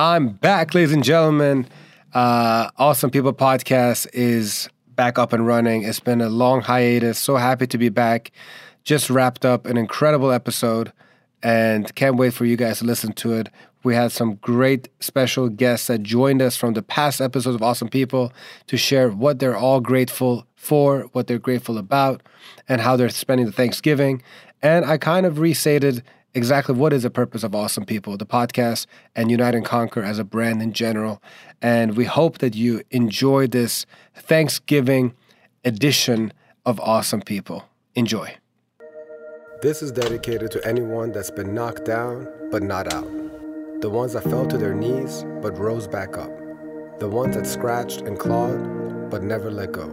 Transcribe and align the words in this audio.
I'm 0.00 0.28
back, 0.28 0.72
ladies 0.72 0.94
and 0.94 1.04
gentlemen. 1.04 1.68
Uh, 2.14 2.70
awesome 2.78 3.10
People 3.10 3.34
Podcast 3.34 4.06
is 4.14 4.66
back 4.94 5.18
up 5.18 5.34
and 5.34 5.46
running. 5.46 5.82
It's 5.82 6.00
been 6.00 6.22
a 6.22 6.30
long 6.30 6.62
hiatus. 6.62 7.18
So 7.18 7.36
happy 7.36 7.66
to 7.66 7.76
be 7.76 7.90
back. 7.90 8.32
Just 8.82 9.10
wrapped 9.10 9.44
up 9.44 9.66
an 9.66 9.76
incredible 9.76 10.32
episode 10.32 10.90
and 11.42 11.94
can't 11.96 12.16
wait 12.16 12.32
for 12.32 12.46
you 12.46 12.56
guys 12.56 12.78
to 12.78 12.86
listen 12.86 13.12
to 13.12 13.34
it. 13.34 13.50
We 13.82 13.94
had 13.94 14.10
some 14.10 14.36
great 14.36 14.88
special 15.00 15.50
guests 15.50 15.88
that 15.88 16.02
joined 16.02 16.40
us 16.40 16.56
from 16.56 16.72
the 16.72 16.82
past 16.82 17.20
episodes 17.20 17.56
of 17.56 17.62
Awesome 17.62 17.90
People 17.90 18.32
to 18.68 18.78
share 18.78 19.10
what 19.10 19.38
they're 19.38 19.54
all 19.54 19.80
grateful 19.80 20.46
for, 20.56 21.10
what 21.12 21.26
they're 21.26 21.38
grateful 21.38 21.76
about, 21.76 22.22
and 22.70 22.80
how 22.80 22.96
they're 22.96 23.10
spending 23.10 23.44
the 23.44 23.52
Thanksgiving. 23.52 24.22
And 24.62 24.86
I 24.86 24.96
kind 24.96 25.26
of 25.26 25.40
restated 25.40 26.02
exactly 26.34 26.74
what 26.74 26.92
is 26.92 27.02
the 27.02 27.10
purpose 27.10 27.42
of 27.42 27.54
Awesome 27.54 27.84
People, 27.84 28.16
the 28.16 28.26
podcast, 28.26 28.86
and 29.14 29.30
Unite 29.30 29.54
and 29.54 29.64
Conquer 29.64 30.02
as 30.02 30.18
a 30.18 30.24
brand 30.24 30.62
in 30.62 30.72
general. 30.72 31.22
And 31.60 31.96
we 31.96 32.04
hope 32.04 32.38
that 32.38 32.54
you 32.54 32.82
enjoy 32.90 33.46
this 33.46 33.86
Thanksgiving 34.14 35.14
edition 35.64 36.32
of 36.64 36.80
Awesome 36.80 37.22
People. 37.22 37.64
Enjoy. 37.94 38.34
This 39.62 39.82
is 39.82 39.92
dedicated 39.92 40.50
to 40.52 40.66
anyone 40.66 41.12
that's 41.12 41.30
been 41.30 41.54
knocked 41.54 41.84
down 41.84 42.28
but 42.50 42.62
not 42.62 42.92
out. 42.92 43.08
The 43.80 43.90
ones 43.90 44.12
that 44.14 44.24
fell 44.24 44.46
to 44.46 44.58
their 44.58 44.74
knees 44.74 45.24
but 45.42 45.58
rose 45.58 45.86
back 45.86 46.16
up. 46.16 46.30
The 46.98 47.08
ones 47.08 47.36
that 47.36 47.46
scratched 47.46 48.02
and 48.02 48.18
clawed 48.18 49.10
but 49.10 49.22
never 49.22 49.50
let 49.50 49.72
go. 49.72 49.88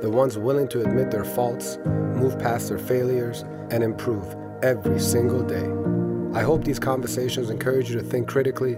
The 0.00 0.10
ones 0.10 0.38
willing 0.38 0.68
to 0.68 0.80
admit 0.80 1.10
their 1.10 1.24
faults, 1.24 1.78
move 1.84 2.38
past 2.38 2.68
their 2.68 2.78
failures, 2.78 3.44
and 3.70 3.82
improve 3.82 4.34
every 4.62 5.00
single 5.00 5.42
day. 5.42 5.68
I 6.38 6.42
hope 6.42 6.64
these 6.64 6.78
conversations 6.78 7.48
encourage 7.48 7.90
you 7.90 7.98
to 7.98 8.04
think 8.04 8.28
critically, 8.28 8.76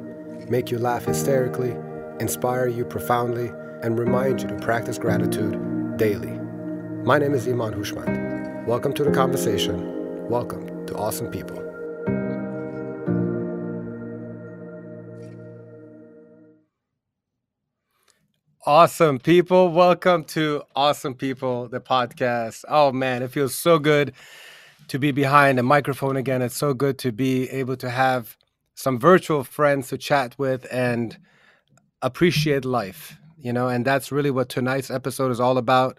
make 0.48 0.70
you 0.70 0.78
laugh 0.78 1.04
hysterically, 1.04 1.74
inspire 2.20 2.68
you 2.68 2.84
profoundly, 2.84 3.48
and 3.82 3.98
remind 3.98 4.40
you 4.42 4.48
to 4.48 4.56
practice 4.58 4.96
gratitude 4.96 5.58
daily. 5.96 6.38
My 7.04 7.18
name 7.18 7.34
is 7.34 7.48
Iman 7.48 7.72
Hushmand. 7.72 8.66
Welcome 8.66 8.92
to 8.94 9.02
the 9.02 9.10
conversation. 9.10 10.28
Welcome 10.28 10.86
to 10.86 10.94
Awesome 10.94 11.30
People. 11.30 11.58
Awesome 18.64 19.18
people. 19.18 19.70
Welcome 19.70 20.22
to 20.26 20.62
Awesome 20.76 21.14
People, 21.14 21.66
the 21.66 21.80
podcast. 21.80 22.64
Oh 22.68 22.92
man, 22.92 23.24
it 23.24 23.32
feels 23.32 23.56
so 23.56 23.80
good 23.80 24.12
to 24.92 24.98
be 24.98 25.10
behind 25.10 25.58
a 25.58 25.62
microphone 25.62 26.18
again. 26.18 26.42
It's 26.42 26.54
so 26.54 26.74
good 26.74 26.98
to 26.98 27.12
be 27.12 27.48
able 27.48 27.76
to 27.76 27.88
have 27.88 28.36
some 28.74 28.98
virtual 28.98 29.42
friends 29.42 29.88
to 29.88 29.96
chat 29.96 30.34
with 30.36 30.66
and 30.70 31.16
appreciate 32.02 32.66
life, 32.66 33.16
you 33.38 33.54
know, 33.54 33.68
and 33.68 33.86
that's 33.86 34.12
really 34.12 34.30
what 34.30 34.50
tonight's 34.50 34.90
episode 34.90 35.30
is 35.30 35.40
all 35.40 35.56
about. 35.56 35.96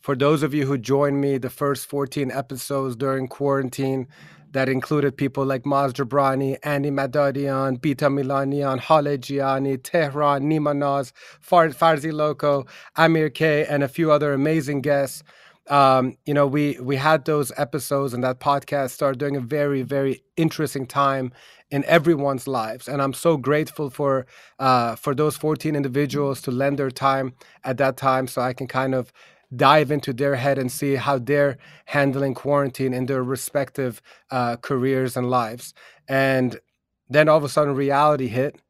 For 0.00 0.16
those 0.16 0.42
of 0.42 0.52
you 0.54 0.66
who 0.66 0.76
joined 0.76 1.20
me 1.20 1.38
the 1.38 1.50
first 1.50 1.86
14 1.86 2.32
episodes 2.32 2.96
during 2.96 3.28
quarantine, 3.28 4.08
that 4.50 4.68
included 4.68 5.16
people 5.16 5.44
like 5.44 5.62
Maz 5.62 5.92
Jobrani, 5.92 6.56
Andy 6.64 6.90
Madadian, 6.90 7.78
Bita 7.78 8.08
Milanian, 8.10 8.80
Hale 8.80 9.18
Gianni, 9.18 9.78
Tehran, 9.78 10.42
Nima 10.50 10.76
Naz, 10.76 11.12
Farzi 11.40 12.12
Loco, 12.12 12.66
Amir 12.96 13.30
K, 13.30 13.64
and 13.66 13.84
a 13.84 13.88
few 13.88 14.10
other 14.10 14.32
amazing 14.32 14.80
guests 14.80 15.22
um, 15.68 16.16
you 16.26 16.34
know, 16.34 16.46
we 16.46 16.78
we 16.80 16.96
had 16.96 17.24
those 17.24 17.50
episodes 17.56 18.14
and 18.14 18.22
that 18.22 18.38
podcast 18.40 18.90
started 18.90 19.18
during 19.18 19.36
a 19.36 19.40
very 19.40 19.82
very 19.82 20.22
interesting 20.36 20.86
time 20.86 21.32
in 21.70 21.84
everyone's 21.86 22.46
lives, 22.46 22.86
and 22.86 23.02
I'm 23.02 23.12
so 23.12 23.36
grateful 23.36 23.90
for 23.90 24.26
uh, 24.60 24.94
for 24.96 25.14
those 25.14 25.36
14 25.36 25.74
individuals 25.74 26.40
to 26.42 26.50
lend 26.52 26.78
their 26.78 26.90
time 26.90 27.34
at 27.64 27.78
that 27.78 27.96
time, 27.96 28.28
so 28.28 28.42
I 28.42 28.52
can 28.52 28.68
kind 28.68 28.94
of 28.94 29.12
dive 29.54 29.90
into 29.90 30.12
their 30.12 30.36
head 30.36 30.58
and 30.58 30.70
see 30.70 30.94
how 30.96 31.18
they're 31.18 31.56
handling 31.86 32.34
quarantine 32.34 32.92
in 32.94 33.06
their 33.06 33.22
respective 33.22 34.02
uh, 34.30 34.56
careers 34.56 35.16
and 35.16 35.30
lives. 35.30 35.72
And 36.08 36.60
then 37.08 37.28
all 37.28 37.38
of 37.38 37.44
a 37.44 37.48
sudden, 37.48 37.74
reality 37.74 38.28
hit, 38.28 38.60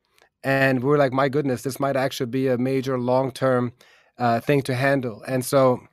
and 0.44 0.82
we 0.82 0.94
are 0.94 0.98
like, 0.98 1.12
my 1.12 1.28
goodness, 1.28 1.62
this 1.62 1.80
might 1.80 1.96
actually 1.96 2.30
be 2.30 2.48
a 2.48 2.58
major 2.58 2.98
long 2.98 3.32
term 3.32 3.72
uh, 4.18 4.40
thing 4.40 4.62
to 4.62 4.74
handle, 4.74 5.22
and 5.28 5.44
so 5.44 5.86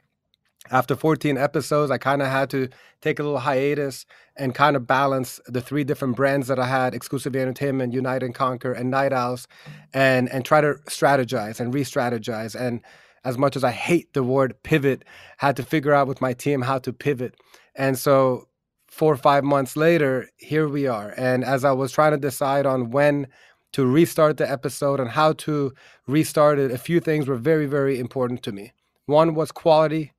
after 0.73 0.95
14 0.95 1.37
episodes, 1.37 1.91
I 1.91 1.99
kind 1.99 2.23
of 2.23 2.29
had 2.29 2.49
to 2.49 2.67
take 2.99 3.19
a 3.19 3.23
little 3.23 3.37
hiatus 3.37 4.07
and 4.35 4.55
kind 4.55 4.75
of 4.75 4.87
balance 4.87 5.39
the 5.45 5.61
three 5.61 5.83
different 5.83 6.15
brands 6.15 6.47
that 6.47 6.57
I 6.57 6.65
had 6.65 6.95
exclusive 6.95 7.35
entertainment, 7.35 7.93
Unite 7.93 8.23
and 8.23 8.33
Conquer, 8.33 8.73
and 8.73 8.89
Night 8.89 9.13
Owls, 9.13 9.47
and, 9.93 10.27
and 10.29 10.43
try 10.43 10.61
to 10.61 10.73
strategize 10.89 11.59
and 11.59 11.71
re 11.71 11.83
strategize. 11.83 12.59
And 12.59 12.81
as 13.23 13.37
much 13.37 13.55
as 13.55 13.63
I 13.63 13.69
hate 13.69 14.13
the 14.13 14.23
word 14.23 14.55
pivot, 14.63 15.05
had 15.37 15.55
to 15.57 15.63
figure 15.63 15.93
out 15.93 16.07
with 16.07 16.21
my 16.21 16.33
team 16.33 16.63
how 16.63 16.79
to 16.79 16.91
pivot. 16.91 17.35
And 17.75 17.97
so, 17.97 18.47
four 18.87 19.13
or 19.13 19.17
five 19.17 19.43
months 19.43 19.77
later, 19.77 20.27
here 20.37 20.67
we 20.67 20.87
are. 20.87 21.13
And 21.15 21.43
as 21.43 21.63
I 21.63 21.71
was 21.71 21.91
trying 21.91 22.13
to 22.13 22.17
decide 22.17 22.65
on 22.65 22.89
when 22.89 23.27
to 23.73 23.85
restart 23.85 24.37
the 24.37 24.49
episode 24.49 24.99
and 24.99 25.11
how 25.11 25.33
to 25.33 25.71
restart 26.07 26.57
it, 26.57 26.71
a 26.71 26.79
few 26.79 26.99
things 26.99 27.27
were 27.27 27.35
very, 27.35 27.67
very 27.67 27.99
important 27.99 28.41
to 28.43 28.51
me. 28.51 28.73
One 29.05 29.35
was 29.35 29.51
quality 29.51 30.13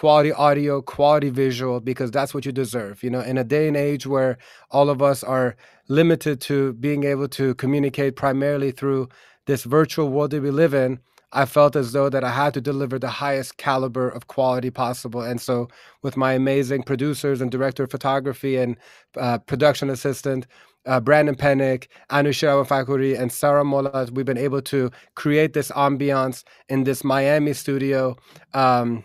quality 0.00 0.32
audio, 0.32 0.80
quality 0.80 1.28
visual, 1.28 1.78
because 1.78 2.10
that's 2.10 2.32
what 2.32 2.46
you 2.46 2.52
deserve. 2.52 3.02
You 3.02 3.10
know, 3.10 3.20
in 3.20 3.36
a 3.36 3.44
day 3.44 3.68
and 3.68 3.76
age 3.76 4.06
where 4.06 4.38
all 4.70 4.88
of 4.88 5.02
us 5.02 5.22
are 5.22 5.56
limited 5.88 6.40
to 6.48 6.72
being 6.72 7.04
able 7.04 7.28
to 7.28 7.54
communicate 7.56 8.16
primarily 8.16 8.70
through 8.70 9.10
this 9.44 9.64
virtual 9.64 10.08
world 10.08 10.30
that 10.30 10.40
we 10.40 10.50
live 10.50 10.72
in, 10.72 11.00
I 11.32 11.44
felt 11.44 11.76
as 11.76 11.92
though 11.92 12.08
that 12.08 12.24
I 12.24 12.30
had 12.30 12.54
to 12.54 12.62
deliver 12.62 12.98
the 12.98 13.10
highest 13.10 13.58
caliber 13.58 14.08
of 14.08 14.26
quality 14.26 14.70
possible. 14.70 15.20
And 15.20 15.38
so, 15.38 15.68
with 16.00 16.16
my 16.16 16.32
amazing 16.32 16.84
producers 16.84 17.42
and 17.42 17.50
director 17.50 17.84
of 17.84 17.90
photography 17.90 18.56
and 18.56 18.78
uh, 19.18 19.36
production 19.36 19.90
assistant, 19.90 20.46
uh, 20.86 21.00
Brandon 21.00 21.34
Pennick, 21.34 21.88
Anu 22.08 22.30
Fakuri, 22.30 23.20
and 23.20 23.30
Sarah 23.30 23.66
Mola, 23.66 24.08
we've 24.12 24.24
been 24.24 24.38
able 24.38 24.62
to 24.62 24.90
create 25.14 25.52
this 25.52 25.70
ambiance 25.72 26.42
in 26.70 26.84
this 26.84 27.04
Miami 27.04 27.52
studio. 27.52 28.16
Um, 28.54 29.04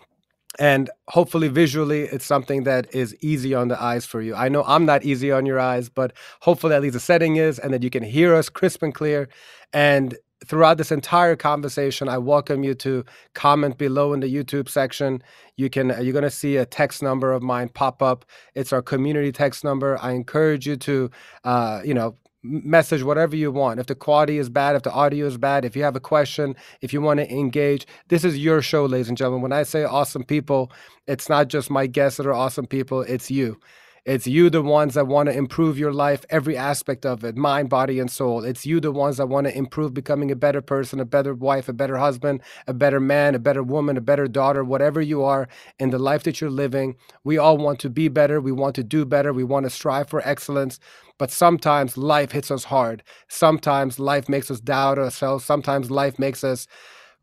and 0.60 0.90
hopefully 1.10 1.48
visually 1.48 2.04
it's 2.04 2.26
something 2.26 2.64
that 2.64 2.94
is 2.94 3.16
easy 3.22 3.54
on 3.54 3.68
the 3.68 3.82
eyes 3.82 4.06
for 4.06 4.22
you. 4.22 4.36
I 4.36 4.50
know 4.50 4.64
i'm 4.64 4.86
not 4.86 5.04
easy 5.04 5.32
on 5.32 5.46
your 5.46 5.60
eyes 5.60 5.90
but 5.90 6.14
hopefully 6.42 6.76
at 6.76 6.82
least 6.82 6.94
the 6.94 7.00
setting 7.00 7.36
is 7.36 7.60
and 7.60 7.74
that 7.74 7.84
you 7.84 7.90
can 7.90 8.04
hear 8.04 8.34
us 8.34 8.50
crisp 8.50 8.84
and 8.84 8.94
clear. 8.94 9.30
And 9.74 10.18
throughout 10.46 10.78
this 10.78 10.92
entire 10.92 11.36
conversation 11.36 12.08
i 12.08 12.18
welcome 12.18 12.64
you 12.64 12.76
to 12.76 13.04
comment 13.34 13.78
below 13.78 14.14
in 14.14 14.20
the 14.20 14.34
youtube 14.34 14.70
section. 14.70 15.22
You 15.58 15.70
can 15.70 15.88
you're 16.02 16.14
going 16.14 16.24
to 16.24 16.30
see 16.30 16.58
a 16.58 16.66
text 16.66 17.02
number 17.02 17.32
of 17.32 17.42
mine 17.42 17.70
pop 17.70 18.02
up. 18.02 18.26
It's 18.54 18.74
our 18.74 18.82
community 18.82 19.32
text 19.32 19.64
number. 19.64 19.98
I 20.02 20.12
encourage 20.12 20.68
you 20.68 20.76
to 20.78 21.10
uh, 21.44 21.82
you 21.84 21.94
know 21.94 22.16
message 22.46 23.04
whatever 23.04 23.36
you 23.36 23.52
want. 23.52 23.80
If 23.80 23.88
the 23.88 23.96
quality 23.96 24.38
is 24.38 24.50
bad, 24.50 24.76
if 24.76 24.84
the 24.84 24.92
audio 24.92 25.26
is 25.26 25.38
bad, 25.38 25.66
if 25.66 25.76
you 25.76 25.84
have 25.84 25.96
a 25.96 26.00
question, 26.00 26.56
if 26.82 26.94
you 26.94 27.02
want 27.02 27.20
to 27.20 27.32
engage, 27.32 27.86
this 28.10 28.24
is 28.24 28.38
your 28.38 28.62
show, 28.62 28.86
ladies 28.86 29.10
and 29.10 29.18
gentlemen. 29.18 29.42
When 29.42 29.54
I 29.54 29.64
say 29.64 29.84
awesome 29.84 30.24
people, 30.24 30.72
it's 31.08 31.30
not 31.30 31.48
just 31.48 31.70
my 31.70 31.88
guests 31.88 32.18
that 32.18 32.28
are 32.28 32.34
awesome 32.34 32.68
people, 32.68 33.02
it's 33.02 33.32
you. 33.32 33.60
It's 34.06 34.28
you, 34.28 34.52
the 34.52 34.62
ones 34.62 34.94
that 34.94 35.08
want 35.08 35.30
to 35.30 35.36
improve 35.36 35.80
your 35.80 35.92
life, 35.92 36.26
every 36.30 36.56
aspect 36.56 37.08
of 37.08 37.24
it, 37.24 37.36
mind, 37.36 37.70
body, 37.70 38.00
and 38.00 38.10
soul. 38.10 38.46
It's 38.46 38.64
you, 38.64 38.80
the 38.80 38.92
ones 38.92 39.18
that 39.18 39.30
want 39.30 39.48
to 39.48 39.58
improve 39.58 39.96
becoming 39.96 40.30
a 40.30 40.36
better 40.36 40.62
person, 40.62 41.00
a 41.00 41.06
better 41.06 41.34
wife, 41.34 41.68
a 41.70 41.74
better 41.74 41.98
husband, 41.98 42.42
a 42.68 42.74
better 42.76 43.00
man, 43.00 43.34
a 43.34 43.40
better 43.40 43.64
woman, 43.64 43.98
a 43.98 44.02
better 44.02 44.28
daughter, 44.28 44.64
whatever 44.64 45.02
you 45.02 45.24
are 45.24 45.48
in 45.80 45.90
the 45.90 45.98
life 45.98 46.22
that 46.22 46.40
you're 46.40 46.52
living. 46.52 46.96
We 47.24 47.40
all 47.40 47.58
want 47.58 47.80
to 47.80 47.90
be 47.90 48.08
better. 48.08 48.40
We 48.40 48.52
want 48.52 48.76
to 48.76 48.84
do 48.84 49.06
better. 49.06 49.34
We 49.34 49.44
want 49.44 49.66
to 49.66 49.72
strive 49.72 50.08
for 50.08 50.22
excellence. 50.24 50.80
But 51.18 51.32
sometimes 51.32 51.98
life 51.98 52.32
hits 52.32 52.52
us 52.52 52.66
hard. 52.66 53.04
Sometimes 53.30 54.00
life 54.00 54.30
makes 54.30 54.52
us 54.52 54.60
doubt 54.60 55.00
ourselves. 55.00 55.46
Sometimes 55.46 55.92
life 55.92 56.20
makes 56.20 56.44
us 56.44 56.68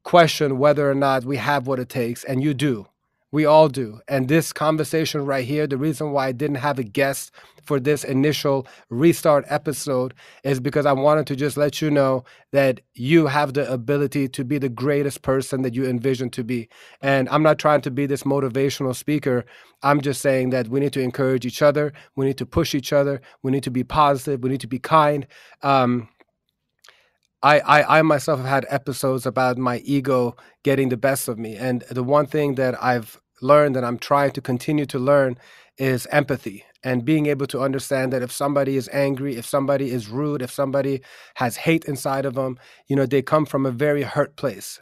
question 0.04 0.58
whether 0.58 0.90
or 0.90 0.94
not 0.94 1.24
we 1.24 1.38
have 1.38 1.66
what 1.66 1.80
it 1.80 1.88
takes. 1.90 2.24
And 2.24 2.42
you 2.42 2.54
do. 2.54 2.86
We 3.32 3.46
all 3.46 3.68
do. 3.68 4.00
And 4.08 4.28
this 4.28 4.52
conversation 4.52 5.24
right 5.24 5.44
here, 5.44 5.66
the 5.66 5.78
reason 5.78 6.12
why 6.12 6.28
I 6.28 6.32
didn't 6.32 6.56
have 6.56 6.78
a 6.78 6.84
guest 6.84 7.32
for 7.62 7.80
this 7.80 8.04
initial 8.04 8.66
restart 8.90 9.44
episode 9.48 10.12
is 10.44 10.60
because 10.60 10.84
I 10.84 10.92
wanted 10.92 11.26
to 11.28 11.36
just 11.36 11.56
let 11.56 11.80
you 11.80 11.90
know 11.90 12.24
that 12.50 12.80
you 12.94 13.26
have 13.26 13.54
the 13.54 13.72
ability 13.72 14.28
to 14.28 14.44
be 14.44 14.58
the 14.58 14.68
greatest 14.68 15.22
person 15.22 15.62
that 15.62 15.74
you 15.74 15.86
envision 15.86 16.28
to 16.30 16.44
be. 16.44 16.68
And 17.00 17.28
I'm 17.30 17.42
not 17.42 17.58
trying 17.58 17.80
to 17.82 17.90
be 17.90 18.04
this 18.04 18.24
motivational 18.24 18.94
speaker. 18.94 19.44
I'm 19.82 20.02
just 20.02 20.20
saying 20.20 20.50
that 20.50 20.68
we 20.68 20.80
need 20.80 20.92
to 20.92 21.00
encourage 21.00 21.46
each 21.46 21.62
other. 21.62 21.92
We 22.16 22.26
need 22.26 22.38
to 22.38 22.46
push 22.46 22.74
each 22.74 22.92
other. 22.92 23.22
We 23.42 23.50
need 23.50 23.62
to 23.62 23.70
be 23.70 23.84
positive. 23.84 24.42
We 24.42 24.50
need 24.50 24.60
to 24.60 24.66
be 24.66 24.78
kind. 24.78 25.26
Um, 25.62 26.08
I, 27.42 27.58
I, 27.60 27.98
I 27.98 28.02
myself 28.02 28.38
have 28.38 28.48
had 28.48 28.66
episodes 28.68 29.26
about 29.26 29.58
my 29.58 29.78
ego 29.78 30.36
getting 30.62 30.90
the 30.90 30.96
best 30.96 31.28
of 31.28 31.38
me. 31.38 31.56
And 31.56 31.82
the 31.90 32.04
one 32.04 32.26
thing 32.26 32.54
that 32.54 32.80
I've 32.82 33.20
learned 33.42 33.76
and 33.76 33.86
I'm 33.86 33.98
trying 33.98 34.32
to 34.32 34.40
continue 34.42 34.86
to 34.86 34.98
learn 34.98 35.38
is 35.78 36.06
empathy. 36.12 36.64
and 36.84 37.04
being 37.04 37.26
able 37.26 37.46
to 37.46 37.60
understand 37.60 38.12
that 38.12 38.22
if 38.22 38.32
somebody 38.32 38.76
is 38.76 38.88
angry, 38.92 39.36
if 39.36 39.46
somebody 39.46 39.90
is 39.90 40.08
rude, 40.08 40.42
if 40.42 40.50
somebody 40.50 41.00
has 41.34 41.56
hate 41.56 41.84
inside 41.86 42.24
of 42.26 42.34
them, 42.34 42.58
you 42.88 42.96
know, 42.96 43.06
they 43.06 43.22
come 43.22 43.46
from 43.46 43.66
a 43.66 43.70
very 43.70 44.02
hurt 44.02 44.36
place. 44.36 44.80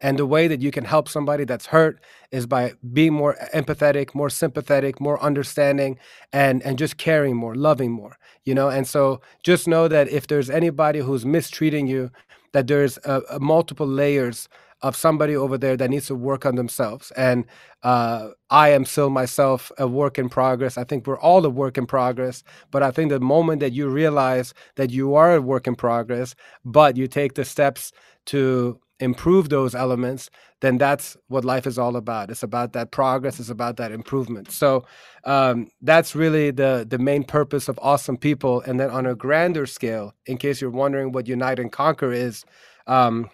And 0.00 0.18
the 0.18 0.26
way 0.26 0.48
that 0.48 0.62
you 0.62 0.70
can 0.70 0.84
help 0.84 1.08
somebody 1.08 1.44
that's 1.44 1.66
hurt 1.66 2.00
is 2.32 2.46
by 2.46 2.74
being 2.92 3.14
more 3.14 3.36
empathetic, 3.54 4.14
more 4.14 4.30
sympathetic, 4.30 5.00
more 5.00 5.22
understanding, 5.22 5.98
and 6.32 6.62
and 6.62 6.78
just 6.78 6.98
caring 6.98 7.36
more, 7.36 7.54
loving 7.54 7.92
more. 7.92 8.18
You 8.44 8.54
know, 8.54 8.68
and 8.68 8.86
so 8.86 9.20
just 9.44 9.68
know 9.68 9.88
that 9.88 10.08
if 10.08 10.26
there's 10.28 10.50
anybody 10.50 11.00
who's 11.00 11.26
mistreating 11.26 11.86
you, 11.86 12.10
that 12.52 12.66
there's 12.68 12.98
a 13.04 13.40
multiple 13.40 13.86
layers 13.88 14.48
of 14.84 14.94
somebody 14.94 15.34
over 15.34 15.56
there 15.56 15.78
that 15.78 15.88
needs 15.88 16.08
to 16.08 16.14
work 16.14 16.44
on 16.44 16.56
themselves. 16.56 17.10
And 17.12 17.46
uh, 17.82 18.28
I 18.50 18.68
am 18.68 18.84
still 18.84 19.08
myself 19.08 19.72
a 19.78 19.88
work 19.88 20.18
in 20.18 20.28
progress. 20.28 20.76
I 20.76 20.84
think 20.84 21.06
we're 21.06 21.18
all 21.18 21.44
a 21.46 21.48
work 21.48 21.78
in 21.78 21.86
progress. 21.86 22.44
But 22.70 22.82
I 22.82 22.90
think 22.90 23.08
the 23.08 23.18
moment 23.18 23.60
that 23.60 23.72
you 23.72 23.88
realize 23.88 24.52
that 24.76 24.90
you 24.90 25.14
are 25.14 25.36
a 25.36 25.40
work 25.40 25.66
in 25.66 25.74
progress, 25.74 26.34
but 26.66 26.98
you 26.98 27.08
take 27.08 27.32
the 27.32 27.46
steps 27.46 27.92
to 28.26 28.78
improve 29.00 29.48
those 29.48 29.74
elements, 29.74 30.28
then 30.60 30.76
that's 30.76 31.16
what 31.28 31.46
life 31.46 31.66
is 31.66 31.78
all 31.78 31.96
about. 31.96 32.30
It's 32.30 32.42
about 32.42 32.74
that 32.74 32.90
progress. 32.90 33.40
It's 33.40 33.48
about 33.48 33.78
that 33.78 33.90
improvement. 33.90 34.50
So 34.50 34.84
um, 35.24 35.70
that's 35.80 36.14
really 36.14 36.50
the 36.50 36.86
the 36.86 36.98
main 36.98 37.24
purpose 37.24 37.70
of 37.70 37.78
awesome 37.80 38.18
people. 38.18 38.60
And 38.66 38.78
then 38.78 38.90
on 38.90 39.06
a 39.06 39.14
grander 39.14 39.64
scale, 39.64 40.12
in 40.26 40.36
case 40.36 40.60
you're 40.60 40.70
wondering 40.82 41.12
what 41.12 41.26
Unite 41.26 41.58
and 41.58 41.72
Conquer 41.72 42.12
is. 42.12 42.44
Um, 42.86 43.30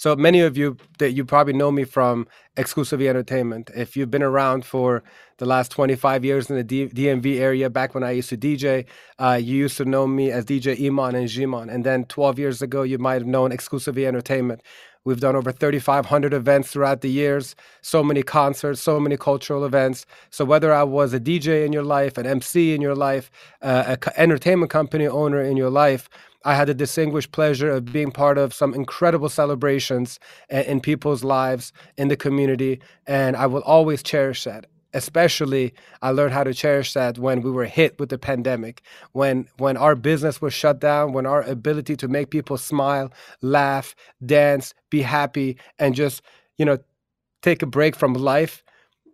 so 0.00 0.16
many 0.16 0.40
of 0.40 0.56
you 0.56 0.78
that 0.98 1.12
you 1.12 1.26
probably 1.26 1.52
know 1.52 1.70
me 1.70 1.84
from 1.84 2.26
Exclusive 2.56 3.02
Entertainment. 3.02 3.70
If 3.76 3.98
you've 3.98 4.10
been 4.10 4.22
around 4.22 4.64
for 4.64 5.02
the 5.36 5.44
last 5.44 5.70
25 5.72 6.24
years 6.24 6.48
in 6.48 6.56
the 6.56 6.64
D- 6.64 6.88
DMV 6.88 7.38
area, 7.38 7.68
back 7.68 7.94
when 7.94 8.02
I 8.02 8.12
used 8.12 8.30
to 8.30 8.38
DJ, 8.38 8.86
uh, 9.18 9.38
you 9.42 9.56
used 9.56 9.76
to 9.76 9.84
know 9.84 10.06
me 10.06 10.30
as 10.30 10.46
DJ 10.46 10.86
Iman 10.86 11.14
and 11.16 11.28
Jimon. 11.28 11.70
And 11.70 11.84
then 11.84 12.06
12 12.06 12.38
years 12.38 12.62
ago, 12.62 12.80
you 12.82 12.96
might 12.96 13.16
have 13.16 13.26
known 13.26 13.52
Exclusive 13.52 13.98
Entertainment. 13.98 14.62
We've 15.04 15.20
done 15.20 15.34
over 15.34 15.50
3,500 15.50 16.34
events 16.34 16.70
throughout 16.70 17.00
the 17.00 17.10
years, 17.10 17.56
so 17.80 18.02
many 18.02 18.22
concerts, 18.22 18.82
so 18.82 19.00
many 19.00 19.16
cultural 19.16 19.64
events. 19.64 20.04
So 20.28 20.44
whether 20.44 20.74
I 20.74 20.82
was 20.82 21.14
a 21.14 21.20
DJ 21.20 21.64
in 21.64 21.72
your 21.72 21.84
life, 21.84 22.18
an 22.18 22.26
MC 22.26 22.74
in 22.74 22.82
your 22.82 22.94
life, 22.94 23.30
uh, 23.62 23.96
an 24.02 24.12
entertainment 24.16 24.70
company 24.70 25.06
owner 25.06 25.40
in 25.40 25.56
your 25.56 25.70
life, 25.70 26.10
I 26.44 26.54
had 26.54 26.68
the 26.68 26.74
distinguished 26.74 27.32
pleasure 27.32 27.70
of 27.70 27.92
being 27.92 28.10
part 28.10 28.38
of 28.38 28.54
some 28.54 28.72
incredible 28.72 29.28
celebrations 29.28 30.18
in 30.48 30.80
people's 30.80 31.22
lives 31.22 31.72
in 31.98 32.08
the 32.08 32.16
community, 32.16 32.80
and 33.06 33.36
I 33.36 33.46
will 33.46 33.62
always 33.62 34.02
cherish 34.02 34.44
that. 34.44 34.66
Especially, 34.92 35.72
I 36.02 36.10
learned 36.10 36.32
how 36.32 36.42
to 36.44 36.52
cherish 36.52 36.94
that 36.94 37.18
when 37.18 37.42
we 37.42 37.50
were 37.50 37.66
hit 37.66 37.98
with 38.00 38.08
the 38.08 38.18
pandemic, 38.18 38.82
when 39.12 39.48
when 39.58 39.76
our 39.76 39.94
business 39.94 40.42
was 40.42 40.52
shut 40.52 40.80
down, 40.80 41.12
when 41.12 41.26
our 41.26 41.42
ability 41.42 41.96
to 41.96 42.08
make 42.08 42.30
people 42.30 42.58
smile, 42.58 43.12
laugh, 43.40 43.94
dance, 44.24 44.74
be 44.90 45.02
happy, 45.02 45.56
and 45.78 45.94
just 45.94 46.22
you 46.58 46.64
know 46.64 46.78
take 47.42 47.62
a 47.62 47.66
break 47.66 47.94
from 47.94 48.14
life 48.14 48.64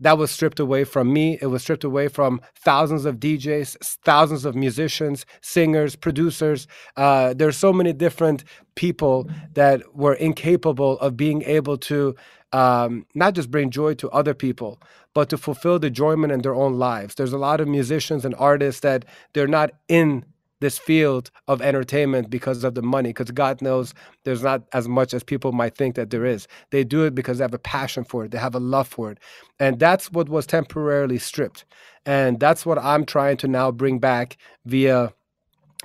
that 0.00 0.19
was 0.19 0.31
stripped 0.31 0.60
away 0.60 0.84
from 0.84 1.12
me. 1.12 1.38
It 1.40 1.46
was 1.46 1.62
stripped 1.62 1.84
away 1.84 2.08
from 2.08 2.40
thousands 2.54 3.04
of 3.04 3.16
DJs, 3.16 3.76
thousands 4.04 4.44
of 4.44 4.54
musicians, 4.54 5.26
singers, 5.40 5.96
producers. 5.96 6.66
Uh, 6.96 7.34
there's 7.34 7.56
so 7.56 7.72
many 7.72 7.93
different 7.93 8.44
people 8.75 9.28
that 9.54 9.82
were 9.94 10.14
incapable 10.14 10.98
of 10.98 11.16
being 11.16 11.43
able 11.43 11.78
to 11.78 12.14
um, 12.52 13.06
not 13.14 13.34
just 13.34 13.50
bring 13.50 13.70
joy 13.70 13.94
to 13.94 14.10
other 14.10 14.34
people, 14.34 14.81
but 15.14 15.28
to 15.31 15.38
fulfill 15.38 15.78
the 15.78 15.88
enjoyment 15.88 16.32
in 16.32 16.42
their 16.42 16.54
own 16.54 16.78
lives. 16.78 17.14
There's 17.14 17.32
a 17.32 17.38
lot 17.38 17.60
of 17.60 17.69
musicians 17.69 18.25
and 18.25 18.34
artists 18.38 18.81
that 18.81 19.04
they're 19.32 19.49
not 19.49 19.70
in 19.88 20.25
this 20.61 20.79
field 20.79 21.31
of 21.49 21.61
entertainment 21.61 22.31
because 22.31 22.64
of 22.64 22.75
the 22.75 22.82
money 22.82 23.11
because 23.11 23.31
god 23.31 23.61
knows 23.62 23.94
there's 24.25 24.43
not 24.43 24.62
as 24.73 24.88
much 24.88 25.14
as 25.14 25.23
people 25.23 25.53
might 25.53 25.76
think 25.76 25.94
that 25.94 26.11
there 26.11 26.25
is. 26.25 26.49
They 26.70 26.85
do 26.85 27.05
it 27.05 27.14
because 27.14 27.38
they 27.38 27.44
have 27.44 27.55
a 27.55 27.58
passion 27.58 28.05
for 28.05 28.25
it. 28.25 28.31
They 28.31 28.38
have 28.38 28.55
a 28.55 28.61
love 28.61 28.88
for 28.88 29.11
it. 29.11 29.19
And 29.61 29.79
that's 29.79 30.11
what 30.12 30.29
was 30.29 30.47
temporarily 30.47 31.19
stripped. 31.19 31.64
And 32.05 32.38
that's 32.38 32.64
what 32.64 32.79
i'm 32.79 33.05
trying 33.05 33.37
to 33.38 33.49
now 33.49 33.70
bring 33.70 33.99
back 33.99 34.37
via 34.64 35.12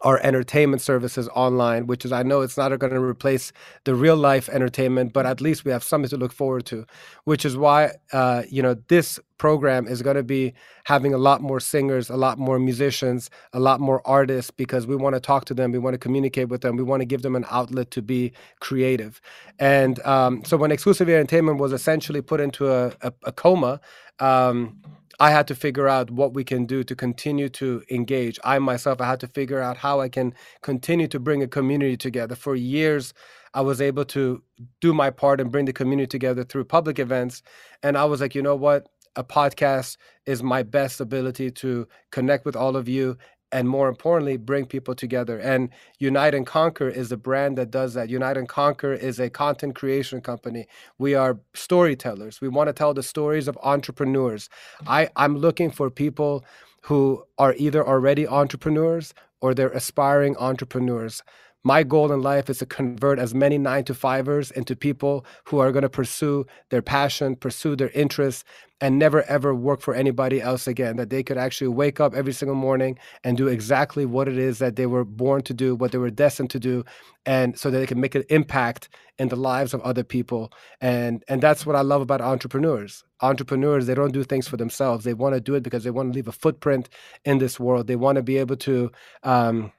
our 0.04 0.20
entertainment 0.20 0.82
services 0.82 1.28
online, 1.30 1.86
which 1.88 2.06
is 2.06 2.12
I 2.12 2.24
know 2.24 2.42
it's 2.42 2.58
not 2.58 2.78
going 2.80 2.94
to 2.94 3.02
replace 3.02 3.52
the 3.84 3.94
real 3.94 4.16
life 4.16 4.50
entertainment, 4.50 5.14
but 5.14 5.26
at 5.26 5.42
least 5.42 5.66
we 5.66 5.72
have 5.72 5.84
something 5.84 6.10
to 6.10 6.18
look 6.18 6.34
forward 6.34 6.66
to. 6.68 6.86
Which 7.26 7.46
is 7.46 7.56
why 7.56 7.92
uh, 8.12 8.44
you 8.50 8.62
know 8.62 8.76
this 8.88 9.20
program 9.38 9.88
is 9.88 10.02
going 10.02 10.16
to 10.16 10.24
be 10.24 10.54
having 10.86 11.14
a 11.14 11.18
lot 11.18 11.42
more 11.42 11.60
singers, 11.60 12.10
a 12.10 12.16
lot 12.16 12.38
more 12.38 12.60
musicians, 12.60 13.30
a 13.54 13.60
lot 13.60 13.80
more 13.80 14.02
artists 14.06 14.52
because 14.52 14.86
we 14.86 14.96
want 14.96 15.16
to 15.16 15.20
talk 15.20 15.46
to 15.46 15.54
them, 15.54 15.72
we 15.72 15.80
want 15.80 15.94
to 15.94 15.98
communicate 15.98 16.50
with 16.50 16.62
them, 16.62 16.78
we 16.78 16.84
want 16.84 17.02
to 17.02 17.06
give 17.06 17.22
them 17.22 17.36
an 17.36 17.46
outlet 17.50 17.92
to 17.92 18.02
be 18.02 18.32
creative. 18.60 19.22
And 19.60 20.00
um, 20.06 20.44
so 20.46 20.58
when 20.58 20.72
exclusive 20.72 21.10
entertainment 21.10 21.58
was 21.58 21.74
essentially 21.74 22.22
put 22.22 22.40
into 22.40 22.72
a, 22.72 22.94
a, 23.02 23.14
a 23.24 23.32
coma. 23.32 23.80
Um, 24.20 24.80
I 25.22 25.30
had 25.30 25.48
to 25.50 25.56
figure 25.56 25.88
out 25.88 26.10
what 26.10 26.34
we 26.34 26.44
can 26.44 26.66
do 26.66 26.84
to 26.84 26.96
continue 26.96 27.48
to 27.50 27.84
engage. 27.92 28.40
I 28.44 28.58
myself, 28.58 29.00
I 29.00 29.06
had 29.06 29.20
to 29.20 29.28
figure 29.28 29.62
out 29.62 29.78
how 29.78 30.00
I 30.02 30.10
can 30.10 30.34
continue 30.64 31.08
to 31.10 31.20
bring 31.20 31.44
a 31.44 31.48
community 31.48 31.96
together. 31.96 32.34
For 32.36 32.56
years, 32.56 33.14
I 33.54 33.62
was 33.62 33.82
able 33.82 34.06
to 34.06 34.42
do 34.82 34.96
my 34.96 35.12
part 35.12 35.40
and 35.40 35.52
bring 35.52 35.66
the 35.66 35.74
community 35.74 36.08
together 36.08 36.44
through 36.44 36.66
public 36.66 36.98
events. 36.98 37.44
And 37.84 38.00
I 38.00 38.06
was 38.06 38.20
like, 38.20 38.34
you 38.34 38.42
know 38.42 38.56
what? 38.56 38.90
A 39.16 39.24
podcast 39.24 39.98
is 40.26 40.42
my 40.42 40.64
best 40.64 41.00
ability 41.00 41.52
to 41.52 41.88
connect 42.12 42.44
with 42.44 42.56
all 42.56 42.76
of 42.76 42.90
you 42.90 43.16
and 43.52 43.68
more 43.70 43.90
importantly, 43.90 44.38
bring 44.38 44.66
people 44.66 44.96
together. 44.96 45.38
And 45.40 45.70
Unite 46.00 46.34
and 46.34 46.46
Conquer 46.46 46.90
is 46.90 47.12
a 47.12 47.18
brand 47.18 47.58
that 47.58 47.72
does 47.72 47.94
that. 47.94 48.10
Unite 48.10 48.38
and 48.38 48.48
Conquer 48.48 48.94
is 48.94 49.20
a 49.20 49.30
content 49.30 49.76
creation 49.76 50.22
company. 50.22 50.68
We 50.98 51.16
are 51.16 51.40
storytellers. 51.54 52.42
We 52.42 52.48
want 52.48 52.68
to 52.68 52.74
tell 52.74 52.94
the 52.94 53.04
stories 53.04 53.48
of 53.48 53.58
entrepreneurs. 53.64 54.50
I, 54.88 55.10
I'm 55.16 55.38
looking 55.38 55.72
for 55.72 55.90
people 55.90 56.46
who 56.84 57.26
are 57.38 57.54
either 57.58 57.86
already 57.88 58.28
entrepreneurs 58.28 59.14
or 59.42 59.54
they're 59.54 59.70
aspiring 59.70 60.36
entrepreneurs. 60.38 61.24
My 61.64 61.84
goal 61.84 62.12
in 62.12 62.22
life 62.22 62.50
is 62.50 62.58
to 62.60 62.66
convert 62.66 63.20
as 63.20 63.36
many 63.36 63.60
nine 63.60 63.84
to 63.84 63.94
fivers 63.94 64.50
into 64.52 64.76
people 64.76 65.26
who 65.46 65.60
are 65.60 65.72
going 65.72 65.84
to 65.84 65.90
pursue 65.90 66.46
their 66.70 66.82
passion, 66.82 67.36
pursue 67.36 67.76
their 67.76 67.90
interests, 67.90 68.44
and 68.82 68.98
never 68.98 69.22
ever 69.24 69.54
work 69.54 69.80
for 69.82 69.94
anybody 69.94 70.42
else 70.42 70.68
again. 70.68 70.96
That 70.98 71.12
they 71.12 71.22
could 71.22 71.38
actually 71.38 71.68
wake 71.68 72.00
up 72.00 72.16
every 72.16 72.34
single 72.34 72.56
morning 72.56 72.98
and 73.24 73.38
do 73.38 73.48
exactly 73.48 74.06
what 74.08 74.28
it 74.28 74.40
is 74.40 74.58
that 74.58 74.76
they 74.76 74.88
were 74.88 75.06
born 75.06 75.44
to 75.44 75.54
do, 75.54 75.76
what 75.76 75.92
they 75.92 76.00
were 76.00 76.10
destined 76.10 76.50
to 76.52 76.60
do, 76.60 76.84
and 77.28 77.58
so 77.58 77.70
that 77.70 77.78
they 77.78 77.86
can 77.86 78.02
make 78.02 78.16
an 78.16 78.24
impact 78.30 78.90
in 79.20 79.28
the 79.28 79.36
lives 79.36 79.76
of 79.76 79.82
other 79.82 80.04
people. 80.04 80.52
And 80.82 81.24
and 81.28 81.44
that's 81.44 81.64
what 81.66 81.76
I 81.76 81.82
love 81.82 82.02
about 82.02 82.22
entrepreneurs. 82.22 83.04
Entrepreneurs, 83.22 83.86
they 83.86 83.94
don't 83.94 84.14
do 84.14 84.24
things 84.24 84.48
for 84.48 84.58
themselves. 84.58 85.06
They 85.06 85.14
want 85.14 85.36
to 85.36 85.42
do 85.42 85.54
it 85.54 85.62
because 85.62 85.84
they 85.84 85.92
want 85.92 86.12
to 86.12 86.16
leave 86.16 86.28
a 86.28 86.32
footprint 86.32 86.90
in 87.24 87.38
this 87.38 87.60
world. 87.60 87.86
They 87.86 87.96
want 87.96 88.16
to 88.16 88.24
be 88.24 88.38
able 88.38 88.58
to. 88.58 88.92
Um, 89.22 89.72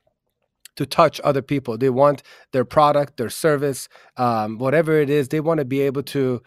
to 0.77 0.87
touch 0.87 1.21
other 1.25 1.43
people. 1.43 1.77
They 1.77 1.91
want 1.91 2.23
their 2.53 2.65
product, 2.65 3.17
their 3.17 3.31
service, 3.31 3.89
um, 4.17 4.59
whatever 4.59 5.01
it 5.01 5.11
is, 5.11 5.29
they 5.29 5.41
want 5.41 5.59
to 5.59 5.65
be 5.65 5.81
able 5.83 6.03
to 6.05 6.43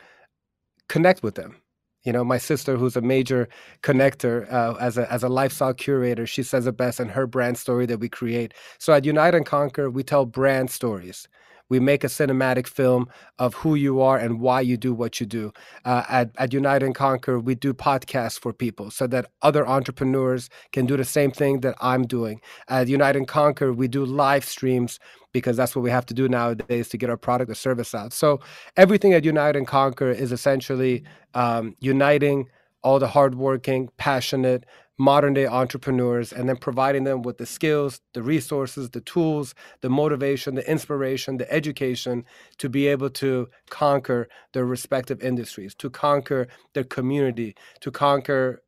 connect 0.89 1.23
with 1.23 1.35
them. 1.35 1.57
You 2.03 2.13
know, 2.13 2.23
my 2.23 2.37
sister, 2.37 2.77
who's 2.77 2.95
a 2.95 3.01
major 3.01 3.49
connector 3.81 4.51
uh, 4.53 4.75
as 4.79 4.97
a 4.97 5.11
as 5.11 5.23
a 5.23 5.29
lifestyle 5.29 5.73
curator, 5.73 6.27
she 6.27 6.43
says 6.43 6.67
it 6.67 6.77
best 6.77 6.99
in 6.99 7.09
her 7.09 7.25
brand 7.25 7.57
story 7.57 7.87
that 7.87 7.99
we 7.99 8.09
create. 8.09 8.53
So 8.77 8.93
at 8.93 9.05
Unite 9.05 9.33
and 9.33 9.45
Conquer, 9.45 9.89
we 9.89 10.03
tell 10.03 10.25
brand 10.25 10.69
stories. 10.69 11.27
We 11.69 11.79
make 11.79 12.03
a 12.03 12.07
cinematic 12.07 12.67
film 12.67 13.07
of 13.39 13.53
who 13.55 13.75
you 13.75 14.01
are 14.01 14.17
and 14.17 14.39
why 14.39 14.61
you 14.61 14.77
do 14.77 14.93
what 14.93 15.19
you 15.19 15.25
do. 15.25 15.51
Uh, 15.83 16.03
at, 16.09 16.31
at 16.37 16.53
Unite 16.53 16.83
and 16.83 16.93
Conquer, 16.93 17.39
we 17.39 17.55
do 17.55 17.73
podcasts 17.73 18.39
for 18.39 18.53
people 18.53 18.91
so 18.91 19.07
that 19.07 19.31
other 19.41 19.67
entrepreneurs 19.67 20.49
can 20.71 20.85
do 20.85 20.97
the 20.97 21.05
same 21.05 21.31
thing 21.31 21.61
that 21.61 21.75
I'm 21.81 22.05
doing. 22.05 22.41
At 22.67 22.87
Unite 22.87 23.15
and 23.15 23.27
Conquer, 23.27 23.73
we 23.73 23.87
do 23.87 24.05
live 24.05 24.45
streams 24.45 24.99
because 25.31 25.57
that's 25.57 25.75
what 25.75 25.81
we 25.81 25.91
have 25.91 26.05
to 26.05 26.13
do 26.13 26.29
nowadays 26.29 26.87
to 26.89 26.97
get 26.97 27.09
our 27.09 27.17
product 27.17 27.51
or 27.51 27.55
service 27.55 27.93
out. 27.93 28.13
So 28.13 28.39
everything 28.77 29.13
at 29.13 29.25
Unite 29.25 29.55
and 29.55 29.67
Conquer 29.67 30.11
is 30.11 30.31
essentially 30.31 31.03
um, 31.33 31.75
uniting 31.79 32.47
all 32.85 32.99
the 32.99 33.07
hardworking, 33.07 33.89
passionate, 33.97 34.63
modern 34.97 35.33
day 35.33 35.45
entrepreneurs 35.45 36.31
and 36.31 36.47
then 36.47 36.57
providing 36.57 37.03
them 37.03 37.21
with 37.21 37.37
the 37.37 37.45
skills, 37.45 38.01
the 38.13 38.23
resources, 38.23 38.89
the 38.91 39.01
tools, 39.01 39.53
the 39.81 39.89
motivation, 39.89 40.55
the 40.55 40.69
inspiration, 40.69 41.37
the 41.37 41.51
education 41.51 42.23
to 42.57 42.69
be 42.69 42.87
able 42.87 43.09
to 43.09 43.49
conquer 43.69 44.27
their 44.53 44.65
respective 44.65 45.21
industries, 45.21 45.75
to 45.75 45.89
conquer 45.89 46.47
their 46.73 46.83
community, 46.83 47.55
to 47.81 47.91
conquer 47.91 48.61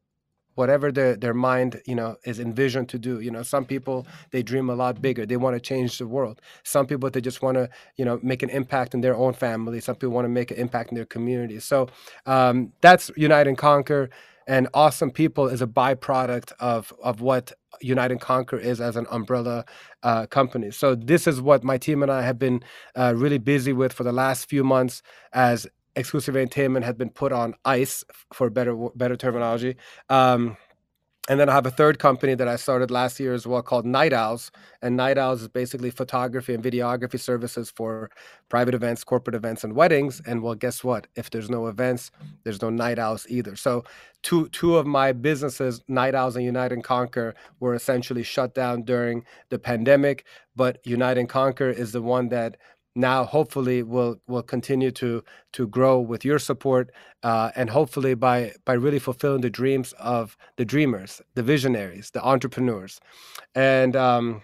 whatever 0.56 0.92
their, 0.92 1.16
their 1.16 1.36
mind 1.36 1.80
you 1.86 1.94
know 1.94 2.18
is 2.26 2.40
envisioned 2.40 2.90
to 2.90 2.98
do. 2.98 3.20
You 3.20 3.32
know 3.32 3.44
some 3.44 3.64
people 3.64 4.08
they 4.32 4.44
dream 4.44 4.70
a 4.70 4.76
lot 4.76 5.02
bigger. 5.02 5.26
They 5.26 5.38
want 5.38 5.56
to 5.56 5.60
change 5.60 6.00
the 6.00 6.08
world. 6.08 6.42
Some 6.64 6.88
people 6.88 7.10
they 7.10 7.22
just 7.22 7.42
want 7.42 7.56
to 7.56 7.70
you 7.96 8.04
know 8.04 8.20
make 8.24 8.44
an 8.44 8.50
impact 8.50 8.94
in 8.94 9.02
their 9.02 9.16
own 9.16 9.34
family. 9.34 9.80
Some 9.80 9.96
people 9.96 10.10
want 10.10 10.26
to 10.26 10.30
make 10.30 10.52
an 10.52 10.58
impact 10.58 10.90
in 10.90 10.96
their 10.96 11.06
community. 11.06 11.60
So 11.60 11.88
um, 12.26 12.74
that's 12.82 13.12
unite 13.16 13.48
and 13.48 13.58
conquer 13.58 14.10
and 14.48 14.68
awesome 14.74 15.12
people 15.12 15.48
is 15.48 15.62
a 15.62 15.68
byproduct 15.68 16.54
of 16.60 16.94
of 17.04 17.22
what 17.22 17.52
Unite 17.82 18.12
and 18.12 18.22
Conquer 18.22 18.58
is 18.58 18.82
as 18.82 18.96
an 18.96 19.06
umbrella 19.12 19.66
uh, 20.04 20.26
company. 20.28 20.72
So 20.72 20.96
this 20.96 21.28
is 21.28 21.42
what 21.42 21.64
my 21.64 21.78
team 21.78 22.02
and 22.02 22.12
I 22.12 22.22
have 22.24 22.40
been 22.40 22.64
uh, 22.96 23.14
really 23.16 23.38
busy 23.38 23.74
with 23.74 23.94
for 23.94 24.04
the 24.04 24.12
last 24.12 24.50
few 24.50 24.64
months 24.64 25.02
as 25.34 25.68
exclusive 25.96 26.36
entertainment 26.36 26.86
had 26.86 26.98
been 26.98 27.10
put 27.10 27.32
on 27.32 27.54
ice 27.66 28.04
for 28.34 28.50
better 28.50 28.76
better 28.96 29.18
terminology. 29.18 29.76
Um, 30.10 30.58
and 31.28 31.40
then 31.40 31.50
I 31.50 31.54
have 31.54 31.66
a 31.66 31.72
third 31.72 32.00
company 32.00 32.36
that 32.36 32.48
I 32.48 32.56
started 32.56 32.90
last 32.90 33.20
year 33.20 33.34
as 33.34 33.46
well 33.46 33.62
called 33.62 33.86
Night 33.86 34.14
Owls. 34.14 34.50
And 34.82 34.96
Night 34.96 35.18
Owls 35.18 35.42
is 35.42 35.50
basically 35.50 35.92
photography 35.92 36.54
and 36.54 36.64
videography 36.64 37.20
services 37.20 37.70
for 37.70 38.10
private 38.48 38.74
events, 38.74 39.04
corporate 39.04 39.36
events, 39.36 39.66
and 39.66 39.74
weddings. 39.74 40.22
And 40.26 40.42
well, 40.42 40.56
guess 40.56 40.86
what? 40.86 41.08
If 41.16 41.30
there's 41.30 41.50
no 41.50 41.68
events, 41.68 42.12
there's 42.44 42.62
no 42.62 42.70
Night 42.70 42.98
Owls 42.98 43.26
either. 43.30 43.58
So 43.58 43.84
two 44.24 44.48
two 44.50 44.78
of 44.78 44.88
my 44.88 45.12
businesses, 45.12 45.84
Night 45.90 46.16
Owls 46.16 46.38
and 46.38 46.46
Unite 46.46 46.72
and 46.72 46.84
Conquer, 46.84 47.36
were 47.60 47.76
essentially 47.76 48.24
shut 48.24 48.56
down 48.56 48.84
during 48.84 49.26
the 49.50 49.60
pandemic. 49.60 50.26
But 50.56 50.80
Unite 50.86 51.18
and 51.18 51.28
Conquer 51.28 51.70
is 51.70 51.92
the 51.92 52.02
one 52.02 52.30
that 52.30 52.56
now 52.98 53.24
hopefully 53.24 53.84
will 53.84 54.18
will 54.28 54.44
continue 54.44 54.92
to 54.92 55.24
to 55.54 55.68
grow 55.68 56.00
with 56.00 56.26
your 56.26 56.40
support 56.40 56.92
uh, 57.24 57.52
and 57.56 57.70
hopefully 57.70 58.16
by 58.16 58.54
by 58.66 58.74
really 58.74 59.00
fulfilling 59.00 59.42
the 59.42 59.50
dreams 59.50 59.94
of 60.00 60.38
the 60.58 60.66
dreamers 60.66 61.22
the 61.36 61.44
visionaries 61.44 62.12
the 62.12 62.24
entrepreneurs. 62.24 63.00
And 63.56 63.96
um 63.96 64.42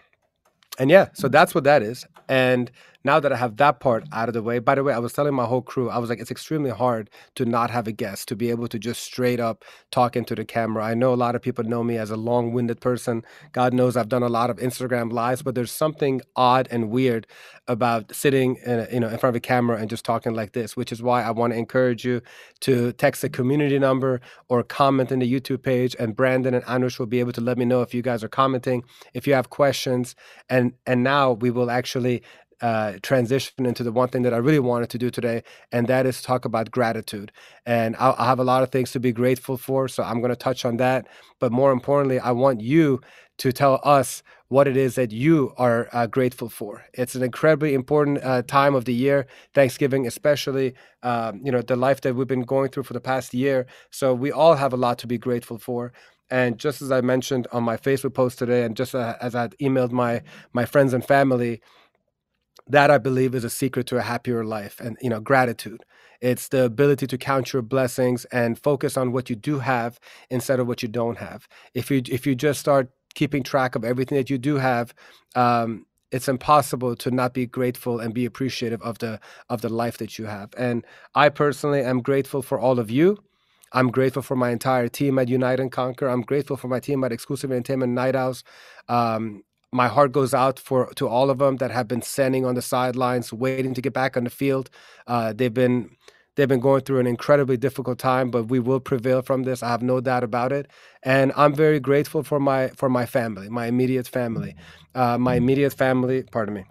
and 0.80 0.90
yeah 0.90 1.10
so 1.14 1.28
that's 1.28 1.56
what 1.56 1.64
that 1.66 1.82
is. 1.84 2.06
And 2.30 2.72
now 3.04 3.20
that 3.20 3.34
I 3.34 3.38
have 3.38 3.58
that 3.58 3.80
part 3.80 4.06
out 4.12 4.30
of 4.30 4.34
the 4.34 4.42
way, 4.42 4.60
by 4.60 4.76
the 4.76 4.84
way, 4.84 4.94
I 4.94 5.00
was 5.00 5.14
telling 5.14 5.34
my 5.34 5.46
whole 5.46 5.62
crew, 5.62 5.90
I 5.90 5.98
was 5.98 6.10
like, 6.10 6.20
it's 6.20 6.32
extremely 6.32 6.70
hard 6.70 7.10
to 7.36 7.46
not 7.46 7.70
have 7.70 7.88
a 7.88 7.92
guest, 7.92 8.28
to 8.30 8.36
be 8.36 8.50
able 8.50 8.68
to 8.68 8.80
just 8.80 9.04
straight 9.04 9.40
up 9.40 9.66
talk 9.92 10.16
into 10.16 10.36
the 10.36 10.46
camera. 10.46 10.84
I 10.84 10.94
know 10.94 11.14
a 11.14 11.16
lot 11.16 11.36
of 11.36 11.42
people 11.42 11.64
know 11.64 11.84
me 11.84 11.98
as 11.98 12.12
a 12.12 12.16
long 12.16 12.54
winded 12.54 12.82
person. 12.82 13.24
God 13.52 13.74
knows 13.74 13.98
I've 13.98 14.10
done 14.10 14.24
a 14.24 14.30
lot 14.30 14.50
of 14.50 14.58
Instagram 14.58 15.12
lives, 15.12 15.42
but 15.42 15.56
there's 15.56 15.72
something 15.72 16.22
odd 16.36 16.68
and 16.72 16.90
weird 16.90 17.28
about 17.68 18.14
sitting 18.14 18.58
in, 18.66 18.80
a, 18.80 18.88
you 18.92 19.00
know, 19.00 19.08
in 19.08 19.18
front 19.18 19.36
of 19.36 19.38
a 19.38 19.40
camera 19.40 19.78
and 19.78 19.90
just 19.90 20.06
talking 20.06 20.34
like 20.34 20.54
this, 20.54 20.76
which 20.76 20.92
is 20.92 21.02
why 21.02 21.24
I 21.24 21.32
want 21.32 21.54
to 21.54 21.60
encourage 21.60 22.06
you 22.06 22.22
to 22.62 22.92
text 22.94 23.22
the 23.22 23.30
community 23.30 23.80
number 23.80 24.22
or 24.50 24.64
comment 24.64 25.12
in 25.12 25.20
the 25.20 25.32
YouTube 25.32 25.64
page. 25.64 25.96
And 26.00 26.16
Brandon 26.16 26.54
and 26.54 26.64
Anush 26.66 27.00
will 27.00 27.06
be 27.06 27.20
able 27.20 27.32
to 27.34 27.42
let 27.42 27.58
me 27.58 27.66
know 27.66 27.82
if 27.82 27.94
you 27.94 28.02
guys 28.02 28.24
are 28.24 28.30
commenting, 28.30 28.84
if 29.14 29.28
you 29.28 29.34
have 29.34 29.50
questions. 29.50 30.16
And, 30.50 30.74
and 30.86 31.04
now 31.04 31.34
we 31.34 31.52
will 31.52 31.72
actually 31.72 32.22
uh, 32.62 32.94
transition 33.02 33.66
into 33.66 33.84
the 33.84 33.92
one 33.92 34.10
thing 34.10 34.24
that 34.24 34.34
I 34.34 34.38
really 34.38 34.60
wanted 34.60 34.90
to 34.92 34.98
do 34.98 35.10
today, 35.10 35.44
and 35.72 35.88
that 35.88 36.06
is 36.06 36.22
talk 36.22 36.46
about 36.46 36.72
gratitude. 36.72 37.32
And 37.66 37.96
I, 37.98 38.16
I 38.18 38.26
have 38.26 38.40
a 38.40 38.44
lot 38.44 38.64
of 38.64 38.72
things 38.72 38.92
to 38.92 39.00
be 39.00 39.12
grateful 39.12 39.58
for, 39.58 39.88
so 39.88 40.04
I'm 40.04 40.20
going 40.20 40.30
to 40.30 40.36
touch 40.36 40.66
on 40.66 40.78
that. 40.78 41.08
But 41.40 41.52
more 41.52 41.72
importantly, 41.72 42.20
I 42.20 42.32
want 42.32 42.62
you 42.62 43.02
to 43.40 43.52
tell 43.52 43.80
us 43.84 44.24
what 44.50 44.68
it 44.68 44.78
is 44.78 44.96
that 44.96 45.12
you 45.12 45.52
are 45.58 45.90
uh, 45.94 46.06
grateful 46.06 46.48
for. 46.48 46.86
It's 46.94 47.16
an 47.16 47.24
incredibly 47.24 47.74
important 47.74 48.24
uh, 48.24 48.44
time 48.44 48.76
of 48.76 48.86
the 48.86 48.94
year, 48.94 49.26
Thanksgiving, 49.54 50.06
especially. 50.06 50.76
Um, 51.02 51.42
you 51.44 51.52
know 51.52 51.62
the 51.62 51.76
life 51.76 52.02
that 52.02 52.16
we've 52.16 52.28
been 52.28 52.44
going 52.44 52.70
through 52.70 52.84
for 52.84 52.94
the 52.94 53.02
past 53.02 53.34
year. 53.34 53.66
So 53.90 54.14
we 54.14 54.32
all 54.32 54.56
have 54.56 54.72
a 54.74 54.78
lot 54.78 55.00
to 55.00 55.08
be 55.08 55.18
grateful 55.18 55.58
for. 55.58 55.92
And 56.30 56.58
just 56.58 56.82
as 56.82 56.92
I 56.92 57.02
mentioned 57.02 57.48
on 57.52 57.64
my 57.64 57.78
Facebook 57.78 58.14
post 58.14 58.40
today, 58.40 58.64
and 58.64 58.76
just 58.76 58.96
uh, 58.96 59.16
as 59.22 59.36
I 59.36 59.48
emailed 59.62 59.92
my 59.92 60.22
my 60.54 60.66
friends 60.66 60.94
and 60.94 61.04
family, 61.06 61.62
that 62.68 62.92
I 62.92 62.98
believe 62.98 63.36
is 63.36 63.44
a 63.44 63.50
secret 63.50 63.88
to 63.88 63.98
a 63.98 64.02
happier 64.02 64.44
life 64.46 64.80
and 64.80 64.98
you 65.02 65.10
know 65.10 65.20
gratitude. 65.20 65.84
It's 66.22 66.48
the 66.48 66.66
ability 66.66 67.08
to 67.08 67.18
count 67.18 67.52
your 67.54 67.62
blessings 67.62 68.26
and 68.26 68.58
focus 68.58 68.98
on 68.98 69.12
what 69.12 69.30
you 69.30 69.36
do 69.36 69.60
have 69.60 70.00
instead 70.30 70.60
of 70.60 70.68
what 70.68 70.82
you 70.82 70.90
don't 70.90 71.18
have. 71.18 71.48
If 71.74 71.92
you 71.92 72.02
if 72.10 72.26
you 72.26 72.36
just 72.36 72.60
start 72.60 72.90
keeping 73.16 73.44
track 73.44 73.76
of 73.76 73.84
everything 73.84 74.18
that 74.18 74.30
you 74.30 74.38
do 74.38 74.56
have, 74.58 74.94
um, 75.36 75.86
it's 76.12 76.28
impossible 76.30 76.96
to 76.98 77.12
not 77.12 77.34
be 77.34 77.46
grateful 77.46 78.00
and 78.00 78.14
be 78.14 78.26
appreciative 78.26 78.82
of 78.82 79.00
the 79.00 79.20
of 79.50 79.62
the 79.62 79.70
life 79.70 79.98
that 79.98 80.18
you 80.18 80.26
have. 80.26 80.52
And 80.58 80.86
I 81.16 81.30
personally 81.30 81.82
am 81.82 82.02
grateful 82.02 82.42
for 82.42 82.60
all 82.60 82.80
of 82.80 82.90
you. 82.90 83.18
I'm 83.74 83.90
grateful 83.90 84.22
for 84.22 84.36
my 84.36 84.52
entire 84.52 84.88
team 84.88 85.20
at 85.20 85.28
Unite 85.28 85.60
and 85.60 85.72
Conquer. 85.72 86.08
I'm 86.08 86.22
grateful 86.22 86.58
for 86.58 86.68
my 86.68 86.80
team 86.80 87.04
at 87.04 87.12
Exclusive 87.12 87.52
Entertainment 87.52 87.94
Night 87.94 88.16
Owls. 88.16 88.44
Um, 88.88 89.44
my 89.74 89.88
heart 89.88 90.12
goes 90.12 90.34
out 90.34 90.60
for 90.60 90.92
to 90.96 91.08
all 91.08 91.30
of 91.30 91.40
them 91.40 91.58
that 91.58 91.72
have 91.72 91.88
been 91.88 92.02
standing 92.02 92.46
on 92.46 92.56
the 92.56 92.62
sidelines, 92.62 93.34
waiting 93.34 93.74
to 93.74 93.82
get 93.82 93.94
back 93.94 94.16
on 94.18 94.24
the 94.24 94.30
field. 94.30 94.70
Uh, 95.08 95.34
they've 95.34 95.54
been 95.54 95.90
they've 96.36 96.48
been 96.48 96.60
going 96.60 96.82
through 96.82 97.00
an 97.00 97.08
incredibly 97.08 97.58
difficult 97.58 98.00
time, 98.00 98.32
but 98.32 98.46
we 98.46 98.60
will 98.60 98.80
prevail 98.80 99.22
from 99.22 99.44
this. 99.44 99.64
I 99.64 99.70
have 99.70 99.82
no 99.84 100.02
doubt 100.02 100.24
about 100.24 100.52
it. 100.52 100.70
And 101.04 101.32
I'm 101.36 101.54
very 101.54 101.80
grateful 101.80 102.24
for 102.24 102.40
my 102.40 102.70
for 102.70 102.90
my 102.90 103.06
family, 103.06 103.50
my 103.50 103.68
immediate 103.68 104.08
family, 104.08 104.56
uh, 104.96 105.18
my 105.18 105.36
immediate 105.36 105.74
family. 105.74 106.24
Pardon 106.24 106.56
me 106.56 106.66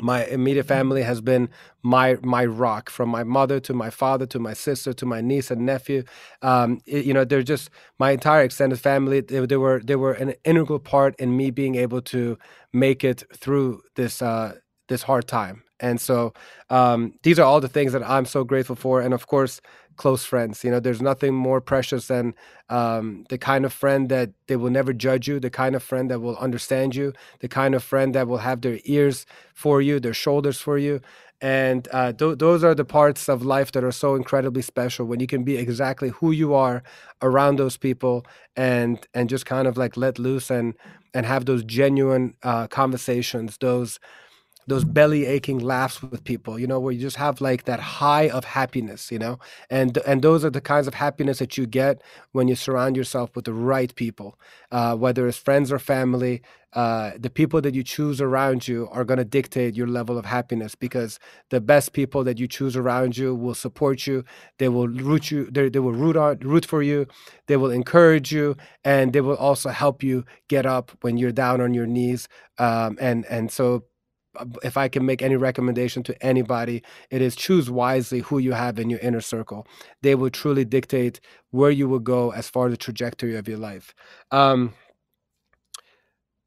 my 0.00 0.24
immediate 0.26 0.66
family 0.66 1.02
has 1.02 1.20
been 1.20 1.48
my 1.82 2.16
my 2.22 2.44
rock 2.44 2.90
from 2.90 3.08
my 3.08 3.24
mother 3.24 3.60
to 3.60 3.74
my 3.74 3.90
father 3.90 4.26
to 4.26 4.38
my 4.38 4.52
sister 4.52 4.92
to 4.92 5.06
my 5.06 5.20
niece 5.20 5.50
and 5.50 5.64
nephew. 5.66 6.02
Um, 6.42 6.80
it, 6.86 7.04
you 7.04 7.14
know 7.14 7.24
they're 7.24 7.42
just 7.42 7.70
my 7.98 8.10
entire 8.12 8.42
extended 8.42 8.80
family 8.80 9.20
they, 9.20 9.44
they, 9.46 9.56
were 9.56 9.80
they 9.80 9.96
were 9.96 10.12
an 10.14 10.34
integral 10.44 10.78
part 10.78 11.14
in 11.18 11.36
me 11.36 11.50
being 11.50 11.76
able 11.76 12.00
to 12.02 12.38
make 12.72 13.04
it 13.04 13.22
through 13.36 13.82
this 13.96 14.22
uh, 14.22 14.54
this 14.88 15.02
hard 15.02 15.26
time. 15.28 15.62
And 15.80 16.00
so 16.00 16.32
um, 16.70 17.12
these 17.22 17.38
are 17.38 17.44
all 17.44 17.60
the 17.60 17.68
things 17.68 17.92
that 17.92 18.02
i'm 18.08 18.24
so 18.26 18.44
grateful 18.44 18.76
for. 18.76 19.00
And 19.00 19.14
of 19.14 19.26
course 19.26 19.60
close 19.98 20.24
friends. 20.24 20.64
You 20.64 20.70
know, 20.70 20.80
there's 20.80 21.02
nothing 21.02 21.34
more 21.34 21.60
precious 21.60 22.08
than 22.08 22.34
um, 22.70 23.24
the 23.28 23.38
kind 23.38 23.66
of 23.66 23.72
friend 23.72 24.08
that 24.08 24.30
they 24.46 24.56
will 24.56 24.70
never 24.70 24.94
judge 24.94 25.28
you, 25.28 25.40
the 25.40 25.50
kind 25.50 25.76
of 25.76 25.82
friend 25.82 26.10
that 26.10 26.20
will 26.20 26.36
understand 26.38 26.96
you, 26.96 27.12
the 27.40 27.48
kind 27.48 27.74
of 27.74 27.84
friend 27.84 28.14
that 28.14 28.28
will 28.28 28.38
have 28.38 28.62
their 28.62 28.78
ears 28.84 29.26
for 29.54 29.82
you, 29.82 30.00
their 30.00 30.14
shoulders 30.14 30.60
for 30.60 30.78
you. 30.78 31.00
And 31.40 31.86
uh, 31.92 32.12
th- 32.12 32.38
those 32.38 32.64
are 32.64 32.74
the 32.74 32.84
parts 32.84 33.28
of 33.28 33.44
life 33.44 33.72
that 33.72 33.84
are 33.84 33.92
so 33.92 34.16
incredibly 34.16 34.62
special 34.62 35.06
when 35.06 35.20
you 35.20 35.26
can 35.28 35.44
be 35.44 35.56
exactly 35.56 36.08
who 36.08 36.32
you 36.32 36.54
are 36.54 36.82
around 37.22 37.56
those 37.58 37.76
people 37.76 38.24
and 38.56 39.06
and 39.14 39.28
just 39.28 39.46
kind 39.46 39.68
of 39.68 39.76
like 39.76 39.96
let 39.96 40.18
loose 40.18 40.50
and 40.50 40.74
and 41.14 41.26
have 41.26 41.44
those 41.46 41.64
genuine 41.64 42.34
uh, 42.42 42.66
conversations, 42.66 43.56
those 43.60 43.98
those 44.68 44.84
belly 44.84 45.24
aching 45.26 45.58
laughs 45.58 46.02
with 46.02 46.22
people 46.24 46.58
you 46.58 46.66
know 46.66 46.78
where 46.78 46.92
you 46.92 47.00
just 47.00 47.16
have 47.16 47.40
like 47.40 47.64
that 47.64 47.80
high 47.80 48.28
of 48.28 48.44
happiness 48.44 49.10
you 49.10 49.18
know? 49.18 49.38
And 49.70 49.98
and 50.06 50.22
those 50.22 50.44
are 50.44 50.50
the 50.50 50.60
kinds 50.60 50.86
of 50.86 50.94
happiness 50.94 51.38
that 51.38 51.56
you 51.58 51.66
get 51.66 52.02
when 52.32 52.48
you 52.48 52.54
surround 52.54 52.96
yourself 52.96 53.34
with 53.34 53.46
the 53.46 53.52
right 53.54 53.94
people 53.94 54.38
uh, 54.70 54.94
whether 54.96 55.26
it's 55.26 55.38
friends 55.38 55.72
or 55.72 55.78
family 55.78 56.42
uh, 56.74 57.12
the 57.18 57.30
people 57.30 57.62
that 57.62 57.74
you 57.74 57.82
choose 57.82 58.20
around 58.20 58.68
you 58.68 58.88
are 58.92 59.04
going 59.04 59.16
to 59.18 59.24
dictate 59.24 59.74
your 59.74 59.86
level 59.86 60.18
of 60.18 60.26
happiness 60.26 60.74
because 60.74 61.18
the 61.48 61.60
best 61.60 61.94
people 61.94 62.22
that 62.22 62.38
you 62.38 62.46
choose 62.46 62.76
around 62.76 63.16
you 63.16 63.34
will 63.34 63.54
support 63.54 64.06
you 64.06 64.22
they 64.58 64.68
will 64.68 64.88
root 64.88 65.30
you 65.30 65.48
they, 65.50 65.70
they 65.70 65.78
will 65.78 65.92
root 65.92 66.16
on 66.16 66.38
root 66.40 66.66
for 66.66 66.82
you 66.82 67.06
they 67.46 67.56
will 67.56 67.70
encourage 67.70 68.30
you 68.32 68.54
and 68.84 69.14
they 69.14 69.22
will 69.22 69.36
also 69.36 69.70
help 69.70 70.02
you 70.02 70.24
get 70.48 70.66
up 70.66 70.92
when 71.00 71.16
you're 71.16 71.32
down 71.32 71.60
on 71.60 71.72
your 71.72 71.86
knees 71.86 72.28
um, 72.58 72.98
and 73.00 73.24
and 73.26 73.50
so 73.50 73.82
if 74.62 74.76
I 74.76 74.88
can 74.88 75.04
make 75.06 75.22
any 75.22 75.36
recommendation 75.36 76.02
to 76.04 76.24
anybody, 76.24 76.82
it 77.10 77.22
is 77.22 77.36
choose 77.36 77.70
wisely 77.70 78.20
who 78.20 78.38
you 78.38 78.52
have 78.52 78.78
in 78.78 78.90
your 78.90 79.00
inner 79.00 79.20
circle. 79.20 79.66
They 80.02 80.14
will 80.14 80.30
truly 80.30 80.64
dictate 80.64 81.20
where 81.50 81.70
you 81.70 81.88
will 81.88 81.98
go 81.98 82.30
as 82.30 82.48
far 82.48 82.66
as 82.66 82.72
the 82.72 82.76
trajectory 82.76 83.36
of 83.36 83.48
your 83.48 83.58
life. 83.58 83.94
Um, 84.30 84.74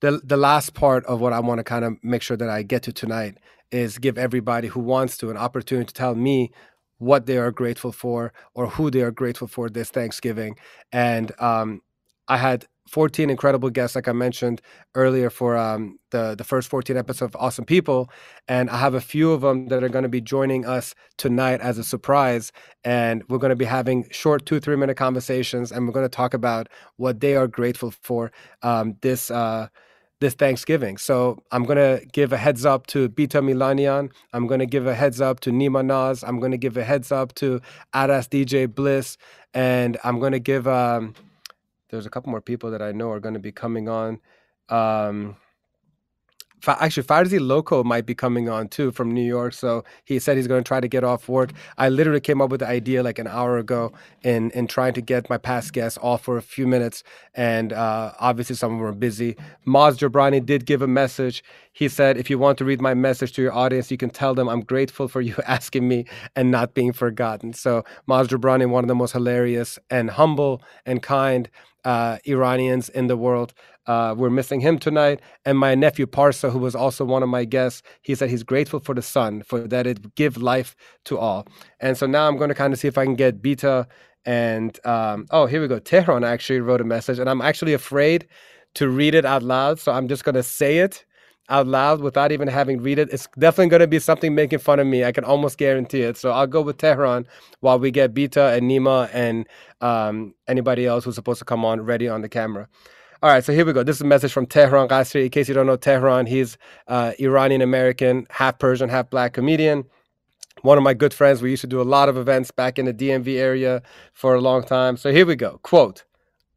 the 0.02 0.20
the 0.24 0.38
last 0.38 0.74
part 0.74 1.06
of 1.06 1.22
what 1.22 1.34
I 1.34 1.40
want 1.40 1.60
to 1.60 1.64
kind 1.64 1.86
of 1.86 2.04
make 2.04 2.22
sure 2.22 2.38
that 2.38 2.50
I 2.50 2.64
get 2.64 2.84
to 2.84 2.94
tonight 2.94 3.38
is 3.72 3.98
give 3.98 4.18
everybody 4.18 4.68
who 4.68 4.80
wants 4.80 5.18
to 5.18 5.30
an 5.30 5.38
opportunity 5.38 5.88
to 5.88 5.94
tell 5.94 6.16
me 6.16 6.52
what 6.98 7.26
they 7.26 7.38
are 7.38 7.52
grateful 7.52 7.92
for 7.92 8.34
or 8.54 8.68
who 8.68 8.92
they 8.92 9.02
are 9.02 9.12
grateful 9.12 9.48
for 9.48 9.70
this 9.70 9.90
Thanksgiving. 9.90 10.56
And 10.92 11.32
um, 11.40 11.82
I 12.28 12.38
had 12.38 12.68
14 12.92 13.30
incredible 13.30 13.70
guests, 13.70 13.96
like 13.96 14.08
I 14.10 14.12
mentioned 14.12 14.62
earlier, 14.96 15.30
for 15.30 15.58
um, 15.58 15.98
the 16.12 16.36
the 16.38 16.44
first 16.44 16.70
14 16.70 16.98
episodes 16.98 17.34
of 17.34 17.42
Awesome 17.42 17.66
People, 17.66 18.10
and 18.48 18.70
I 18.70 18.78
have 18.78 18.94
a 18.94 19.02
few 19.02 19.32
of 19.32 19.42
them 19.42 19.68
that 19.70 19.84
are 19.84 19.90
going 19.90 20.04
to 20.04 20.10
be 20.10 20.22
joining 20.22 20.66
us 20.66 20.94
tonight 21.18 21.62
as 21.62 21.78
a 21.78 21.84
surprise, 21.84 22.52
and 22.84 23.24
we're 23.30 23.38
going 23.38 23.52
to 23.52 23.56
be 23.56 23.66
having 23.66 24.08
short 24.12 24.46
two 24.46 24.60
three 24.60 24.76
minute 24.76 24.98
conversations, 24.98 25.72
and 25.72 25.88
we're 25.88 25.94
going 25.94 26.06
to 26.06 26.18
talk 26.18 26.34
about 26.34 26.68
what 26.98 27.22
they 27.22 27.36
are 27.36 27.48
grateful 27.48 27.92
for 27.92 28.32
um, 28.62 28.96
this. 29.02 29.32
Uh, 29.32 29.68
this 30.22 30.36
Thanksgiving. 30.36 30.98
So 30.98 31.42
I'm 31.52 31.66
gonna 31.66 32.00
give 32.14 32.32
a 32.32 32.38
heads 32.38 32.64
up 32.64 32.86
to 32.88 33.10
Bita 33.10 33.42
Milanian. 33.42 34.12
I'm 34.34 34.46
gonna 34.46 34.68
give 34.68 34.86
a 34.86 34.94
heads 34.94 35.20
up 35.20 35.40
to 35.42 35.50
Nima 35.50 35.84
Naz. 35.84 36.24
I'm 36.24 36.40
gonna 36.40 36.60
give 36.60 36.78
a 36.78 36.84
heads 36.84 37.12
up 37.12 37.34
to 37.36 37.60
Aras 37.96 38.28
DJ 38.28 38.68
Bliss, 38.68 39.18
and 39.56 39.98
I'm 40.04 40.20
gonna 40.20 40.40
give 40.40 40.68
um, 40.68 41.16
there's 41.92 42.06
a 42.06 42.10
couple 42.10 42.32
more 42.32 42.42
people 42.42 42.72
that 42.72 42.82
I 42.82 42.92
know 42.92 43.12
are 43.12 43.20
going 43.20 43.36
to 43.36 43.40
be 43.40 43.52
coming 43.52 43.88
on. 43.88 44.20
Um, 44.70 45.36
actually 46.68 47.04
Farzi 47.04 47.40
Loco 47.40 47.84
might 47.84 48.06
be 48.06 48.14
coming 48.14 48.50
on 48.50 48.68
too 48.68 48.92
from 48.92 49.12
New 49.12 49.24
York. 49.24 49.54
So 49.54 49.84
he 50.06 50.20
said 50.20 50.38
he's 50.38 50.48
going 50.48 50.64
to 50.64 50.68
try 50.68 50.80
to 50.80 50.88
get 50.88 51.04
off 51.04 51.28
work. 51.28 51.52
I 51.78 51.90
literally 51.90 52.20
came 52.20 52.42
up 52.42 52.50
with 52.50 52.60
the 52.60 52.68
idea 52.68 53.04
like 53.04 53.20
an 53.20 53.28
hour 53.28 53.58
ago 53.58 53.94
in 54.24 54.52
in 54.52 54.68
trying 54.68 54.94
to 54.94 55.02
get 55.02 55.30
my 55.30 55.38
past 55.38 55.74
guests 55.74 55.98
off 56.02 56.24
for 56.24 56.38
a 56.38 56.42
few 56.42 56.68
minutes, 56.68 57.04
and 57.34 57.74
uh, 57.74 58.14
obviously 58.20 58.56
some 58.56 58.74
of 58.74 58.80
them 58.80 58.88
are 58.88 58.94
busy. 58.94 59.36
Maz 59.66 59.98
Jobrani 59.98 60.46
did 60.46 60.66
give 60.66 60.82
a 60.82 60.88
message. 60.88 61.44
He 61.74 61.88
said, 61.88 62.18
if 62.18 62.30
you 62.30 62.38
want 62.38 62.58
to 62.58 62.66
read 62.66 62.82
my 62.82 62.94
message 62.94 63.32
to 63.34 63.42
your 63.42 63.54
audience, 63.54 63.90
you 63.92 63.98
can 63.98 64.10
tell 64.10 64.36
them 64.36 64.50
I'm 64.50 64.62
grateful 64.62 65.08
for 65.08 65.22
you 65.22 65.36
asking 65.48 65.88
me 65.88 66.06
and 66.36 66.52
not 66.52 66.74
being 66.74 66.94
forgotten. 66.94 67.54
So 67.54 67.84
Maz 68.08 68.28
Jobrani, 68.28 68.70
one 68.70 68.84
of 68.84 68.88
the 68.88 68.96
most 68.96 69.14
hilarious 69.14 69.80
and 69.90 70.12
humble 70.12 70.62
and 70.86 71.02
kind 71.02 71.50
uh, 71.86 72.18
Iranians 72.26 72.90
in 72.90 73.08
the 73.08 73.18
world. 73.18 73.54
Uh, 73.88 74.14
we're 74.18 74.30
missing 74.30 74.62
him 74.62 74.78
tonight. 74.78 75.22
And 75.46 75.58
my 75.58 75.76
nephew 75.76 76.06
Parsa, 76.06 76.52
who 76.52 76.60
was 76.60 76.76
also 76.76 77.04
one 77.06 77.24
of 77.24 77.30
my 77.30 77.46
guests, 77.46 77.82
he 78.02 78.16
said 78.16 78.30
he's 78.30 78.44
grateful 78.44 78.80
for 78.80 78.94
the 78.94 79.02
sun, 79.02 79.44
for 79.44 79.62
that 79.68 79.88
it 79.88 80.16
give 80.16 80.38
life 80.38 80.76
to 81.06 81.18
all. 81.18 81.48
And 81.80 81.98
so 81.98 82.06
now 82.06 82.28
I'm 82.28 82.38
going 82.38 82.50
to 82.50 82.56
kind 82.56 82.74
of 82.74 82.80
see 82.80 82.88
if 82.88 82.98
I 82.98 83.06
can 83.06 83.16
get 83.16 83.42
Bita 83.42 83.88
and 84.26 84.78
um, 84.86 85.26
oh, 85.32 85.46
here 85.46 85.62
we 85.62 85.68
go. 85.68 85.80
Tehran 85.80 86.24
actually 86.24 86.60
wrote 86.60 86.82
a 86.82 86.84
message, 86.86 87.20
and 87.20 87.30
I'm 87.30 87.42
actually 87.42 87.74
afraid 87.74 88.28
to 88.76 88.90
read 88.90 89.16
it 89.16 89.26
out 89.26 89.44
loud, 89.44 89.80
so 89.80 89.92
I'm 89.92 90.08
just 90.08 90.24
going 90.24 90.36
to 90.36 90.44
say 90.44 90.78
it 90.78 91.06
out 91.52 91.68
loud 91.68 92.02
without 92.02 92.32
even 92.32 92.48
having 92.48 92.82
read 92.82 92.98
it. 92.98 93.10
It's 93.12 93.28
definitely 93.38 93.70
going 93.70 93.82
to 93.82 93.88
be 93.88 94.00
something 94.00 94.34
making 94.34 94.60
fun 94.60 94.80
of 94.80 94.88
me. 94.88 95.04
I 95.04 95.12
can 95.12 95.24
almost 95.24 95.58
guarantee 95.58 96.02
it. 96.02 96.18
So 96.18 96.32
I'll 96.32 96.48
go 96.48 96.62
with 96.62 96.78
Tehran 96.78 97.28
while 97.60 97.78
we 97.78 97.92
get 97.92 98.14
Bita 98.14 98.58
and 98.58 98.72
Nima 98.72 99.10
and 99.14 99.48
um, 99.82 100.34
anybody 100.48 100.86
else 100.88 101.04
who's 101.04 101.16
supposed 101.16 101.40
to 101.40 101.46
come 101.46 101.64
on 101.66 101.82
ready 101.82 102.08
on 102.08 102.22
the 102.22 102.30
camera. 102.30 102.68
All 103.22 103.30
right, 103.30 103.44
so 103.44 103.54
here 103.54 103.66
we 103.66 103.74
go. 103.74 103.84
This 103.84 103.98
is 103.98 104.02
a 104.02 104.06
message 104.06 104.32
from 104.32 104.48
Tehran 104.48 104.88
Ghasri. 104.88 105.26
In 105.26 105.30
case 105.30 105.48
you 105.48 105.54
don't 105.54 105.68
know 105.68 105.76
Tehran, 105.76 106.26
he's 106.26 106.58
uh, 106.88 107.12
Iranian 107.20 107.62
American, 107.62 108.26
half 108.32 108.58
Persian, 108.58 108.90
half 108.90 109.12
black 109.12 109.34
comedian. 109.34 109.84
One 110.64 110.78
of 110.78 110.84
my 110.84 110.96
good 110.96 111.14
friends. 111.14 111.42
We 111.42 111.52
used 111.52 111.62
to 111.62 111.68
do 111.68 111.82
a 111.82 111.84
lot 111.84 112.10
of 112.10 112.18
events 112.18 112.50
back 112.50 112.80
in 112.80 112.86
the 112.86 112.94
DMV 112.94 113.38
area 113.38 113.84
for 114.14 114.34
a 114.34 114.42
long 114.42 114.64
time. 114.64 114.98
So 114.98 115.12
here 115.12 115.26
we 115.26 115.36
go. 115.36 115.60
Quote 115.62 116.04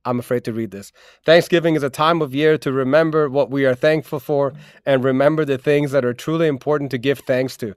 I'm 0.04 0.18
afraid 0.18 0.44
to 0.44 0.52
read 0.52 0.70
this. 0.70 0.92
Thanksgiving 1.24 1.74
is 1.74 1.82
a 1.82 1.90
time 1.90 2.22
of 2.22 2.34
year 2.34 2.58
to 2.58 2.72
remember 2.72 3.28
what 3.28 3.50
we 3.50 3.64
are 3.64 3.74
thankful 3.74 4.20
for 4.20 4.52
and 4.86 5.02
remember 5.04 5.44
the 5.44 5.58
things 5.58 5.92
that 5.92 6.04
are 6.04 6.14
truly 6.14 6.46
important 6.46 6.90
to 6.92 6.98
give 6.98 7.20
thanks 7.20 7.56
to. 7.58 7.74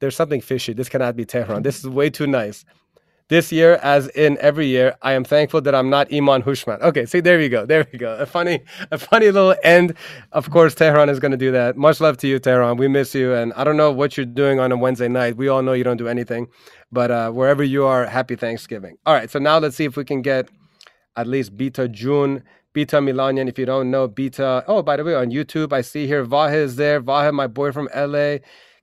There's 0.00 0.16
something 0.16 0.40
fishy. 0.40 0.72
This 0.72 0.88
cannot 0.88 1.16
be 1.16 1.24
Tehran. 1.24 1.62
This 1.62 1.78
is 1.78 1.88
way 1.88 2.10
too 2.10 2.26
nice. 2.26 2.64
This 3.28 3.50
year, 3.50 3.78
as 3.82 4.08
in 4.08 4.36
every 4.40 4.66
year, 4.66 4.94
I 5.00 5.12
am 5.12 5.24
thankful 5.24 5.62
that 5.62 5.74
I'm 5.74 5.88
not 5.88 6.12
Iman 6.12 6.42
Hushman. 6.42 6.82
Okay, 6.82 7.06
see, 7.06 7.20
there 7.20 7.40
you 7.40 7.48
go. 7.48 7.64
There 7.64 7.86
we 7.90 7.98
go. 7.98 8.16
A 8.16 8.26
funny, 8.26 8.60
a 8.90 8.98
funny 8.98 9.30
little 9.30 9.54
end. 9.62 9.94
Of 10.32 10.50
course, 10.50 10.74
Tehran 10.74 11.08
is 11.08 11.18
going 11.18 11.30
to 11.30 11.38
do 11.38 11.50
that. 11.52 11.76
Much 11.76 12.00
love 12.00 12.18
to 12.18 12.28
you, 12.28 12.38
Tehran. 12.38 12.76
We 12.76 12.88
miss 12.88 13.14
you. 13.14 13.32
And 13.32 13.54
I 13.54 13.64
don't 13.64 13.78
know 13.78 13.90
what 13.90 14.16
you're 14.16 14.26
doing 14.26 14.60
on 14.60 14.70
a 14.70 14.76
Wednesday 14.76 15.08
night. 15.08 15.36
We 15.36 15.48
all 15.48 15.62
know 15.62 15.72
you 15.72 15.84
don't 15.84 15.96
do 15.96 16.08
anything. 16.08 16.48
But 16.90 17.10
uh, 17.10 17.30
wherever 17.30 17.62
you 17.62 17.86
are, 17.86 18.04
happy 18.04 18.36
Thanksgiving. 18.36 18.96
All 19.06 19.14
right, 19.14 19.30
so 19.30 19.38
now 19.38 19.58
let's 19.58 19.76
see 19.76 19.84
if 19.84 19.96
we 19.96 20.04
can 20.04 20.20
get 20.20 20.50
at 21.16 21.26
least 21.26 21.56
Bita 21.56 21.90
June. 21.90 22.42
Bita 22.74 23.02
Milanian, 23.02 23.48
if 23.48 23.58
you 23.58 23.66
don't 23.66 23.90
know, 23.90 24.08
Bita. 24.08 24.64
Oh, 24.66 24.82
by 24.82 24.96
the 24.96 25.04
way, 25.04 25.14
on 25.14 25.30
YouTube, 25.30 25.72
I 25.72 25.82
see 25.82 26.06
here 26.06 26.24
Vahe 26.24 26.54
is 26.54 26.76
there. 26.76 27.02
Vahe, 27.02 27.32
my 27.32 27.46
boy 27.46 27.70
from 27.70 27.88
LA. 27.94 28.38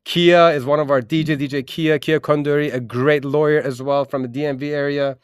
Kia 0.06 0.50
is 0.50 0.66
one 0.66 0.80
of 0.80 0.90
our 0.90 1.02
DJ, 1.02 1.38
DJ 1.38 1.66
Kia, 1.66 2.00
Kia 2.00 2.20
Konduri, 2.20 2.74
a 2.74 2.80
great 2.80 3.26
lawyer 3.26 3.60
as 3.60 3.82
well 3.82 4.06
from 4.06 4.22
the 4.24 4.28
DMV 4.28 4.70
area. 4.70 5.18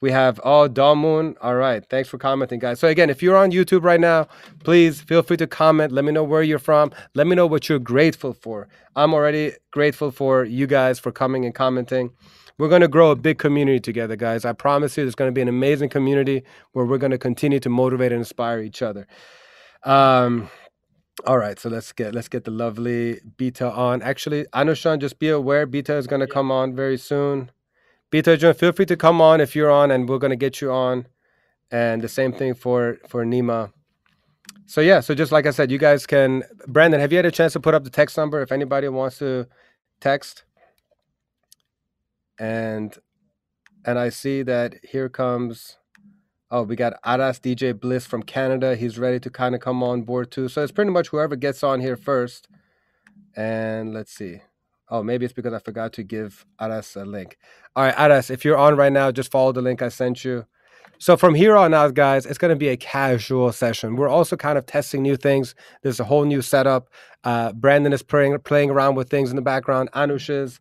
We 0.00 0.12
have 0.12 0.40
oh 0.44 0.66
Damun. 0.66 1.34
All 1.42 1.56
right, 1.56 1.84
thanks 1.90 2.08
for 2.08 2.16
commenting, 2.16 2.58
guys. 2.58 2.80
So 2.80 2.88
again, 2.88 3.10
if 3.10 3.22
you're 3.22 3.36
on 3.36 3.50
YouTube 3.50 3.84
right 3.84 4.00
now, 4.00 4.28
please 4.64 5.00
feel 5.02 5.22
free 5.22 5.36
to 5.36 5.46
comment. 5.46 5.92
Let 5.92 6.06
me 6.06 6.12
know 6.12 6.24
where 6.24 6.42
you're 6.42 6.58
from. 6.58 6.90
Let 7.14 7.26
me 7.26 7.36
know 7.36 7.46
what 7.46 7.68
you're 7.68 7.78
grateful 7.78 8.32
for. 8.32 8.68
I'm 8.96 9.12
already 9.12 9.52
grateful 9.72 10.10
for 10.10 10.44
you 10.44 10.66
guys 10.66 10.98
for 10.98 11.12
coming 11.12 11.44
and 11.44 11.54
commenting. 11.54 12.12
We're 12.60 12.68
going 12.68 12.82
to 12.82 12.88
grow 12.88 13.10
a 13.10 13.16
big 13.16 13.38
community 13.38 13.80
together, 13.80 14.16
guys. 14.16 14.44
I 14.44 14.52
promise 14.52 14.94
you, 14.94 15.04
there's 15.04 15.14
going 15.14 15.30
to 15.30 15.32
be 15.32 15.40
an 15.40 15.48
amazing 15.48 15.88
community 15.88 16.42
where 16.72 16.84
we're 16.84 16.98
going 16.98 17.10
to 17.10 17.16
continue 17.16 17.58
to 17.58 17.70
motivate 17.70 18.12
and 18.12 18.18
inspire 18.18 18.60
each 18.60 18.82
other. 18.82 19.06
Um, 19.82 20.50
all 21.24 21.38
right, 21.38 21.58
so 21.58 21.70
let's 21.70 21.90
get 21.92 22.14
let's 22.14 22.28
get 22.28 22.44
the 22.44 22.50
lovely 22.50 23.20
Bita 23.38 23.74
on. 23.74 24.02
Actually, 24.02 24.44
Anushan, 24.52 24.98
just 24.98 25.18
be 25.18 25.30
aware 25.30 25.66
Bita 25.66 25.96
is 25.96 26.06
going 26.06 26.20
to 26.20 26.26
come 26.26 26.50
on 26.50 26.76
very 26.76 26.98
soon. 26.98 27.50
Bita, 28.12 28.38
John, 28.38 28.52
feel 28.52 28.72
free 28.72 28.84
to 28.84 28.96
come 28.96 29.22
on 29.22 29.40
if 29.40 29.56
you're 29.56 29.70
on, 29.70 29.90
and 29.90 30.06
we're 30.06 30.18
going 30.18 30.28
to 30.28 30.36
get 30.36 30.60
you 30.60 30.70
on. 30.70 31.06
And 31.70 32.02
the 32.02 32.08
same 32.08 32.30
thing 32.30 32.52
for 32.52 32.98
for 33.08 33.24
Nima. 33.24 33.72
So 34.66 34.82
yeah, 34.82 35.00
so 35.00 35.14
just 35.14 35.32
like 35.32 35.46
I 35.46 35.50
said, 35.52 35.70
you 35.70 35.78
guys 35.78 36.06
can. 36.06 36.42
Brandon, 36.68 37.00
have 37.00 37.10
you 37.10 37.16
had 37.16 37.24
a 37.24 37.30
chance 37.30 37.54
to 37.54 37.60
put 37.60 37.72
up 37.72 37.84
the 37.84 37.90
text 37.90 38.18
number 38.18 38.42
if 38.42 38.52
anybody 38.52 38.86
wants 38.88 39.16
to 39.20 39.46
text? 39.98 40.44
And 42.40 42.98
and 43.84 43.98
I 43.98 44.08
see 44.08 44.42
that 44.42 44.74
here 44.82 45.08
comes 45.08 45.78
Oh, 46.52 46.64
we 46.64 46.74
got 46.74 46.94
Aras 47.04 47.38
DJ 47.38 47.78
Bliss 47.78 48.06
from 48.06 48.24
Canada. 48.24 48.74
He's 48.74 48.98
ready 48.98 49.20
to 49.20 49.30
kind 49.30 49.54
of 49.54 49.60
come 49.60 49.84
on 49.84 50.02
board 50.02 50.32
too. 50.32 50.48
So 50.48 50.64
it's 50.64 50.72
pretty 50.72 50.90
much 50.90 51.08
whoever 51.08 51.36
gets 51.36 51.62
on 51.62 51.80
here 51.80 51.96
first. 51.96 52.48
And 53.36 53.94
let's 53.94 54.12
see. 54.12 54.42
Oh, 54.88 55.04
maybe 55.04 55.24
it's 55.24 55.32
because 55.32 55.52
I 55.52 55.60
forgot 55.60 55.92
to 55.92 56.02
give 56.02 56.44
Aras 56.60 56.96
a 56.96 57.04
link. 57.04 57.38
All 57.76 57.84
right, 57.84 57.94
Aras, 57.96 58.30
if 58.30 58.44
you're 58.44 58.56
on 58.56 58.76
right 58.76 58.92
now, 58.92 59.12
just 59.12 59.30
follow 59.30 59.52
the 59.52 59.62
link 59.62 59.80
I 59.80 59.90
sent 59.90 60.24
you. 60.24 60.44
So 60.98 61.16
from 61.16 61.36
here 61.36 61.56
on 61.56 61.72
out, 61.72 61.94
guys, 61.94 62.26
it's 62.26 62.36
going 62.36 62.50
to 62.50 62.56
be 62.56 62.68
a 62.68 62.76
casual 62.76 63.52
session. 63.52 63.94
We're 63.94 64.08
also 64.08 64.36
kind 64.36 64.58
of 64.58 64.66
testing 64.66 65.02
new 65.02 65.16
things. 65.16 65.54
There's 65.82 66.00
a 66.00 66.04
whole 66.04 66.24
new 66.24 66.42
setup. 66.42 66.88
Uh, 67.22 67.52
Brandon 67.52 67.92
is 67.92 68.02
playing 68.02 68.36
playing 68.40 68.70
around 68.70 68.96
with 68.96 69.08
things 69.08 69.30
in 69.30 69.36
the 69.36 69.42
background. 69.42 69.88
Anush 69.92 70.28
is 70.28 70.58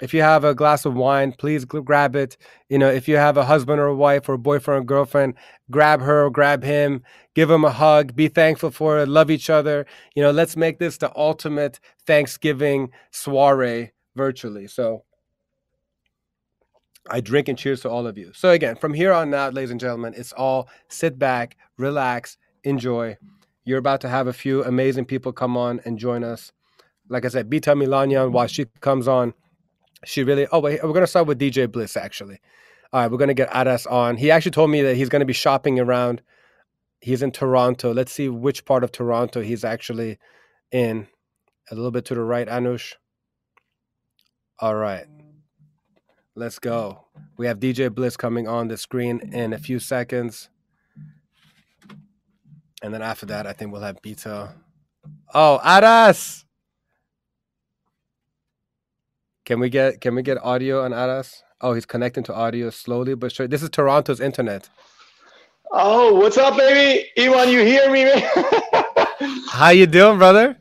if 0.00 0.14
you 0.14 0.22
have 0.22 0.44
a 0.44 0.54
glass 0.54 0.84
of 0.84 0.94
wine, 0.94 1.32
please 1.32 1.64
grab 1.64 2.16
it. 2.16 2.36
You 2.68 2.78
know, 2.78 2.88
if 2.88 3.06
you 3.06 3.16
have 3.16 3.36
a 3.36 3.44
husband 3.44 3.80
or 3.80 3.86
a 3.86 3.94
wife 3.94 4.28
or 4.28 4.34
a 4.34 4.38
boyfriend 4.38 4.82
or 4.82 4.84
girlfriend, 4.84 5.34
grab 5.70 6.00
her 6.00 6.26
or 6.26 6.30
grab 6.30 6.64
him, 6.64 7.02
give 7.34 7.50
him 7.50 7.64
a 7.64 7.70
hug, 7.70 8.16
be 8.16 8.28
thankful 8.28 8.70
for 8.70 8.98
it, 8.98 9.08
love 9.08 9.30
each 9.30 9.50
other. 9.50 9.86
You 10.14 10.22
know, 10.22 10.30
let's 10.30 10.56
make 10.56 10.78
this 10.78 10.96
the 10.96 11.12
ultimate 11.16 11.80
Thanksgiving 12.06 12.90
soiree 13.10 13.92
virtually. 14.16 14.66
So 14.66 15.04
I 17.10 17.20
drink 17.20 17.48
and 17.48 17.58
cheers 17.58 17.80
to 17.82 17.90
all 17.90 18.06
of 18.06 18.16
you. 18.16 18.32
So 18.34 18.50
again, 18.50 18.76
from 18.76 18.94
here 18.94 19.12
on 19.12 19.32
out, 19.34 19.54
ladies 19.54 19.70
and 19.70 19.80
gentlemen, 19.80 20.14
it's 20.16 20.32
all 20.32 20.68
sit 20.88 21.18
back, 21.18 21.56
relax, 21.76 22.36
enjoy. 22.64 23.16
You're 23.64 23.78
about 23.78 24.00
to 24.02 24.08
have 24.08 24.26
a 24.26 24.32
few 24.32 24.64
amazing 24.64 25.04
people 25.04 25.32
come 25.32 25.56
on 25.56 25.80
and 25.84 25.98
join 25.98 26.24
us. 26.24 26.52
Like 27.08 27.24
I 27.24 27.28
said, 27.28 27.50
Bita 27.50 27.74
Milanian, 27.74 28.32
while 28.32 28.46
she 28.46 28.66
comes 28.80 29.08
on, 29.08 29.34
she 30.04 30.22
really. 30.24 30.46
Oh 30.52 30.60
wait, 30.60 30.82
we're 30.82 30.92
gonna 30.92 31.06
start 31.06 31.26
with 31.26 31.38
DJ 31.38 31.70
Bliss 31.70 31.96
actually. 31.96 32.40
All 32.92 33.02
right, 33.02 33.10
we're 33.10 33.18
gonna 33.18 33.34
get 33.34 33.54
Aras 33.54 33.86
on. 33.86 34.16
He 34.16 34.30
actually 34.30 34.52
told 34.52 34.70
me 34.70 34.82
that 34.82 34.96
he's 34.96 35.08
gonna 35.08 35.24
be 35.24 35.32
shopping 35.32 35.78
around. 35.78 36.22
He's 37.00 37.22
in 37.22 37.30
Toronto. 37.30 37.92
Let's 37.92 38.12
see 38.12 38.28
which 38.28 38.64
part 38.64 38.84
of 38.84 38.92
Toronto 38.92 39.40
he's 39.40 39.64
actually 39.64 40.18
in. 40.70 41.08
A 41.70 41.74
little 41.74 41.90
bit 41.90 42.04
to 42.06 42.14
the 42.14 42.22
right, 42.22 42.48
Anush. 42.48 42.94
All 44.58 44.74
right. 44.74 45.06
Let's 46.34 46.58
go. 46.58 47.06
We 47.36 47.46
have 47.46 47.58
DJ 47.58 47.94
Bliss 47.94 48.16
coming 48.16 48.48
on 48.48 48.68
the 48.68 48.76
screen 48.76 49.20
in 49.32 49.52
a 49.52 49.58
few 49.58 49.78
seconds. 49.78 50.48
And 52.82 52.94
then 52.94 53.02
after 53.02 53.26
that, 53.26 53.46
I 53.46 53.52
think 53.52 53.72
we'll 53.72 53.82
have 53.82 54.00
Bita. 54.02 54.54
Oh, 55.34 55.60
Aras! 55.64 56.44
Can 59.50 59.58
we 59.58 59.68
get 59.68 60.00
can 60.00 60.14
we 60.14 60.22
get 60.22 60.38
audio 60.44 60.84
on 60.84 60.92
Aras? 60.92 61.42
Oh, 61.60 61.72
he's 61.72 61.84
connecting 61.84 62.22
to 62.22 62.32
audio 62.32 62.70
slowly 62.70 63.16
but 63.16 63.32
sure. 63.32 63.48
This 63.48 63.64
is 63.64 63.70
Toronto's 63.70 64.20
internet. 64.20 64.68
Oh, 65.72 66.14
what's 66.14 66.38
up, 66.38 66.56
baby? 66.56 67.10
Iman, 67.18 67.48
you 67.48 67.64
hear 67.64 67.90
me, 67.90 68.04
man? 68.04 68.22
How 69.50 69.70
you 69.70 69.88
doing, 69.88 70.18
brother? 70.18 70.56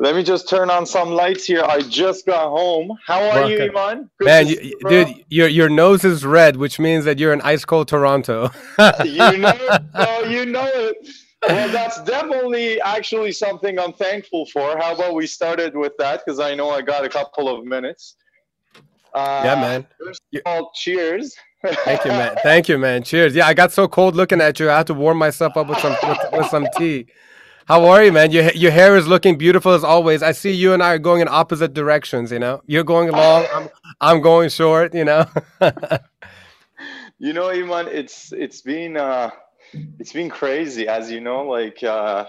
Let 0.00 0.16
me 0.16 0.24
just 0.24 0.48
turn 0.48 0.68
on 0.68 0.84
some 0.84 1.10
lights 1.10 1.44
here. 1.44 1.62
I 1.62 1.78
just 1.82 2.26
got 2.26 2.48
home. 2.48 2.98
How 3.06 3.22
are 3.22 3.42
Welcome. 3.42 3.50
you, 3.52 3.62
Iman? 3.66 4.10
Good 4.18 4.24
Man, 4.24 4.48
you, 4.48 4.78
dude, 4.88 5.24
your 5.28 5.46
your 5.46 5.68
nose 5.68 6.02
is 6.02 6.24
red, 6.24 6.56
which 6.56 6.80
means 6.80 7.04
that 7.04 7.20
you're 7.20 7.32
in 7.32 7.40
ice 7.42 7.64
cold 7.64 7.86
Toronto. 7.86 8.50
you 9.04 9.38
know, 9.38 9.78
oh, 9.94 10.24
you 10.24 10.44
know 10.44 10.66
it. 10.66 11.08
Well, 11.46 11.68
that's 11.68 12.02
definitely 12.02 12.80
actually 12.80 13.30
something 13.30 13.78
I'm 13.78 13.92
thankful 13.92 14.46
for. 14.46 14.76
How 14.76 14.92
about 14.92 15.14
we 15.14 15.28
started 15.28 15.76
with 15.76 15.92
that? 15.98 16.24
Because 16.24 16.40
I 16.40 16.56
know 16.56 16.70
I 16.70 16.82
got 16.82 17.04
a 17.04 17.08
couple 17.08 17.48
of 17.48 17.64
minutes. 17.64 18.16
Uh, 19.14 19.42
yeah, 19.44 19.54
man. 19.54 19.86
All 20.44 20.72
cheers. 20.74 21.36
Thank 21.64 22.04
you, 22.04 22.10
man. 22.10 22.36
Thank 22.42 22.68
you, 22.68 22.78
man. 22.78 23.02
Cheers. 23.02 23.34
Yeah, 23.34 23.46
I 23.46 23.54
got 23.54 23.72
so 23.72 23.88
cold 23.88 24.16
looking 24.16 24.40
at 24.40 24.58
you. 24.60 24.70
I 24.70 24.78
had 24.78 24.86
to 24.88 24.94
warm 24.94 25.18
myself 25.18 25.56
up 25.56 25.68
with 25.68 25.78
some 25.78 25.96
with, 26.02 26.18
with 26.32 26.46
some 26.48 26.66
tea. 26.76 27.06
How 27.66 27.86
are 27.86 28.04
you, 28.04 28.12
man? 28.12 28.30
Your 28.30 28.50
your 28.52 28.72
hair 28.72 28.96
is 28.96 29.06
looking 29.06 29.38
beautiful 29.38 29.72
as 29.72 29.84
always. 29.84 30.22
I 30.22 30.32
see 30.32 30.50
you 30.52 30.74
and 30.74 30.82
I 30.82 30.92
are 30.94 30.98
going 30.98 31.22
in 31.22 31.28
opposite 31.28 31.72
directions. 31.72 32.30
You 32.30 32.38
know, 32.38 32.60
you're 32.66 32.84
going 32.84 33.10
long. 33.10 33.46
I'm 33.54 33.68
I'm 34.00 34.20
going 34.20 34.50
short. 34.50 34.94
You 34.94 35.04
know. 35.04 35.26
you 37.18 37.32
know, 37.32 37.50
Iman, 37.50 37.88
it's 37.88 38.32
it's 38.32 38.60
been 38.60 38.96
uh, 38.96 39.30
it's 39.98 40.12
been 40.12 40.28
crazy, 40.28 40.88
as 40.88 41.10
you 41.10 41.20
know. 41.20 41.44
Like 41.46 41.82
uh, 41.82 42.26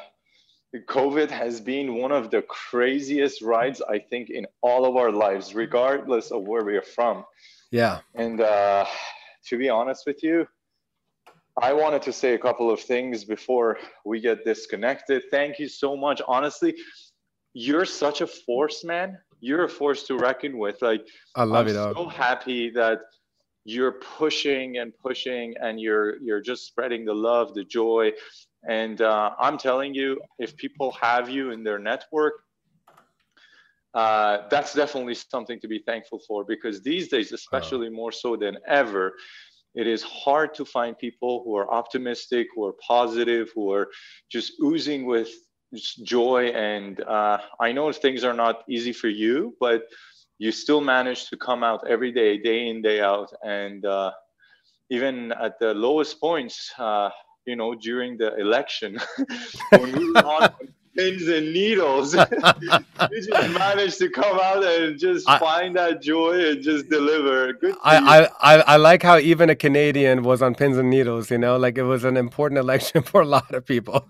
COVID 0.88 1.30
has 1.30 1.62
been 1.62 1.96
one 1.96 2.12
of 2.12 2.32
the 2.32 2.42
craziest 2.44 3.42
rides, 3.42 3.82
I 3.88 4.00
think, 4.00 4.30
in 4.30 4.46
all 4.62 4.86
of 4.86 4.96
our 4.96 5.12
lives, 5.12 5.56
regardless 5.56 6.32
of 6.32 6.44
where 6.44 6.64
we 6.64 6.76
are 6.76 6.82
from. 6.82 7.26
Yeah. 7.72 8.00
And 8.16 8.42
uh, 8.42 8.86
to 9.48 9.58
be 9.58 9.70
honest 9.70 10.06
with 10.06 10.24
you, 10.24 10.48
I 11.62 11.72
wanted 11.74 12.02
to 12.04 12.14
say 12.14 12.34
a 12.34 12.38
couple 12.38 12.70
of 12.70 12.80
things 12.82 13.24
before 13.24 13.78
we 14.06 14.20
get 14.20 14.44
disconnected. 14.44 15.24
Thank 15.32 15.60
you 15.60 15.70
so 15.70 15.96
much. 15.96 16.22
Honestly, 16.28 16.76
you're 17.54 17.86
such 17.86 18.22
a 18.22 18.28
force, 18.28 18.84
man. 18.84 19.18
You're 19.40 19.64
a 19.64 19.70
force 19.70 20.04
to 20.08 20.18
reckon 20.18 20.58
with. 20.58 20.82
Like, 20.82 21.08
I 21.36 21.44
love 21.44 21.68
it. 21.68 21.78
I'm 21.78 21.94
so 21.94 22.08
happy 22.08 22.70
that 22.72 23.00
you're 23.64 23.94
pushing 23.94 24.78
and 24.78 24.94
pushing, 24.98 25.56
and 25.62 25.80
you're 25.80 26.18
you're 26.18 26.42
just 26.42 26.68
spreading 26.68 27.06
the 27.06 27.14
love, 27.14 27.54
the 27.54 27.64
joy, 27.64 28.12
and 28.68 29.02
uh, 29.02 29.32
I'm 29.40 29.58
telling 29.58 29.94
you, 29.94 30.20
if 30.40 30.56
people 30.58 30.92
have 31.02 31.30
you 31.30 31.52
in 31.52 31.64
their 31.64 31.80
network, 31.80 32.34
uh, 33.94 34.48
that's 34.50 34.74
definitely 34.74 35.16
something 35.16 35.60
to 35.62 35.68
be 35.68 35.80
thankful 35.80 36.20
for 36.28 36.44
because 36.44 36.82
these 36.82 37.08
days, 37.08 37.32
especially 37.32 37.90
more 37.90 38.12
so 38.12 38.36
than 38.36 38.58
ever, 38.68 39.14
it 39.74 39.88
is 39.88 40.04
hard 40.04 40.54
to 40.56 40.66
find 40.66 40.98
people 40.98 41.44
who 41.44 41.56
are 41.56 41.72
optimistic, 41.72 42.48
who 42.56 42.66
are 42.66 42.76
positive, 42.86 43.52
who 43.56 43.72
are 43.72 43.90
just 44.30 44.54
oozing 44.62 45.06
with 45.06 45.30
joy. 46.04 46.48
And 46.48 47.02
uh, 47.02 47.40
I 47.60 47.72
know 47.72 47.92
things 47.92 48.24
are 48.24 48.34
not 48.34 48.64
easy 48.70 48.94
for 48.94 49.10
you, 49.10 49.56
but 49.60 49.84
you 50.40 50.52
still 50.52 50.82
manage 50.82 51.30
to 51.30 51.38
come 51.38 51.64
out 51.64 51.88
every 51.88 52.12
day, 52.12 52.38
day 52.38 52.68
in, 52.68 52.82
day 52.82 53.00
out. 53.02 53.32
And 53.44 53.86
uh, 53.86 54.12
even 54.90 55.32
at 55.34 55.60
the 55.60 55.74
lowest 55.74 56.20
points, 56.20 56.72
uh, 56.78 57.10
you 57.46 57.56
know, 57.56 57.76
during 57.76 58.18
the 58.18 58.36
election, 58.36 59.00
when 59.70 59.92
we 59.92 60.12
were 60.12 60.18
on 60.26 60.50
pins 60.96 61.28
and 61.28 61.54
needles, 61.54 62.16
you 62.62 63.22
just 63.22 63.54
managed 63.54 63.98
to 64.00 64.10
come 64.10 64.40
out 64.40 64.64
and 64.64 64.98
just 64.98 65.30
I, 65.30 65.38
find 65.38 65.76
that 65.76 66.02
joy 66.02 66.52
and 66.52 66.64
just 66.64 66.90
deliver. 66.90 67.54
Good. 67.54 67.76
I, 67.84 68.30
I, 68.42 68.56
I 68.60 68.78
like 68.78 69.04
how 69.04 69.18
even 69.18 69.50
a 69.50 69.56
Canadian 69.56 70.24
was 70.24 70.42
on 70.42 70.56
pins 70.56 70.78
and 70.78 70.90
needles. 70.90 71.30
You 71.30 71.38
know, 71.38 71.58
like 71.58 71.78
it 71.78 71.84
was 71.84 72.04
an 72.04 72.18
important 72.18 72.60
election 72.60 73.04
for 73.04 73.22
a 73.22 73.26
lot 73.26 73.54
of 73.54 73.66
people. 73.66 74.08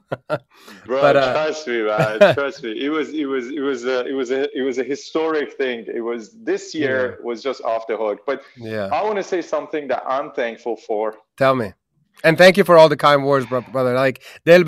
Bro, 0.85 1.01
but, 1.01 1.17
uh, 1.17 1.33
trust 1.33 1.67
me, 1.67 1.83
man. 1.83 2.33
trust 2.33 2.63
me. 2.63 2.71
It 2.85 2.89
was 2.89 3.09
it 3.09 3.25
was 3.25 3.49
it 3.49 3.61
was 3.61 3.85
a 3.85 4.05
it 4.05 4.13
was 4.13 4.31
a 4.31 4.57
it 4.57 4.61
was 4.61 4.77
a 4.77 4.83
historic 4.83 5.53
thing. 5.53 5.85
It 5.93 6.01
was 6.01 6.31
this 6.43 6.73
year 6.73 7.17
yeah. 7.19 7.25
was 7.25 7.41
just 7.43 7.61
off 7.63 7.87
the 7.87 7.97
hook. 7.97 8.21
But 8.25 8.43
yeah, 8.55 8.89
I 8.93 9.03
want 9.03 9.17
to 9.17 9.23
say 9.23 9.41
something 9.41 9.87
that 9.89 10.03
I'm 10.07 10.31
thankful 10.31 10.77
for. 10.77 11.15
Tell 11.37 11.55
me. 11.55 11.73
And 12.23 12.37
thank 12.37 12.57
you 12.57 12.63
for 12.63 12.77
all 12.77 12.89
the 12.89 12.97
kind 12.97 13.23
words, 13.23 13.45
brother. 13.45 13.93
Like 13.93 14.23
Del 14.45 14.63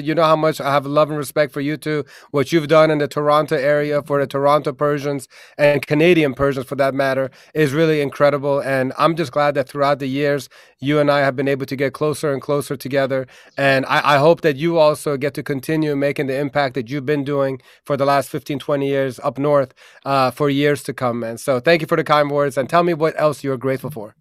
you 0.00 0.14
know 0.14 0.22
how 0.22 0.36
much 0.36 0.60
I 0.60 0.72
have 0.72 0.86
love 0.86 1.10
and 1.10 1.18
respect 1.18 1.52
for 1.52 1.60
you 1.60 1.76
too. 1.76 2.04
What 2.30 2.52
you've 2.52 2.68
done 2.68 2.90
in 2.90 2.98
the 2.98 3.08
Toronto 3.08 3.56
area 3.56 4.02
for 4.02 4.20
the 4.20 4.26
Toronto 4.26 4.72
Persians 4.72 5.28
and 5.58 5.86
Canadian 5.86 6.32
Persians, 6.34 6.66
for 6.66 6.76
that 6.76 6.94
matter, 6.94 7.30
is 7.54 7.72
really 7.72 8.00
incredible. 8.00 8.60
And 8.60 8.92
I'm 8.96 9.16
just 9.16 9.32
glad 9.32 9.54
that 9.56 9.68
throughout 9.68 9.98
the 9.98 10.06
years, 10.06 10.48
you 10.78 10.98
and 10.98 11.10
I 11.10 11.20
have 11.20 11.36
been 11.36 11.48
able 11.48 11.66
to 11.66 11.76
get 11.76 11.92
closer 11.92 12.32
and 12.32 12.40
closer 12.40 12.76
together. 12.76 13.26
And 13.58 13.84
I, 13.86 14.14
I 14.14 14.18
hope 14.18 14.40
that 14.40 14.56
you 14.56 14.78
also 14.78 15.16
get 15.16 15.34
to 15.34 15.42
continue 15.42 15.94
making 15.96 16.28
the 16.28 16.38
impact 16.38 16.74
that 16.74 16.88
you've 16.88 17.06
been 17.06 17.24
doing 17.24 17.60
for 17.84 17.96
the 17.96 18.06
last 18.06 18.30
15, 18.30 18.58
20 18.58 18.88
years 18.88 19.20
up 19.20 19.38
north 19.38 19.74
uh, 20.06 20.30
for 20.30 20.48
years 20.48 20.82
to 20.84 20.94
come, 20.94 21.20
man. 21.20 21.36
So 21.36 21.60
thank 21.60 21.82
you 21.82 21.86
for 21.86 21.96
the 21.96 22.04
kind 22.04 22.30
words. 22.30 22.56
And 22.56 22.70
tell 22.70 22.82
me 22.82 22.94
what 22.94 23.18
else 23.20 23.44
you're 23.44 23.58
grateful 23.58 23.90
for. 23.90 24.14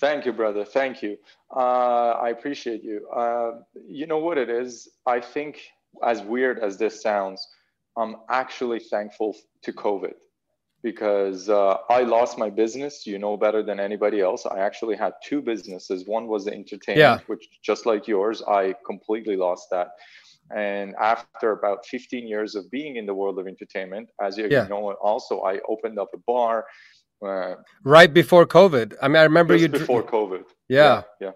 Thank 0.00 0.26
you, 0.26 0.32
brother. 0.32 0.64
Thank 0.64 1.02
you. 1.02 1.16
Uh, 1.54 2.10
I 2.10 2.30
appreciate 2.30 2.84
you. 2.84 3.08
Uh, 3.08 3.60
you 3.86 4.06
know 4.06 4.18
what 4.18 4.38
it 4.38 4.48
is? 4.48 4.88
I 5.06 5.20
think, 5.20 5.60
as 6.04 6.22
weird 6.22 6.60
as 6.60 6.78
this 6.78 7.02
sounds, 7.02 7.46
I'm 7.96 8.16
actually 8.28 8.78
thankful 8.78 9.36
to 9.62 9.72
COVID 9.72 10.14
because 10.82 11.48
uh, 11.48 11.78
I 11.90 12.02
lost 12.02 12.38
my 12.38 12.48
business. 12.48 13.06
You 13.06 13.18
know 13.18 13.36
better 13.36 13.62
than 13.62 13.80
anybody 13.80 14.20
else. 14.20 14.46
I 14.46 14.60
actually 14.60 14.96
had 14.96 15.14
two 15.24 15.42
businesses. 15.42 16.06
One 16.06 16.28
was 16.28 16.44
the 16.44 16.52
entertainment, 16.52 16.98
yeah. 16.98 17.18
which 17.26 17.48
just 17.62 17.84
like 17.84 18.06
yours, 18.06 18.42
I 18.42 18.74
completely 18.86 19.36
lost 19.36 19.68
that. 19.72 19.88
And 20.54 20.94
after 20.94 21.52
about 21.52 21.84
15 21.86 22.26
years 22.26 22.54
of 22.54 22.70
being 22.70 22.96
in 22.96 23.04
the 23.04 23.14
world 23.14 23.38
of 23.38 23.46
entertainment, 23.46 24.08
as 24.22 24.38
you 24.38 24.48
yeah. 24.50 24.66
know, 24.66 24.92
also 25.02 25.40
I 25.40 25.58
opened 25.68 25.98
up 25.98 26.08
a 26.14 26.18
bar 26.18 26.66
uh, 27.24 27.54
right 27.84 28.12
before 28.12 28.46
COVID. 28.46 28.94
I 29.02 29.08
mean, 29.08 29.16
I 29.16 29.24
remember 29.24 29.56
you 29.56 29.68
before 29.68 30.02
COVID. 30.02 30.44
Yeah. 30.68 30.78
yeah, 30.78 31.02
yeah. 31.20 31.30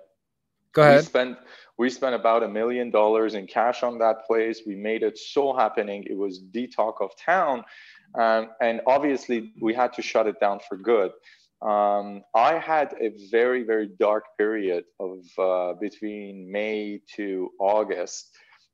Go 0.73 0.83
ahead. 0.83 0.97
We 0.97 1.03
spent 1.03 1.39
we 1.79 1.91
spent 1.91 2.15
about 2.15 2.43
a 2.43 2.49
million 2.49 2.91
dollars 2.91 3.35
in 3.35 3.47
cash 3.47 3.83
on 3.83 3.99
that 3.99 4.27
place. 4.27 4.63
We 4.67 4.77
made 4.77 5.03
it 5.03 5.19
so 5.19 5.55
happening. 5.55 6.05
It 6.09 6.17
was 6.17 6.43
the 6.53 6.67
talk 6.69 7.01
of 7.01 7.11
town, 7.17 7.65
um, 8.19 8.51
and 8.61 8.81
obviously 8.87 9.53
we 9.61 9.75
had 9.75 9.93
to 9.95 10.03
shut 10.03 10.27
it 10.27 10.39
down 10.41 10.61
for 10.69 10.77
good. 10.77 11.11
Um, 11.61 12.23
I 12.35 12.59
had 12.59 12.95
a 13.01 13.13
very 13.31 13.63
very 13.63 13.89
dark 13.99 14.25
period 14.39 14.85
of 14.99 15.21
uh, 15.39 15.75
between 15.81 16.51
May 16.51 17.01
to 17.17 17.51
August 17.61 18.31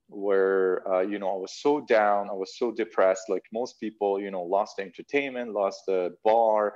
where 0.08 0.86
uh, 0.88 1.00
you 1.00 1.18
know 1.18 1.30
I 1.30 1.36
was 1.36 1.52
so 1.52 1.80
down, 1.80 2.28
I 2.30 2.34
was 2.34 2.56
so 2.58 2.72
depressed. 2.72 3.22
Like 3.28 3.44
most 3.52 3.78
people, 3.80 4.20
you 4.20 4.30
know, 4.30 4.42
lost 4.42 4.76
the 4.76 4.82
entertainment, 4.82 5.52
lost 5.52 5.82
the 5.86 6.16
bar, 6.24 6.74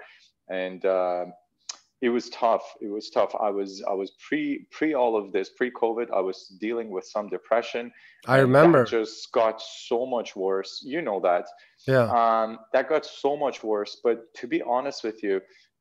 and 0.49 0.85
uh, 0.85 1.27
it 2.03 2.09
was 2.09 2.29
tough. 2.31 2.75
It 2.81 2.89
was 2.89 3.11
tough. 3.11 3.33
I 3.41 3.49
was 3.49 3.83
I 3.89 3.93
was 3.93 4.11
pre 4.29 4.67
pre 4.73 4.93
all 4.93 5.17
of 5.17 5.33
this 5.33 5.51
pre 5.51 5.71
COVID. 5.71 6.11
I 6.11 6.21
was 6.21 6.49
dealing 6.61 6.91
with 6.91 7.05
some 7.05 7.29
depression. 7.29 7.93
I 8.27 8.39
remember. 8.39 8.85
just 8.85 9.31
got 9.31 9.63
so 9.63 10.05
much 10.05 10.35
worse. 10.35 10.83
You 10.85 11.01
know 11.01 11.21
that. 11.21 11.47
Yeah. 11.87 12.11
Um, 12.11 12.59
that 12.73 12.89
got 12.89 13.07
so 13.07 13.37
much 13.37 13.63
worse. 13.63 14.01
But 14.03 14.35
to 14.35 14.49
be 14.49 14.61
honest 14.63 15.05
with 15.05 15.23
you, 15.23 15.41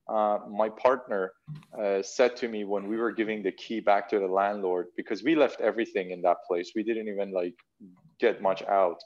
uh, 0.10 0.40
my 0.50 0.70
partner 0.70 1.32
uh, 1.80 2.02
said 2.02 2.36
to 2.38 2.48
me 2.48 2.64
when 2.64 2.88
we 2.88 2.98
were 2.98 3.12
giving 3.12 3.44
the 3.44 3.52
key 3.52 3.80
back 3.80 4.10
to 4.10 4.20
the 4.20 4.28
landlord 4.28 4.88
because 4.98 5.24
we 5.24 5.36
left 5.36 5.62
everything 5.62 6.12
in 6.12 6.22
that 6.22 6.38
place. 6.48 6.72
We 6.76 6.84
didn't 6.84 7.08
even 7.08 7.32
like 7.32 7.56
get 8.20 8.42
much 8.42 8.64
out. 8.64 9.00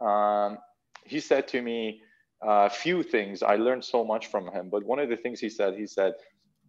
Um, 0.00 0.58
he 1.04 1.20
said 1.20 1.48
to 1.48 1.62
me 1.62 2.00
a 2.42 2.46
uh, 2.46 2.68
few 2.68 3.02
things. 3.02 3.42
I 3.42 3.56
learned 3.56 3.84
so 3.84 4.04
much 4.04 4.26
from 4.26 4.48
him 4.52 4.68
but 4.70 4.84
one 4.84 4.98
of 4.98 5.08
the 5.08 5.16
things 5.16 5.40
he 5.40 5.48
said 5.48 5.74
he 5.74 5.86
said 5.86 6.12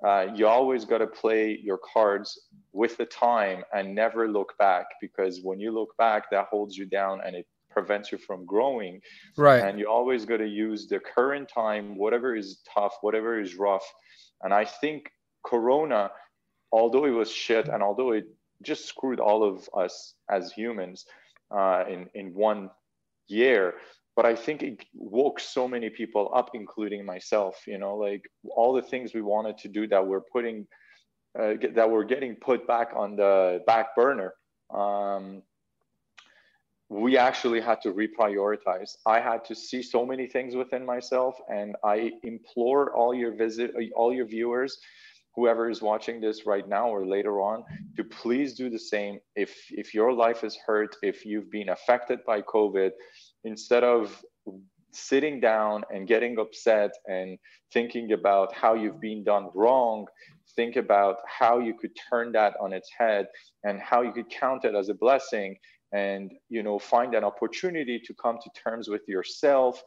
uh, 0.06 0.28
you 0.36 0.48
always 0.48 0.86
got 0.86 1.00
to 1.00 1.08
play 1.08 1.60
your 1.62 1.80
cards 1.94 2.40
with 2.72 2.96
the 2.98 3.06
time 3.06 3.64
and 3.74 3.96
never 3.96 4.28
look 4.28 4.54
back 4.60 4.86
because 5.02 5.42
when 5.44 5.60
you 5.60 5.72
look 5.72 5.90
back 5.98 6.30
that 6.30 6.46
holds 6.46 6.78
you 6.78 6.86
down 6.86 7.20
and 7.26 7.36
it 7.36 7.48
prevents 7.78 8.12
you 8.12 8.18
from 8.18 8.44
growing. 8.46 9.00
Right. 9.38 9.64
And 9.64 9.78
you 9.80 9.88
always 9.88 10.26
got 10.26 10.38
to 10.38 10.48
use 10.48 10.88
the 10.88 11.00
current 11.00 11.48
time, 11.48 11.96
whatever 11.96 12.36
is 12.36 12.50
tough, 12.74 12.96
whatever 13.02 13.40
is 13.40 13.56
rough. 13.56 13.86
And 14.42 14.52
I 14.52 14.66
think 14.66 15.00
Corona, 15.46 16.10
although 16.72 17.06
it 17.06 17.12
was 17.22 17.32
shit 17.32 17.68
and 17.68 17.84
although 17.84 18.14
it 18.14 18.26
just 18.64 18.86
screwed 18.86 19.20
all 19.20 19.44
of 19.44 19.70
us 19.84 20.16
as 20.32 20.52
humans 20.52 21.06
uh, 21.56 21.84
in, 21.88 22.10
in 22.16 22.34
one 22.34 22.72
year, 23.28 23.76
but 24.16 24.26
I 24.26 24.36
think 24.36 24.64
it 24.64 24.84
woke 24.96 25.40
so 25.40 25.68
many 25.68 25.92
people 25.92 26.32
up, 26.34 26.50
including 26.56 27.06
myself, 27.06 27.56
you 27.68 27.78
know, 27.78 27.96
like 27.96 28.24
all 28.56 28.74
the 28.74 28.88
things 28.92 29.14
we 29.14 29.22
wanted 29.22 29.60
to 29.60 29.68
do 29.68 29.88
that 29.90 30.08
we're 30.08 30.28
putting, 30.34 30.66
uh, 31.40 31.54
that 31.76 31.88
we're 31.92 32.10
getting 32.14 32.34
put 32.50 32.66
back 32.66 32.90
on 32.96 33.16
the 33.16 33.62
back 33.68 33.96
burner. 33.96 34.34
Um, 34.74 35.44
we 36.90 37.18
actually 37.18 37.60
had 37.60 37.82
to 37.82 37.92
reprioritize. 37.92 38.96
I 39.06 39.20
had 39.20 39.44
to 39.46 39.56
see 39.56 39.84
so 39.84 40.06
many 40.06 40.28
things 40.28 40.56
within 40.56 40.86
myself, 40.86 41.36
and 41.50 41.76
I 41.84 42.12
implore 42.24 42.96
all 42.96 43.14
your 43.14 43.36
visit, 43.36 43.72
all 43.96 44.14
your 44.14 44.26
viewers, 44.26 44.78
whoever 45.36 45.70
is 45.70 45.82
watching 45.82 46.22
this 46.22 46.46
right 46.46 46.68
now 46.68 46.90
or 46.90 47.06
later 47.06 47.42
on, 47.42 47.64
to 47.98 48.04
please 48.04 48.54
do 48.54 48.70
the 48.70 48.80
same. 48.80 49.20
If 49.36 49.54
if 49.70 49.94
your 49.94 50.14
life 50.14 50.44
is 50.44 50.58
hurt, 50.66 50.96
if 51.02 51.26
you've 51.26 51.52
been 51.52 51.70
affected 51.70 52.20
by 52.26 52.42
COVID, 52.42 52.92
instead 53.44 53.84
of 53.84 54.24
sitting 54.94 55.42
down 55.42 55.84
and 55.92 56.08
getting 56.08 56.40
upset 56.40 56.92
and 57.08 57.38
thinking 57.74 58.14
about 58.14 58.54
how 58.54 58.74
you've 58.74 59.02
been 59.02 59.24
done 59.24 59.50
wrong 59.54 60.08
think 60.58 60.76
about 60.76 61.18
how 61.28 61.60
you 61.60 61.74
could 61.74 61.92
turn 62.10 62.32
that 62.34 62.56
on 62.60 62.74
its 62.74 62.90
head 62.98 63.28
and 63.64 63.80
how 63.80 64.02
you 64.02 64.12
could 64.12 64.30
count 64.30 64.66
it 64.66 64.76
as 64.76 64.90
a 64.90 64.94
blessing 64.94 65.56
and 65.94 66.32
you 66.50 66.64
know 66.64 66.78
find 66.78 67.16
an 67.16 67.24
opportunity 67.24 68.00
to 68.00 68.14
come 68.14 68.38
to 68.44 68.50
terms 68.62 68.90
with 68.90 69.08
yourself 69.08 69.82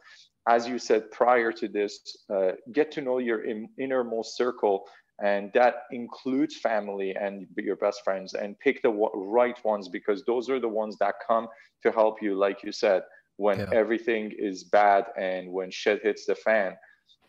as 0.48 0.66
you 0.66 0.78
said 0.78 1.10
prior 1.10 1.52
to 1.52 1.68
this 1.68 2.00
uh, 2.34 2.52
get 2.72 2.90
to 2.90 3.00
know 3.02 3.18
your 3.18 3.44
in, 3.44 3.68
innermost 3.78 4.36
circle 4.36 4.86
and 5.22 5.50
that 5.52 5.82
includes 5.92 6.56
family 6.56 7.14
and 7.20 7.46
your 7.58 7.76
best 7.76 8.02
friends 8.02 8.32
and 8.32 8.58
pick 8.58 8.82
the 8.82 8.90
right 9.14 9.62
ones 9.64 9.88
because 9.88 10.24
those 10.24 10.48
are 10.48 10.58
the 10.58 10.68
ones 10.68 10.96
that 10.98 11.14
come 11.26 11.46
to 11.82 11.90
help 11.92 12.22
you 12.22 12.34
like 12.34 12.62
you 12.62 12.72
said 12.72 13.02
when 13.36 13.58
yeah. 13.58 13.66
everything 13.72 14.32
is 14.38 14.64
bad 14.64 15.04
and 15.18 15.50
when 15.52 15.70
shit 15.70 16.00
hits 16.02 16.24
the 16.24 16.34
fan 16.34 16.72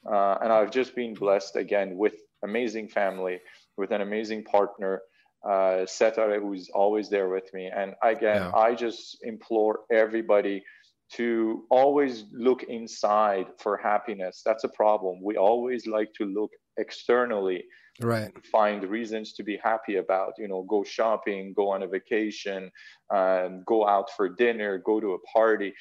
uh, 0.09 0.37
and 0.41 0.53
i've 0.53 0.71
just 0.71 0.95
been 0.95 1.13
blessed 1.13 1.57
again 1.57 1.97
with 1.97 2.15
amazing 2.43 2.87
family 2.87 3.39
with 3.75 3.91
an 3.91 4.01
amazing 4.01 4.43
partner 4.45 5.01
uh, 5.43 5.85
Setare, 5.85 6.39
who's 6.39 6.69
always 6.69 7.09
there 7.09 7.29
with 7.29 7.51
me. 7.53 7.71
And 7.75 7.93
again, 8.03 8.41
yeah. 8.41 8.51
I 8.55 8.75
just 8.75 9.17
implore 9.23 9.81
everybody 9.91 10.63
to 11.13 11.65
always 11.69 12.25
look 12.31 12.63
inside 12.63 13.47
for 13.59 13.77
happiness. 13.77 14.41
That's 14.45 14.63
a 14.63 14.69
problem. 14.69 15.19
We 15.21 15.35
always 15.37 15.85
like 15.85 16.13
to 16.13 16.25
look 16.25 16.51
externally, 16.77 17.65
right? 18.01 18.31
Find 18.51 18.83
reasons 18.83 19.33
to 19.33 19.43
be 19.43 19.59
happy 19.61 19.97
about. 19.97 20.33
You 20.37 20.47
know, 20.47 20.63
go 20.63 20.83
shopping, 20.83 21.53
go 21.55 21.69
on 21.69 21.83
a 21.83 21.87
vacation, 21.87 22.71
um, 23.13 23.63
go 23.65 23.85
out 23.87 24.09
for 24.15 24.29
dinner, 24.29 24.77
go 24.77 24.99
to 24.99 25.13
a 25.13 25.19
party. 25.19 25.73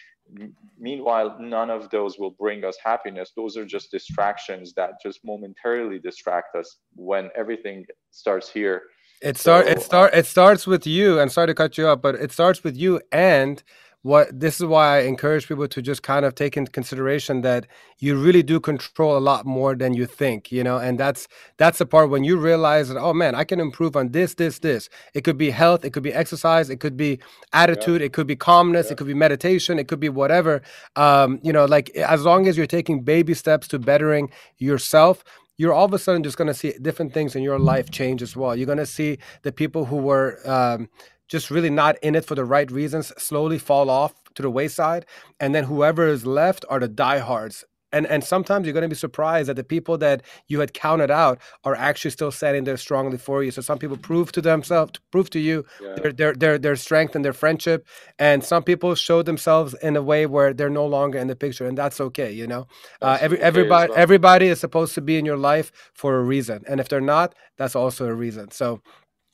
meanwhile, 0.79 1.37
none 1.41 1.71
of 1.71 1.91
those 1.91 2.19
will 2.19 2.31
bring 2.33 2.65
us 2.65 2.77
happiness. 2.83 3.33
Those 3.37 3.57
are 3.57 3.65
just 3.65 3.91
distractions 3.91 4.73
that 4.75 4.93
just 5.03 5.21
momentarily 5.25 5.99
distract 5.99 6.57
us 6.57 6.79
when 6.95 7.31
everything 7.37 7.85
starts 8.11 8.51
here. 8.51 8.83
It 9.21 9.37
start 9.37 9.67
so, 9.67 9.73
it 9.73 9.83
start 9.83 10.15
it 10.15 10.27
starts 10.27 10.67
with 10.67 10.87
you. 10.87 11.21
And 11.21 11.31
sorry 11.31 11.49
to 11.49 11.55
cut 11.55 11.77
you 11.77 11.87
up, 11.89 12.03
but 12.03 12.15
it 12.15 12.33
starts 12.33 12.65
with 12.65 12.77
you 12.77 13.01
and 13.13 13.63
what 14.03 14.29
this 14.39 14.59
is 14.59 14.67
why 14.67 14.97
I 14.97 15.01
encourage 15.03 15.47
people 15.47 15.69
to 15.69 15.83
just 15.83 16.03
kind 16.03 16.25
of 16.25 16.35
take 16.35 16.57
into 16.57 16.71
consideration 16.73 17.43
that 17.43 17.67
you 17.99 18.17
really 18.17 18.43
do 18.43 18.59
control 18.59 19.17
a 19.17 19.21
lot 19.21 19.45
more 19.45 19.75
than 19.75 19.93
you 19.93 20.07
think, 20.07 20.51
you 20.51 20.65
know, 20.65 20.79
and 20.79 20.99
that's 20.99 21.29
that's 21.59 21.79
the 21.79 21.87
part 21.87 22.09
when 22.09 22.25
you 22.25 22.39
realize 22.39 22.89
that 22.89 22.99
oh 22.99 23.13
man, 23.13 23.35
I 23.35 23.45
can 23.45 23.61
improve 23.61 23.97
on 23.97 24.13
this, 24.13 24.35
this, 24.35 24.61
this. 24.61 24.89
It 25.13 25.23
could 25.25 25.37
be 25.37 25.51
health, 25.51 25.85
it 25.85 25.91
could 25.91 26.03
be 26.03 26.15
exercise, 26.15 26.71
it 26.71 26.81
could 26.81 26.97
be 26.97 27.21
attitude, 27.53 28.01
yeah. 28.01 28.07
it 28.07 28.15
could 28.15 28.27
be 28.27 28.37
calmness, 28.37 28.87
yeah. 28.87 28.93
it 28.93 28.99
could 28.99 29.07
be 29.07 29.15
meditation, 29.15 29.79
it 29.79 29.87
could 29.87 30.01
be 30.01 30.09
whatever. 30.09 30.63
Um, 30.97 31.39
you 31.43 31.53
know, 31.53 31.67
like 31.67 31.91
as 31.91 32.25
long 32.25 32.49
as 32.49 32.57
you're 32.57 32.67
taking 32.67 33.03
baby 33.03 33.35
steps 33.35 33.69
to 33.69 33.79
bettering 33.79 34.31
yourself, 34.57 35.23
you're 35.61 35.75
all 35.75 35.85
of 35.85 35.93
a 35.93 35.99
sudden 35.99 36.23
just 36.23 36.39
going 36.39 36.49
to 36.49 36.55
see 36.55 36.73
different 36.81 37.13
things 37.13 37.37
in 37.37 37.43
your 37.43 37.59
life 37.59 37.91
change 37.91 38.23
as 38.23 38.35
well. 38.35 38.57
You're 38.57 38.65
going 38.65 38.79
to 38.79 38.87
see 38.87 39.19
the 39.43 39.53
people 39.53 39.85
who 39.85 39.97
were 39.97 40.41
um, 40.49 40.89
just 41.29 41.51
really 41.51 41.69
not 41.69 41.99
in 42.03 42.15
it 42.15 42.25
for 42.25 42.35
the 42.35 42.47
right 42.47 42.71
reasons 42.71 43.13
slowly 43.19 43.59
fall 43.59 43.91
off 43.91 44.15
to 44.37 44.41
the 44.41 44.51
wayside 44.51 45.05
and 45.39 45.55
then 45.55 45.65
whoever 45.65 46.09
is 46.09 46.25
left 46.25 46.65
are 46.71 46.81
the 46.81 46.89
diehards 46.89 47.65
and 47.93 48.07
and 48.07 48.23
sometimes 48.25 48.67
you're 48.67 48.73
going 48.73 48.83
to 48.83 48.89
be 48.89 48.95
surprised 48.95 49.49
that 49.49 49.57
the 49.57 49.65
people 49.65 49.99
that 49.99 50.23
you 50.49 50.61
had 50.61 50.73
counted 50.73 51.11
out 51.11 51.39
are 51.65 51.75
actually 51.75 52.11
still 52.11 52.31
standing 52.31 52.65
there 52.65 52.77
strongly 52.77 53.19
for 53.19 53.43
you. 53.43 53.51
So 53.51 53.63
some 53.63 53.79
people 53.79 53.97
prove 53.97 54.33
to 54.33 54.41
themselves 54.41 54.93
prove 55.11 55.31
to 55.31 55.41
you 55.41 55.65
yeah. 55.83 55.95
their, 55.95 56.13
their 56.13 56.35
their 56.35 56.59
their 56.59 56.77
strength 56.77 57.15
and 57.15 57.25
their 57.25 57.33
friendship 57.33 57.87
and 58.19 58.45
some 58.45 58.63
people 58.63 58.95
show 58.95 59.23
themselves 59.23 59.75
in 59.83 59.97
a 59.97 60.03
way 60.03 60.27
where 60.27 60.53
they're 60.53 60.71
no 60.71 60.87
longer 60.87 61.19
in 61.19 61.29
the 61.29 61.37
picture 61.37 61.67
and 61.67 61.77
that's 61.77 62.01
okay 62.01 62.31
you 62.33 62.47
know? 62.47 62.67
Uh, 63.03 63.19
every 63.21 63.39
okay 63.39 63.47
everybody 63.47 63.91
well. 63.91 63.99
everybody 63.99 64.47
is 64.47 64.61
supposed 64.61 64.95
to 64.95 65.01
be 65.01 65.19
in 65.19 65.25
your 65.25 65.37
life 65.37 65.73
for 65.95 66.17
a 66.17 66.23
reason 66.23 66.63
and 66.67 66.81
if 66.81 66.89
they're 66.89 67.01
not 67.01 67.35
that's 67.57 67.77
also 67.77 68.07
a 68.07 68.15
reason. 68.15 68.51
So 68.51 68.81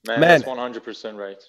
man, 0.07 0.21
man. 0.21 0.40
that's 0.40 0.51
100% 0.51 1.16
right 1.16 1.42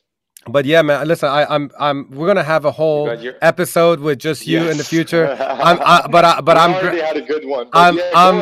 but 0.49 0.64
yeah, 0.64 0.83
man. 0.83 1.07
Listen, 1.07 1.29
I, 1.29 1.42
am 1.42 1.49
I'm, 1.53 1.71
I'm. 1.79 2.11
We're 2.11 2.27
gonna 2.27 2.42
have 2.42 2.64
a 2.64 2.73
whole 2.73 3.09
episode 3.40 4.01
with 4.01 4.18
just 4.18 4.47
you 4.47 4.61
yes. 4.61 4.73
in 4.73 4.79
the 4.79 4.85
future. 4.85 5.37
I'm, 5.40 5.79
I, 5.81 6.07
but 6.09 6.25
I, 6.25 6.40
but 6.40 6.57
I'm. 6.57 6.75
Already 6.75 7.01
had 7.01 7.16
a 7.16 7.23
good 7.23 7.45
one. 7.47 7.68
I'm, 7.73 7.97
yeah, 7.97 8.11
I'm, 8.14 8.35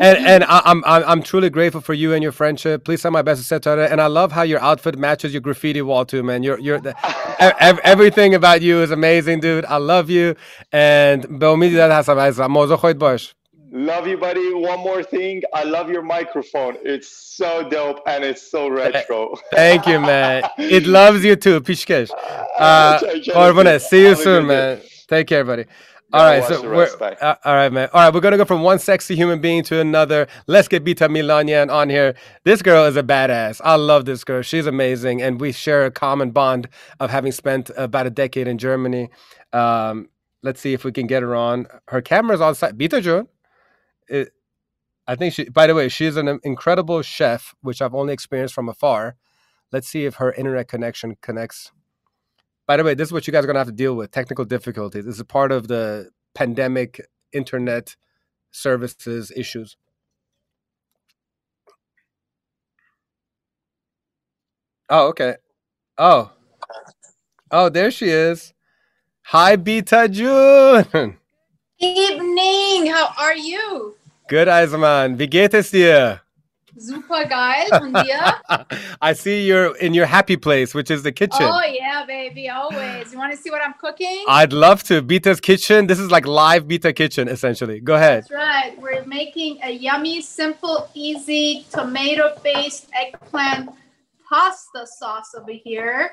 and 0.00 0.18
and 0.26 0.44
I, 0.44 0.60
I'm, 0.64 0.82
I'm, 0.84 1.04
I'm 1.06 1.22
truly 1.22 1.48
grateful 1.48 1.80
for 1.80 1.94
you 1.94 2.14
and 2.14 2.22
your 2.22 2.32
friendship. 2.32 2.84
Please 2.84 3.02
send 3.02 3.12
my 3.12 3.22
best 3.22 3.48
to 3.48 3.60
Setara. 3.60 3.90
And 3.90 4.00
I 4.00 4.08
love 4.08 4.32
how 4.32 4.42
your 4.42 4.60
outfit 4.60 4.98
matches 4.98 5.32
your 5.32 5.40
graffiti 5.40 5.82
wall 5.82 6.04
too, 6.04 6.24
man. 6.24 6.42
You're, 6.42 6.58
you're, 6.58 6.80
the, 6.80 6.96
everything 7.84 8.34
about 8.34 8.60
you 8.60 8.82
is 8.82 8.90
amazing, 8.90 9.38
dude. 9.38 9.64
I 9.66 9.76
love 9.76 10.10
you. 10.10 10.34
And 10.72 11.38
به 11.38 11.46
امید 11.46 11.70
دیدن 11.70 11.90
هستم 11.92 12.46
موضوع 12.46 12.76
خودت 12.76 12.96
باش. 12.96 13.34
Love 13.75 14.07
you, 14.07 14.17
buddy. 14.17 14.53
One 14.53 14.79
more 14.79 15.03
thing. 15.03 15.43
I 15.53 15.65
love 15.65 15.89
your 15.89 16.01
microphone. 16.01 16.77
It's 16.83 17.09
so 17.35 17.67
dope 17.67 17.99
and 18.07 18.23
it's 18.23 18.49
so 18.49 18.69
retro. 18.69 19.35
Thank 19.51 19.85
you, 19.85 19.99
man. 19.99 20.43
it 20.57 20.85
loves 20.87 21.25
you 21.25 21.35
too. 21.35 21.59
Pishkesh. 21.59 22.09
Uh, 22.57 22.99
see 23.79 24.07
you 24.07 24.15
soon, 24.15 24.47
man. 24.47 24.79
Take 25.09 25.27
care, 25.27 25.43
buddy. 25.43 25.65
All 26.13 26.23
right, 26.23 26.41
so 26.45 26.61
we're 26.61 26.87
uh, 27.19 27.35
all 27.43 27.53
right, 27.53 27.73
man. 27.73 27.89
All 27.91 27.99
right, 27.99 28.13
we're 28.13 28.21
gonna 28.21 28.37
go 28.37 28.45
from 28.45 28.61
one 28.61 28.79
sexy 28.79 29.13
human 29.13 29.41
being 29.41 29.61
to 29.63 29.81
another. 29.81 30.27
Let's 30.47 30.69
get 30.69 30.85
Bita 30.85 31.09
Milanian 31.09 31.69
on 31.69 31.89
here. 31.89 32.15
This 32.45 32.61
girl 32.61 32.85
is 32.85 32.95
a 32.95 33.03
badass. 33.03 33.59
I 33.61 33.75
love 33.75 34.05
this 34.05 34.23
girl. 34.23 34.41
She's 34.41 34.67
amazing, 34.67 35.21
and 35.21 35.41
we 35.41 35.51
share 35.51 35.85
a 35.85 35.91
common 35.91 36.31
bond 36.31 36.69
of 37.01 37.09
having 37.09 37.33
spent 37.33 37.71
about 37.75 38.07
a 38.07 38.09
decade 38.09 38.47
in 38.47 38.57
Germany. 38.57 39.09
Um, 39.51 40.07
let's 40.43 40.61
see 40.61 40.71
if 40.71 40.85
we 40.85 40.93
can 40.93 41.07
get 41.07 41.23
her 41.23 41.35
on. 41.35 41.67
Her 41.89 42.01
camera's 42.01 42.39
on 42.39 42.55
site. 42.55 42.77
Bita 42.77 43.01
June 43.01 43.27
it, 44.09 44.29
I 45.07 45.15
think 45.15 45.33
she. 45.33 45.49
By 45.49 45.67
the 45.67 45.75
way, 45.75 45.89
she's 45.89 46.17
an 46.17 46.39
incredible 46.43 47.01
chef, 47.01 47.55
which 47.61 47.81
I've 47.81 47.95
only 47.95 48.13
experienced 48.13 48.53
from 48.53 48.69
afar. 48.69 49.15
Let's 49.71 49.87
see 49.87 50.05
if 50.05 50.15
her 50.15 50.31
internet 50.33 50.67
connection 50.67 51.17
connects. 51.21 51.71
By 52.67 52.77
the 52.77 52.83
way, 52.83 52.95
this 52.95 53.09
is 53.09 53.13
what 53.13 53.27
you 53.27 53.33
guys 53.33 53.43
are 53.43 53.47
gonna 53.47 53.59
have 53.59 53.67
to 53.67 53.73
deal 53.73 53.95
with: 53.95 54.11
technical 54.11 54.45
difficulties. 54.45 55.05
This 55.05 55.17
is 55.17 55.23
part 55.23 55.51
of 55.51 55.67
the 55.67 56.09
pandemic 56.35 57.01
internet 57.33 57.95
services 58.51 59.31
issues. 59.35 59.77
Oh, 64.89 65.07
okay. 65.09 65.35
Oh, 65.97 66.31
oh, 67.51 67.69
there 67.69 67.91
she 67.91 68.09
is. 68.09 68.53
Hi, 69.25 69.57
Bita 69.57 70.11
June. 70.11 71.17
Evening. 71.79 72.87
How 72.87 73.09
are 73.19 73.35
you? 73.35 73.95
Good, 74.29 74.47
Eisenman. 74.47 75.19
Wie 75.19 75.27
geht 75.27 75.53
es 75.53 75.71
dir? 75.71 76.21
Super 76.77 77.25
geil. 77.25 77.67
Und 77.81 77.93
dir? 77.93 78.35
I 79.01 79.13
see 79.13 79.45
you're 79.45 79.75
in 79.77 79.93
your 79.93 80.05
happy 80.05 80.37
place, 80.37 80.73
which 80.73 80.89
is 80.89 81.03
the 81.03 81.11
kitchen. 81.11 81.41
Oh, 81.41 81.61
yeah, 81.67 82.05
baby. 82.05 82.49
Always. 82.49 83.11
You 83.11 83.17
want 83.17 83.33
to 83.33 83.37
see 83.37 83.49
what 83.49 83.61
I'm 83.61 83.73
cooking? 83.73 84.23
I'd 84.27 84.53
love 84.53 84.83
to. 84.83 85.01
Bita's 85.01 85.41
kitchen. 85.41 85.87
This 85.87 85.99
is 85.99 86.11
like 86.11 86.25
live 86.25 86.65
Bita 86.65 86.95
kitchen, 86.95 87.27
essentially. 87.27 87.81
Go 87.81 87.95
ahead. 87.95 88.23
That's 88.23 88.31
right. 88.31 88.81
We're 88.81 89.05
making 89.05 89.59
a 89.63 89.71
yummy, 89.71 90.21
simple, 90.21 90.89
easy 90.93 91.65
tomato 91.71 92.37
based 92.41 92.89
eggplant 92.93 93.69
pasta 94.29 94.87
sauce 94.87 95.35
over 95.37 95.51
here. 95.51 96.11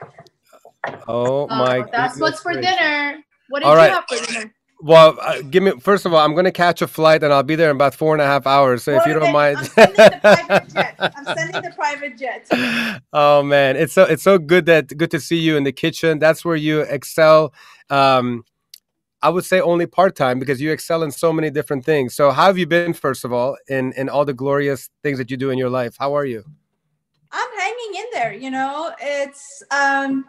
Oh, 1.07 1.46
oh 1.46 1.46
my 1.48 1.85
That's 1.92 2.18
what's 2.18 2.40
for 2.40 2.53
dinner. 2.53 3.22
What 3.48 3.61
did 3.61 3.66
All 3.66 3.75
you 3.75 3.79
right. 3.79 3.90
have 3.92 4.05
for 4.09 4.27
dinner? 4.27 4.53
Well, 4.83 5.16
uh, 5.21 5.42
give 5.42 5.62
me 5.62 5.71
first 5.79 6.07
of 6.07 6.12
all, 6.12 6.18
I'm 6.18 6.33
going 6.33 6.45
to 6.45 6.51
catch 6.51 6.83
a 6.83 6.88
flight 6.88 7.23
and 7.23 7.33
I'll 7.33 7.45
be 7.45 7.55
there 7.55 7.71
in 7.71 7.77
about 7.77 7.95
four 7.95 8.14
and 8.14 8.21
a 8.21 8.27
half 8.27 8.49
hours. 8.49 8.83
So 8.83 8.90
if 8.90 9.07
you 9.07 9.14
don't 9.14 9.33
mind, 9.33 9.59
I'm 9.59 9.64
sending 9.64 9.95
the 9.95 10.18
private 10.21 10.68
jet. 10.75 11.12
I'm 11.16 11.25
sending 11.25 11.62
the 11.62 11.71
private 11.71 12.18
jet. 12.18 13.01
Oh 13.12 13.42
man, 13.45 13.77
it's 13.77 13.92
so 13.92 14.03
it's 14.03 14.23
so 14.25 14.38
good 14.38 14.66
that 14.66 14.97
good 14.97 15.11
to 15.12 15.21
see 15.21 15.38
you 15.38 15.57
in 15.57 15.62
the 15.62 15.73
kitchen. 15.73 16.18
That's 16.18 16.45
where 16.45 16.57
you 16.57 16.81
excel. 16.81 17.55
Um, 17.90 18.45
I 19.23 19.29
would 19.29 19.45
say 19.45 19.61
only 19.61 19.87
part 19.87 20.16
time 20.16 20.40
because 20.40 20.61
you 20.61 20.73
excel 20.73 21.05
in 21.05 21.12
so 21.12 21.33
many 21.33 21.51
different 21.51 21.85
things. 21.85 22.14
So 22.14 22.33
how 22.33 22.47
have 22.47 22.59
you 22.59 22.66
been, 22.66 22.92
first 22.92 23.25
of 23.25 23.33
all, 23.33 23.57
in 23.68 23.92
in 23.92 24.09
all 24.09 24.25
the 24.25 24.35
glorious 24.35 24.88
things 25.05 25.18
that 25.18 25.31
you 25.31 25.37
do 25.37 25.51
in 25.51 25.59
your 25.59 25.71
life? 25.71 25.95
How 25.99 26.16
are 26.16 26.25
you? 26.25 26.42
I'm 27.31 27.59
hanging 27.59 27.95
in 27.97 28.07
there. 28.12 28.33
You 28.33 28.51
know, 28.51 28.92
it's 29.01 29.62
um 29.71 30.25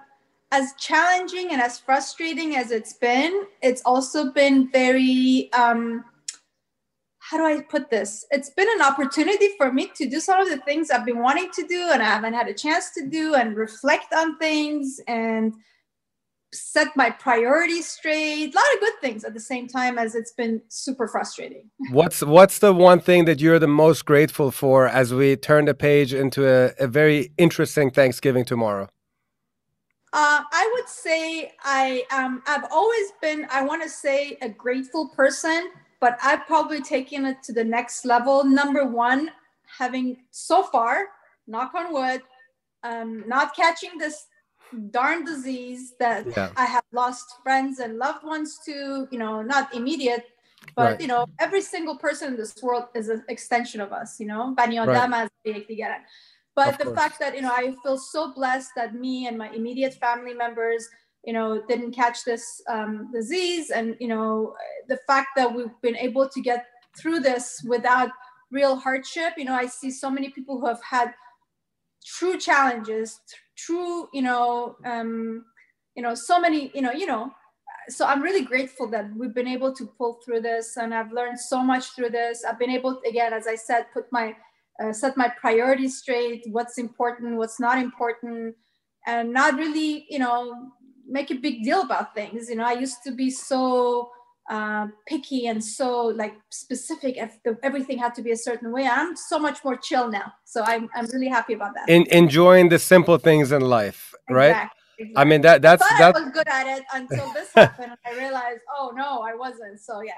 as 0.53 0.73
challenging 0.77 1.51
and 1.51 1.59
as 1.59 1.79
frustrating 1.79 2.55
as 2.55 2.69
it's 2.69 2.93
been, 2.93 3.45
it's 3.63 3.81
also 3.85 4.31
been 4.31 4.69
very 4.71 5.51
um, 5.53 6.05
how 7.17 7.37
do 7.37 7.45
I 7.45 7.61
put 7.61 7.89
this? 7.89 8.23
It's 8.29 8.51
been 8.51 8.67
an 8.75 8.81
opportunity 8.83 9.49
for 9.57 9.73
me 9.73 9.89
to 9.95 10.07
do 10.07 10.19
some 10.19 10.39
of 10.39 10.49
the 10.49 10.57
things 10.57 10.91
I've 10.91 11.05
been 11.05 11.23
wanting 11.23 11.49
to 11.55 11.65
do 11.65 11.89
and 11.91 12.03
I 12.03 12.05
haven't 12.05 12.33
had 12.33 12.47
a 12.47 12.53
chance 12.53 12.91
to 12.91 13.07
do 13.07 13.33
and 13.33 13.55
reflect 13.55 14.13
on 14.13 14.37
things 14.37 14.99
and 15.07 15.55
set 16.53 16.89
my 16.95 17.09
priorities 17.09 17.87
straight. 17.87 18.53
A 18.53 18.55
lot 18.55 18.73
of 18.75 18.79
good 18.79 18.99
things 19.01 19.23
at 19.23 19.33
the 19.33 19.39
same 19.39 19.67
time 19.67 19.97
as 19.97 20.13
it's 20.13 20.33
been 20.33 20.61
super 20.67 21.07
frustrating. 21.07 21.71
What's 21.89 22.21
what's 22.21 22.59
the 22.59 22.73
one 22.73 22.99
thing 22.99 23.25
that 23.25 23.41
you're 23.41 23.57
the 23.57 23.67
most 23.67 24.05
grateful 24.05 24.51
for 24.51 24.87
as 24.87 25.15
we 25.15 25.35
turn 25.35 25.65
the 25.65 25.73
page 25.73 26.13
into 26.13 26.47
a, 26.47 26.73
a 26.77 26.87
very 26.87 27.31
interesting 27.39 27.89
Thanksgiving 27.89 28.45
tomorrow? 28.45 28.87
Uh, 30.13 30.43
I 30.51 30.71
would 30.75 30.87
say 30.87 31.53
I 31.63 32.03
um, 32.11 32.43
I've 32.45 32.65
always 32.71 33.13
been 33.19 33.47
I 33.49 33.63
want 33.63 33.81
to 33.81 33.89
say 33.89 34.37
a 34.43 34.49
grateful 34.49 35.09
person, 35.09 35.71
but 35.99 36.19
I've 36.21 36.45
probably 36.45 36.81
taken 36.81 37.25
it 37.25 37.41
to 37.43 37.51
the 37.51 37.63
next 37.63 38.05
level. 38.05 38.43
Number 38.43 38.85
one, 38.85 39.31
having 39.65 40.17
so 40.29 40.61
far, 40.61 41.07
knock 41.47 41.73
on 41.73 41.91
wood, 41.91 42.21
um, 42.83 43.27
not 43.27 43.55
catching 43.55 43.97
this 43.97 44.27
darn 44.91 45.25
disease 45.25 45.95
that 45.99 46.27
yeah. 46.27 46.51
I 46.57 46.65
have 46.65 46.83
lost 46.91 47.37
friends 47.41 47.79
and 47.79 47.97
loved 47.97 48.23
ones 48.23 48.59
to. 48.65 49.07
You 49.09 49.17
know, 49.17 49.41
not 49.41 49.73
immediate, 49.73 50.25
but 50.75 50.83
right. 50.83 51.01
you 51.01 51.07
know, 51.07 51.25
every 51.39 51.61
single 51.61 51.97
person 51.97 52.33
in 52.33 52.37
this 52.37 52.53
world 52.61 52.85
is 52.93 53.09
an 53.09 53.23
extension 53.29 53.81
of 53.81 53.91
us. 53.91 54.19
You 54.19 54.27
know, 54.27 54.53
right. 55.89 56.03
But 56.55 56.69
of 56.69 56.77
the 56.77 56.85
course. 56.85 56.99
fact 56.99 57.19
that, 57.19 57.35
you 57.35 57.41
know, 57.41 57.51
I 57.51 57.75
feel 57.83 57.97
so 57.97 58.33
blessed 58.33 58.71
that 58.75 58.93
me 58.93 59.27
and 59.27 59.37
my 59.37 59.49
immediate 59.49 59.95
family 59.95 60.33
members, 60.33 60.87
you 61.25 61.33
know, 61.33 61.63
didn't 61.67 61.93
catch 61.93 62.23
this 62.25 62.61
um, 62.69 63.09
disease. 63.11 63.71
And, 63.71 63.95
you 63.99 64.07
know, 64.07 64.53
the 64.87 64.99
fact 65.07 65.29
that 65.35 65.53
we've 65.53 65.81
been 65.81 65.97
able 65.97 66.29
to 66.29 66.41
get 66.41 66.65
through 66.97 67.21
this 67.21 67.63
without 67.67 68.11
real 68.51 68.75
hardship. 68.75 69.33
You 69.35 69.45
know, 69.45 69.55
I 69.55 69.65
see 69.65 69.91
so 69.91 70.09
many 70.09 70.29
people 70.29 70.59
who 70.59 70.67
have 70.67 70.81
had 70.83 71.13
true 72.05 72.37
challenges, 72.37 73.19
true, 73.57 74.07
you 74.13 74.21
know, 74.21 74.75
um, 74.85 75.45
you 75.95 76.03
know, 76.03 76.15
so 76.15 76.39
many, 76.39 76.71
you 76.73 76.81
know, 76.81 76.91
you 76.91 77.05
know. 77.05 77.31
So 77.89 78.05
I'm 78.05 78.21
really 78.21 78.45
grateful 78.45 78.87
that 78.91 79.09
we've 79.17 79.33
been 79.33 79.47
able 79.47 79.73
to 79.75 79.85
pull 79.85 80.19
through 80.23 80.41
this, 80.41 80.77
and 80.77 80.93
I've 80.93 81.11
learned 81.11 81.39
so 81.39 81.61
much 81.61 81.95
through 81.95 82.11
this. 82.11 82.45
I've 82.45 82.59
been 82.59 82.69
able, 82.69 83.01
to, 83.01 83.09
again, 83.09 83.33
as 83.33 83.45
I 83.45 83.55
said, 83.55 83.87
put 83.93 84.05
my 84.11 84.35
uh, 84.81 84.93
set 84.93 85.17
my 85.17 85.29
priorities 85.39 85.99
straight. 85.99 86.45
What's 86.51 86.77
important, 86.77 87.37
what's 87.37 87.59
not 87.59 87.77
important, 87.77 88.55
and 89.05 89.33
not 89.33 89.55
really, 89.55 90.05
you 90.09 90.19
know, 90.19 90.71
make 91.07 91.31
a 91.31 91.35
big 91.35 91.63
deal 91.63 91.81
about 91.81 92.15
things. 92.15 92.49
You 92.49 92.55
know, 92.55 92.65
I 92.65 92.73
used 92.73 92.97
to 93.05 93.11
be 93.11 93.29
so 93.29 94.11
uh, 94.49 94.87
picky 95.07 95.47
and 95.47 95.63
so 95.63 96.07
like 96.07 96.33
specific 96.49 97.17
if 97.17 97.41
the, 97.43 97.57
everything 97.63 97.97
had 97.97 98.13
to 98.13 98.21
be 98.21 98.31
a 98.31 98.37
certain 98.37 98.73
way 98.73 98.85
i'm 98.85 99.15
so 99.15 99.39
much 99.39 99.63
more 99.63 99.77
chill 99.77 100.11
now 100.11 100.33
so 100.43 100.61
i'm, 100.65 100.89
I'm 100.93 101.05
really 101.13 101.29
happy 101.29 101.53
about 101.53 101.73
that 101.75 101.87
In, 101.87 102.05
enjoying 102.11 102.67
the 102.67 102.77
simple 102.77 103.17
things 103.17 103.53
in 103.53 103.61
life 103.61 104.13
right 104.29 104.49
Exactly, 104.49 104.82
i 105.15 105.23
mean 105.23 105.41
that 105.41 105.61
that's 105.61 105.83
but 105.83 105.97
that's 105.97 106.19
I 106.19 106.23
was 106.23 106.31
good 106.33 106.47
at 106.47 106.67
it 106.67 106.83
until 106.93 107.31
this 107.33 107.49
happened. 107.55 107.91
and 107.91 107.99
I 108.05 108.17
realized, 108.19 108.61
oh 108.77 108.93
no, 108.95 109.21
I 109.21 109.35
wasn't. 109.35 109.79
So 109.79 110.01
yeah. 110.01 110.13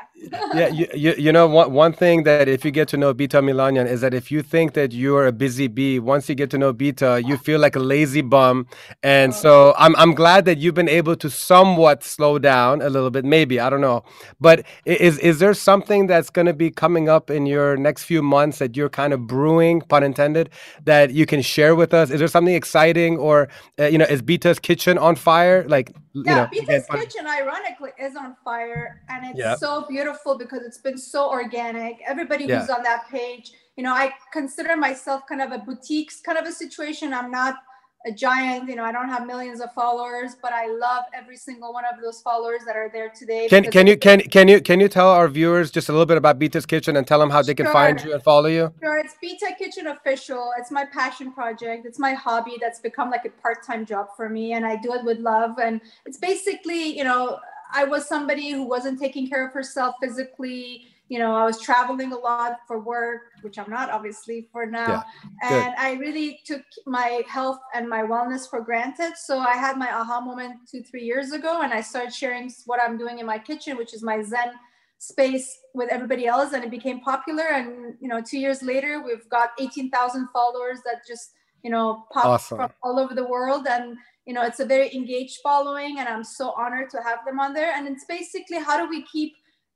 yeah 0.54 0.68
you, 0.70 0.88
you, 0.94 1.16
you 1.18 1.32
know 1.34 1.48
one, 1.48 1.72
one 1.74 1.94
thing 1.94 2.24
that 2.24 2.48
if 2.48 2.66
you 2.66 2.72
get 2.72 2.88
to 2.90 2.98
know 2.98 3.14
Bita 3.14 3.42
Milanian 3.44 3.88
is 3.88 4.02
that 4.02 4.14
if 4.14 4.32
you 4.32 4.42
think 4.44 4.74
that 4.74 4.94
you're 4.94 5.28
a 5.28 5.32
busy 5.32 5.68
bee 5.68 6.00
once 6.00 6.30
you 6.30 6.36
get 6.36 6.50
to 6.52 6.58
know 6.58 6.74
beta 6.74 7.22
you 7.26 7.38
feel 7.38 7.60
like 7.60 7.76
a 7.76 7.80
lazy 7.80 8.22
bum 8.22 8.68
and 9.04 9.34
Oh. 9.34 9.34
so 9.34 9.74
I'm, 9.78 9.96
I'm 9.98 10.14
glad 10.14 10.46
that 10.46 10.58
you've 10.60 10.76
been 10.76 10.90
able 10.90 11.16
to 11.18 11.30
somewhat 11.30 12.04
slow 12.04 12.40
down 12.40 12.82
a 12.82 12.90
little 12.90 13.10
bit 13.12 13.26
maybe 13.26 13.60
i 13.60 13.70
don't 13.70 13.82
know 13.82 14.04
but 14.40 14.66
is 14.86 15.18
is 15.20 15.40
there 15.40 15.54
something 15.54 16.08
that's 16.08 16.30
going 16.30 16.46
to 16.48 16.54
be 16.54 16.70
coming 16.72 17.10
up 17.10 17.30
in 17.30 17.46
your 17.46 17.78
next 17.78 18.04
few 18.04 18.22
months 18.24 18.60
that 18.60 18.76
you're 18.78 18.90
kind 18.90 19.14
of 19.14 19.28
brewing 19.28 19.82
pun 19.82 20.04
intended 20.04 20.50
that 20.84 21.12
you 21.12 21.26
can 21.26 21.42
share 21.42 21.76
with 21.76 21.94
us 21.94 22.10
is 22.12 22.20
there 22.20 22.28
something 22.28 22.56
exciting 22.56 23.18
or 23.18 23.48
uh, 23.80 23.86
you 23.86 23.98
know 23.98 24.06
is 24.06 24.22
Bita's 24.22 24.60
kitchen 24.60 24.75
on 24.98 25.16
fire 25.16 25.66
like 25.68 25.96
you 26.14 26.24
yeah, 26.26 26.36
know 26.36 26.48
Pizza's 26.52 26.86
again, 26.90 27.02
Kitchen 27.02 27.28
ironically 27.28 27.92
is 28.00 28.16
on 28.16 28.36
fire 28.44 29.02
and 29.10 29.26
it's 29.30 29.40
Yep. 29.40 29.58
so 29.60 29.86
beautiful 29.88 30.38
because 30.38 30.62
it's 30.64 30.78
been 30.78 30.98
so 30.98 31.30
organic. 31.30 31.96
Everybody 32.06 32.46
Yeah. 32.46 32.60
who's 32.60 32.70
on 32.70 32.84
that 32.84 33.08
page, 33.10 33.52
you 33.78 33.84
know, 33.84 33.94
I 33.94 34.14
consider 34.32 34.76
myself 34.78 35.24
kind 35.28 35.42
of 35.42 35.52
a 35.52 35.60
boutiques 35.60 36.22
kind 36.22 36.38
of 36.38 36.46
a 36.46 36.52
situation. 36.52 37.14
I'm 37.14 37.32
not 37.32 37.56
a 38.06 38.12
giant, 38.12 38.70
you 38.70 38.76
know, 38.76 38.84
I 38.84 38.92
don't 38.92 39.10
have 39.10 39.26
millions 39.26 39.62
of 39.62 39.74
followers, 39.74 40.36
but 40.40 40.54
I 40.54 40.68
love 40.68 41.06
every 41.14 41.38
single 41.38 41.74
one 41.74 41.84
of 41.86 42.00
those 42.02 42.22
followers 42.22 42.62
that 42.66 42.76
are 42.76 42.90
there 42.94 43.10
today. 43.10 43.48
Can 43.50 43.64
can 43.72 43.88
you 43.88 43.98
can 43.98 44.20
can 44.22 44.48
you 44.48 44.62
can 44.62 44.80
you 44.80 44.88
tell 44.88 45.10
our 45.10 45.28
viewers 45.28 45.72
just 45.72 45.90
a 45.90 45.92
little 45.92 46.06
bit 46.06 46.18
about 46.18 46.38
Bita's 46.38 46.66
Kitchen 46.66 46.96
and 46.98 47.08
tell 47.08 47.20
them 47.20 47.32
how 47.32 47.42
they 47.42 47.56
can 47.56 47.66
find 47.68 48.02
you 48.04 48.14
and 48.14 48.22
follow 48.22 48.48
you? 48.48 48.72
Sure, 48.80 48.98
it's 48.98 49.16
Beta 49.20 49.56
Kitchen 49.58 49.88
official. 49.88 50.52
It's 50.60 50.72
my 50.72 50.86
passion 50.86 51.34
project. 51.34 51.86
It's 51.86 51.98
my 52.00 52.14
hobby 52.14 52.58
that's 52.62 52.80
become 52.80 53.10
like 53.10 53.26
a 53.26 53.30
part-time 53.42 53.86
job 53.86 54.10
for 54.16 54.30
me, 54.30 54.54
and 54.54 54.66
I 54.66 54.76
do 54.76 54.94
it 54.94 55.04
with 55.04 55.20
love. 55.20 55.58
And 55.58 55.82
it's 56.06 56.18
basically, 56.18 56.96
you 56.96 57.04
know, 57.04 57.40
I 57.74 57.86
was 57.86 58.08
somebody 58.08 58.52
who 58.52 58.64
wasn't 58.64 59.00
taking 59.00 59.28
care 59.28 59.46
of 59.48 59.52
herself 59.52 59.96
physically. 60.02 60.88
You 61.10 61.20
know, 61.20 61.36
I 61.36 61.46
was 61.46 61.62
traveling 61.62 62.12
a 62.14 62.18
lot 62.18 62.58
for 62.68 62.80
work, 62.80 63.22
which 63.42 63.60
I'm 63.60 63.70
not 63.70 63.92
obviously 63.92 64.48
for 64.52 64.66
now. 64.66 65.04
good. 65.42 65.52
And 65.52 65.76
I 65.78 65.94
really 65.94 66.40
took 66.46 66.64
my 66.88 67.22
health 67.28 67.60
and 67.76 67.88
my 67.88 68.02
wellness 68.02 68.50
for 68.50 68.62
granted. 68.62 69.14
So 69.16 69.38
I 69.38 69.54
had 69.54 69.78
my 69.78 69.92
aha 69.94 70.20
moment 70.20 70.62
two, 70.70 70.82
three 70.82 71.04
years 71.04 71.32
ago, 71.32 71.62
and 71.62 71.72
I 71.74 71.82
started 71.82 72.14
sharing 72.14 72.52
what 72.66 72.80
I'm 72.82 72.98
doing 72.98 73.20
in 73.20 73.26
my 73.26 73.38
kitchen, 73.38 73.78
which 73.78 73.94
is 73.94 74.02
my 74.02 74.24
Zen 74.24 74.54
space 74.98 75.60
with 75.74 75.90
everybody 75.90 76.26
else 76.26 76.54
and 76.54 76.64
it 76.64 76.72
became 76.72 77.00
popular 77.02 77.44
and 77.44 77.96
you 78.00 78.08
know 78.08 78.22
two 78.22 78.40
years 78.40 78.64
later 78.64 79.04
we've 79.06 79.30
got 79.30 79.50
18000 79.60 80.28
followers 80.32 80.80
that 80.86 81.02
just 81.08 81.34
you 81.64 81.70
know 81.70 82.06
pop 82.14 82.26
Awesome. 82.26 82.58
from 82.58 82.72
all 82.82 83.00
over 83.00 83.14
the 83.14 83.28
world 83.28 83.68
and 83.70 83.98
you 84.26 84.34
know 84.34 84.42
it's 84.42 84.62
a 84.62 84.66
very 84.66 84.94
engaged 84.96 85.40
following 85.44 86.00
and 86.00 86.08
i'm 86.08 86.24
so 86.24 86.52
honored 86.58 86.90
to 86.92 87.02
have 87.04 87.20
them 87.26 87.40
on 87.40 87.54
there 87.54 87.74
and 87.76 87.88
it's 87.88 88.06
basically 88.06 88.58
how 88.58 88.78
do 88.82 88.90
we 88.90 89.04
keep 89.04 89.34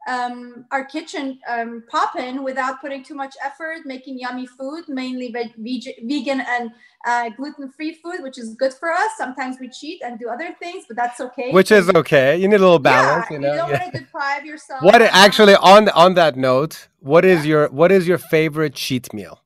um, 0.09 0.65
our 0.71 0.83
kitchen 0.85 1.39
um, 1.47 1.83
popping 1.89 2.43
without 2.43 2.81
putting 2.81 3.03
too 3.03 3.15
much 3.15 3.35
effort 3.49 3.79
making 3.85 4.17
yummy 4.19 4.47
food 4.47 4.83
mainly 4.87 5.31
veg- 5.31 5.55
veg- 5.57 5.99
vegan 6.11 6.41
and 6.41 6.71
uh, 7.05 7.29
gluten-free 7.37 7.93
food 8.03 8.19
which 8.21 8.37
is 8.37 8.55
good 8.55 8.73
for 8.73 8.91
us 8.91 9.11
sometimes 9.17 9.57
we 9.59 9.69
cheat 9.69 10.01
and 10.03 10.19
do 10.19 10.27
other 10.29 10.49
things 10.59 10.85
but 10.87 10.97
that's 10.97 11.19
okay 11.21 11.53
Which 11.53 11.71
is 11.71 11.89
okay. 12.01 12.37
You 12.37 12.47
need 12.47 12.57
a 12.57 12.65
little 12.67 12.79
balance, 12.79 13.25
yeah, 13.29 13.37
you 13.37 13.39
know. 13.39 13.55
don't 13.55 13.69
Yeah. 13.69 13.79
want 13.79 13.93
to 13.93 13.99
deprive 13.99 14.45
yourself 14.45 14.83
What 14.83 15.01
actually 15.01 15.55
on 15.55 15.89
on 15.89 16.15
that 16.15 16.35
note, 16.35 16.87
what 16.99 17.23
is 17.25 17.45
your 17.45 17.69
what 17.69 17.91
is 17.91 18.07
your 18.07 18.17
favorite 18.17 18.73
cheat 18.75 19.13
meal? 19.13 19.41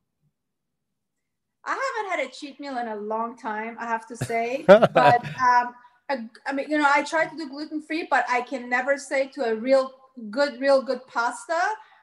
I 1.64 1.76
haven't 1.86 2.10
had 2.10 2.28
a 2.28 2.30
cheat 2.30 2.60
meal 2.60 2.76
in 2.78 2.88
a 2.88 2.96
long 2.96 3.36
time, 3.36 3.76
I 3.80 3.86
have 3.86 4.06
to 4.08 4.16
say. 4.16 4.64
but 4.68 5.20
um, 5.50 5.74
I, 6.10 6.28
I 6.46 6.52
mean, 6.52 6.70
you 6.70 6.78
know, 6.78 6.88
I 6.88 7.02
try 7.02 7.26
to 7.26 7.36
do 7.36 7.48
gluten 7.48 7.80
free, 7.80 8.06
but 8.10 8.24
I 8.28 8.42
can 8.42 8.68
never 8.68 8.98
say 8.98 9.28
to 9.28 9.44
a 9.46 9.54
real 9.54 9.92
good, 10.30 10.60
real 10.60 10.82
good 10.82 11.06
pasta. 11.06 11.58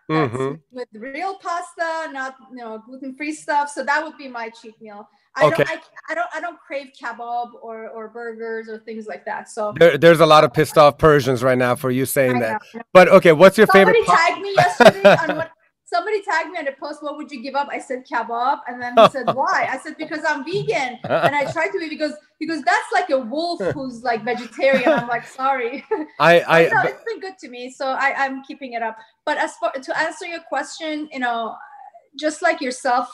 Mhm. 0.10 0.60
with 0.72 0.90
real 0.94 1.38
pasta, 1.38 2.12
not 2.12 2.36
you 2.50 2.58
know 2.58 2.80
gluten 2.86 3.16
free 3.16 3.32
stuff. 3.32 3.70
So 3.70 3.82
that 3.86 4.04
would 4.04 4.18
be 4.18 4.28
my 4.28 4.50
cheat 4.50 4.76
meal. 4.82 5.08
I 5.36 5.46
Okay. 5.46 5.64
don't, 5.64 5.70
I, 5.70 5.82
I 6.10 6.16
don't, 6.16 6.28
I 6.36 6.42
don't 6.42 6.60
crave 6.60 6.92
kebab 7.02 7.52
or 7.62 7.88
or 7.90 8.10
burgers 8.10 8.68
or 8.68 8.80
things 8.80 9.08
like 9.08 9.24
that. 9.26 9.48
So 9.50 9.74
There, 9.80 9.98
there's 9.98 10.20
a 10.20 10.26
lot 10.26 10.44
of 10.44 10.52
pissed 10.52 10.78
off 10.78 10.98
Persians 10.98 11.44
right 11.44 11.58
now 11.58 11.76
for 11.76 11.92
you 11.92 12.02
I 12.02 12.06
saying 12.06 12.34
know. 12.40 12.40
that. 12.42 12.62
But 12.92 13.08
okay, 13.08 13.32
what's 13.32 13.58
your 13.58 13.68
Somebody 13.68 14.00
favorite? 14.04 14.08
pa- 14.08 14.28
tagged 14.28 14.42
me 14.42 14.54
yesterday 14.56 15.16
on 15.22 15.38
what 15.38 15.52
somebody 15.92 16.22
tagged 16.22 16.50
me 16.52 16.58
on 16.58 16.68
a 16.68 16.72
post, 16.72 17.04
what 17.04 17.18
would 17.18 17.32
you 17.32 17.42
give 17.42 17.56
up? 17.56 17.68
I 17.70 17.80
said 17.80 18.06
kebab. 18.08 18.60
And 18.68 18.82
then 18.82 18.96
he 18.98 19.10
said, 19.10 19.34
Why? 19.34 19.68
I 19.70 19.78
said, 19.78 19.98
Because 19.98 20.22
I'm 20.28 20.46
vegan. 20.46 21.00
And 21.04 21.36
I 21.36 21.52
tried 21.52 21.70
to 21.70 21.80
be 21.80 21.90
because 21.90 22.14
because 22.40 22.62
that's 22.64 22.92
like 22.94 23.10
a 23.10 23.20
wolf 23.20 23.60
who's 23.74 24.02
like 24.04 24.24
vegetarian. 24.24 24.90
I'm 24.90 25.08
like, 25.08 25.28
sorry. 25.28 25.86
I 26.20 26.42
I 26.42 26.70
no, 26.74 26.82
it's 26.84 27.04
been 27.04 27.20
good 27.20 27.38
to 27.40 27.50
me. 27.50 27.72
So 27.72 27.88
I, 27.88 28.14
I'm 28.18 28.44
keeping 28.44 28.74
it 28.74 28.82
up. 28.82 28.98
But 29.26 29.38
as 29.38 29.56
far 29.58 29.72
to 29.74 30.00
answer 30.00 30.26
your 30.26 30.42
question, 30.48 31.10
you 31.12 31.20
know, 31.20 31.56
just 32.18 32.42
like 32.42 32.62
yourself, 32.62 33.10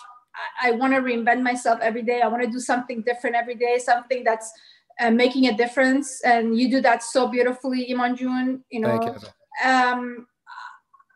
I, 0.61 0.69
I 0.69 0.71
want 0.71 0.93
to 0.93 1.01
reinvent 1.01 1.41
myself 1.41 1.79
every 1.81 2.03
day. 2.03 2.21
I 2.21 2.27
want 2.27 2.43
to 2.43 2.49
do 2.49 2.59
something 2.59 3.01
different 3.01 3.35
every 3.35 3.55
day, 3.55 3.79
something 3.79 4.23
that's 4.23 4.51
uh, 5.01 5.11
making 5.11 5.47
a 5.47 5.57
difference. 5.57 6.21
And 6.23 6.57
you 6.57 6.69
do 6.69 6.81
that 6.81 7.03
so 7.03 7.27
beautifully, 7.27 7.91
Iman 7.91 8.15
June. 8.15 8.63
You 8.69 8.81
know, 8.81 9.01
you. 9.03 9.69
um, 9.69 10.27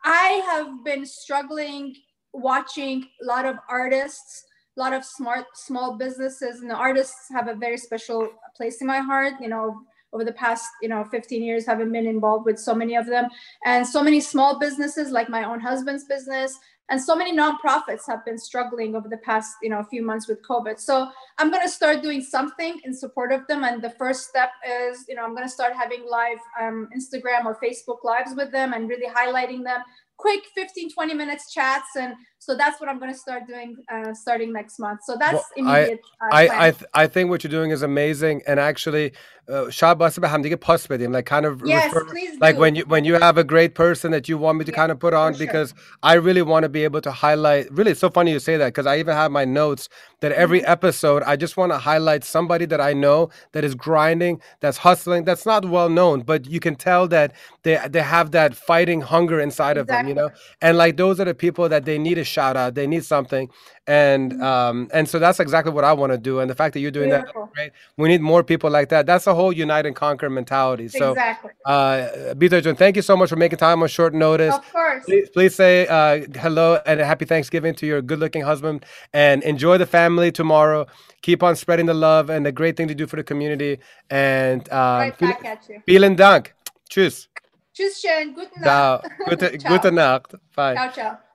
I 0.04 0.42
have 0.46 0.84
been 0.84 1.06
struggling 1.06 1.94
watching 2.32 3.04
a 3.22 3.26
lot 3.26 3.44
of 3.44 3.56
artists, 3.68 4.44
a 4.76 4.80
lot 4.80 4.92
of 4.92 5.04
smart 5.04 5.44
small 5.54 5.96
businesses, 5.96 6.60
and 6.60 6.70
the 6.70 6.74
artists 6.74 7.28
have 7.30 7.48
a 7.48 7.54
very 7.54 7.78
special 7.78 8.28
place 8.56 8.80
in 8.80 8.86
my 8.86 8.98
heart. 8.98 9.34
You 9.40 9.48
know, 9.48 9.82
over 10.12 10.24
the 10.24 10.32
past 10.32 10.66
you 10.82 10.88
know 10.88 11.04
15 11.04 11.42
years, 11.42 11.66
having 11.66 11.92
been 11.92 12.06
involved 12.06 12.46
with 12.46 12.58
so 12.58 12.74
many 12.74 12.96
of 12.96 13.06
them, 13.06 13.28
and 13.64 13.86
so 13.86 14.02
many 14.02 14.20
small 14.20 14.58
businesses 14.58 15.10
like 15.10 15.28
my 15.28 15.44
own 15.44 15.60
husband's 15.60 16.04
business. 16.04 16.58
And 16.90 17.00
so 17.00 17.16
many 17.16 17.34
nonprofits 17.34 18.06
have 18.06 18.24
been 18.24 18.38
struggling 18.38 18.94
over 18.94 19.08
the 19.08 19.16
past, 19.18 19.54
you 19.62 19.70
know, 19.70 19.78
a 19.78 19.84
few 19.84 20.04
months 20.04 20.28
with 20.28 20.42
COVID. 20.46 20.78
So 20.78 21.08
I'm 21.38 21.50
going 21.50 21.62
to 21.62 21.68
start 21.68 22.02
doing 22.02 22.20
something 22.20 22.80
in 22.84 22.92
support 22.92 23.32
of 23.32 23.46
them. 23.46 23.64
And 23.64 23.80
the 23.80 23.90
first 23.90 24.28
step 24.28 24.50
is, 24.68 25.04
you 25.08 25.14
know, 25.14 25.24
I'm 25.24 25.34
going 25.34 25.46
to 25.46 25.52
start 25.52 25.72
having 25.74 26.04
live 26.08 26.38
um, 26.60 26.88
Instagram 26.96 27.44
or 27.44 27.58
Facebook 27.62 28.04
lives 28.04 28.32
with 28.36 28.52
them 28.52 28.72
and 28.72 28.88
really 28.88 29.08
highlighting 29.08 29.64
them. 29.64 29.80
Quick 30.18 30.42
15, 30.54 30.92
20 30.92 31.14
minutes 31.14 31.52
chats. 31.52 31.96
And 31.96 32.14
so 32.44 32.56
that's 32.56 32.80
what 32.80 32.88
I'm 32.88 32.98
going 32.98 33.12
to 33.12 33.16
start 33.16 33.46
doing 33.46 33.76
uh, 33.88 34.12
starting 34.14 34.52
next 34.52 34.80
month. 34.80 35.04
So 35.04 35.16
that's 35.16 35.34
well, 35.34 35.46
immediate. 35.56 36.00
Uh, 36.20 36.34
I 36.34 36.66
I, 36.66 36.70
th- 36.72 36.90
I 36.92 37.06
think 37.06 37.30
what 37.30 37.44
you're 37.44 37.52
doing 37.52 37.70
is 37.70 37.82
amazing, 37.82 38.42
and 38.48 38.58
actually, 38.58 39.12
shab 39.48 40.00
uh, 40.00 40.28
ham 40.28 40.42
dige 40.42 40.60
post 40.60 40.88
with 40.88 41.02
him, 41.02 41.12
like 41.12 41.26
kind 41.26 41.46
of 41.46 41.62
yes, 41.64 41.92
refer, 41.92 42.04
please 42.04 42.38
like 42.40 42.56
do. 42.56 42.60
when 42.60 42.74
you 42.76 42.84
when 42.86 43.04
you 43.04 43.14
have 43.14 43.38
a 43.38 43.44
great 43.44 43.74
person 43.74 44.12
that 44.12 44.28
you 44.28 44.38
want 44.38 44.58
me 44.58 44.64
to 44.64 44.70
yeah, 44.70 44.76
kind 44.76 44.92
of 44.92 44.98
put 45.00 45.14
on 45.14 45.36
because 45.36 45.70
sure. 45.70 45.78
I 46.02 46.14
really 46.14 46.42
want 46.42 46.62
to 46.62 46.68
be 46.68 46.84
able 46.84 47.00
to 47.02 47.10
highlight. 47.10 47.70
Really, 47.72 47.90
it's 47.92 48.00
so 48.00 48.10
funny 48.10 48.32
you 48.32 48.38
say 48.38 48.56
that 48.56 48.66
because 48.66 48.86
I 48.86 48.98
even 48.98 49.14
have 49.14 49.32
my 49.32 49.44
notes 49.44 49.88
that 50.20 50.32
every 50.32 50.60
mm-hmm. 50.60 50.70
episode 50.70 51.22
I 51.24 51.36
just 51.36 51.56
want 51.56 51.72
to 51.72 51.78
highlight 51.78 52.24
somebody 52.24 52.66
that 52.66 52.80
I 52.80 52.92
know 52.92 53.30
that 53.52 53.64
is 53.64 53.74
grinding, 53.74 54.40
that's 54.60 54.78
hustling, 54.78 55.24
that's 55.24 55.44
not 55.44 55.64
well 55.64 55.88
known, 55.88 56.22
but 56.22 56.46
you 56.46 56.60
can 56.60 56.76
tell 56.76 57.08
that 57.08 57.34
they 57.64 57.78
they 57.88 58.02
have 58.02 58.30
that 58.30 58.54
fighting 58.54 59.00
hunger 59.00 59.40
inside 59.40 59.76
exactly. 59.76 59.80
of 59.80 59.86
them, 59.86 60.08
you 60.08 60.14
know, 60.14 60.30
and 60.60 60.78
like 60.78 60.96
those 60.96 61.18
are 61.20 61.24
the 61.24 61.34
people 61.34 61.68
that 61.68 61.84
they 61.84 61.98
need 61.98 62.14
to 62.14 62.24
shout 62.36 62.56
out 62.56 62.74
they 62.78 62.86
need 62.94 63.04
something 63.14 63.46
and 63.86 64.32
Mhm. 64.32 64.42
um 64.52 64.76
and 64.96 65.04
so 65.12 65.16
that's 65.24 65.40
exactly 65.40 65.72
what 65.76 65.84
I 65.90 65.92
want 66.00 66.12
to 66.16 66.18
do 66.30 66.34
and 66.40 66.48
the 66.52 66.54
fact 66.60 66.70
that 66.74 66.80
you're 66.82 66.96
doing 67.00 67.10
that 67.14 67.22
Beautiful. 67.24 67.50
great 67.54 67.72
we 68.00 68.06
need 68.12 68.22
more 68.32 68.42
people 68.52 68.70
like 68.78 68.88
that 68.94 69.02
that's 69.10 69.26
a 69.32 69.34
whole 69.38 69.52
unite 69.64 69.86
and 69.88 69.96
conquer 70.04 70.28
mentality 70.40 70.86
so 70.88 71.10
exactly. 71.12 71.50
uh 71.72 72.34
Bita 72.40 72.58
Jun, 72.64 72.76
thank 72.76 72.94
you 72.98 73.02
so 73.10 73.14
much 73.20 73.28
for 73.32 73.38
making 73.44 73.58
time 73.68 73.78
on 73.84 73.88
short 73.98 74.12
notice 74.14 74.54
Of 74.54 74.64
course. 74.72 75.02
please, 75.08 75.28
please 75.36 75.54
say 75.62 75.72
uh 75.98 76.14
hello 76.44 76.66
and 76.86 77.00
a 77.00 77.04
happy 77.12 77.26
thanksgiving 77.32 77.74
to 77.80 77.84
your 77.90 78.00
good 78.10 78.20
looking 78.24 78.42
husband 78.50 78.84
and 79.12 79.42
enjoy 79.52 79.76
the 79.84 79.86
family 79.98 80.30
tomorrow 80.42 80.86
keep 81.28 81.40
on 81.48 81.54
spreading 81.56 81.86
the 81.92 81.98
love 82.08 82.24
and 82.34 82.42
the 82.48 82.52
great 82.60 82.74
thing 82.76 82.88
to 82.92 82.94
do 83.02 83.06
for 83.10 83.16
the 83.20 83.24
community 83.32 83.72
and 84.10 84.60
um 84.72 84.98
right 85.02 85.16
vielen- 85.18 85.32
back 85.42 85.44
at 85.52 85.68
you. 85.68 85.78
vielen 85.86 86.14
dank 86.16 86.54
tschüss 86.90 87.28
Tschüss, 87.74 87.94
schön. 88.02 88.34
Guten 88.34 88.60
ciao 88.62 89.00
Nacht. 89.00 89.08
gute 89.28 89.46
Ciao. 89.62 89.70
gute 89.72 89.90
nacht 89.92 90.30
bye 90.56 90.74
Ciao, 90.76 90.90
ciao. 90.96 91.31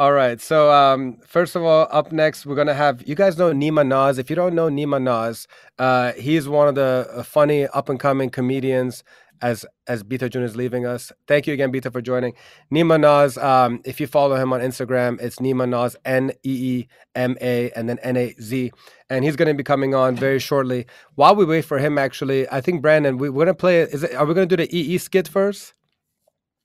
All 0.00 0.12
right. 0.12 0.40
So 0.40 0.72
um, 0.72 1.18
first 1.26 1.54
of 1.56 1.62
all, 1.62 1.86
up 1.90 2.10
next, 2.10 2.46
we're 2.46 2.54
gonna 2.54 2.72
have 2.72 3.06
you 3.06 3.14
guys 3.14 3.36
know 3.36 3.52
Nima 3.52 3.86
Naz. 3.86 4.16
If 4.16 4.30
you 4.30 4.34
don't 4.34 4.54
know 4.54 4.70
Nima 4.70 4.98
Naz, 4.98 5.46
uh, 5.78 6.12
he's 6.12 6.48
one 6.48 6.68
of 6.68 6.74
the 6.74 7.06
uh, 7.14 7.22
funny 7.22 7.66
up 7.66 7.90
and 7.90 8.00
coming 8.00 8.30
comedians. 8.30 9.04
As 9.42 9.66
as 9.88 10.02
Bita 10.02 10.30
Jun 10.30 10.42
is 10.42 10.56
leaving 10.56 10.86
us, 10.86 11.12
thank 11.26 11.46
you 11.46 11.52
again, 11.52 11.70
Bita, 11.70 11.92
for 11.92 12.00
joining. 12.00 12.32
Nima 12.72 12.98
Naz. 12.98 13.36
Um, 13.36 13.82
if 13.84 14.00
you 14.00 14.06
follow 14.06 14.36
him 14.36 14.54
on 14.54 14.60
Instagram, 14.60 15.20
it's 15.20 15.36
Nima 15.36 15.68
Naz, 15.68 15.96
N 16.06 16.32
E 16.44 16.80
E 16.80 16.88
M 17.14 17.36
A, 17.42 17.70
and 17.72 17.86
then 17.86 17.98
N 18.02 18.16
A 18.16 18.34
Z, 18.40 18.72
and 19.10 19.22
he's 19.22 19.36
to 19.36 19.52
be 19.52 19.62
coming 19.62 19.94
on 19.94 20.16
very 20.16 20.38
shortly. 20.38 20.86
While 21.16 21.36
we 21.36 21.44
wait 21.44 21.66
for 21.66 21.78
him, 21.78 21.98
actually, 21.98 22.48
I 22.48 22.62
think 22.62 22.80
Brandon, 22.80 23.18
we, 23.18 23.28
we're 23.28 23.44
gonna 23.44 23.54
play. 23.54 23.82
Is 23.82 24.02
it? 24.02 24.14
Are 24.14 24.24
we 24.24 24.32
gonna 24.32 24.46
do 24.46 24.56
the 24.56 24.74
E 24.74 24.80
E 24.94 24.96
skit 24.96 25.28
first? 25.28 25.74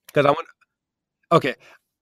Because 0.08 0.26
I 0.26 0.30
want. 0.30 0.48
Okay, 1.32 1.56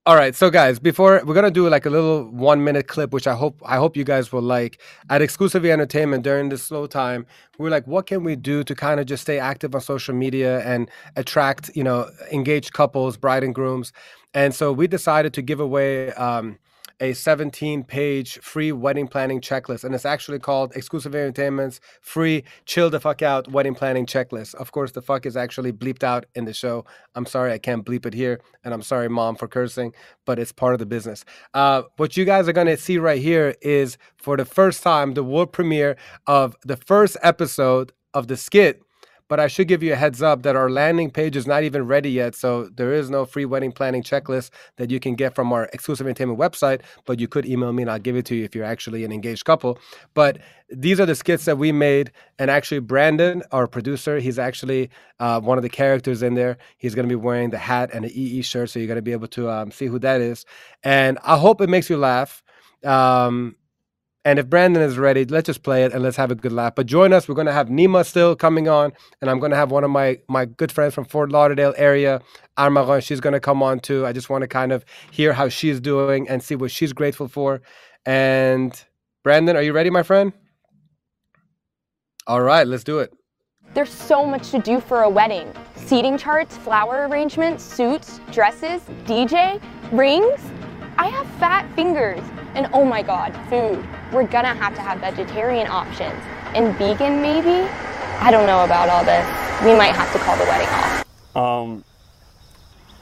all 0.06 0.16
right, 0.16 0.34
so 0.34 0.50
guys, 0.50 0.78
before 0.78 1.22
we're 1.24 1.32
gonna 1.34 1.50
do 1.50 1.66
like 1.68 1.86
a 1.86 1.90
little 1.90 2.24
one 2.30 2.62
minute 2.62 2.88
clip, 2.88 3.10
which 3.12 3.26
I 3.26 3.34
hope 3.34 3.58
I 3.64 3.76
hope 3.76 3.96
you 3.96 4.04
guys 4.04 4.30
will 4.32 4.42
like. 4.42 4.78
At 5.08 5.22
Exclusively 5.22 5.72
Entertainment 5.72 6.22
during 6.24 6.50
this 6.50 6.62
slow 6.62 6.86
time, 6.86 7.24
we 7.58 7.68
are 7.68 7.70
like, 7.70 7.86
what 7.86 8.06
can 8.06 8.22
we 8.22 8.36
do 8.36 8.62
to 8.64 8.74
kind 8.74 9.00
of 9.00 9.06
just 9.06 9.22
stay 9.22 9.38
active 9.38 9.74
on 9.74 9.80
social 9.80 10.14
media 10.14 10.60
and 10.60 10.90
attract, 11.16 11.70
you 11.74 11.82
know, 11.82 12.10
engaged 12.30 12.74
couples, 12.74 13.16
bride 13.16 13.44
and 13.44 13.54
grooms, 13.54 13.92
and 14.34 14.54
so 14.54 14.72
we 14.72 14.86
decided 14.86 15.32
to 15.34 15.42
give 15.42 15.58
away. 15.58 16.12
Um, 16.12 16.58
a 17.00 17.12
17 17.12 17.84
page 17.84 18.38
free 18.38 18.72
wedding 18.72 19.08
planning 19.08 19.40
checklist. 19.40 19.84
And 19.84 19.94
it's 19.94 20.04
actually 20.04 20.38
called 20.38 20.74
Exclusive 20.76 21.14
Entertainment's 21.14 21.80
free 22.00 22.44
chill 22.66 22.90
the 22.90 23.00
fuck 23.00 23.22
out 23.22 23.50
wedding 23.50 23.74
planning 23.74 24.06
checklist. 24.06 24.54
Of 24.54 24.72
course, 24.72 24.92
the 24.92 25.02
fuck 25.02 25.26
is 25.26 25.36
actually 25.36 25.72
bleeped 25.72 26.02
out 26.02 26.26
in 26.34 26.44
the 26.44 26.52
show. 26.52 26.84
I'm 27.14 27.26
sorry 27.26 27.52
I 27.52 27.58
can't 27.58 27.84
bleep 27.84 28.06
it 28.06 28.14
here. 28.14 28.40
And 28.64 28.72
I'm 28.72 28.82
sorry, 28.82 29.08
mom, 29.08 29.36
for 29.36 29.48
cursing, 29.48 29.92
but 30.24 30.38
it's 30.38 30.52
part 30.52 30.74
of 30.74 30.78
the 30.78 30.86
business. 30.86 31.24
Uh, 31.52 31.82
what 31.96 32.16
you 32.16 32.24
guys 32.24 32.48
are 32.48 32.52
going 32.52 32.66
to 32.66 32.76
see 32.76 32.98
right 32.98 33.20
here 33.20 33.54
is 33.60 33.98
for 34.16 34.36
the 34.36 34.44
first 34.44 34.82
time 34.82 35.14
the 35.14 35.24
world 35.24 35.52
premiere 35.52 35.96
of 36.26 36.56
the 36.62 36.76
first 36.76 37.16
episode 37.22 37.92
of 38.14 38.28
the 38.28 38.36
skit 38.36 38.83
but 39.28 39.40
I 39.40 39.46
should 39.46 39.68
give 39.68 39.82
you 39.82 39.92
a 39.92 39.96
heads 39.96 40.22
up 40.22 40.42
that 40.42 40.56
our 40.56 40.68
landing 40.68 41.10
page 41.10 41.36
is 41.36 41.46
not 41.46 41.62
even 41.62 41.86
ready 41.86 42.10
yet. 42.10 42.34
So 42.34 42.68
there 42.74 42.92
is 42.92 43.10
no 43.10 43.24
free 43.24 43.44
wedding 43.44 43.72
planning 43.72 44.02
checklist 44.02 44.50
that 44.76 44.90
you 44.90 45.00
can 45.00 45.14
get 45.14 45.34
from 45.34 45.52
our 45.52 45.68
exclusive 45.72 46.06
entertainment 46.06 46.38
website. 46.38 46.82
But 47.06 47.20
you 47.20 47.28
could 47.28 47.46
email 47.46 47.72
me 47.72 47.82
and 47.82 47.90
I'll 47.90 47.98
give 47.98 48.16
it 48.16 48.26
to 48.26 48.34
you 48.34 48.44
if 48.44 48.54
you're 48.54 48.64
actually 48.64 49.04
an 49.04 49.12
engaged 49.12 49.44
couple. 49.44 49.78
But 50.12 50.38
these 50.68 51.00
are 51.00 51.06
the 51.06 51.14
skits 51.14 51.46
that 51.46 51.56
we 51.56 51.72
made. 51.72 52.12
And 52.38 52.50
actually, 52.50 52.80
Brandon, 52.80 53.42
our 53.50 53.66
producer, 53.66 54.18
he's 54.18 54.38
actually 54.38 54.90
uh, 55.20 55.40
one 55.40 55.58
of 55.58 55.62
the 55.62 55.70
characters 55.70 56.22
in 56.22 56.34
there. 56.34 56.58
He's 56.76 56.94
going 56.94 57.08
to 57.08 57.12
be 57.12 57.20
wearing 57.20 57.50
the 57.50 57.58
hat 57.58 57.90
and 57.92 58.04
the 58.04 58.20
EE 58.20 58.42
shirt. 58.42 58.70
So 58.70 58.78
you're 58.78 58.88
going 58.88 58.96
to 58.96 59.02
be 59.02 59.12
able 59.12 59.28
to 59.28 59.50
um, 59.50 59.70
see 59.70 59.86
who 59.86 59.98
that 60.00 60.20
is. 60.20 60.44
And 60.82 61.18
I 61.22 61.38
hope 61.38 61.60
it 61.60 61.70
makes 61.70 61.88
you 61.88 61.96
laugh. 61.96 62.42
Um, 62.84 63.56
and 64.24 64.38
if 64.38 64.48
Brandon 64.48 64.82
is 64.82 64.96
ready, 64.96 65.24
let's 65.26 65.46
just 65.46 65.62
play 65.62 65.84
it 65.84 65.92
and 65.92 66.02
let's 66.02 66.16
have 66.16 66.30
a 66.30 66.34
good 66.34 66.52
laugh. 66.52 66.74
But 66.74 66.86
join 66.86 67.12
us. 67.12 67.28
We're 67.28 67.34
going 67.34 67.46
to 67.46 67.52
have 67.52 67.68
Nima 67.68 68.06
still 68.06 68.34
coming 68.34 68.68
on, 68.68 68.92
and 69.20 69.30
I'm 69.30 69.38
going 69.38 69.50
to 69.50 69.56
have 69.56 69.70
one 69.70 69.84
of 69.84 69.90
my 69.90 70.18
my 70.28 70.46
good 70.46 70.72
friends 70.72 70.94
from 70.94 71.04
Fort 71.04 71.30
Lauderdale 71.30 71.74
area, 71.76 72.22
Armagon. 72.56 73.02
She's 73.02 73.20
going 73.20 73.34
to 73.34 73.40
come 73.40 73.62
on 73.62 73.80
too. 73.80 74.06
I 74.06 74.12
just 74.12 74.30
want 74.30 74.42
to 74.42 74.48
kind 74.48 74.72
of 74.72 74.84
hear 75.10 75.34
how 75.34 75.48
she's 75.48 75.78
doing 75.78 76.28
and 76.28 76.42
see 76.42 76.54
what 76.54 76.70
she's 76.70 76.92
grateful 76.92 77.28
for. 77.28 77.60
And 78.06 78.82
Brandon, 79.22 79.56
are 79.56 79.62
you 79.62 79.72
ready, 79.72 79.90
my 79.90 80.02
friend? 80.02 80.32
All 82.26 82.40
right, 82.40 82.66
let's 82.66 82.84
do 82.84 83.00
it. 83.00 83.12
There's 83.74 83.92
so 83.92 84.24
much 84.24 84.50
to 84.52 84.58
do 84.58 84.80
for 84.80 85.02
a 85.02 85.08
wedding. 85.08 85.52
Seating 85.76 86.16
charts, 86.16 86.56
flower 86.56 87.08
arrangements, 87.08 87.62
suits, 87.62 88.20
dresses, 88.30 88.80
DJ, 89.04 89.60
rings. 89.92 90.40
I 90.96 91.08
have 91.08 91.26
fat 91.38 91.66
fingers. 91.74 92.22
And 92.54 92.68
oh 92.72 92.84
my 92.84 93.02
god, 93.02 93.34
food. 93.48 93.84
We're 94.12 94.26
gonna 94.26 94.54
have 94.54 94.74
to 94.74 94.80
have 94.80 95.00
vegetarian 95.00 95.66
options. 95.66 96.20
And 96.54 96.76
vegan, 96.76 97.20
maybe? 97.20 97.68
I 98.20 98.30
don't 98.30 98.46
know 98.46 98.64
about 98.64 98.88
all 98.88 99.04
this. 99.04 99.26
We 99.64 99.74
might 99.76 99.94
have 99.94 100.12
to 100.12 100.18
call 100.20 100.36
the 100.36 100.44
wedding 100.44 100.68
off. 100.68 101.36
Um, 101.36 101.84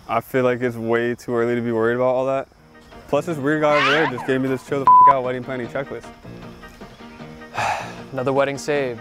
I 0.09 0.21
feel 0.21 0.45
like 0.45 0.61
it's 0.61 0.77
way 0.77 1.15
too 1.15 1.35
early 1.35 1.55
to 1.55 1.61
be 1.61 1.73
worried 1.73 1.97
about 1.97 2.15
all 2.15 2.27
that. 2.27 2.49
Plus, 3.09 3.27
this 3.27 3.37
weird 3.37 3.61
guy 3.61 3.77
over 3.77 3.91
there 3.91 4.07
just 4.07 4.27
gave 4.27 4.41
me 4.41 4.49
this 4.49 4.67
chill 4.67 4.83
the 4.83 4.91
f 5.09 5.15
out 5.15 5.23
wedding 5.23 5.45
planning 5.45 5.69
checklist. 5.69 6.07
Another 8.13 8.33
wedding 8.33 8.57
saved. 8.57 9.01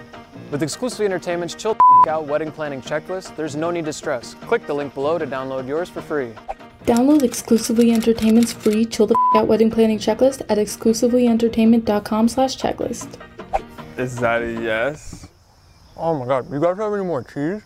With 0.51 0.63
Exclusively 0.63 1.05
Entertainment's 1.05 1.55
Chill 1.55 1.75
the 1.75 2.09
Out 2.09 2.25
Wedding 2.25 2.51
Planning 2.51 2.81
Checklist, 2.81 3.35
there's 3.37 3.55
no 3.55 3.71
need 3.71 3.85
to 3.85 3.93
stress. 3.93 4.33
Click 4.33 4.67
the 4.67 4.73
link 4.73 4.93
below 4.93 5.17
to 5.17 5.25
download 5.25 5.65
yours 5.65 5.87
for 5.87 6.01
free. 6.01 6.33
Download 6.85 7.21
Exclusively 7.21 7.91
Entertainment's 7.91 8.51
free 8.51 8.85
Chill 8.85 9.05
the 9.05 9.15
F 9.35 9.41
Out 9.41 9.47
Wedding 9.47 9.69
Planning 9.69 9.99
Checklist 9.99 10.41
at 10.49 10.57
exclusivelyentertainment.com 10.57 12.27
slash 12.27 12.57
checklist. 12.57 13.19
Is 13.97 14.15
that 14.17 14.41
a 14.41 14.51
yes? 14.51 15.27
Oh 15.95 16.17
my 16.17 16.25
god, 16.25 16.51
you 16.51 16.59
guys 16.59 16.77
have 16.77 16.93
any 16.93 17.03
more 17.03 17.23
cheese? 17.23 17.61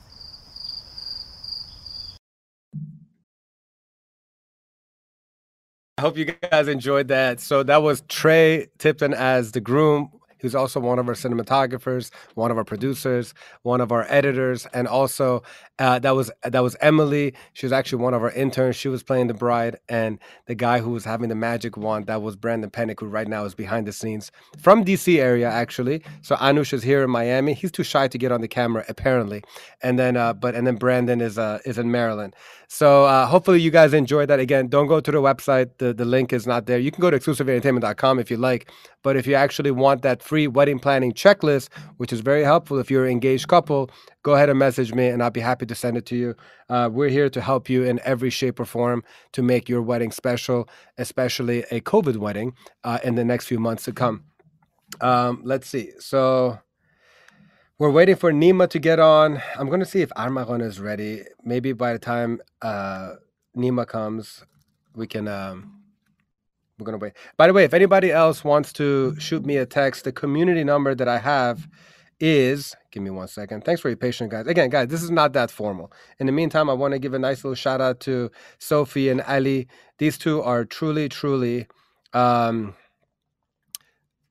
I 5.98 6.02
hope 6.02 6.18
you 6.18 6.26
guys 6.26 6.68
enjoyed 6.68 7.08
that. 7.08 7.40
So 7.40 7.64
that 7.64 7.82
was 7.82 8.02
Trey 8.10 8.68
Tipton 8.80 9.14
as 9.14 9.54
the 9.54 9.62
groom 9.62 10.12
He's 10.46 10.54
also 10.54 10.80
one 10.80 11.00
of 11.00 11.08
our 11.08 11.16
cinematographers, 11.16 12.12
one 12.36 12.52
of 12.52 12.58
our 12.58 12.64
producers, 12.64 13.34
one 13.64 13.82
of 13.82 13.92
our 13.92 14.06
editors, 14.10 14.68
and 14.74 14.88
also 14.88 15.42
uh, 15.78 16.00
that 16.00 16.16
was 16.16 16.32
that 16.44 16.64
was 16.64 16.78
Emily. 16.80 17.34
She 17.54 17.66
was 17.66 17.74
actually 17.74 18.02
one 18.02 18.14
of 18.14 18.24
our 18.24 18.32
interns. 18.32 18.78
She 18.78 18.88
was 18.88 19.04
playing 19.04 19.28
the 19.28 19.34
bride, 19.34 19.78
and 19.90 20.20
the 20.46 20.56
guy 20.56 20.80
who 20.80 20.92
was 20.92 21.04
having 21.04 21.28
the 21.28 21.36
magic 21.36 21.76
wand 21.76 22.08
that 22.08 22.22
was 22.22 22.36
Brandon 22.38 22.70
Pennick, 22.70 23.02
who 23.02 23.08
right 23.08 23.28
now 23.28 23.44
is 23.44 23.54
behind 23.54 23.86
the 23.86 23.92
scenes 23.92 24.32
from 24.58 24.86
DC 24.86 25.20
area 25.20 25.50
actually. 25.50 26.02
So 26.22 26.36
Anush 26.38 26.72
is 26.72 26.84
here 26.84 27.04
in 27.04 27.10
Miami. 27.10 27.54
He's 27.54 27.72
too 27.72 27.84
shy 27.84 28.08
to 28.08 28.18
get 28.18 28.32
on 28.32 28.40
the 28.42 28.48
camera 28.48 28.86
apparently, 28.88 29.44
and 29.82 30.00
then 30.00 30.16
uh, 30.16 30.34
but 30.34 30.56
and 30.56 30.66
then 30.66 30.76
Brandon 30.76 31.20
is 31.20 31.38
uh, 31.38 31.60
is 31.66 31.78
in 31.78 31.92
Maryland. 31.92 32.36
So 32.68 33.06
uh, 33.06 33.26
hopefully 33.26 33.62
you 33.62 33.70
guys 33.70 33.94
enjoyed 33.94 34.30
that. 34.30 34.40
Again, 34.40 34.70
don't 34.70 34.88
go 34.88 35.02
to 35.02 35.12
the 35.12 35.22
website. 35.22 35.72
The 35.78 35.94
the 35.94 36.06
link 36.06 36.32
is 36.32 36.48
not 36.48 36.68
there. 36.68 36.80
You 36.80 36.92
can 36.92 37.02
go 37.02 37.12
to 37.12 37.20
exclusiveentertainment.com 37.20 38.20
if 38.20 38.32
you 38.32 38.38
like, 38.38 38.72
but 39.04 39.18
if 39.18 39.28
you 39.28 39.36
actually 39.36 39.72
want 39.72 40.04
that 40.04 40.24
free 40.24 40.48
wedding 40.48 40.80
planning 40.80 41.12
checklist, 41.12 41.68
which 41.98 42.14
is 42.14 42.22
very 42.22 42.44
helpful 42.44 42.80
if 42.80 42.90
you're 42.90 43.06
an 43.06 43.12
engaged 43.12 43.50
couple, 43.50 43.90
go 44.26 44.34
ahead 44.34 44.50
and 44.50 44.58
message 44.58 44.92
me 44.92 45.08
and 45.08 45.22
I'll 45.22 45.30
be 45.30 45.40
happy 45.40 45.68
to 45.68 45.76
send 45.76 45.98
it 45.98 46.08
to 46.08 46.16
you. 46.16 46.36
Uh, 46.68 46.90
we're 46.92 47.10
here 47.10 47.30
to 47.30 47.40
help 47.40 47.70
you 47.70 47.84
in 47.84 48.00
every 48.04 48.32
shape 48.32 48.60
or 48.60 48.66
form 48.66 49.04
to 49.34 49.44
make 49.44 49.70
your 49.70 49.84
wedding 49.84 50.12
special, 50.12 50.68
especially 50.98 51.60
a 51.70 51.80
COVID 51.80 52.18
wedding 52.18 52.56
uh, 52.84 52.98
in 53.04 53.14
the 53.14 53.24
next 53.24 53.46
few 53.46 53.60
months 53.60 53.84
to 53.84 53.92
come. 53.92 54.24
Um, 55.00 55.44
let's 55.46 55.70
see. 55.70 55.92
So 56.00 56.58
we're 57.78 57.92
waiting 57.92 58.16
for 58.16 58.34
Nima 58.34 58.68
to 58.72 58.80
get 58.80 59.00
on. 59.00 59.44
I'm 59.60 59.68
going 59.68 59.80
to 59.80 59.86
see 59.86 60.02
if 60.02 60.10
Armagon 60.18 60.64
is 60.64 60.80
ready. 60.80 61.22
Maybe 61.44 61.74
by 61.74 61.94
the 61.94 62.00
time 62.00 62.42
uh, 62.64 63.18
Nima 63.56 63.86
comes, 63.86 64.44
we 64.96 65.06
can. 65.06 65.28
Um, 65.28 65.84
we're 66.78 66.86
gonna 66.86 66.98
wait. 66.98 67.14
By 67.38 67.48
the 67.48 67.54
way, 67.54 67.64
if 67.64 67.74
anybody 67.74 68.12
else 68.12 68.44
wants 68.44 68.74
to 68.74 69.18
shoot 69.18 69.46
me 69.46 69.56
a 69.56 69.66
text, 69.66 70.04
the 70.04 70.12
community 70.12 70.66
number 70.66 70.94
that 70.94 71.08
I 71.08 71.20
have 71.20 71.70
is 72.20 72.76
give 72.92 73.04
me 73.04 73.10
one 73.10 73.28
second. 73.28 73.64
Thanks 73.64 73.82
for 73.82 73.90
your 73.90 73.98
patience, 73.98 74.32
guys. 74.32 74.48
Again, 74.48 74.70
guys, 74.70 74.88
this 74.88 75.04
is 75.04 75.12
not 75.12 75.34
that 75.34 75.52
formal. 75.52 75.92
In 76.20 76.26
the 76.26 76.32
meantime, 76.32 76.70
I 76.70 76.74
want 76.74 76.94
to 76.94 77.00
give 77.00 77.14
a 77.14 77.20
nice 77.20 77.44
little 77.44 77.56
shout 77.56 77.82
out 77.82 78.00
to 78.02 78.32
Sophie 78.58 79.10
and 79.10 79.22
Ali. 79.22 79.68
These 79.98 80.18
two 80.18 80.42
are 80.42 80.66
truly, 80.66 81.10
truly 81.10 81.68
um, 82.14 82.74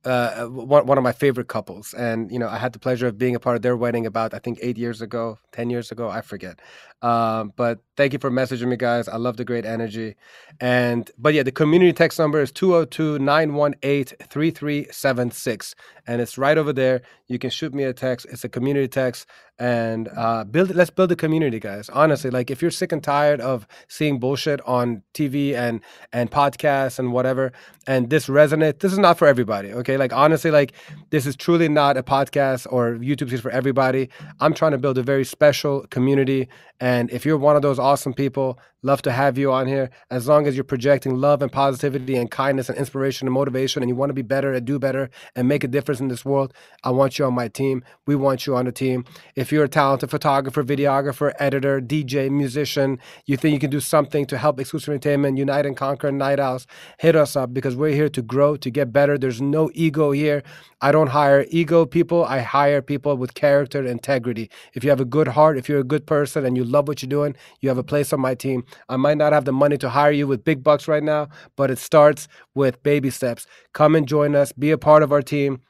uh, 0.05 0.47
one, 0.47 0.87
one 0.87 0.99
of 0.99 1.05
my 1.05 1.12
favorite 1.12 1.49
couples. 1.49 1.95
And, 1.95 2.30
you 2.30 2.39
know, 2.39 2.49
I 2.49 2.59
had 2.59 2.72
the 2.72 2.78
pleasure 2.78 3.07
of 3.07 3.18
being 3.18 3.35
a 3.35 3.41
part 3.41 3.57
of 3.57 3.62
their 3.62 3.76
wedding 3.76 4.07
about, 4.07 4.35
I 4.35 4.39
think, 4.39 4.59
eight 4.62 4.78
years 4.78 5.01
ago, 5.01 5.39
10 5.53 5.70
years 5.70 5.91
ago, 5.91 6.09
I 6.09 6.20
forget. 6.20 6.61
Um, 7.05 7.52
but 7.55 7.80
thank 7.98 8.14
you 8.14 8.18
for 8.18 8.30
messaging 8.30 8.68
me, 8.68 8.76
guys. 8.76 9.09
I 9.09 9.16
love 9.18 9.36
the 9.36 9.44
great 9.44 9.66
energy. 9.66 10.16
And, 10.59 11.11
but 11.18 11.34
yeah, 11.34 11.42
the 11.42 11.52
community 11.52 11.92
text 11.92 12.18
number 12.18 12.40
is 12.40 12.50
202 12.50 13.18
918 13.18 14.16
3376. 14.26 15.74
And 16.07 16.22
it's 16.22 16.38
right 16.38 16.57
over 16.57 16.72
there. 16.72 17.02
You 17.28 17.38
can 17.38 17.50
shoot 17.50 17.74
me 17.74 17.84
a 17.84 17.92
text. 17.92 18.26
It's 18.30 18.42
a 18.42 18.48
community 18.48 18.88
text 18.88 19.26
and 19.59 20.09
uh, 20.16 20.42
build 20.42 20.74
let's 20.74 20.90
build 20.90 21.12
a 21.12 21.16
community 21.16 21.61
guys 21.61 21.88
honestly 21.90 22.28
like 22.28 22.50
if 22.50 22.61
you're 22.61 22.72
sick 22.72 22.90
and 22.90 23.05
tired 23.05 23.40
of 23.40 23.68
seeing 23.86 24.18
bullshit 24.18 24.61
on 24.66 25.00
tv 25.14 25.55
and 25.55 25.80
and 26.12 26.28
podcasts 26.32 26.98
and 26.98 27.12
whatever 27.12 27.52
and 27.86 28.11
this 28.11 28.26
resonates 28.26 28.80
this 28.80 28.92
is 28.92 28.98
not 28.98 29.16
for 29.16 29.28
everybody 29.28 29.72
okay 29.72 29.96
like 29.96 30.12
honestly 30.12 30.50
like 30.50 30.72
this 31.11 31.24
is 31.24 31.36
truly 31.36 31.68
not 31.68 31.96
a 31.96 32.02
podcast 32.02 32.66
or 32.70 32.94
youtube 32.94 33.28
series 33.28 33.40
for 33.40 33.50
everybody 33.52 34.09
i'm 34.40 34.52
trying 34.52 34.72
to 34.72 34.78
build 34.78 34.98
a 34.98 35.05
very 35.05 35.24
special 35.24 35.86
community 35.86 36.48
and 36.80 36.93
And 36.95 37.11
if 37.11 37.26
you're 37.26 37.36
one 37.36 37.57
of 37.57 37.62
those 37.62 37.80
awesome 37.80 38.14
people, 38.14 38.59
love 38.85 39.01
to 39.03 39.11
have 39.11 39.39
you 39.39 39.51
on 39.51 39.66
here. 39.66 39.91
As 40.11 40.28
long 40.28 40.47
as 40.47 40.55
you're 40.55 40.62
projecting 40.62 41.16
love 41.16 41.43
and 41.43 41.51
positivity 41.51 42.16
and 42.16 42.30
kindness 42.30 42.68
and 42.68 42.76
inspiration 42.78 43.26
and 43.26 43.35
motivation, 43.35 43.82
and 43.82 43.89
you 43.89 43.97
want 43.97 44.11
to 44.11 44.14
be 44.14 44.22
better 44.22 44.53
and 44.53 44.64
do 44.64 44.78
better 44.78 45.11
and 45.35 45.49
make 45.49 45.64
a 45.64 45.68
difference 45.68 46.01
in 46.01 46.09
this 46.09 46.24
world, 46.24 46.53
I 46.85 46.91
want 46.91 47.18
you 47.18 47.24
on 47.24 47.35
my 47.35 47.49
team. 47.49 47.82
We 48.07 48.14
want 48.14 48.47
you 48.47 48.55
on 48.55 48.66
the 48.66 48.72
team. 48.72 49.07
If 49.35 49.51
you're 49.51 49.64
a 49.64 49.68
talented 49.68 50.11
photographer, 50.11 50.62
videographer, 50.62 51.32
editor, 51.39 51.80
DJ, 51.80 52.30
musician, 52.30 52.99
you 53.24 53.39
think 53.39 53.55
you 53.55 53.59
can 53.59 53.70
do 53.70 53.80
something 53.80 54.26
to 54.26 54.37
help 54.37 54.61
Exclusive 54.61 54.93
Entertainment, 54.93 55.39
Unite 55.39 55.64
and 55.64 55.76
Conquer 55.76 56.12
Night 56.12 56.39
Owls, 56.39 56.66
hit 56.99 57.16
us 57.16 57.37
up 57.37 57.55
because 57.55 57.74
we're 57.74 57.95
here 57.95 58.11
to 58.11 58.22
grow, 58.22 58.57
to 58.57 58.70
get 58.70 58.93
better. 58.93 59.16
There's 59.16 59.41
no 59.41 59.70
ego 59.72 60.11
here. 60.11 60.43
I 60.82 60.93
don't 60.93 61.09
hire 61.09 61.47
ego 61.49 61.87
people. 61.87 62.26
I 62.26 62.41
hire 62.41 62.82
people 62.82 63.16
with 63.16 63.32
character 63.32 63.78
and 63.78 63.89
integrity. 63.89 64.51
If 64.74 64.85
you 64.85 64.91
have 64.91 65.01
a 65.01 65.07
good 65.07 65.28
heart, 65.28 65.57
if 65.57 65.66
you're 65.66 65.78
a 65.78 65.85
good 65.85 66.07
person 66.07 66.45
and 66.45 66.59
you 66.59 66.64
love 66.64 66.89
what 66.89 67.01
you're 67.01 67.09
doing, 67.09 67.35
you 67.61 67.70
have 67.70 67.78
a 67.78 67.82
place 67.82 68.12
on 68.12 68.20
my 68.20 68.35
team. 68.35 68.64
I 68.88 68.96
might 68.96 69.18
not 69.18 69.32
have 69.32 69.44
the 69.44 69.52
money 69.52 69.76
to 69.78 69.88
hire 69.88 70.12
you 70.12 70.26
with 70.26 70.44
big 70.44 70.62
bucks 70.62 70.88
right 70.88 71.02
now, 71.02 71.28
but 71.56 71.70
it 71.70 71.78
starts 71.78 72.28
with 72.54 72.82
baby 72.82 73.10
steps. 73.10 73.46
Come 73.72 73.94
and 73.94 74.06
join 74.06 74.34
us, 74.34 74.52
be 74.52 74.70
a 74.70 74.78
part 74.78 75.02
of 75.02 75.12
our 75.12 75.22
team. 75.22 75.60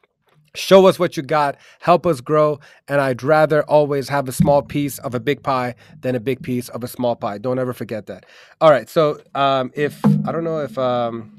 Show 0.57 0.86
us 0.86 1.00
what 1.00 1.16
you 1.16 1.24
got, 1.24 1.57
help 1.80 2.07
us 2.07 2.20
grow, 2.20 2.61
and 2.86 3.00
I'd 3.00 3.24
rather 3.24 3.64
always 3.64 4.09
have 4.09 4.28
a 4.28 4.32
small 4.32 4.62
piece 4.62 4.98
of 4.98 5.12
a 5.12 5.18
big 5.18 5.42
pie 5.42 5.74
than 6.00 6.14
a 6.14 6.20
big 6.20 6.42
piece 6.42 6.68
of 6.68 6.84
a 6.84 6.88
small 6.88 7.16
pie. 7.16 7.38
Don't 7.38 7.59
ever 7.59 7.72
forget 7.72 8.07
that. 8.07 8.24
All 8.61 8.70
right, 8.70 8.88
so 8.88 9.20
um, 9.34 9.72
if 9.74 10.00
I 10.05 10.30
don't 10.30 10.44
know 10.44 10.61
if 10.61 10.78
um, 10.78 11.32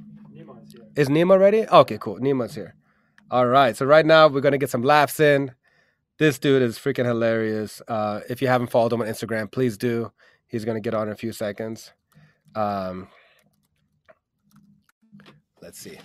is 0.97 1.07
Nima 1.07 1.39
ready? 1.39 1.65
Okay, 1.65 1.97
cool. 1.97 2.17
Nima's 2.19 2.55
here. 2.55 2.75
All 3.31 3.47
right, 3.47 3.75
so 3.75 3.85
right 3.85 4.05
now 4.05 4.27
we're 4.27 4.41
gonna 4.41 4.57
get 4.57 4.69
some 4.69 4.83
laughs 4.83 5.21
in. 5.21 5.51
This 6.17 6.37
dude 6.37 6.61
is 6.61 6.77
freaking 6.77 7.05
hilarious. 7.05 7.81
Uh, 7.87 8.19
if 8.29 8.41
you 8.41 8.49
haven't 8.49 8.67
followed 8.67 8.91
him 8.91 9.01
on 9.01 9.07
Instagram, 9.07 9.49
please 9.49 9.77
do. 9.77 10.11
He's 10.55 10.63
gonna 10.63 10.79
get 10.79 10.93
on 10.93 11.07
in 11.07 11.13
a 11.13 11.17
few 11.17 11.33
seconds. 11.33 11.91
Um, 12.55 13.09
let's 15.61 15.77
see. 15.77 15.97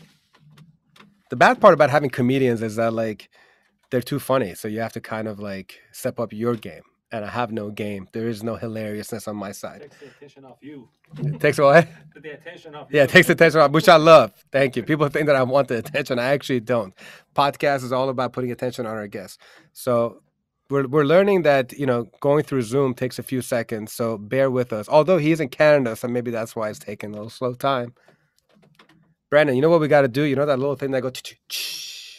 The 1.30 1.36
bad 1.36 1.60
part 1.60 1.72
about 1.72 1.90
having 1.90 2.10
comedians 2.10 2.60
is 2.60 2.74
that 2.74 2.92
like 2.92 3.30
they're 3.92 4.02
too 4.02 4.18
funny, 4.18 4.56
so 4.56 4.66
you 4.66 4.80
have 4.80 4.92
to 4.94 5.00
kind 5.00 5.28
of 5.28 5.38
like 5.38 5.78
step 5.92 6.18
up 6.18 6.32
your 6.32 6.56
game. 6.56 6.82
And 7.12 7.24
I 7.24 7.28
have 7.28 7.52
no 7.52 7.70
game. 7.70 8.08
There 8.12 8.26
is 8.26 8.42
no 8.42 8.56
hilariousness 8.56 9.28
on 9.28 9.36
my 9.36 9.52
side. 9.52 9.82
Takes 9.82 9.98
the 9.98 10.06
attention 10.06 10.44
off 10.44 10.58
you. 10.60 10.88
It 11.18 11.38
takes 11.38 11.58
what? 11.58 11.86
The 12.20 12.30
attention 12.30 12.74
off 12.74 12.88
Yeah, 12.90 13.04
it 13.04 13.10
takes 13.10 13.28
attention, 13.28 13.60
off, 13.60 13.70
which 13.70 13.88
I 13.88 13.96
love. 13.96 14.32
Thank 14.50 14.74
you. 14.74 14.82
People 14.82 15.08
think 15.08 15.26
that 15.26 15.36
I 15.36 15.44
want 15.44 15.68
the 15.68 15.78
attention. 15.78 16.18
I 16.18 16.26
actually 16.26 16.60
don't. 16.60 16.92
Podcast 17.36 17.84
is 17.84 17.92
all 17.92 18.08
about 18.08 18.32
putting 18.32 18.50
attention 18.50 18.86
on 18.86 18.96
our 18.96 19.06
guests. 19.06 19.38
So 19.72 20.22
we're 20.70 20.86
we're 20.86 21.04
learning 21.04 21.42
that 21.42 21.72
you 21.72 21.86
know 21.86 22.06
going 22.20 22.44
through 22.44 22.62
Zoom 22.62 22.94
takes 22.94 23.18
a 23.18 23.22
few 23.22 23.42
seconds. 23.42 23.92
So 23.92 24.16
bear 24.16 24.50
with 24.50 24.72
us. 24.72 24.88
Although 24.88 25.18
he's 25.18 25.40
in 25.40 25.48
Canada, 25.48 25.96
so 25.96 26.08
maybe 26.08 26.30
that's 26.30 26.56
why 26.56 26.70
it's 26.70 26.78
taking 26.78 27.10
a 27.10 27.14
little 27.14 27.30
slow 27.30 27.54
time. 27.54 27.94
Brandon, 29.30 29.54
you 29.54 29.62
know 29.62 29.70
what 29.70 29.80
we 29.80 29.88
got 29.88 30.02
to 30.02 30.08
do? 30.08 30.22
You 30.22 30.36
know 30.36 30.46
that 30.46 30.58
little 30.58 30.76
thing 30.76 30.90
that 30.92 31.02
go 31.02 31.10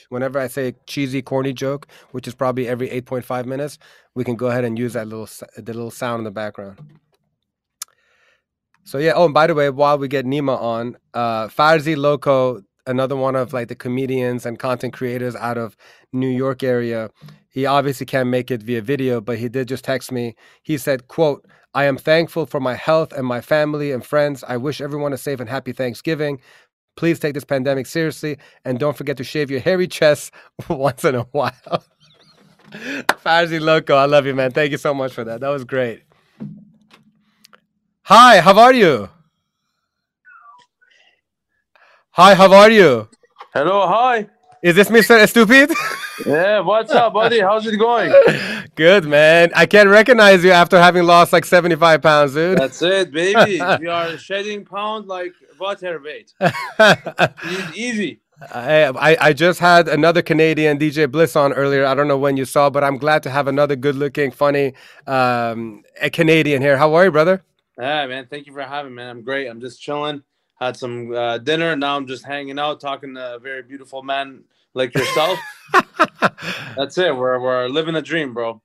whenever 0.09 0.39
I 0.39 0.47
say 0.47 0.75
cheesy, 0.87 1.21
corny 1.21 1.53
joke, 1.53 1.87
which 2.11 2.27
is 2.27 2.35
probably 2.35 2.67
every 2.67 2.89
eight 2.89 3.05
point 3.05 3.25
five 3.25 3.45
minutes, 3.45 3.77
we 4.13 4.23
can 4.23 4.35
go 4.35 4.47
ahead 4.47 4.65
and 4.65 4.77
use 4.77 4.93
that 4.93 5.07
little 5.07 5.27
the 5.55 5.73
little 5.73 5.91
sound 5.91 6.19
in 6.19 6.23
the 6.25 6.31
background. 6.31 6.79
So 8.83 8.97
yeah. 8.97 9.13
Oh, 9.15 9.25
and 9.25 9.33
by 9.33 9.47
the 9.47 9.55
way, 9.55 9.69
while 9.69 9.97
we 9.97 10.07
get 10.07 10.25
Nima 10.25 10.59
on, 10.59 10.97
uh, 11.13 11.47
Farzi 11.47 11.95
Loco, 11.95 12.61
another 12.87 13.15
one 13.15 13.35
of 13.35 13.53
like 13.53 13.67
the 13.67 13.75
comedians 13.75 14.45
and 14.45 14.59
content 14.59 14.93
creators 14.93 15.35
out 15.35 15.57
of 15.57 15.75
New 16.13 16.27
York 16.27 16.63
area. 16.63 17.09
He 17.49 17.65
obviously 17.65 18.05
can't 18.05 18.29
make 18.29 18.51
it 18.51 18.63
via 18.63 18.81
video, 18.81 19.21
but 19.21 19.37
he 19.37 19.49
did 19.49 19.67
just 19.67 19.83
text 19.83 20.11
me. 20.11 20.35
He 20.63 20.77
said, 20.77 21.07
"quote 21.07 21.45
I 21.73 21.85
am 21.85 21.97
thankful 21.97 22.45
for 22.45 22.59
my 22.59 22.75
health 22.75 23.13
and 23.13 23.25
my 23.25 23.41
family 23.41 23.91
and 23.91 24.05
friends. 24.05 24.43
I 24.47 24.57
wish 24.57 24.81
everyone 24.81 25.13
a 25.13 25.17
safe 25.17 25.39
and 25.39 25.49
happy 25.49 25.71
Thanksgiving. 25.71 26.41
Please 26.97 27.19
take 27.19 27.33
this 27.33 27.45
pandemic 27.45 27.85
seriously 27.85 28.37
and 28.65 28.77
don't 28.77 28.97
forget 28.97 29.15
to 29.17 29.23
shave 29.23 29.49
your 29.49 29.61
hairy 29.61 29.87
chest 29.87 30.33
once 30.69 31.05
in 31.05 31.15
a 31.15 31.23
while." 31.31 31.83
Farzi 32.71 33.59
Loco, 33.59 33.95
I 33.95 34.05
love 34.05 34.25
you, 34.25 34.33
man. 34.33 34.51
Thank 34.51 34.71
you 34.71 34.77
so 34.77 34.93
much 34.93 35.11
for 35.13 35.23
that. 35.25 35.41
That 35.41 35.49
was 35.49 35.65
great. 35.65 36.03
Hi, 38.03 38.39
how 38.39 38.57
are 38.57 38.73
you? 38.73 39.09
Hi, 42.15 42.35
how 42.35 42.51
are 42.53 42.69
you? 42.69 43.07
Hello, 43.53 43.87
hi. 43.87 44.27
Is 44.61 44.75
this 44.75 44.89
Mr. 44.89 45.25
Stupid? 45.29 45.71
Yeah, 46.25 46.59
what's 46.59 46.91
up, 46.91 47.13
buddy? 47.13 47.39
How's 47.39 47.65
it 47.65 47.77
going? 47.77 48.13
Good, 48.75 49.05
man. 49.05 49.49
I 49.55 49.65
can't 49.65 49.87
recognize 49.87 50.43
you 50.43 50.51
after 50.51 50.77
having 50.77 51.05
lost 51.05 51.31
like 51.31 51.45
75 51.45 52.01
pounds, 52.01 52.33
dude. 52.33 52.57
That's 52.57 52.81
it, 52.81 53.13
baby. 53.13 53.61
We 53.79 53.87
are 53.87 54.17
shedding 54.17 54.65
pound 54.65 55.07
like 55.07 55.31
water 55.57 56.01
weight. 56.03 56.33
Easy. 57.73 58.19
I, 58.53 58.87
I 58.87 59.27
I 59.27 59.33
just 59.33 59.61
had 59.61 59.87
another 59.87 60.21
Canadian 60.21 60.77
DJ 60.77 61.09
Bliss 61.09 61.37
on 61.37 61.53
earlier. 61.53 61.85
I 61.85 61.95
don't 61.95 62.09
know 62.09 62.17
when 62.17 62.35
you 62.35 62.43
saw, 62.43 62.69
but 62.69 62.83
I'm 62.83 62.97
glad 62.97 63.23
to 63.23 63.29
have 63.29 63.47
another 63.47 63.77
good-looking, 63.77 64.31
funny 64.31 64.73
um, 65.07 65.83
a 66.01 66.09
Canadian 66.09 66.61
here. 66.61 66.75
How 66.75 66.93
are 66.95 67.05
you, 67.05 67.11
brother? 67.11 67.41
Yeah, 67.79 68.05
man. 68.07 68.27
Thank 68.29 68.47
you 68.47 68.53
for 68.53 68.63
having 68.63 68.91
me, 68.91 68.97
man. 68.97 69.09
I'm 69.09 69.23
great. 69.23 69.47
I'm 69.47 69.61
just 69.61 69.81
chilling. 69.81 70.23
Had 70.61 70.77
some 70.77 71.11
uh, 71.13 71.39
dinner. 71.39 71.75
Now 71.75 71.97
I'm 71.97 72.05
just 72.05 72.23
hanging 72.23 72.59
out, 72.59 72.79
talking 72.79 73.15
to 73.15 73.35
a 73.35 73.39
very 73.39 73.63
beautiful 73.63 74.03
man 74.03 74.43
like 74.75 74.93
yourself. 74.95 75.39
That's 76.77 76.97
it. 76.99 77.15
We're 77.15 77.39
we're 77.39 77.67
living 77.67 77.95
a 77.95 78.01
dream, 78.01 78.35
bro. 78.35 78.61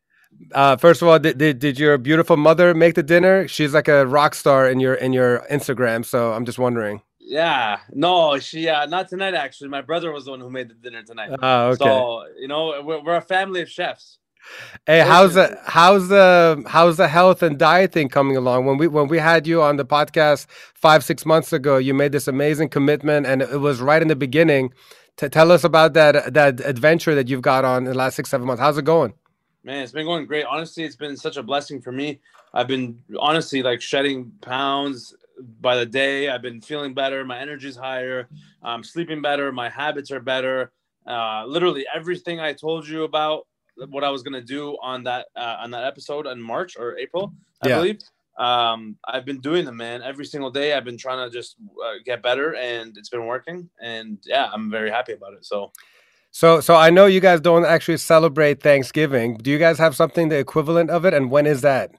Uh, 0.53 0.77
first 0.77 1.01
of 1.01 1.09
all, 1.09 1.19
did, 1.19 1.39
did 1.39 1.59
did 1.59 1.79
your 1.79 1.97
beautiful 1.97 2.37
mother 2.37 2.75
make 2.75 2.95
the 2.95 3.03
dinner? 3.03 3.49
She's 3.49 3.73
like 3.73 3.89
a 3.89 4.07
rock 4.07 4.35
star 4.35 4.69
in 4.69 4.79
your 4.79 4.95
in 4.95 5.15
your 5.15 5.47
Instagram, 5.51 6.05
so 6.05 6.33
I'm 6.35 6.45
just 6.45 6.59
wondering. 6.59 7.01
Yeah. 7.19 7.79
No, 7.93 8.39
she. 8.39 8.69
Uh, 8.69 8.87
not 8.87 9.09
tonight. 9.09 9.35
Actually, 9.35 9.71
my 9.71 9.81
brother 9.81 10.13
was 10.13 10.27
the 10.27 10.33
one 10.33 10.41
who 10.41 10.51
made 10.51 10.69
the 10.69 10.75
dinner 10.75 11.03
tonight. 11.03 11.31
Oh, 11.43 11.69
okay. 11.69 11.85
So 11.85 12.25
you 12.39 12.47
know, 12.47 12.83
we're, 12.85 13.03
we're 13.03 13.17
a 13.17 13.23
family 13.23 13.63
of 13.63 13.71
chefs. 13.71 14.19
Hey, 14.87 15.01
how's 15.01 15.35
the 15.35 15.59
how's 15.65 16.09
the 16.09 16.63
how's 16.67 16.97
the 16.97 17.09
health 17.09 17.43
and 17.43 17.59
diet 17.59 17.93
thing 17.93 18.09
coming 18.09 18.37
along? 18.37 18.67
When 18.67 18.79
we 18.79 18.87
when 18.89 19.09
we 19.09 19.19
had 19.19 19.47
you 19.47 19.63
on 19.63 19.77
the 19.77 19.85
podcast 19.85 20.47
five 20.75 21.05
six 21.05 21.27
months 21.27 21.53
ago, 21.53 21.77
you 21.77 21.95
made 21.95 22.13
this 22.13 22.29
amazing 22.29 22.69
commitment, 22.69 23.27
and 23.27 23.43
it 23.43 23.61
was 23.61 23.81
right 23.81 24.03
in 24.03 24.09
the 24.09 24.17
beginning. 24.17 24.73
To 25.17 25.31
tell 25.31 25.51
us 25.51 25.65
about 25.65 25.95
that 25.95 26.35
that 26.35 26.61
adventure 26.61 27.15
that 27.15 27.29
you've 27.29 27.43
got 27.43 27.65
on 27.65 27.79
in 27.79 27.85
the 27.85 27.95
last 27.95 28.17
six 28.17 28.31
seven 28.31 28.47
months. 28.47 28.61
How's 28.61 28.77
it 28.77 28.85
going? 28.85 29.15
Man, 29.65 29.83
it's 29.83 29.93
been 29.93 30.07
going 30.07 30.27
great. 30.27 30.45
Honestly, 30.45 30.85
it's 30.85 30.95
been 30.95 31.17
such 31.17 31.37
a 31.37 31.43
blessing 31.43 31.81
for 31.81 31.91
me. 31.91 32.21
I've 32.55 32.69
been 32.69 33.03
honestly 33.19 33.63
like 33.63 33.81
shedding 33.81 34.31
pounds 34.41 35.15
by 35.61 35.77
the 35.77 35.87
day. 35.87 36.29
I've 36.29 36.43
been 36.43 36.61
feeling 36.61 36.95
better. 36.95 37.25
My 37.25 37.39
energy's 37.39 37.77
higher. 37.77 38.29
I'm 38.63 38.85
sleeping 38.85 39.23
better. 39.23 39.51
My 39.53 39.69
habits 39.69 40.11
are 40.11 40.21
better. 40.21 40.71
Uh, 41.07 41.45
literally 41.47 41.87
everything 41.95 42.41
I 42.41 42.53
told 42.53 42.87
you 42.87 43.05
about 43.05 43.47
what 43.89 44.05
I 44.05 44.11
was 44.11 44.23
gonna 44.23 44.41
do 44.43 44.77
on 44.83 45.05
that 45.05 45.27
uh, 45.37 45.57
on 45.61 45.71
that 45.73 45.85
episode 45.85 46.27
in 46.27 46.41
March 46.41 46.77
or 46.79 46.97
April, 46.99 47.33
I 47.63 47.69
Yeah. 47.69 47.77
believe. 47.77 47.99
Um, 48.39 48.97
I've 49.07 49.25
been 49.25 49.41
doing 49.41 49.65
them, 49.65 49.79
man. 49.79 50.03
Every 50.03 50.27
single 50.27 50.51
day, 50.51 50.75
I've 50.75 50.85
been 50.85 50.99
trying 50.99 51.27
to 51.27 51.35
just 51.35 51.57
uh, 51.85 51.95
get 52.05 52.23
better, 52.23 52.55
and 52.57 52.97
it's 52.99 53.09
been 53.09 53.27
working. 53.27 53.71
And 53.81 54.19
yeah, 54.27 54.51
I'm 54.53 54.71
very 54.71 54.91
happy 54.91 55.13
about 55.15 55.33
it. 55.35 55.45
So 55.45 55.73
So 56.33 56.61
so 56.61 56.75
I 56.75 56.91
know 56.91 57.07
you 57.07 57.21
guys 57.21 57.41
don't 57.41 57.65
actually 57.65 57.97
celebrate 57.97 58.63
Thanksgiving. 58.63 59.39
Do 59.39 59.51
you 59.51 59.59
guys 59.59 59.79
have 59.79 59.97
something 59.97 60.29
the 60.29 60.39
equivalent 60.39 60.91
of 60.91 61.07
it? 61.07 61.15
And 61.15 61.31
when 61.31 61.47
is 61.47 61.63
that? 61.63 61.93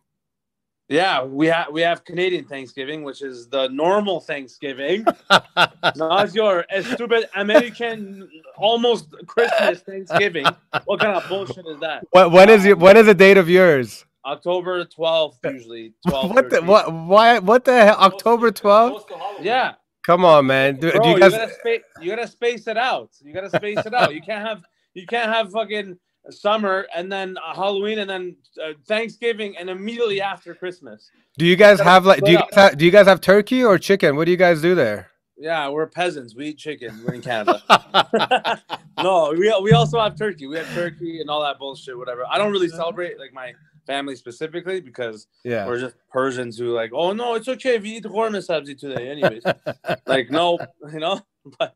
Yeah, 0.90 1.24
we 1.24 1.48
have 1.48 1.68
we 1.72 1.82
have 1.82 2.06
Canadian 2.06 2.46
Thanksgiving, 2.46 3.04
which 3.04 3.22
is 3.22 3.50
the 3.50 3.68
normal 3.68 4.22
Thanksgiving, 4.22 5.06
not 5.98 6.34
your 6.34 6.66
stupid 6.82 7.28
American 7.36 8.30
almost 8.56 9.14
Christmas 9.26 9.82
Thanksgiving. 9.82 10.46
What 10.86 11.02
kind 11.02 11.18
of 11.18 11.28
bullshit 11.28 11.66
is 11.68 11.80
that? 11.82 12.06
What 12.12 12.32
when 12.32 12.50
is 12.50 12.66
your 12.66 12.78
when 12.78 12.96
is 12.96 13.06
the 13.08 13.14
date 13.14 13.38
of 13.38 13.50
yours? 13.50 14.06
October 14.26 14.86
twelfth, 14.86 15.40
usually 15.44 15.94
twelve. 16.08 16.32
What 16.32 16.50
the 16.50 16.62
what 16.62 16.94
why 16.94 17.40
what 17.40 17.66
the 17.66 17.74
hell? 17.74 17.98
October 17.98 18.52
12th? 18.52 19.04
Yeah, 19.42 19.74
Come 20.08 20.24
on, 20.24 20.48
man. 20.48 20.78
Do, 20.78 20.90
bro, 20.90 21.04
do 21.04 21.10
you, 21.10 21.16
you 21.16 21.20
guys 21.20 21.32
gotta 21.34 21.54
space. 21.54 21.82
You 22.00 22.16
gotta 22.16 22.28
space 22.30 22.66
it 22.68 22.78
out. 22.78 23.10
You 23.22 23.34
gotta 23.34 23.50
space 23.50 23.86
it 23.86 23.94
out. 23.94 24.16
You 24.16 24.22
can't 24.22 24.48
have 24.48 24.64
you 24.94 25.06
can't 25.06 25.30
have 25.30 25.52
fucking 25.52 26.00
summer 26.30 26.88
and 26.96 27.12
then 27.12 27.38
uh, 27.38 27.56
Halloween 27.56 28.00
and 28.00 28.10
then 28.10 28.36
uh, 28.64 28.74
Thanksgiving 28.86 29.58
and 29.58 29.70
immediately 29.70 30.22
after 30.22 30.54
Christmas. 30.54 31.10
do 31.38 31.46
you 31.46 31.56
guys 31.56 31.80
have 31.80 32.06
like 32.06 32.22
do 32.24 32.32
you 32.32 32.38
guys 32.38 32.50
have, 32.54 32.78
do 32.78 32.86
you 32.86 32.92
guys 32.92 33.08
have 33.08 33.22
turkey 33.22 33.64
or 33.64 33.78
chicken? 33.78 34.16
What 34.16 34.26
do 34.26 34.32
you 34.32 34.38
guys 34.38 34.62
do 34.62 34.76
there? 34.76 35.12
Yeah, 35.40 35.70
we're 35.70 35.86
peasants. 35.86 36.34
We 36.36 36.48
eat 36.48 36.58
chicken. 36.58 37.00
We're 37.06 37.14
in 37.14 37.22
Canada. 37.22 37.62
no, 38.98 39.32
we, 39.38 39.56
we 39.62 39.72
also 39.72 40.00
have 40.00 40.18
turkey. 40.18 40.48
We 40.48 40.58
have 40.58 40.74
turkey 40.74 41.22
and 41.22 41.30
all 41.30 41.44
that 41.44 41.60
bullshit, 41.60 41.96
whatever. 41.98 42.24
I 42.30 42.40
don't 42.40 42.52
really 42.52 42.70
celebrate 42.70 43.20
like 43.20 43.34
my 43.34 43.54
family 43.86 44.16
specifically 44.16 44.82
because 44.82 45.28
Yeah. 45.44 45.68
we're 45.68 45.80
just 45.80 45.96
Persians 46.12 46.58
who 46.58 46.74
like, 46.74 46.92
oh 46.94 47.14
no, 47.14 47.36
it's 47.36 47.48
okay. 47.48 47.76
if 47.76 47.84
We 47.84 47.98
eat 47.98 48.04
ghormeh 48.04 48.46
sabzi 48.46 48.78
today, 48.78 49.10
anyways. 49.10 49.44
like 50.08 50.32
no, 50.32 50.58
you 50.92 51.00
know. 51.00 51.22
But 51.60 51.76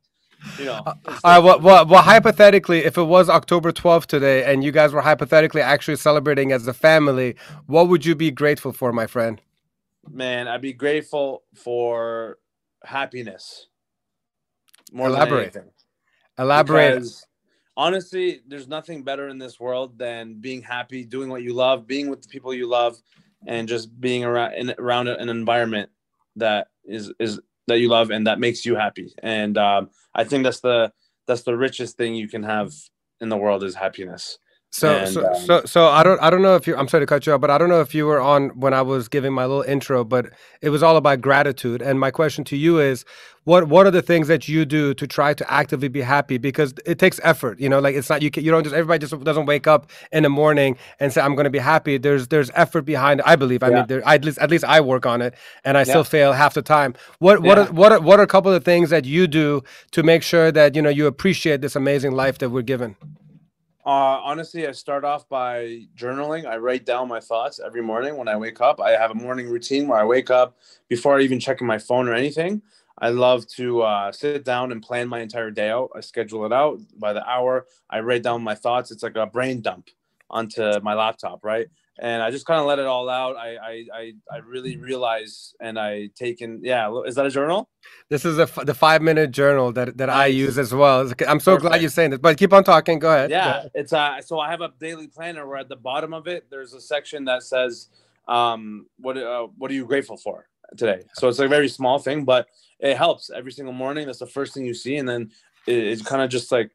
you 0.57 0.65
know. 0.65 0.81
Uh, 0.85 0.93
All 1.05 1.13
uh, 1.13 1.19
right. 1.23 1.39
Well, 1.39 1.59
well, 1.59 1.85
well, 1.85 2.01
hypothetically, 2.01 2.85
if 2.85 2.97
it 2.97 3.03
was 3.03 3.29
October 3.29 3.71
12th 3.71 4.05
today 4.05 4.51
and 4.51 4.63
you 4.63 4.71
guys 4.71 4.93
were 4.93 5.01
hypothetically 5.01 5.61
actually 5.61 5.97
celebrating 5.97 6.51
as 6.51 6.67
a 6.67 6.73
family, 6.73 7.35
what 7.67 7.87
would 7.87 8.05
you 8.05 8.15
be 8.15 8.31
grateful 8.31 8.71
for, 8.71 8.91
my 8.91 9.07
friend? 9.07 9.41
Man, 10.09 10.47
I'd 10.47 10.61
be 10.61 10.73
grateful 10.73 11.43
for 11.55 12.39
happiness. 12.83 13.67
More 14.91 15.07
Elaborate. 15.07 15.55
Elaborate. 16.37 16.95
Because 16.95 17.25
honestly, 17.77 18.41
there's 18.47 18.67
nothing 18.67 19.03
better 19.03 19.29
in 19.29 19.37
this 19.37 19.59
world 19.59 19.97
than 19.97 20.35
being 20.35 20.61
happy, 20.61 21.05
doing 21.05 21.29
what 21.29 21.43
you 21.43 21.53
love, 21.53 21.87
being 21.87 22.09
with 22.09 22.21
the 22.21 22.27
people 22.27 22.53
you 22.53 22.67
love, 22.67 22.97
and 23.47 23.67
just 23.67 23.99
being 23.99 24.23
around 24.23 24.53
in, 24.53 24.73
around 24.77 25.07
an 25.07 25.29
environment 25.29 25.89
that 26.35 26.67
is 26.85 27.11
is 27.19 27.39
that 27.67 27.79
you 27.79 27.89
love 27.89 28.11
and 28.11 28.27
that 28.27 28.39
makes 28.39 28.65
you 28.65 28.75
happy. 28.75 29.13
And 29.21 29.57
um, 29.57 29.89
I 30.13 30.23
think 30.23 30.43
that's 30.43 30.61
the 30.61 30.91
that's 31.27 31.43
the 31.43 31.55
richest 31.55 31.97
thing 31.97 32.15
you 32.15 32.27
can 32.27 32.43
have 32.43 32.71
in 33.19 33.29
the 33.29 33.37
world 33.37 33.63
is 33.63 33.75
happiness. 33.75 34.37
So, 34.73 34.89
And, 34.99 35.09
so, 35.13 35.27
um, 35.27 35.35
so, 35.45 35.61
so 35.65 35.87
I 35.87 36.01
don't, 36.01 36.21
I 36.21 36.29
don't 36.29 36.41
know 36.41 36.55
if 36.55 36.65
you. 36.65 36.77
I'm 36.77 36.87
sorry 36.87 37.01
to 37.01 37.05
cut 37.05 37.25
you 37.27 37.33
off, 37.33 37.41
but 37.41 37.49
I 37.51 37.57
don't 37.57 37.67
know 37.67 37.81
if 37.81 37.93
you 37.93 38.05
were 38.05 38.21
on 38.21 38.49
when 38.57 38.73
I 38.73 38.81
was 38.81 39.09
giving 39.09 39.33
my 39.33 39.45
little 39.45 39.63
intro. 39.63 40.05
But 40.05 40.27
it 40.61 40.69
was 40.69 40.81
all 40.81 40.95
about 40.95 41.19
gratitude. 41.19 41.81
And 41.81 41.99
my 41.99 42.09
question 42.09 42.45
to 42.45 42.55
you 42.55 42.79
is, 42.79 43.03
what, 43.43 43.67
what 43.67 43.85
are 43.85 43.91
the 43.91 44.01
things 44.01 44.29
that 44.29 44.47
you 44.47 44.63
do 44.63 44.93
to 44.93 45.05
try 45.05 45.33
to 45.33 45.51
actively 45.53 45.89
be 45.89 45.99
happy? 45.99 46.37
Because 46.37 46.73
it 46.85 46.99
takes 46.99 47.19
effort. 47.21 47.59
You 47.59 47.67
know, 47.67 47.79
like 47.79 47.95
it's 47.95 48.09
not 48.09 48.21
you. 48.21 48.31
Can, 48.31 48.45
you 48.45 48.51
don't 48.51 48.63
just 48.63 48.73
everybody 48.73 48.99
just 49.05 49.21
doesn't 49.25 49.45
wake 49.45 49.67
up 49.67 49.89
in 50.13 50.23
the 50.23 50.29
morning 50.29 50.77
and 51.01 51.11
say 51.11 51.19
I'm 51.19 51.35
going 51.35 51.43
to 51.43 51.49
be 51.49 51.59
happy. 51.59 51.97
There's, 51.97 52.29
there's 52.29 52.49
effort 52.55 52.83
behind. 52.83 53.19
it. 53.19 53.25
I 53.27 53.35
believe. 53.35 53.63
I 53.63 53.69
Yeah. 53.71 53.75
mean, 53.75 53.87
there, 53.87 54.07
at 54.07 54.23
least, 54.23 54.37
at 54.37 54.49
least 54.49 54.63
I 54.63 54.79
work 54.79 55.05
on 55.05 55.21
it, 55.21 55.33
and 55.65 55.75
I 55.77 55.81
Yeah. 55.81 55.85
still 55.85 56.03
fail 56.05 56.31
half 56.31 56.53
the 56.53 56.61
time. 56.61 56.93
What, 57.19 57.41
what, 57.41 57.57
Yeah. 57.57 57.65
are, 57.67 57.73
what, 57.73 57.91
are, 57.91 57.99
what 57.99 58.19
are 58.21 58.23
a 58.23 58.27
couple 58.27 58.53
of 58.53 58.63
things 58.63 58.89
that 58.91 59.03
you 59.03 59.27
do 59.27 59.63
to 59.91 60.01
make 60.01 60.23
sure 60.23 60.49
that 60.49 60.75
you 60.77 60.81
know 60.81 60.89
you 60.89 61.07
appreciate 61.07 61.59
this 61.59 61.75
amazing 61.75 62.13
life 62.13 62.37
that 62.37 62.51
we're 62.51 62.61
given? 62.61 62.95
Uh, 63.83 64.21
honestly, 64.23 64.67
I 64.67 64.73
start 64.73 65.03
off 65.03 65.27
by 65.27 65.87
journaling. 65.97 66.45
I 66.45 66.57
write 66.57 66.85
down 66.85 67.07
my 67.07 67.19
thoughts 67.19 67.59
every 67.59 67.81
morning 67.81 68.15
when 68.15 68.27
I 68.27 68.35
wake 68.37 68.61
up. 68.61 68.79
I 68.79 68.91
have 68.91 69.09
a 69.11 69.15
morning 69.15 69.49
routine 69.49 69.87
where 69.87 69.97
I 69.97 70.03
wake 70.03 70.29
up 70.29 70.55
before 70.87 71.17
I 71.17 71.21
even 71.21 71.39
checking 71.39 71.65
my 71.65 71.79
phone 71.79 72.07
or 72.07 72.13
anything. 72.13 72.61
I 72.99 73.09
love 73.09 73.47
to 73.55 73.81
uh, 73.81 74.11
sit 74.11 74.45
down 74.45 74.71
and 74.71 74.83
plan 74.83 75.07
my 75.07 75.21
entire 75.21 75.49
day 75.49 75.71
out. 75.71 75.89
I 75.95 76.01
schedule 76.01 76.45
it 76.45 76.53
out 76.53 76.79
by 76.99 77.13
the 77.13 77.27
hour. 77.27 77.65
I 77.89 78.01
write 78.01 78.21
down 78.21 78.43
my 78.43 78.53
thoughts. 78.53 78.91
It's 78.91 79.01
like 79.01 79.15
a 79.15 79.25
brain 79.25 79.61
dump 79.61 79.89
onto 80.29 80.79
my 80.81 80.93
laptop, 80.93 81.43
right? 81.43 81.67
And 82.01 82.23
I 82.23 82.31
just 82.31 82.47
kind 82.47 82.59
of 82.59 82.65
let 82.65 82.79
it 82.79 82.87
all 82.87 83.09
out. 83.09 83.35
I, 83.37 83.57
I 83.57 83.85
I 83.93 84.13
I 84.31 84.37
really 84.37 84.75
realize 84.77 85.53
and 85.61 85.77
I 85.79 86.09
taken. 86.15 86.59
Yeah, 86.63 86.91
is 87.05 87.13
that 87.15 87.27
a 87.27 87.29
journal? 87.29 87.69
This 88.09 88.25
is 88.25 88.39
a 88.39 88.43
f- 88.43 88.65
the 88.65 88.73
five 88.73 89.01
minute 89.03 89.31
journal 89.31 89.71
that, 89.73 89.97
that 89.97 90.09
I 90.09 90.25
use 90.25 90.57
as 90.57 90.73
well. 90.73 91.11
I'm 91.27 91.39
so 91.39 91.57
glad 91.57 91.79
you're 91.79 91.89
saying 91.91 92.09
this, 92.11 92.19
but 92.19 92.37
keep 92.37 92.53
on 92.53 92.63
talking. 92.63 92.99
Go 92.99 93.09
ahead. 93.13 93.29
yeah 93.29 93.65
it's 93.73 93.93
uh 93.93 94.19
so 94.21 94.39
i 94.39 94.49
have 94.49 94.61
a 94.61 94.71
daily 94.79 95.07
planner 95.07 95.47
where 95.47 95.57
at 95.57 95.69
the 95.69 95.75
bottom 95.75 96.13
of 96.13 96.27
it 96.27 96.45
there's 96.49 96.73
a 96.73 96.81
section 96.81 97.25
that 97.25 97.41
says 97.43 97.89
um 98.27 98.85
what 98.97 99.17
uh, 99.17 99.47
what 99.57 99.71
are 99.71 99.73
you 99.73 99.85
grateful 99.85 100.17
for 100.17 100.47
today 100.77 101.01
so 101.15 101.27
it's 101.29 101.39
a 101.39 101.47
very 101.47 101.67
small 101.69 101.97
thing 101.99 102.25
but 102.25 102.47
it 102.79 102.97
helps 102.97 103.29
every 103.29 103.51
single 103.51 103.73
morning 103.73 104.05
that's 104.05 104.19
the 104.19 104.25
first 104.27 104.53
thing 104.53 104.65
you 104.65 104.73
see 104.73 104.97
and 104.97 105.07
then 105.07 105.29
it, 105.67 105.77
it 105.93 106.05
kind 106.05 106.21
of 106.21 106.29
just 106.29 106.51
like 106.51 106.71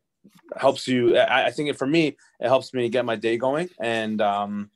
helps 0.57 0.87
you 0.89 1.17
I, 1.19 1.47
I 1.47 1.51
think 1.51 1.69
it 1.71 1.79
for 1.79 1.87
me 1.87 2.17
it 2.41 2.49
helps 2.49 2.73
me 2.75 2.89
get 2.89 3.05
my 3.05 3.17
day 3.17 3.37
going 3.37 3.69
and 3.81 4.21
um 4.21 4.71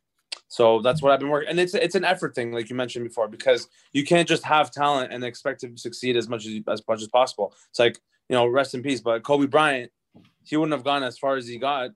so 0.50 0.82
that's 0.82 1.00
what 1.00 1.12
I've 1.12 1.20
been 1.20 1.28
working, 1.28 1.48
and 1.48 1.60
it's 1.60 1.74
it's 1.74 1.94
an 1.94 2.04
effort 2.04 2.34
thing, 2.34 2.50
like 2.50 2.68
you 2.70 2.76
mentioned 2.76 3.04
before, 3.04 3.28
because 3.28 3.68
you 3.92 4.04
can't 4.04 4.28
just 4.28 4.44
have 4.44 4.72
talent 4.72 5.12
and 5.12 5.22
expect 5.22 5.60
to 5.60 5.70
succeed 5.76 6.16
as 6.16 6.28
much 6.28 6.44
as 6.44 6.60
as 6.68 6.82
much 6.88 7.00
as 7.00 7.08
possible. 7.08 7.54
It's 7.70 7.78
like 7.78 8.00
you 8.28 8.34
know, 8.34 8.48
rest 8.48 8.74
in 8.74 8.82
peace, 8.82 9.00
but 9.00 9.22
Kobe 9.22 9.46
Bryant, 9.46 9.92
he 10.44 10.56
wouldn't 10.56 10.72
have 10.72 10.84
gone 10.84 11.04
as 11.04 11.18
far 11.18 11.36
as 11.36 11.46
he 11.46 11.56
got 11.56 11.90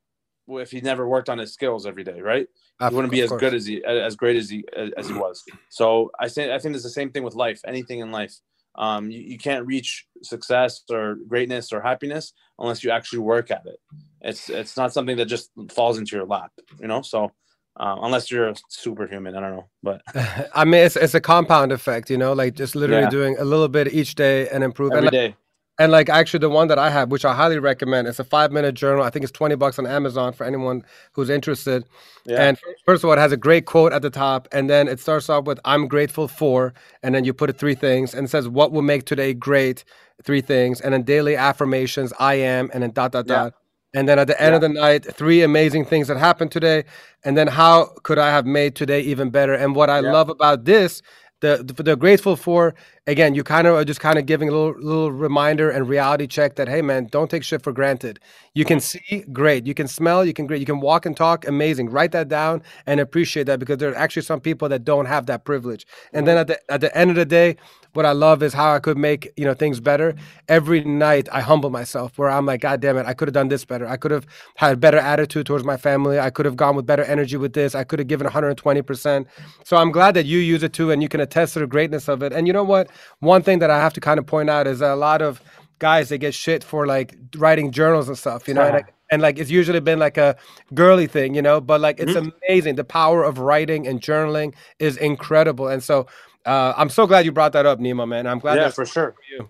if 0.46 0.70
he 0.70 0.80
never 0.80 1.08
worked 1.08 1.28
on 1.28 1.38
his 1.38 1.52
skills 1.52 1.84
every 1.84 2.04
day, 2.04 2.20
right? 2.20 2.46
Of- 2.78 2.92
he 2.92 2.96
wouldn't 2.96 3.12
be 3.12 3.22
as 3.22 3.30
course. 3.30 3.40
good 3.40 3.54
as 3.54 3.66
he 3.66 3.84
as 3.84 4.14
great 4.14 4.36
as 4.36 4.48
he 4.48 4.64
as 4.96 5.08
he 5.08 5.14
was. 5.14 5.42
So 5.68 6.12
I 6.20 6.28
think 6.28 6.52
I 6.52 6.60
think 6.60 6.76
it's 6.76 6.84
the 6.84 6.90
same 6.90 7.10
thing 7.10 7.24
with 7.24 7.34
life. 7.34 7.60
Anything 7.66 7.98
in 7.98 8.12
life, 8.12 8.36
um, 8.76 9.10
you, 9.10 9.20
you 9.20 9.38
can't 9.38 9.66
reach 9.66 10.06
success 10.22 10.82
or 10.92 11.16
greatness 11.26 11.72
or 11.72 11.80
happiness 11.80 12.32
unless 12.60 12.84
you 12.84 12.92
actually 12.92 13.18
work 13.18 13.50
at 13.50 13.66
it. 13.66 13.80
It's 14.20 14.48
it's 14.48 14.76
not 14.76 14.92
something 14.92 15.16
that 15.16 15.26
just 15.26 15.50
falls 15.72 15.98
into 15.98 16.14
your 16.14 16.24
lap, 16.24 16.52
you 16.80 16.86
know. 16.86 17.02
So 17.02 17.32
um, 17.76 17.98
unless 18.02 18.30
you're 18.30 18.48
a 18.48 18.54
superhuman, 18.68 19.36
I 19.36 19.40
don't 19.40 19.56
know, 19.56 19.68
but 19.82 20.00
I 20.54 20.64
mean, 20.64 20.82
it's, 20.84 20.96
it's 20.96 21.14
a 21.14 21.20
compound 21.20 21.72
effect, 21.72 22.10
you 22.10 22.16
know, 22.18 22.32
like 22.32 22.54
just 22.54 22.76
literally 22.76 23.02
Yeah. 23.02 23.10
doing 23.10 23.36
a 23.38 23.44
little 23.44 23.68
bit 23.68 23.92
each 23.92 24.14
day 24.14 24.48
and 24.48 24.62
improve. 24.62 24.90
and 24.92 24.98
every 24.98 25.06
like, 25.06 25.12
day. 25.32 25.36
And 25.80 25.90
like 25.90 26.08
actually 26.08 26.38
the 26.38 26.50
one 26.50 26.68
that 26.68 26.78
I 26.78 26.88
have, 26.88 27.10
which 27.10 27.24
I 27.24 27.34
highly 27.34 27.58
recommend, 27.58 28.06
it's 28.06 28.20
a 28.20 28.24
five 28.24 28.52
minute 28.52 28.76
journal. 28.76 29.02
I 29.02 29.10
think 29.10 29.24
it's 29.24 29.32
20 29.32 29.56
bucks 29.56 29.76
on 29.76 29.88
Amazon 29.88 30.32
for 30.32 30.44
anyone 30.44 30.84
who's 31.14 31.28
interested. 31.28 31.84
Yeah. 32.24 32.44
And 32.44 32.58
first 32.86 33.02
of 33.02 33.08
all, 33.10 33.16
it 33.16 33.18
has 33.18 33.32
a 33.32 33.36
great 33.36 33.66
quote 33.66 33.92
at 33.92 34.00
the 34.02 34.08
top. 34.10 34.46
And 34.52 34.70
then 34.70 34.86
it 34.86 35.00
starts 35.00 35.28
off 35.28 35.46
with, 35.46 35.58
I'm 35.64 35.88
grateful 35.88 36.28
for. 36.28 36.74
And 37.02 37.12
then 37.12 37.24
you 37.24 37.34
put 37.34 37.50
it 37.50 37.58
three 37.58 37.74
things 37.74 38.14
and 38.14 38.26
it 38.26 38.30
says, 38.30 38.48
What 38.48 38.70
will 38.70 38.82
make 38.82 39.04
today 39.04 39.34
great? 39.34 39.82
Three 40.22 40.40
things. 40.42 40.80
And 40.80 40.94
then 40.94 41.02
daily 41.02 41.34
affirmations, 41.34 42.12
I 42.20 42.34
am, 42.34 42.70
and 42.72 42.84
then 42.84 42.92
dot, 42.92 43.10
dot, 43.10 43.24
Yeah. 43.26 43.34
dot. 43.34 43.54
And 43.94 44.08
then 44.08 44.18
at 44.18 44.28
the 44.28 44.40
end 44.42 44.54
of 44.56 44.62
the 44.62 44.68
night, 44.70 45.06
three 45.16 45.42
amazing 45.42 45.86
things 45.86 46.08
that 46.08 46.18
happened 46.18 46.52
today. 46.52 46.84
And 47.24 47.36
then 47.38 47.48
how 47.48 47.94
could 48.04 48.18
I 48.18 48.30
have 48.30 48.46
made 48.46 48.76
today 48.76 49.00
even 49.02 49.30
better? 49.30 49.54
And 49.54 49.76
what 49.76 49.90
I 49.90 50.00
Yeah. 50.00 50.12
love 50.12 50.30
about 50.30 50.66
this, 50.66 51.02
the, 51.40 51.62
the 51.64 51.82
the 51.82 51.96
grateful 51.96 52.36
for 52.36 52.74
again, 53.06 53.34
you 53.34 53.44
kind 53.44 53.66
of 53.66 53.74
are 53.74 53.84
just 53.84 54.00
kind 54.00 54.18
of 54.18 54.26
giving 54.26 54.48
a 54.48 54.52
little 54.52 54.74
little 54.80 55.12
reminder 55.12 55.70
and 55.70 55.88
reality 55.88 56.26
check 56.26 56.56
that 56.56 56.68
hey 56.68 56.82
man, 56.82 57.06
don't 57.10 57.30
take 57.30 57.44
shit 57.44 57.62
for 57.62 57.72
granted. 57.72 58.20
You 58.54 58.64
can 58.64 58.80
see 58.80 59.24
great, 59.32 59.66
you 59.66 59.74
can 59.74 59.88
smell, 59.88 60.24
you 60.24 60.32
can 60.32 60.46
great, 60.46 60.60
you 60.60 60.66
can 60.66 60.80
walk 60.80 61.06
and 61.06 61.16
talk 61.16 61.46
amazing. 61.46 61.90
Write 61.90 62.12
that 62.12 62.28
down 62.28 62.62
and 62.86 63.00
appreciate 63.00 63.44
that 63.44 63.58
because 63.58 63.78
there 63.78 63.90
are 63.92 63.96
actually 63.96 64.22
some 64.22 64.40
people 64.40 64.68
that 64.70 64.84
don't 64.84 65.06
have 65.06 65.26
that 65.26 65.44
privilege. 65.44 65.86
And 66.14 66.26
then 66.26 66.38
at 66.38 66.46
the 66.46 66.72
at 66.72 66.80
the 66.80 66.96
end 66.96 67.10
of 67.10 67.16
the 67.16 67.26
day, 67.26 67.56
what 67.94 68.04
I 68.06 68.12
love 68.12 68.42
is 68.42 68.52
how 68.52 68.74
I 68.74 68.78
could 68.78 68.98
make 68.98 69.32
you 69.36 69.44
know 69.44 69.54
things 69.54 69.80
better. 69.80 70.14
Every 70.48 70.84
night 70.84 71.28
I 71.32 71.40
humble 71.40 71.70
myself 71.70 72.18
where 72.18 72.28
I'm 72.28 72.46
like, 72.46 72.60
God 72.60 72.80
damn 72.80 72.96
it, 72.96 73.06
I 73.06 73.14
could 73.14 73.28
have 73.28 73.34
done 73.34 73.48
this 73.48 73.64
better. 73.64 73.86
I 73.86 73.96
could 73.96 74.10
have 74.10 74.26
had 74.56 74.80
better 74.80 74.98
attitude 74.98 75.46
towards 75.46 75.64
my 75.64 75.76
family. 75.76 76.18
I 76.18 76.30
could 76.30 76.46
have 76.46 76.56
gone 76.56 76.76
with 76.76 76.86
better 76.86 77.04
energy 77.04 77.36
with 77.36 77.52
this. 77.52 77.74
I 77.74 77.84
could 77.84 77.98
have 77.98 78.08
given 78.08 78.24
120 78.24 78.82
percent. 78.82 79.26
So 79.64 79.76
I'm 79.76 79.92
glad 79.92 80.14
that 80.14 80.26
you 80.26 80.38
use 80.38 80.62
it 80.62 80.72
too, 80.72 80.90
and 80.90 81.02
you 81.02 81.08
can 81.08 81.20
attest 81.20 81.54
to 81.54 81.60
the 81.60 81.66
greatness 81.66 82.08
of 82.08 82.22
it. 82.22 82.32
And 82.32 82.46
you 82.46 82.52
know 82.52 82.64
what? 82.64 82.90
One 83.20 83.42
thing 83.42 83.58
that 83.60 83.70
I 83.70 83.78
have 83.78 83.92
to 83.94 84.00
kind 84.00 84.18
of 84.18 84.26
point 84.26 84.50
out 84.50 84.66
is 84.66 84.80
that 84.80 84.92
a 84.92 84.96
lot 84.96 85.22
of 85.22 85.40
guys 85.78 86.08
they 86.08 86.18
get 86.18 86.34
shit 86.34 86.64
for 86.64 86.86
like 86.86 87.16
writing 87.36 87.70
journals 87.70 88.08
and 88.08 88.16
stuff, 88.16 88.48
you 88.48 88.54
know. 88.54 88.62
and, 88.62 88.74
like, 88.74 88.94
and 89.10 89.22
like 89.22 89.38
it's 89.38 89.50
usually 89.50 89.80
been 89.80 89.98
like 89.98 90.16
a 90.16 90.36
girly 90.72 91.06
thing, 91.06 91.34
you 91.34 91.42
know, 91.42 91.60
but 91.60 91.80
like 91.80 92.00
it's 92.00 92.12
mm-hmm. 92.12 92.30
amazing. 92.48 92.76
The 92.76 92.84
power 92.84 93.22
of 93.22 93.38
writing 93.38 93.86
and 93.86 94.00
journaling 94.00 94.54
is 94.78 94.96
incredible. 94.96 95.68
And 95.68 95.82
so 95.82 96.06
uh, 96.44 96.74
I'm 96.76 96.88
so 96.88 97.06
glad 97.06 97.24
you 97.24 97.32
brought 97.32 97.52
that 97.52 97.66
up, 97.66 97.78
Nima, 97.78 98.06
man. 98.06 98.26
I'm 98.26 98.38
glad 98.38 98.56
yeah, 98.56 98.70
for 98.70 98.84
sure. 98.86 99.14
you. 99.30 99.48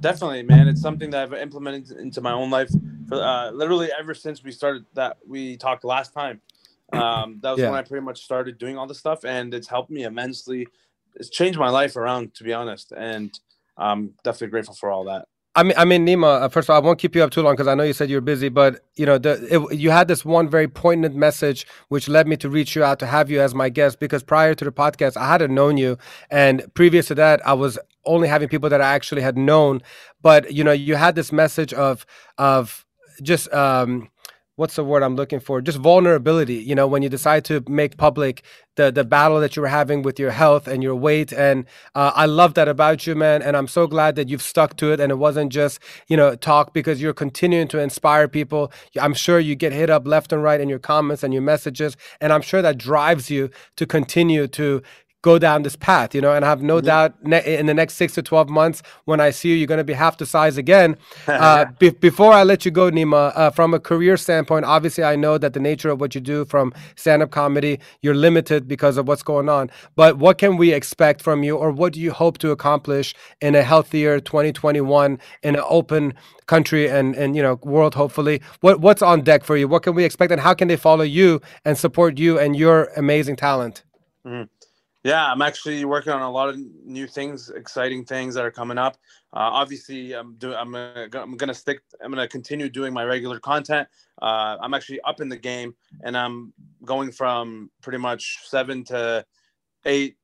Definitely, 0.00 0.42
man. 0.42 0.68
It's 0.68 0.80
something 0.80 1.10
that 1.10 1.22
I've 1.22 1.32
implemented 1.34 1.98
into 1.98 2.20
my 2.20 2.32
own 2.32 2.50
life 2.50 2.70
for 3.08 3.22
uh, 3.22 3.50
literally 3.50 3.90
ever 3.98 4.14
since 4.14 4.42
we 4.42 4.52
started 4.52 4.84
that 4.94 5.18
we 5.26 5.56
talked 5.56 5.84
last 5.84 6.12
time. 6.12 6.40
Um, 6.92 7.38
that 7.42 7.50
was 7.52 7.60
Yeah. 7.60 7.70
when 7.70 7.78
I 7.78 7.82
pretty 7.82 8.04
much 8.04 8.22
started 8.24 8.58
doing 8.58 8.76
all 8.76 8.86
this 8.86 8.98
stuff, 8.98 9.24
and 9.24 9.54
it's 9.54 9.68
helped 9.68 9.90
me 9.90 10.02
immensely. 10.02 10.68
It's 11.14 11.30
changed 11.30 11.58
my 11.58 11.70
life 11.70 11.96
around, 11.96 12.34
to 12.34 12.44
be 12.44 12.52
honest, 12.52 12.92
and 12.96 13.38
I'm 13.76 14.14
definitely 14.22 14.48
grateful 14.48 14.74
for 14.74 14.90
all 14.90 15.04
that. 15.04 15.28
I 15.56 15.62
mean, 15.62 15.74
I 15.76 15.84
mean, 15.84 16.04
Nima. 16.04 16.42
Uh, 16.42 16.48
first 16.48 16.68
of 16.68 16.74
all, 16.74 16.82
I 16.82 16.84
won't 16.84 16.98
keep 16.98 17.14
you 17.14 17.22
up 17.22 17.30
too 17.30 17.40
long 17.42 17.54
because 17.54 17.68
I 17.68 17.74
know 17.74 17.84
you 17.84 17.92
said 17.92 18.10
you're 18.10 18.20
busy. 18.20 18.48
But 18.48 18.80
you 18.96 19.06
know, 19.06 19.18
the 19.18 19.46
it, 19.54 19.78
you 19.78 19.90
had 19.90 20.08
this 20.08 20.24
one 20.24 20.48
very 20.48 20.66
poignant 20.66 21.14
message, 21.14 21.66
which 21.88 22.08
led 22.08 22.26
me 22.26 22.36
to 22.38 22.50
reach 22.50 22.74
you 22.74 22.82
out 22.82 22.98
to 23.00 23.06
have 23.06 23.30
you 23.30 23.40
as 23.40 23.54
my 23.54 23.68
guest. 23.68 24.00
Because 24.00 24.24
prior 24.24 24.54
to 24.54 24.64
the 24.64 24.72
podcast, 24.72 25.16
I 25.16 25.28
hadn't 25.28 25.54
known 25.54 25.76
you, 25.76 25.96
and 26.30 26.64
previous 26.74 27.06
to 27.08 27.14
that, 27.16 27.46
I 27.46 27.52
was 27.52 27.78
only 28.04 28.26
having 28.26 28.48
people 28.48 28.68
that 28.68 28.80
I 28.80 28.94
actually 28.94 29.22
had 29.22 29.38
known. 29.38 29.80
But 30.22 30.52
you 30.52 30.64
know, 30.64 30.72
you 30.72 30.96
had 30.96 31.14
this 31.14 31.30
message 31.30 31.72
of 31.72 32.04
of 32.36 32.84
just 33.22 33.52
um, 33.52 34.08
what's 34.56 34.76
the 34.76 34.84
word 34.84 35.02
I'm 35.02 35.16
looking 35.16 35.40
for? 35.40 35.60
Just 35.60 35.78
vulnerability. 35.78 36.54
You 36.54 36.74
know, 36.74 36.86
when 36.86 37.02
you 37.02 37.08
decide 37.08 37.44
to 37.46 37.62
make 37.68 37.96
public 37.96 38.42
the 38.76 38.90
the 38.90 39.04
battle 39.04 39.40
that 39.40 39.54
you 39.54 39.62
were 39.62 39.68
having 39.68 40.02
with 40.02 40.18
your 40.18 40.30
health 40.30 40.66
and 40.66 40.82
your 40.82 40.94
weight, 40.94 41.32
and 41.32 41.64
uh, 41.94 42.12
I 42.14 42.26
love 42.26 42.54
that 42.54 42.68
about 42.68 43.06
you, 43.06 43.14
man. 43.14 43.42
And 43.42 43.56
I'm 43.56 43.68
so 43.68 43.86
glad 43.86 44.16
that 44.16 44.28
you've 44.28 44.42
stuck 44.42 44.76
to 44.78 44.92
it, 44.92 45.00
and 45.00 45.10
it 45.10 45.16
wasn't 45.16 45.52
just 45.52 45.78
you 46.08 46.16
know 46.16 46.34
talk 46.34 46.72
because 46.72 47.00
you're 47.00 47.14
continuing 47.14 47.68
to 47.68 47.78
inspire 47.78 48.28
people. 48.28 48.72
I'm 49.00 49.14
sure 49.14 49.38
you 49.38 49.54
get 49.54 49.72
hit 49.72 49.90
up 49.90 50.06
left 50.06 50.32
and 50.32 50.42
right 50.42 50.60
in 50.60 50.68
your 50.68 50.78
comments 50.78 51.22
and 51.22 51.32
your 51.32 51.42
messages, 51.42 51.96
and 52.20 52.32
I'm 52.32 52.42
sure 52.42 52.62
that 52.62 52.78
drives 52.78 53.30
you 53.30 53.50
to 53.76 53.86
continue 53.86 54.46
to 54.48 54.82
go 55.24 55.38
down 55.38 55.62
this 55.62 55.74
path, 55.74 56.14
you 56.14 56.20
know, 56.20 56.32
and 56.34 56.44
I 56.44 56.48
have 56.50 56.62
no 56.62 56.82
doubt 56.82 57.10
ne- 57.24 57.56
in 57.60 57.64
the 57.64 57.72
next 57.72 57.94
six 57.94 58.12
to 58.16 58.22
12 58.22 58.50
months, 58.50 58.82
when 59.06 59.20
I 59.20 59.30
see 59.30 59.48
you, 59.48 59.56
you're 59.56 59.66
going 59.74 59.78
to 59.86 59.90
be 59.92 59.94
half 59.94 60.18
the 60.18 60.26
size 60.26 60.56
again. 60.58 60.96
Uh, 61.44 61.64
be- 61.78 61.90
before 62.10 62.32
I 62.40 62.42
let 62.44 62.64
you 62.66 62.70
go, 62.70 62.90
Nima, 62.90 63.32
uh, 63.34 63.50
from 63.50 63.72
a 63.74 63.80
career 63.90 64.16
standpoint, 64.16 64.64
obviously 64.66 65.02
I 65.02 65.16
know 65.16 65.38
that 65.38 65.52
the 65.54 65.60
nature 65.70 65.90
of 65.90 65.98
what 66.00 66.14
you 66.14 66.20
do 66.20 66.44
from 66.44 66.72
stand 66.96 67.22
up 67.22 67.30
comedy, 67.30 67.74
you're 68.02 68.14
limited 68.28 68.68
because 68.68 68.96
of 68.98 69.08
what's 69.08 69.22
going 69.22 69.48
on. 69.48 69.70
But 69.96 70.18
what 70.18 70.36
can 70.38 70.56
we 70.58 70.72
expect 70.80 71.22
from 71.22 71.42
you, 71.42 71.56
or 71.56 71.70
what 71.80 71.92
do 71.94 72.00
you 72.00 72.12
hope 72.12 72.36
to 72.44 72.50
accomplish 72.50 73.14
in 73.40 73.54
a 73.54 73.62
healthier 73.62 74.20
2021 74.20 75.18
in 75.42 75.54
an 75.56 75.62
open 75.78 76.12
country 76.46 76.88
and, 76.96 77.16
and 77.16 77.34
you 77.36 77.42
know 77.42 77.58
world 77.62 77.94
hopefully 77.94 78.36
what 78.60 78.78
what's 78.80 79.00
on 79.00 79.22
deck 79.22 79.42
for 79.44 79.56
you 79.56 79.66
what 79.66 79.82
can 79.82 79.94
we 79.94 80.04
expect 80.04 80.30
and 80.30 80.40
how 80.42 80.52
can 80.52 80.68
they 80.68 80.76
follow 80.76 81.02
you 81.18 81.40
and 81.64 81.78
support 81.78 82.18
you 82.18 82.38
and 82.38 82.54
your 82.54 82.76
amazing 82.96 83.34
talent 83.36 83.82
Mhm. 84.26 84.48
Yeah, 85.04 85.30
I'm 85.30 85.42
actually 85.42 85.84
working 85.84 86.14
on 86.14 86.22
a 86.22 86.30
lot 86.30 86.48
of 86.48 86.58
new 86.82 87.06
things, 87.06 87.50
exciting 87.50 88.06
things 88.06 88.34
that 88.34 88.44
are 88.44 88.50
coming 88.50 88.78
up. 88.78 88.96
Uh, 89.34 89.52
obviously, 89.52 90.14
I'm 90.14 90.34
doing. 90.36 90.56
I'm 90.56 90.72
gonna, 90.72 91.08
I'm 91.14 91.36
gonna 91.36 91.52
stick. 91.52 91.80
I'm 92.02 92.10
gonna 92.10 92.26
continue 92.26 92.70
doing 92.70 92.94
my 92.94 93.04
regular 93.04 93.38
content. 93.38 93.86
Uh, 94.22 94.56
I'm 94.62 94.72
actually 94.72 95.02
up 95.02 95.20
in 95.20 95.28
the 95.28 95.36
game, 95.36 95.74
and 96.04 96.16
I'm 96.16 96.54
going 96.86 97.12
from 97.12 97.70
pretty 97.82 97.98
much 97.98 98.38
seven 98.44 98.82
to 98.84 99.26
eight 99.84 100.16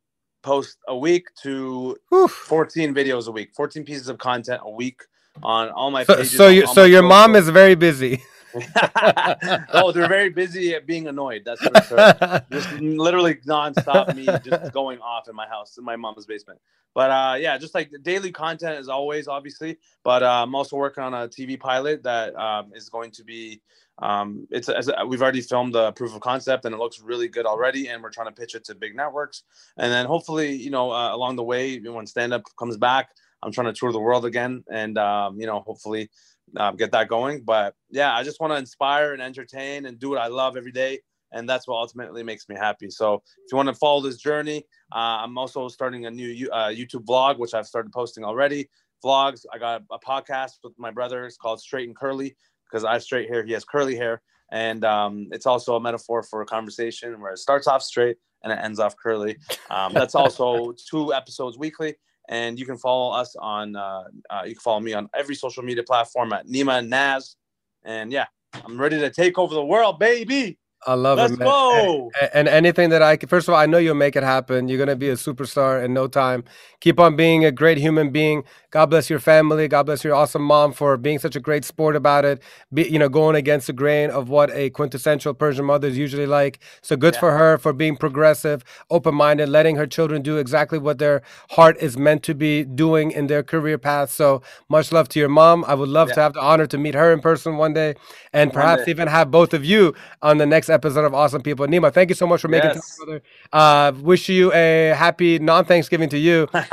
posts 0.43 0.79
a 0.89 0.97
week 0.97 1.27
to 1.43 1.95
14 2.11 2.95
videos 2.95 3.29
a 3.29 3.31
week, 3.31 3.51
14 3.55 3.85
pieces 3.85 4.09
of 4.09 4.17
content 4.17 4.63
a 4.65 4.71
week 4.71 5.03
on 5.43 5.69
all 5.71 5.91
my 5.91 6.05
so, 6.05 6.17
pages. 6.17 6.37
so 6.37 6.49
you 6.49 6.67
so 6.67 6.85
your 6.85 7.03
mom 7.03 7.37
is 7.37 7.49
very 7.51 7.75
busy 7.75 8.23
oh, 9.73 9.93
they're 9.93 10.09
very 10.09 10.31
busy 10.31 10.75
at 10.75 10.87
being 10.87 11.07
annoyed. 11.07 11.43
That's 11.45 11.61
for 11.61 11.83
sure. 11.83 12.41
just 12.51 12.73
literally 12.81 13.37
nonstop 13.37 14.15
me 14.15 14.27
just 14.45 14.73
going 14.73 14.99
off 15.01 15.29
in 15.29 15.37
my 15.37 15.47
house 15.47 15.79
in 15.79 15.85
my 15.85 15.97
mom's 15.97 16.27
basement. 16.27 16.61
But 16.95 17.11
uh, 17.11 17.37
yeah, 17.39 17.57
just 17.59 17.75
like 17.75 17.93
daily 18.03 18.33
content 18.33 18.77
as 18.77 18.89
always, 18.89 19.29
obviously. 19.29 19.79
But 20.03 20.23
uh, 20.23 20.43
I'm 20.43 20.55
also 20.55 20.77
working 20.77 21.05
on 21.05 21.15
a 21.15 21.29
TV 21.29 21.59
pilot 21.59 22.03
that 22.03 22.35
um, 22.37 22.73
is 22.75 22.89
going 22.89 23.11
to 23.13 23.25
be. 23.25 23.61
Um, 24.03 24.49
it's 24.51 24.69
as 24.71 24.91
we've 25.07 25.21
already 25.21 25.43
filmed 25.43 25.75
the 25.75 25.93
proof 25.93 26.15
of 26.15 26.23
concept 26.23 26.65
and 26.65 26.75
it 26.75 26.79
looks 26.79 27.01
really 27.01 27.29
good 27.29 27.47
already, 27.47 27.89
and 27.89 28.03
we're 28.03 28.11
trying 28.11 28.29
to 28.29 28.33
pitch 28.33 28.55
it 28.55 28.65
to 28.65 28.75
big 28.75 28.97
networks. 28.97 29.43
And 29.77 29.93
then 29.93 30.07
hopefully, 30.07 30.55
you 30.55 30.71
know, 30.71 30.91
uh, 30.91 31.15
along 31.15 31.37
the 31.37 31.45
way, 31.45 31.79
when 31.79 32.07
stand 32.07 32.33
up 32.33 32.43
comes 32.59 32.77
back, 32.79 33.11
I'm 33.43 33.53
trying 33.53 33.67
to 33.67 33.79
tour 33.79 33.93
the 33.93 34.01
world 34.01 34.25
again, 34.25 34.65
and 34.71 34.99
um, 34.99 35.39
you 35.39 35.47
know, 35.47 35.61
hopefully 35.61 36.11
um, 36.57 36.77
get 36.77 36.93
that 36.93 37.09
going. 37.09 37.43
But 37.43 37.75
yeah, 37.91 38.15
I 38.15 38.23
just 38.23 38.41
want 38.41 38.53
to 38.53 38.57
inspire 38.57 39.13
and 39.13 39.23
entertain 39.23 39.87
and 39.87 39.99
do 39.99 40.11
what 40.11 40.19
I 40.19 40.29
love 40.29 40.57
every 40.57 40.73
day. 40.73 41.01
And 41.33 41.49
that's 41.49 41.69
what 41.69 41.77
ultimately 41.77 42.23
makes 42.25 42.49
me 42.49 42.57
happy. 42.57 42.91
So 42.91 43.15
if 43.15 43.53
you 43.53 43.57
want 43.57 43.69
to 43.69 43.75
follow 43.75 44.01
this 44.01 44.17
journey, 44.17 44.65
uh, 44.93 45.23
I'm 45.23 45.39
also 45.39 45.69
starting 45.69 46.07
a 46.07 46.11
new 46.11 46.51
uh, 46.51 46.69
YouTube 46.69 47.05
vlog, 47.05 47.39
which 47.39 47.55
I've 47.55 47.67
started 47.67 47.93
posting 47.93 48.25
already. 48.25 48.69
Vlogs. 49.05 49.47
I 49.53 49.59
got 49.59 49.83
a 49.91 49.99
podcast 49.99 50.59
with 50.65 50.73
my 50.77 50.91
brother. 50.91 51.25
It's 51.25 51.37
called 51.37 51.61
Straight 51.61 51.87
and 51.87 51.97
Curly 51.97 52.37
because 52.69 52.85
I 52.85 52.95
have 52.95 53.03
straight 53.03 53.29
hair. 53.29 53.45
He 53.45 53.53
has 53.53 53.65
curly 53.65 53.97
hair. 53.97 54.23
And 54.53 54.85
um, 54.85 55.29
it's 55.31 55.47
also 55.47 55.77
a 55.77 55.81
metaphor 55.81 56.23
for 56.25 56.43
a 56.43 56.47
conversation 56.47 57.21
where 57.21 57.33
it 57.33 57.39
starts 57.39 57.69
off 57.69 57.83
straight 57.83 58.17
and 58.43 58.53
it 58.53 58.59
ends 58.61 58.81
off 58.81 58.97
curly. 58.97 59.37
Um, 59.71 59.93
that's 59.93 60.17
also 60.17 60.75
two 60.91 61.15
episodes 61.15 61.57
weekly 61.57 61.95
and 62.31 62.59
you 62.59 62.65
can 62.65 62.79
follow 62.79 63.13
us 63.13 63.37
on 63.37 63.77
uh, 63.77 64.05
uh, 64.31 64.43
you 64.47 64.55
can 64.55 64.61
follow 64.61 64.81
me 64.81 64.95
on 64.95 65.11
every 65.15 65.35
social 65.35 65.63
media 65.63 65.83
platform 65.83 66.33
at 66.33 66.47
Nima 66.47 66.79
and 66.79 66.89
Naz. 66.89 67.37
And 67.83 68.13
yeah, 68.13 68.27
I'm 68.65 68.81
ready 68.81 68.99
to 69.01 69.11
take 69.11 69.37
over 69.37 69.53
the 69.53 69.65
world, 69.65 69.99
baby. 69.99 70.57
I 70.87 70.95
love 70.95 71.19
Let's 71.19 71.35
it, 71.35 71.39
man. 71.39 71.49
go. 71.49 72.11
A- 72.21 72.37
And, 72.37 72.49
anything 72.49 72.91
that 72.91 73.03
I 73.03 73.17
can, 73.17 73.29
first 73.29 73.49
of 73.49 73.55
all, 73.55 73.61
I 73.61 73.67
know 73.67 73.79
you'll 73.79 73.95
make 73.95 74.17
it 74.17 74.23
happen. 74.23 74.69
You're 74.69 74.79
gonna 74.79 74.97
be 74.97 75.11
a 75.11 75.15
superstar 75.15 75.85
in 75.85 75.93
no 75.93 76.07
time. 76.07 76.45
Keep 76.81 76.99
on 76.99 77.17
being 77.17 77.45
a 77.45 77.53
great 77.53 77.77
human 77.77 78.11
being. 78.11 78.45
God 78.71 78.87
bless 78.87 79.11
your 79.11 79.19
family. 79.19 79.69
God 79.69 79.85
bless 79.85 80.05
your 80.05 80.15
awesome 80.15 80.43
mom 80.43 80.73
for 80.73 80.97
being 80.97 81.19
such 81.19 81.37
a 81.37 81.41
great 81.41 81.65
sport 81.65 81.97
about 81.97 82.25
it. 82.25 82.41
Be, 82.73 82.85
you 82.89 82.99
know, 82.99 83.09
going 83.11 83.37
against 83.37 83.67
the 83.67 83.73
grain 83.75 84.11
of 84.11 84.29
what 84.31 84.51
a 84.53 84.71
quintessential 84.71 85.35
Persian 85.35 85.67
mother 85.67 85.89
is 85.89 85.99
usually 85.99 86.27
like. 86.27 86.61
So 86.81 86.97
good 86.97 87.17
for 87.17 87.37
her 87.37 87.59
for 87.59 87.73
being 87.75 87.97
progressive, 87.97 88.65
open-minded, 88.91 89.49
letting 89.49 89.77
her 89.77 89.87
children 89.87 90.23
do 90.23 90.39
exactly 90.39 90.79
what 90.79 90.99
their 90.99 91.21
heart 91.51 91.77
is 91.81 91.99
meant 91.99 92.23
to 92.23 92.35
be 92.35 92.65
doing 92.65 93.11
in 93.11 93.27
their 93.27 93.43
career 93.43 93.77
path. 93.77 94.11
So 94.11 94.41
much 94.69 94.93
love 94.93 95.09
to 95.11 95.19
your 95.19 95.29
mom. 95.29 95.65
I 95.67 95.75
would 95.75 95.89
love 95.89 96.13
to 96.13 96.21
have 96.21 96.33
the 96.33 96.41
honor 96.41 96.67
to 96.69 96.79
meet 96.79 96.95
her 96.95 97.13
in 97.13 97.21
person 97.21 97.59
one 97.59 97.75
day, 97.75 97.97
and 98.33 98.53
perhaps 98.53 98.89
even 98.89 99.09
have 99.09 99.31
both 99.31 99.53
of 99.53 99.65
you 99.65 99.95
on 100.23 100.39
the 100.39 100.47
next 100.47 100.70
episode 100.71 101.05
of 101.05 101.15
Awesome 101.15 101.43
People. 101.43 101.67
Nima, 101.67 101.93
thank 101.93 102.09
you 102.11 102.15
so 102.15 102.27
much 102.27 102.41
for 102.41 102.49
making 102.49 102.71
Yes. 102.71 102.97
time, 102.99 103.07
brother. 103.07 103.23
Uh, 103.53 103.93
wish 104.01 104.29
you 104.29 104.53
a 104.53 104.95
happy 104.97 105.39
non-Thanksgiving 105.39 106.09
to 106.11 106.19
you, 106.19 106.49
but, 106.53 106.69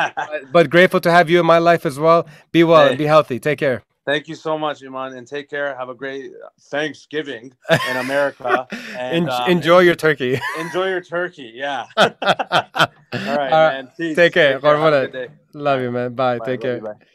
but 0.51 0.69
grateful 0.69 0.99
to 1.01 1.11
have 1.11 1.29
you 1.29 1.39
in 1.39 1.45
my 1.45 1.57
life 1.59 1.85
as 1.85 1.99
well. 1.99 2.27
Be 2.51 2.63
well 2.63 2.83
Hey. 2.83 2.89
and 2.89 2.97
be 2.97 3.05
healthy. 3.05 3.39
Take 3.39 3.59
care. 3.59 3.83
Thank 4.05 4.29
you 4.29 4.35
so 4.35 4.57
much, 4.57 4.81
Iman, 4.83 5.17
and 5.17 5.27
take 5.27 5.49
care. 5.49 5.75
Have 5.75 5.89
a 5.89 5.93
great 5.93 6.31
Thanksgiving 6.71 7.51
in 7.89 7.97
America. 8.05 8.65
And 8.97 9.25
En- 9.25 9.29
um, 9.29 9.49
enjoy 9.51 9.79
your 9.79 9.95
turkey. 9.95 10.39
enjoy 10.59 10.87
your 10.87 11.01
turkey. 11.01 11.51
Yeah. 11.53 11.87
All 11.97 12.09
right, 12.21 12.87
All 13.13 13.35
right, 13.35 13.49
man. 13.83 13.89
Peace. 13.97 14.15
Take 14.15 14.33
care. 14.33 14.59
Good 14.59 15.11
day. 15.11 15.27
Love 15.53 15.81
you, 15.81 15.91
man. 15.91 16.13
Bye. 16.13 16.37
Bye, 16.39 16.45
Take 16.45 16.63
love 16.63 16.75
you, 16.75 16.81
care. 16.81 16.93
Bye. 16.93 17.05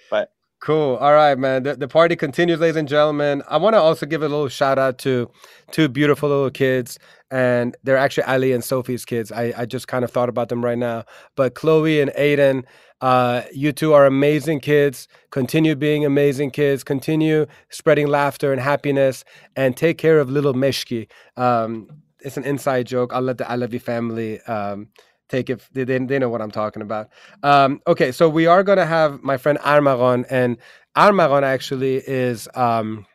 Cool. 0.63 0.95
All 0.95 1.13
right, 1.13 1.37
man. 1.37 1.65
The, 1.65 1.75
the 1.75 1.89
party 1.89 2.15
continues, 2.15 2.61
ladies 2.61 2.77
and 2.77 2.87
gentlemen. 2.87 3.43
I 3.49 3.57
want 3.57 3.75
to 3.75 3.81
also 3.81 4.07
give 4.07 4.23
a 4.23 4.29
little 4.29 4.47
shout 4.47 4.79
out 4.79 4.97
to 4.99 5.29
two 5.73 5.89
beautiful 5.89 6.29
little 6.29 6.51
kids, 6.51 7.01
and 7.33 7.77
they're 7.83 7.97
actually 7.97 8.23
Ali 8.25 8.53
and 8.53 8.63
Sophie's 8.63 9.05
kids. 9.05 9.33
I, 9.33 9.53
I 9.59 9.67
just 9.67 9.89
kind 9.89 10.05
of 10.05 10.13
thought 10.13 10.29
about 10.29 10.51
them 10.51 10.65
right 10.65 10.79
now. 10.79 11.05
But 11.35 11.57
Chloe 11.57 12.01
and 12.01 12.13
Aiden, 12.13 12.63
uh, 13.01 13.43
you 13.53 13.73
two 13.73 13.93
are 13.93 14.07
amazing 14.07 14.61
kids. 14.61 15.09
Continue 15.33 15.75
being 15.75 16.05
amazing 16.05 16.53
kids. 16.53 16.85
Continue 16.85 17.47
spreading 17.71 18.07
laughter 18.07 18.53
and 18.53 18.61
happiness, 18.61 19.25
and 19.57 19.77
take 19.77 19.99
care 19.99 20.21
of 20.21 20.31
little 20.31 20.55
Meshki. 20.55 21.09
Um, 21.37 21.89
it's 22.21 22.37
an 22.37 22.45
inside 22.45 22.87
joke. 22.87 23.13
I'll 23.13 23.21
let 23.21 23.39
the 23.39 23.45
Alavi 23.45 23.83
family 23.83 24.41
um, 24.43 24.91
take 25.33 25.51
it. 25.51 25.67
They, 25.73 25.85
they, 25.85 26.19
know 26.19 26.29
what 26.29 26.43
I'm 26.43 26.51
talking 26.51 26.83
about. 26.83 27.09
Um, 27.43 27.81
okay, 27.87 28.13
so 28.13 28.29
we 28.29 28.47
are 28.47 28.63
going 28.63 28.79
to 28.79 28.87
have 28.87 29.23
my 29.23 29.39
friend 29.39 29.59
Armagon, 29.61 30.27
and 30.31 30.59
Armagon 30.97 31.43
actually 31.43 31.97
is 31.97 32.49
um, 32.55 33.07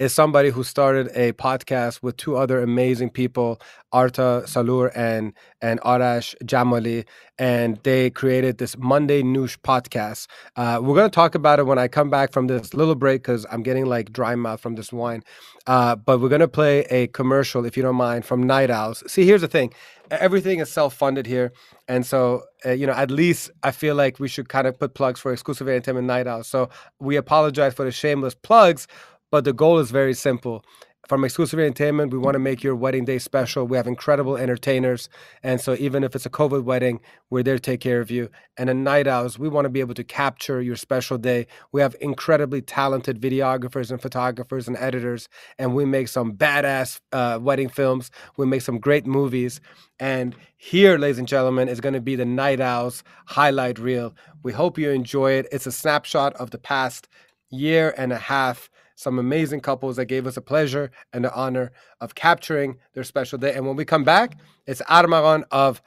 is 0.00 0.14
somebody 0.14 0.48
who 0.48 0.64
started 0.64 1.10
a 1.14 1.32
podcast 1.34 2.02
with 2.02 2.16
two 2.16 2.34
other 2.34 2.62
amazing 2.62 3.10
people, 3.10 3.60
Arta 3.92 4.42
Salur 4.46 4.90
and 4.96 5.34
and 5.60 5.78
Arash 5.82 6.34
Jamali, 6.42 7.04
and 7.38 7.78
they 7.82 8.08
created 8.08 8.56
this 8.56 8.78
Monday 8.78 9.22
Noosh 9.22 9.58
podcast. 9.58 10.26
Uh, 10.56 10.80
we're 10.82 10.94
to 11.10 11.14
talk 11.14 11.34
about 11.34 11.58
it 11.58 11.66
when 11.66 11.78
I 11.78 11.86
come 11.86 12.08
back 12.08 12.32
from 12.32 12.46
this 12.46 12.72
little 12.72 12.94
break 12.94 13.22
because 13.22 13.44
I'm 13.52 13.62
getting 13.62 13.84
like 13.84 14.10
dry 14.10 14.34
mouth 14.34 14.60
from 14.60 14.74
this 14.74 14.90
wine. 14.90 15.22
Uh, 15.66 15.96
but 15.96 16.18
we're 16.18 16.30
to 16.40 16.48
play 16.48 16.80
a 16.90 17.06
commercial, 17.08 17.66
if 17.66 17.76
you 17.76 17.82
don't 17.82 17.96
mind, 17.96 18.24
from 18.24 18.42
Night 18.42 18.70
Owls. 18.70 19.04
See, 19.06 19.26
here's 19.26 19.42
the 19.42 19.48
thing 19.48 19.70
everything 20.10 20.58
is 20.58 20.70
self-funded 20.70 21.26
here 21.26 21.52
and 21.88 22.04
so 22.04 22.42
uh, 22.66 22.70
you 22.70 22.86
know 22.86 22.92
at 22.92 23.10
least 23.10 23.50
i 23.62 23.70
feel 23.70 23.94
like 23.94 24.18
we 24.18 24.28
should 24.28 24.48
kind 24.48 24.66
of 24.66 24.78
put 24.78 24.94
plugs 24.94 25.20
for 25.20 25.32
exclusive 25.32 25.68
entertainment 25.68 26.06
night 26.06 26.26
out 26.26 26.44
so 26.44 26.68
we 26.98 27.16
apologize 27.16 27.74
for 27.74 27.84
the 27.84 27.92
shameless 27.92 28.34
plugs 28.34 28.86
but 29.30 29.44
the 29.44 29.52
goal 29.52 29.78
is 29.78 29.90
very 29.90 30.14
simple 30.14 30.64
from 31.08 31.24
exclusive 31.24 31.58
entertainment 31.58 32.12
we 32.12 32.18
want 32.18 32.34
to 32.34 32.38
make 32.38 32.62
your 32.62 32.76
wedding 32.76 33.04
day 33.04 33.18
special 33.18 33.66
we 33.66 33.76
have 33.76 33.86
incredible 33.86 34.36
entertainers 34.36 35.08
and 35.42 35.60
so 35.60 35.74
even 35.78 36.04
if 36.04 36.14
it's 36.14 36.26
a 36.26 36.30
covid 36.30 36.62
wedding 36.62 37.00
we're 37.30 37.42
there 37.42 37.56
to 37.56 37.60
take 37.60 37.80
care 37.80 38.00
of 38.00 38.10
you 38.10 38.28
and 38.56 38.70
in 38.70 38.84
night 38.84 39.06
owls 39.06 39.38
we 39.38 39.48
want 39.48 39.64
to 39.64 39.70
be 39.70 39.80
able 39.80 39.94
to 39.94 40.04
capture 40.04 40.60
your 40.60 40.76
special 40.76 41.18
day 41.18 41.46
we 41.72 41.80
have 41.80 41.96
incredibly 42.00 42.60
talented 42.60 43.20
videographers 43.20 43.90
and 43.90 44.00
photographers 44.00 44.68
and 44.68 44.76
editors 44.76 45.28
and 45.58 45.74
we 45.74 45.84
make 45.84 46.06
some 46.06 46.32
badass 46.32 47.00
uh, 47.12 47.38
wedding 47.40 47.68
films 47.68 48.10
we 48.36 48.46
make 48.46 48.62
some 48.62 48.78
great 48.78 49.06
movies 49.06 49.60
and 49.98 50.34
here, 50.56 50.96
ladies 50.96 51.18
and 51.18 51.28
gentlemen, 51.28 51.68
is 51.68 51.80
going 51.80 51.92
to 51.92 52.00
be 52.00 52.16
the 52.16 52.24
Night 52.24 52.60
Owls 52.60 53.04
highlight 53.26 53.78
reel. 53.78 54.14
We 54.42 54.52
hope 54.52 54.78
you 54.78 54.90
enjoy 54.90 55.32
it. 55.32 55.46
It's 55.52 55.66
a 55.66 55.72
snapshot 55.72 56.34
of 56.36 56.50
the 56.50 56.58
past 56.58 57.06
year 57.50 57.94
and 57.98 58.12
a 58.12 58.18
half. 58.18 58.70
Some 59.00 59.18
amazing 59.18 59.60
couples 59.60 59.96
that 59.96 60.04
gave 60.04 60.26
us 60.26 60.36
a 60.36 60.42
pleasure 60.42 60.90
and 61.10 61.24
the 61.24 61.32
honor 61.32 61.72
of 62.02 62.14
capturing 62.14 62.76
their 62.92 63.02
special 63.02 63.38
day. 63.38 63.54
And 63.54 63.66
when 63.66 63.74
we 63.74 63.86
come 63.86 64.04
back, 64.04 64.36
it's 64.66 64.82
Armagon 64.82 65.44
of 65.50 65.80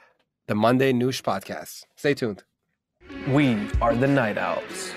the 0.48 0.56
Monday 0.56 0.92
Noosh 0.92 1.22
podcast. 1.22 1.84
Stay 1.94 2.14
tuned. 2.14 2.42
We 3.28 3.56
are 3.80 3.94
the 3.94 4.08
Night 4.08 4.36
Owls. 4.36 4.90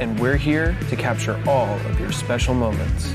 And 0.00 0.18
we're 0.18 0.38
here 0.38 0.74
to 0.88 0.96
capture 0.96 1.38
all 1.46 1.78
of 1.90 2.00
your 2.00 2.10
special 2.10 2.54
moments. 2.54 3.12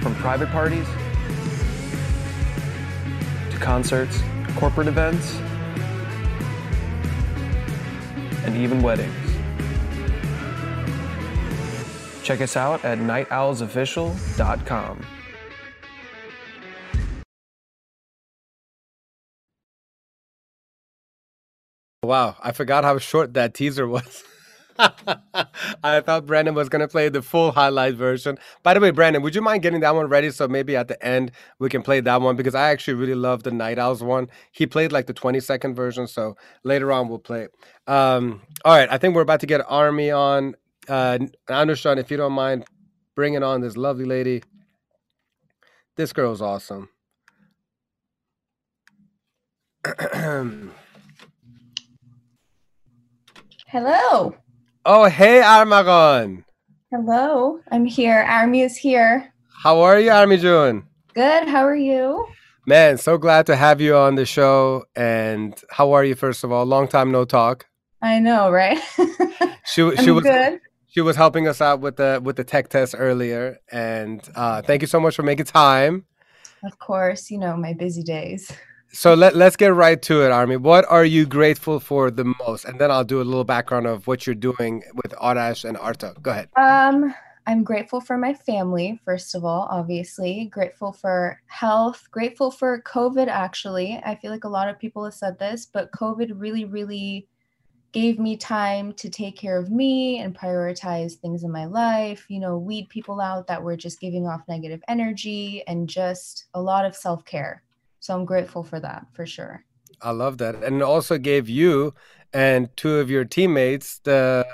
From 0.00 0.16
private 0.16 0.48
parties 0.48 0.88
to 3.52 3.58
concerts, 3.60 4.20
corporate 4.56 4.88
events, 4.88 5.38
and 8.48 8.56
even 8.56 8.82
weddings. 8.82 9.14
Check 12.22 12.40
us 12.40 12.56
out 12.56 12.82
at 12.84 12.98
nightowlsofficial.com. 12.98 15.06
Wow, 22.02 22.36
I 22.40 22.52
forgot 22.52 22.84
how 22.84 22.98
short 22.98 23.34
that 23.34 23.52
teaser 23.52 23.86
was. 23.86 24.24
I 25.82 26.00
thought 26.00 26.26
Brandon 26.26 26.54
was 26.54 26.68
going 26.68 26.80
to 26.80 26.88
play 26.88 27.08
the 27.08 27.22
full 27.22 27.52
highlight 27.52 27.94
version. 27.94 28.38
By 28.62 28.74
the 28.74 28.80
way, 28.80 28.90
Brandon, 28.90 29.22
would 29.22 29.34
you 29.34 29.42
mind 29.42 29.62
getting 29.62 29.80
that 29.80 29.94
one 29.94 30.08
ready 30.08 30.30
so 30.30 30.46
maybe 30.46 30.76
at 30.76 30.88
the 30.88 31.04
end 31.04 31.32
we 31.58 31.68
can 31.68 31.82
play 31.82 32.00
that 32.00 32.20
one 32.20 32.36
because 32.36 32.54
I 32.54 32.70
actually 32.70 32.94
really 32.94 33.14
love 33.14 33.42
the 33.42 33.50
Night 33.50 33.78
Owls 33.78 34.02
one. 34.02 34.28
He 34.52 34.66
played 34.66 34.92
like 34.92 35.06
the 35.06 35.12
20 35.12 35.40
second 35.40 35.74
version, 35.74 36.06
so 36.06 36.36
later 36.62 36.92
on 36.92 37.08
we'll 37.08 37.18
play. 37.18 37.48
Um, 37.86 38.42
all 38.64 38.76
right, 38.76 38.88
I 38.90 38.98
think 38.98 39.14
we're 39.14 39.22
about 39.22 39.40
to 39.40 39.46
get 39.46 39.64
Army 39.68 40.10
on. 40.10 40.54
Uh, 40.88 41.18
Anushan, 41.48 41.98
if 41.98 42.10
you 42.10 42.16
don't 42.16 42.32
mind 42.32 42.64
bringing 43.18 43.42
on 43.42 43.60
this 43.60 43.76
lovely 43.76 44.04
lady. 44.04 44.44
This 45.96 46.12
girl's 46.12 46.40
awesome. 46.40 46.88
Hello. 53.66 54.36
Oh, 54.88 55.04
hey, 55.04 55.42
Armagon. 55.44 56.44
Hello. 56.90 57.60
I'm 57.70 57.84
here. 57.84 58.20
Army 58.28 58.62
is 58.62 58.76
here. 58.76 59.32
How 59.62 59.80
are 59.80 60.00
you, 60.00 60.10
Army 60.10 60.38
June? 60.38 60.84
Good. 61.14 61.46
How 61.46 61.62
are 61.64 61.76
you? 61.76 62.26
Man, 62.66 62.96
so 62.96 63.18
glad 63.18 63.44
to 63.46 63.56
have 63.56 63.82
you 63.82 63.94
on 63.94 64.14
the 64.14 64.24
show. 64.24 64.84
And 64.96 65.54
how 65.70 65.92
are 65.92 66.04
you, 66.04 66.14
first 66.14 66.42
of 66.42 66.52
all? 66.52 66.64
Long 66.64 66.88
time 66.88 67.12
no 67.12 67.26
talk. 67.26 67.66
I 68.00 68.18
know, 68.18 68.50
right? 68.50 68.78
She 69.66 69.82
I'm 69.82 69.96
she 69.98 70.10
was 70.10 70.24
good. 70.24 70.60
she 70.86 71.02
was 71.02 71.14
helping 71.14 71.46
us 71.46 71.60
out 71.60 71.80
with 71.80 71.96
the 71.96 72.20
with 72.24 72.36
the 72.36 72.44
tech 72.44 72.70
test 72.70 72.94
earlier, 72.96 73.58
and 73.70 74.26
uh, 74.34 74.62
thank 74.62 74.80
you 74.80 74.88
so 74.88 74.98
much 74.98 75.14
for 75.14 75.22
making 75.22 75.44
time. 75.44 76.06
Of 76.64 76.78
course, 76.78 77.30
you 77.30 77.36
know 77.36 77.54
my 77.54 77.74
busy 77.74 78.02
days. 78.02 78.50
So 78.90 79.14
let 79.14 79.36
let's 79.36 79.56
get 79.56 79.74
right 79.74 80.00
to 80.02 80.22
it, 80.22 80.30
Army. 80.30 80.56
What 80.56 80.84
are 80.88 81.04
you 81.04 81.26
grateful 81.26 81.78
for 81.78 82.10
the 82.10 82.24
most? 82.24 82.64
And 82.64 82.80
then 82.80 82.90
I'll 82.90 83.04
do 83.04 83.20
a 83.20 83.22
little 83.24 83.44
background 83.44 83.86
of 83.86 84.06
what 84.06 84.26
you're 84.26 84.34
doing 84.34 84.82
with 84.94 85.12
Arash 85.12 85.68
and 85.68 85.76
Arta. 85.76 86.14
Go 86.22 86.30
ahead. 86.30 86.48
Um, 86.56 87.14
I'm 87.46 87.64
grateful 87.64 88.00
for 88.00 88.18
my 88.18 88.34
family, 88.34 89.00
first 89.04 89.34
of 89.34 89.44
all, 89.44 89.68
obviously. 89.70 90.46
Grateful 90.52 90.92
for 90.92 91.40
health. 91.46 92.06
Grateful 92.10 92.50
for 92.50 92.82
COVID, 92.82 93.28
actually. 93.28 94.00
I 94.04 94.16
feel 94.16 94.30
like 94.30 94.44
a 94.44 94.48
lot 94.50 94.68
of 94.68 94.78
people 94.78 95.04
have 95.04 95.14
said 95.14 95.38
this, 95.38 95.66
but 95.66 95.92
COVID 95.92 96.32
really, 96.34 96.64
really 96.64 97.28
gave 97.92 98.18
me 98.18 98.36
time 98.36 98.92
to 98.92 99.08
take 99.08 99.36
care 99.36 99.58
of 99.58 99.70
me 99.70 100.18
and 100.18 100.36
prioritize 100.36 101.14
things 101.14 101.42
in 101.42 101.50
my 101.50 101.64
life, 101.64 102.26
you 102.28 102.38
know, 102.38 102.58
weed 102.58 102.88
people 102.90 103.20
out 103.20 103.46
that 103.46 103.62
were 103.62 103.76
just 103.76 104.00
giving 104.00 104.26
off 104.26 104.42
negative 104.46 104.82
energy 104.88 105.62
and 105.66 105.88
just 105.88 106.46
a 106.52 106.60
lot 106.60 106.84
of 106.84 106.94
self 106.94 107.24
care. 107.24 107.62
So 108.00 108.14
I'm 108.14 108.24
grateful 108.24 108.62
for 108.62 108.80
that 108.80 109.06
for 109.12 109.26
sure. 109.26 109.64
I 110.00 110.10
love 110.10 110.38
that, 110.38 110.62
and 110.62 110.82
also 110.82 111.18
gave 111.18 111.48
you 111.48 111.94
and 112.32 112.68
two 112.76 112.96
of 112.96 113.10
your 113.10 113.24
teammates 113.24 114.00
the 114.04 114.46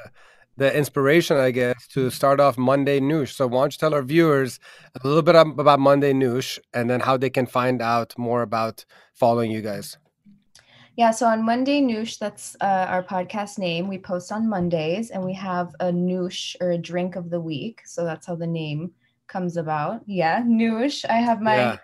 the 0.57 0.77
inspiration, 0.77 1.37
I 1.37 1.51
guess, 1.51 1.89
to 1.89 2.11
start 2.11 2.39
off 2.39 2.57
Monday 2.57 3.01
Noosh. 3.01 3.33
So 3.33 3.49
why 3.49 3.63
don't 3.63 3.75
you 3.75 3.79
tell 3.79 3.93
our 3.93 4.03
viewers 4.03 4.61
a 4.95 5.07
little 5.07 5.23
bit 5.23 5.35
about 5.35 5.81
Monday 5.81 6.13
Noosh, 6.13 6.59
and 6.73 6.89
then 6.89 7.01
how 7.01 7.17
they 7.17 7.31
can 7.31 7.47
find 7.47 7.83
out 7.83 8.17
more 8.17 8.43
about 8.43 8.85
following 9.13 9.51
you 9.51 9.61
guys. 9.63 9.99
Yeah, 10.97 11.11
so 11.11 11.27
on 11.27 11.45
Monday 11.45 11.81
Noosh, 11.81 12.21
that's 12.21 12.57
uh, 12.61 12.87
our 12.89 13.03
podcast 13.03 13.59
name. 13.59 13.89
We 13.89 13.99
post 13.99 14.31
on 14.31 14.49
Mondays 14.49 15.11
and 15.11 15.25
we 15.25 15.35
have 15.35 15.75
a 15.81 15.87
Noosh 15.87 16.55
or 16.61 16.71
a 16.71 16.79
drink 16.79 17.17
of 17.17 17.31
the 17.31 17.41
week. 17.41 17.83
So 17.85 18.05
that's 18.05 18.27
how 18.29 18.37
the 18.37 18.47
name 18.47 18.93
comes 19.27 19.57
about. 19.57 20.03
Yeah, 20.07 20.43
Noosh. 20.43 21.05
I 21.05 21.17
have 21.17 21.41
my 21.41 21.57
Yeah. 21.57 21.77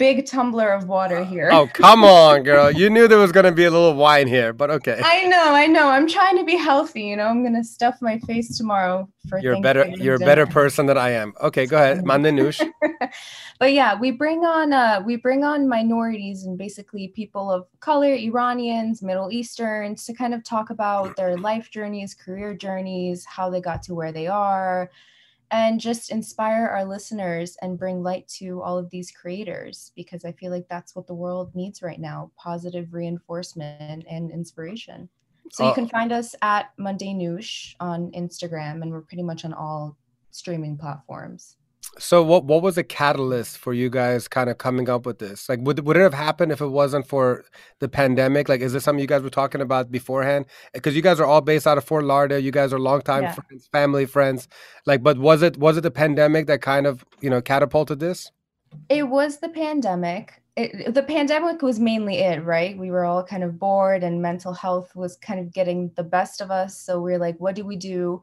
Big 0.00 0.24
tumbler 0.24 0.70
of 0.70 0.88
water 0.88 1.22
here. 1.22 1.50
Oh, 1.52 1.66
come 1.66 2.04
on, 2.04 2.42
girl. 2.42 2.70
You 2.70 2.88
knew 2.88 3.06
there 3.06 3.18
was 3.18 3.32
going 3.32 3.44
to 3.44 3.52
be 3.52 3.66
a 3.66 3.70
little 3.70 3.94
wine 3.94 4.26
here, 4.26 4.54
but 4.54 4.70
okay. 4.70 4.98
I 5.04 5.26
know, 5.26 5.54
I 5.54 5.66
know. 5.66 5.88
I'm 5.88 6.08
trying 6.08 6.38
to 6.38 6.44
be 6.44 6.56
healthy. 6.56 7.02
You 7.02 7.16
know, 7.16 7.26
I'm 7.26 7.44
gonna 7.44 7.62
stuff 7.62 7.98
my 8.00 8.18
face 8.20 8.56
tomorrow 8.56 9.06
for. 9.28 9.38
You're 9.38 9.56
a 9.56 9.60
better 9.60 9.86
you're 9.86 10.14
a 10.14 10.18
better 10.18 10.46
person 10.46 10.86
than 10.86 10.96
I 10.96 11.10
am. 11.10 11.34
Okay, 11.42 11.66
go 11.66 11.76
ahead. 11.76 12.02
Monday 12.10 12.30
Noosh. 12.30 12.66
but 13.58 13.74
yeah, 13.74 13.94
we 14.00 14.10
bring 14.10 14.46
on 14.46 14.72
uh 14.72 15.02
we 15.04 15.16
bring 15.16 15.44
on 15.44 15.68
minorities 15.68 16.44
and 16.44 16.56
basically 16.56 17.08
people 17.08 17.50
of 17.52 17.66
color, 17.80 18.14
Iranians, 18.14 19.02
Middle 19.02 19.30
Easterns 19.30 20.06
to 20.06 20.14
kind 20.14 20.32
of 20.32 20.42
talk 20.42 20.70
about 20.70 21.14
their 21.16 21.36
life 21.36 21.70
journeys, 21.70 22.14
career 22.14 22.54
journeys, 22.54 23.26
how 23.26 23.50
they 23.50 23.60
got 23.60 23.82
to 23.82 23.94
where 23.94 24.12
they 24.12 24.28
are, 24.28 24.90
and 25.50 25.80
just 25.80 26.10
inspire 26.10 26.66
our 26.66 26.84
listeners 26.84 27.56
and 27.62 27.78
bring 27.78 28.02
light 28.02 28.28
to 28.38 28.62
all 28.62 28.78
of 28.78 28.88
these 28.90 29.10
creators 29.10 29.92
because 29.96 30.24
I 30.24 30.32
feel 30.32 30.50
like 30.50 30.68
that's 30.68 30.94
what 30.94 31.06
the 31.06 31.14
world 31.14 31.54
needs 31.54 31.82
right 31.82 32.00
now, 32.00 32.30
positive 32.36 32.92
reinforcement 32.92 34.04
and 34.08 34.30
inspiration. 34.30 35.08
So 35.52 35.64
you 35.64 35.70
Oh. 35.70 35.74
can 35.74 35.88
find 35.88 36.12
us 36.12 36.34
at 36.42 36.70
Monday 36.78 37.12
Noosh 37.12 37.74
on 37.80 38.12
Instagram 38.12 38.82
and 38.82 38.92
we're 38.92 39.00
pretty 39.02 39.24
much 39.24 39.44
on 39.44 39.52
all 39.52 39.96
streaming 40.30 40.76
platforms. 40.76 41.56
So 41.98 42.22
what 42.22 42.44
what 42.44 42.62
was 42.62 42.76
the 42.76 42.84
catalyst 42.84 43.58
for 43.58 43.74
you 43.74 43.90
guys 43.90 44.28
kind 44.28 44.48
of 44.48 44.58
coming 44.58 44.88
up 44.88 45.04
with 45.04 45.18
this? 45.18 45.48
Like 45.48 45.58
would 45.62 45.84
would 45.84 45.96
it 45.96 46.00
have 46.00 46.14
happened 46.14 46.52
if 46.52 46.60
it 46.60 46.68
wasn't 46.68 47.06
for 47.06 47.44
the 47.80 47.88
pandemic? 47.88 48.48
Like 48.48 48.60
is 48.60 48.72
this 48.72 48.84
something 48.84 49.00
you 49.00 49.08
guys 49.08 49.22
were 49.22 49.30
talking 49.30 49.60
about 49.60 49.90
beforehand? 49.90 50.46
Because 50.72 50.94
you 50.96 51.02
guys 51.02 51.20
are 51.20 51.26
all 51.26 51.40
based 51.40 51.66
out 51.66 51.78
of 51.78 51.84
Fort 51.84 52.04
Lauderdale. 52.04 52.38
You 52.38 52.52
guys 52.52 52.72
are 52.72 52.78
longtime 52.78 53.24
Yeah. 53.24 53.32
friends, 53.34 53.66
family 53.72 54.06
friends. 54.06 54.48
Like 54.86 55.02
but 55.02 55.18
was 55.18 55.42
it 55.42 55.56
was 55.58 55.76
it 55.76 55.82
the 55.82 55.90
pandemic 55.90 56.46
that 56.46 56.62
kind 56.62 56.86
of, 56.86 57.04
you 57.20 57.28
know, 57.28 57.42
catapulted 57.42 57.98
this? 57.98 58.30
It 58.88 59.08
was 59.08 59.38
the 59.38 59.48
pandemic. 59.48 60.42
It, 60.56 60.94
the 60.94 61.02
pandemic 61.02 61.60
was 61.62 61.80
mainly 61.80 62.18
it, 62.18 62.44
right? 62.44 62.78
We 62.78 62.90
were 62.90 63.04
all 63.04 63.24
kind 63.24 63.42
of 63.42 63.58
bored 63.58 64.02
and 64.04 64.22
mental 64.22 64.52
health 64.52 64.94
was 64.94 65.16
kind 65.16 65.40
of 65.40 65.52
getting 65.52 65.90
the 65.96 66.04
best 66.04 66.40
of 66.40 66.50
us. 66.50 66.78
So 66.80 67.00
we 67.00 67.14
are 67.14 67.18
like, 67.18 67.38
what 67.38 67.54
do 67.56 67.64
we 67.64 67.76
do? 67.76 68.22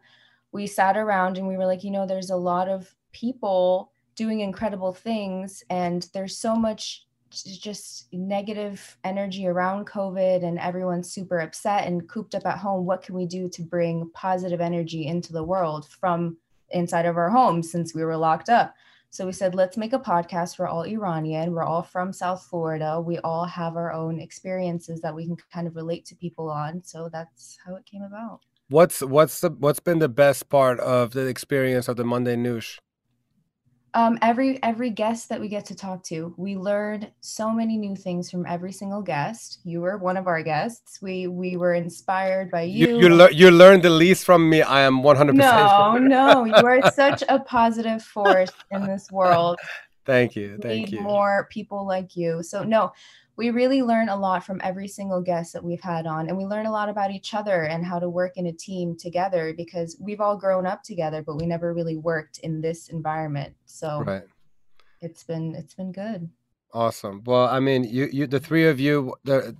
We 0.51 0.68
sat 0.68 0.95
around 0.97 1.38
and 1.38 1.47
we 1.47 1.57
were 1.57 1.65
like, 1.65 1.84
you 1.84 1.91
know, 1.91 2.05
there's 2.05 2.30
a 2.30 2.36
lot 2.38 2.70
of 2.70 2.93
people 3.18 3.91
doing 4.15 4.41
incredible 4.41 4.93
things 4.93 5.63
and 5.70 6.07
there's 6.13 6.38
so 6.38 6.55
much 6.55 7.05
just 7.30 8.07
negative 8.13 8.97
energy 9.03 9.47
around 9.47 9.86
COVID 9.86 10.43
and 10.45 10.57
everyone's 10.59 11.11
super 11.11 11.39
upset 11.39 11.86
and 11.86 12.07
cooped 12.07 12.36
up 12.36 12.45
at 12.45 12.57
home. 12.57 12.86
What 12.86 13.01
can 13.01 13.15
we 13.15 13.26
do 13.26 13.49
to 13.49 13.61
bring 13.61 14.09
positive 14.13 14.61
energy 14.61 15.07
into 15.07 15.34
the 15.34 15.43
world 15.43 15.88
from 15.89 16.38
inside 16.70 17.05
of 17.05 17.18
our 17.18 17.30
homes 17.30 17.72
since 17.72 17.93
we 17.93 18.03
were 18.03 18.18
locked 18.18 18.49
up? 18.49 18.74
So 19.09 19.26
we 19.26 19.32
said, 19.32 19.55
let's 19.55 19.78
make 19.78 19.93
a 19.93 19.99
podcast. 19.99 20.59
We're 20.59 20.68
all 20.68 20.84
Iranian. 20.84 21.53
We're 21.53 21.63
all 21.63 21.84
from 21.84 22.13
South 22.13 22.45
Florida. 22.49 23.01
We 23.01 23.18
all 23.20 23.45
have 23.45 23.76
our 23.76 23.91
own 23.91 24.20
experiences 24.20 25.01
that 25.01 25.15
we 25.15 25.26
can 25.26 25.38
kind 25.51 25.68
of 25.68 25.76
relate 25.76 26.05
to 26.05 26.15
people 26.15 26.49
on. 26.49 26.84
So 26.84 27.09
that's 27.11 27.57
how 27.65 27.76
it 27.76 27.86
came 27.86 28.03
about. 28.03 28.41
What's 28.70 29.01
what's 29.01 29.39
the 29.39 29.49
what's 29.49 29.80
been 29.80 29.99
the 29.99 30.09
best 30.09 30.49
part 30.49 30.80
of 30.82 31.11
the 31.11 31.26
experience 31.28 31.88
of 31.88 31.95
the 31.95 32.03
Monday 32.03 32.36
Noosh? 32.36 32.80
Um, 33.94 34.20
every 34.22 34.62
every 34.64 34.90
guest 34.90 35.30
that 35.30 35.40
we 35.40 35.48
get 35.48 35.66
to 35.66 35.76
talk 35.76 36.04
to, 36.04 36.34
we 36.38 36.56
learned 36.56 37.10
so 37.22 37.52
many 37.52 37.78
new 37.78 37.96
things 37.96 38.30
from 38.30 38.46
every 38.46 38.72
single 38.72 39.02
guest. 39.02 39.60
You 39.64 39.82
were 39.82 39.98
one 39.98 40.18
of 40.18 40.28
our 40.28 40.44
guests. 40.44 41.00
We 41.02 41.28
we 41.28 41.58
were 41.58 41.74
inspired 41.74 42.52
by 42.52 42.64
you. 42.64 42.88
You 42.88 43.00
you, 43.00 43.16
lear- 43.16 43.32
you 43.32 43.52
learned 43.52 43.84
the 43.84 43.90
least 43.90 44.26
from 44.26 44.50
me. 44.50 44.62
I 44.62 44.82
am 44.82 45.02
100% 45.02 45.34
no, 45.34 45.98
no, 45.98 46.46
you 46.46 46.66
are 46.66 46.92
such 46.92 47.24
a 47.30 47.40
positive 47.40 48.04
force 48.04 48.52
in 48.72 48.86
this 48.86 49.10
world. 49.12 49.58
Thank 50.06 50.36
you. 50.40 50.58
Thank 50.58 50.64
you. 50.64 50.70
We 50.70 50.76
need 50.80 50.92
you. 50.92 51.02
more 51.02 51.48
people 51.52 51.88
like 51.88 52.16
you. 52.16 52.44
So 52.44 52.64
no, 52.64 52.92
we 53.38 53.52
really 53.52 53.84
learn 53.84 54.10
a 54.10 54.16
lot 54.16 54.44
from 54.44 54.60
every 54.64 54.88
single 54.88 55.22
guest 55.22 55.54
that 55.54 55.64
we've 55.64 55.82
had 55.82 56.08
on, 56.08 56.28
and 56.28 56.38
we 56.38 56.46
learn 56.46 56.66
a 56.66 56.72
lot 56.72 56.90
about 56.90 57.12
each 57.12 57.34
other 57.36 57.64
and 57.64 57.86
how 57.86 58.00
to 58.00 58.10
work 58.10 58.36
in 58.36 58.48
a 58.48 58.52
team 58.52 58.98
together 58.98 59.54
because 59.56 59.96
we've 60.00 60.20
all 60.20 60.36
grown 60.36 60.66
up 60.66 60.82
together, 60.84 61.22
but 61.22 61.38
we 61.38 61.46
never 61.46 61.74
really 61.74 61.98
worked 61.98 62.40
in 62.40 62.62
this 62.62 62.90
environment. 62.90 63.54
So 63.66 64.04
Right. 64.04 64.24
it's 65.02 65.24
been 65.24 65.54
it's 65.56 65.76
been 65.76 65.92
good. 65.92 66.30
Awesome. 66.74 67.24
Well, 67.26 67.48
I 67.48 67.60
mean, 67.60 67.84
you, 67.86 68.10
you, 68.12 68.28
the 68.28 68.40
three 68.40 68.68
of 68.68 68.80
you, 68.80 69.16
the, 69.24 69.56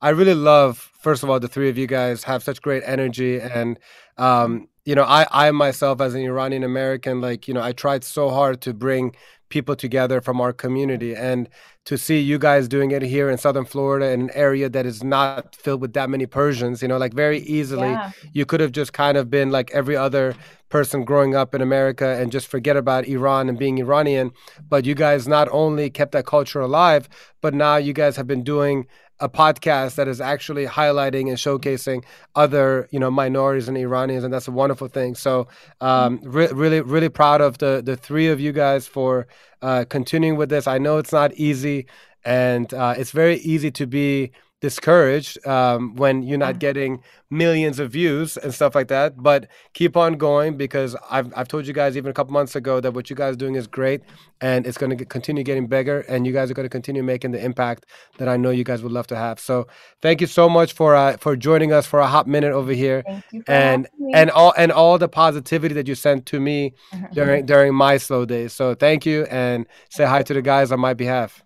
I 0.00 0.10
really 0.10 0.34
love. 0.34 0.90
First 1.00 1.22
of 1.22 1.30
all, 1.30 1.40
the 1.40 1.48
three 1.48 1.68
of 1.68 1.78
you 1.78 1.86
guys 1.86 2.24
have 2.24 2.42
such 2.42 2.60
great 2.60 2.82
energy, 2.84 3.40
and 3.40 3.78
um, 4.18 4.68
you 4.84 4.94
know, 4.94 5.04
I, 5.04 5.26
I 5.30 5.50
myself 5.52 6.00
as 6.00 6.14
an 6.14 6.22
Iranian 6.22 6.64
American, 6.64 7.20
like 7.20 7.48
you 7.48 7.54
know, 7.54 7.62
I 7.62 7.72
tried 7.72 8.04
so 8.04 8.30
hard 8.30 8.60
to 8.62 8.74
bring 8.74 9.14
people 9.56 9.76
together 9.76 10.18
from 10.26 10.36
our 10.44 10.52
community, 10.64 11.12
and 11.14 11.48
to 11.84 11.94
see 12.06 12.18
you 12.30 12.38
guys 12.48 12.68
doing 12.76 12.90
it 12.96 13.02
here 13.02 13.28
in 13.32 13.36
Southern 13.38 13.66
Florida 13.72 14.06
in 14.14 14.20
an 14.26 14.30
area 14.48 14.68
that 14.76 14.86
is 14.92 14.98
not 15.16 15.54
filled 15.64 15.80
with 15.84 15.92
that 15.98 16.08
many 16.14 16.26
Persians. 16.26 16.76
You 16.82 16.88
know, 16.88 16.98
like 17.04 17.14
very 17.26 17.40
easily 17.58 17.90
Yeah. 17.90 18.10
you 18.38 18.44
could 18.46 18.60
have 18.64 18.72
just 18.80 18.92
kind 18.92 19.16
of 19.20 19.24
been 19.36 19.48
like 19.58 19.68
every 19.80 19.96
other 20.06 20.26
person 20.68 21.04
growing 21.04 21.32
up 21.40 21.54
in 21.54 21.60
America 21.60 22.08
and 22.18 22.32
just 22.32 22.46
forget 22.54 22.76
about 22.84 23.06
Iran 23.16 23.48
and 23.50 23.58
being 23.58 23.76
Iranian. 23.78 24.30
But 24.72 24.86
you 24.88 24.94
guys 25.06 25.28
not 25.36 25.48
only 25.62 25.90
kept 25.98 26.12
that 26.12 26.26
culture 26.26 26.60
alive, 26.60 27.08
but 27.42 27.52
now 27.66 27.76
you 27.86 27.92
guys 27.92 28.16
have 28.16 28.26
been 28.26 28.44
doing 28.54 28.86
a 29.22 29.28
podcast 29.28 29.94
that 29.94 30.08
is 30.08 30.20
actually 30.20 30.66
highlighting 30.66 31.28
and 31.28 31.38
showcasing 31.38 32.04
other 32.34 32.88
you 32.90 32.98
know 32.98 33.10
minorities 33.10 33.68
and 33.68 33.78
Iranians, 33.78 34.24
and 34.24 34.34
that's 34.34 34.48
a 34.48 34.52
wonderful 34.52 34.88
thing. 34.88 35.14
So 35.14 35.46
um, 35.80 36.20
re- 36.24 36.48
really, 36.52 36.80
really 36.80 37.08
proud 37.08 37.40
of 37.40 37.58
the 37.58 37.80
the 37.84 37.96
three 37.96 38.28
of 38.28 38.40
you 38.40 38.52
guys 38.52 38.86
for 38.86 39.28
uh, 39.62 39.84
continuing 39.88 40.36
with 40.36 40.50
this. 40.50 40.66
I 40.66 40.78
know 40.78 40.98
it's 40.98 41.12
not 41.12 41.32
easy, 41.34 41.86
and 42.24 42.74
uh, 42.74 42.94
it's 42.98 43.12
very 43.12 43.36
easy 43.38 43.70
to 43.70 43.86
be 43.86 44.32
discouraged 44.62 45.44
um, 45.44 45.96
when 45.96 46.22
you're 46.22 46.38
not 46.38 46.60
getting 46.60 47.02
millions 47.30 47.80
of 47.80 47.90
views 47.90 48.36
and 48.36 48.54
stuff 48.54 48.76
like 48.76 48.86
that. 48.88 49.20
But 49.20 49.48
keep 49.74 49.96
on 49.96 50.14
going 50.14 50.56
because 50.56 50.94
I've, 51.10 51.32
I've 51.36 51.48
told 51.48 51.66
you 51.66 51.72
guys 51.72 51.96
even 51.96 52.12
a 52.12 52.14
couple 52.14 52.32
months 52.32 52.54
ago 52.54 52.78
that 52.80 52.94
what 52.94 53.10
you 53.10 53.16
guys 53.16 53.34
are 53.34 53.38
doing 53.44 53.56
is 53.56 53.66
great 53.66 54.02
and 54.40 54.64
it's 54.64 54.78
going 54.78 54.96
to 54.96 55.04
continue 55.04 55.42
getting 55.42 55.66
bigger 55.66 56.00
and 56.08 56.24
you 56.24 56.32
guys 56.32 56.48
are 56.48 56.54
going 56.54 56.64
to 56.64 56.70
continue 56.70 57.02
making 57.02 57.32
the 57.32 57.44
impact 57.44 57.86
that 58.18 58.28
I 58.28 58.36
know 58.36 58.50
you 58.50 58.62
guys 58.62 58.84
would 58.84 58.92
love 58.92 59.08
to 59.08 59.16
have. 59.16 59.40
So 59.40 59.66
thank 60.00 60.20
you 60.20 60.28
so 60.28 60.48
much 60.48 60.74
for 60.74 60.94
uh, 60.94 61.16
for 61.16 61.34
joining 61.34 61.72
us 61.72 61.84
for 61.84 61.98
a 61.98 62.06
hot 62.06 62.28
minute 62.28 62.52
over 62.52 62.72
here 62.72 63.02
Thank 63.04 63.24
you 63.32 63.42
for 63.42 63.50
and 63.50 63.88
and 64.14 64.30
all 64.30 64.54
and 64.56 64.70
all 64.70 64.96
the 64.96 65.08
positivity 65.08 65.74
that 65.74 65.88
you 65.88 65.96
sent 65.96 66.24
to 66.26 66.38
me 66.38 66.74
during 67.12 67.46
during 67.46 67.74
my 67.74 67.96
slow 67.96 68.24
days. 68.24 68.52
So 68.52 68.76
thank 68.76 69.04
you 69.06 69.24
and 69.24 69.66
say 69.90 70.04
hi 70.04 70.22
to 70.22 70.34
the 70.34 70.42
guys 70.42 70.70
on 70.70 70.78
my 70.78 70.94
behalf. 70.94 71.42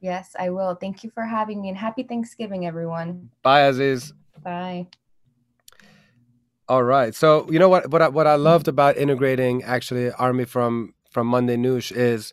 Yes, 0.00 0.34
I 0.38 0.50
will. 0.50 0.74
Thank 0.74 1.04
you 1.04 1.10
for 1.10 1.22
having 1.22 1.60
me 1.60 1.68
and 1.68 1.76
happy 1.76 2.02
Thanksgiving, 2.02 2.66
everyone. 2.66 3.30
Bye, 3.42 3.62
Aziz. 3.62 4.14
Bye. 4.42 4.86
All 6.68 6.82
right. 6.82 7.14
So 7.14 7.50
you 7.50 7.58
know 7.58 7.68
what 7.68 7.90
what 7.90 8.00
I, 8.00 8.08
what 8.08 8.26
I 8.26 8.36
loved 8.36 8.68
about 8.68 8.96
integrating 8.96 9.62
actually 9.64 10.10
Army 10.12 10.44
from 10.44 10.94
from 11.10 11.26
Monday 11.26 11.56
Noosh 11.56 11.90
is 11.90 12.32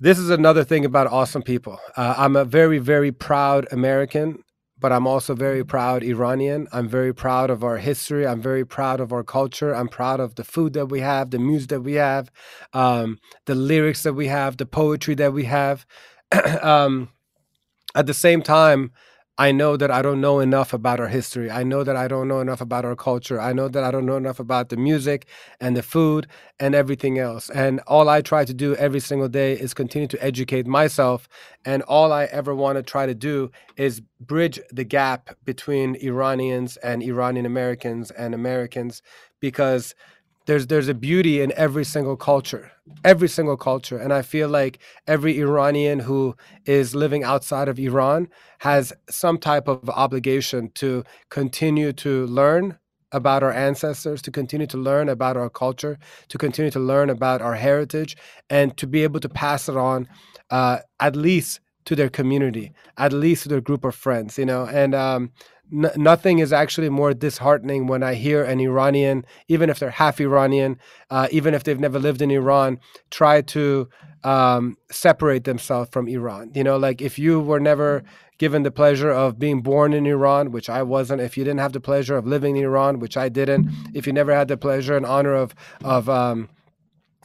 this 0.00 0.18
is 0.18 0.30
another 0.30 0.64
thing 0.64 0.84
about 0.84 1.06
awesome 1.06 1.42
people. 1.42 1.78
Uh, 1.96 2.14
I'm 2.18 2.36
a 2.36 2.44
very 2.44 2.78
very 2.78 3.12
proud 3.12 3.68
American, 3.70 4.42
but 4.80 4.92
I'm 4.92 5.06
also 5.06 5.34
very 5.34 5.64
proud 5.64 6.02
Iranian. 6.02 6.66
I'm 6.72 6.88
very 6.88 7.14
proud 7.14 7.50
of 7.50 7.62
our 7.62 7.76
history. 7.78 8.26
I'm 8.26 8.42
very 8.42 8.64
proud 8.66 8.98
of 8.98 9.12
our 9.12 9.22
culture. 9.22 9.74
I'm 9.76 9.88
proud 9.88 10.18
of 10.18 10.34
the 10.34 10.44
food 10.44 10.72
that 10.72 10.86
we 10.86 11.00
have, 11.00 11.30
the 11.30 11.38
music 11.38 11.68
that 11.68 11.82
we 11.82 11.94
have, 11.94 12.32
um, 12.72 13.18
the 13.46 13.54
lyrics 13.54 14.02
that 14.02 14.14
we 14.14 14.26
have, 14.26 14.56
the 14.56 14.66
poetry 14.66 15.14
that 15.14 15.32
we 15.32 15.44
have. 15.44 15.86
um, 16.62 17.08
at 17.94 18.06
the 18.06 18.14
same 18.14 18.42
time, 18.42 18.92
I 19.40 19.52
know 19.52 19.78
that 19.78 19.90
I 19.90 20.02
don't 20.02 20.20
know 20.20 20.38
enough 20.40 20.74
about 20.74 21.00
our 21.00 21.08
history. 21.08 21.50
I 21.50 21.62
know 21.62 21.82
that 21.82 21.96
I 21.96 22.08
don't 22.08 22.28
know 22.28 22.40
enough 22.40 22.60
about 22.60 22.84
our 22.84 22.94
culture. 22.94 23.40
I 23.40 23.54
know 23.54 23.68
that 23.68 23.82
I 23.82 23.90
don't 23.90 24.04
know 24.04 24.18
enough 24.18 24.38
about 24.38 24.68
the 24.68 24.76
music 24.76 25.26
and 25.62 25.74
the 25.74 25.82
food 25.82 26.26
and 26.58 26.74
everything 26.74 27.18
else. 27.18 27.48
And 27.48 27.80
all 27.86 28.10
I 28.10 28.20
try 28.20 28.44
to 28.44 28.52
do 28.52 28.76
every 28.76 29.00
single 29.00 29.28
day 29.28 29.54
is 29.54 29.72
continue 29.72 30.08
to 30.08 30.22
educate 30.22 30.66
myself. 30.66 31.26
And 31.64 31.82
all 31.84 32.12
I 32.12 32.24
ever 32.24 32.54
want 32.54 32.76
to 32.76 32.82
try 32.82 33.06
to 33.06 33.14
do 33.14 33.50
is 33.78 34.02
bridge 34.20 34.60
the 34.70 34.84
gap 34.84 35.34
between 35.46 35.96
Iranians 35.96 36.76
and 36.76 37.02
Iranian 37.02 37.46
Americans 37.46 38.10
and 38.10 38.34
Americans 38.34 39.00
because 39.40 39.94
there's 40.50 40.66
there's 40.66 40.88
a 40.88 40.94
beauty 40.94 41.40
in 41.40 41.52
every 41.56 41.84
single 41.84 42.16
culture 42.16 42.72
every 43.04 43.28
single 43.28 43.56
culture. 43.56 43.98
And 43.98 44.12
i 44.12 44.20
feel 44.20 44.48
like 44.48 44.80
every 45.06 45.38
iranian 45.38 46.00
who 46.00 46.34
is 46.66 46.92
living 46.92 47.22
outside 47.22 47.68
of 47.68 47.78
iran 47.78 48.28
has 48.58 48.92
some 49.08 49.38
type 49.38 49.68
of 49.68 49.88
obligation 49.88 50.70
to 50.82 51.04
continue 51.28 51.92
to 52.04 52.26
learn 52.26 52.76
about 53.12 53.44
our 53.44 53.52
ancestors 53.52 54.20
to 54.22 54.32
continue 54.32 54.66
to 54.66 54.76
learn 54.76 55.08
about 55.08 55.36
our 55.36 55.50
culture 55.50 55.96
to 56.28 56.36
continue 56.36 56.70
to 56.72 56.80
learn 56.80 57.10
about 57.10 57.40
our 57.40 57.54
heritage 57.54 58.16
and 58.50 58.76
to 58.76 58.86
be 58.88 59.04
able 59.04 59.20
to 59.20 59.28
pass 59.28 59.68
it 59.68 59.76
on 59.76 60.08
uh, 60.50 60.78
at 60.98 61.14
least 61.14 61.60
to 61.84 61.94
their 61.94 62.10
community 62.10 62.72
at 62.96 63.12
least 63.12 63.44
to 63.44 63.48
their 63.48 63.60
group 63.60 63.84
of 63.84 63.94
friends 63.94 64.36
you 64.36 64.46
know? 64.46 64.66
And 64.66 64.94
um, 64.96 65.30
n- 65.72 65.90
nothing 65.96 66.38
is 66.38 66.52
actually 66.52 66.88
more 66.88 67.14
disheartening 67.14 67.86
when 67.86 68.02
I 68.02 68.14
hear 68.14 68.44
an 68.44 68.60
Iranian, 68.60 69.24
even 69.48 69.70
if 69.70 69.78
they're 69.78 69.90
half 69.90 70.20
Iranian, 70.20 70.78
uh, 71.10 71.28
even 71.30 71.54
if 71.54 71.64
they've 71.64 71.80
never 71.80 71.98
lived 71.98 72.22
in 72.22 72.30
Iran, 72.30 72.78
try 73.10 73.40
to 73.42 73.88
um, 74.24 74.76
separate 74.90 75.44
themselves 75.44 75.90
from 75.90 76.08
Iran. 76.08 76.52
You 76.54 76.64
know, 76.64 76.76
like 76.76 77.00
if 77.00 77.18
you 77.18 77.40
were 77.40 77.60
never 77.60 78.02
given 78.38 78.62
the 78.62 78.70
pleasure 78.70 79.10
of 79.10 79.38
being 79.38 79.60
born 79.60 79.92
in 79.92 80.06
Iran, 80.06 80.50
which 80.50 80.70
I 80.70 80.82
wasn't, 80.82 81.20
if 81.20 81.36
you 81.36 81.44
didn't 81.44 81.60
have 81.60 81.72
the 81.72 81.80
pleasure 81.80 82.16
of 82.16 82.26
living 82.26 82.56
in 82.56 82.64
Iran, 82.64 82.98
which 82.98 83.16
I 83.16 83.28
didn't, 83.28 83.70
if 83.94 84.06
you 84.06 84.12
never 84.12 84.34
had 84.34 84.48
the 84.48 84.56
pleasure 84.56 84.96
and 84.96 85.04
honor 85.04 85.34
of 85.34 85.54
of 85.84 86.08
um, 86.08 86.48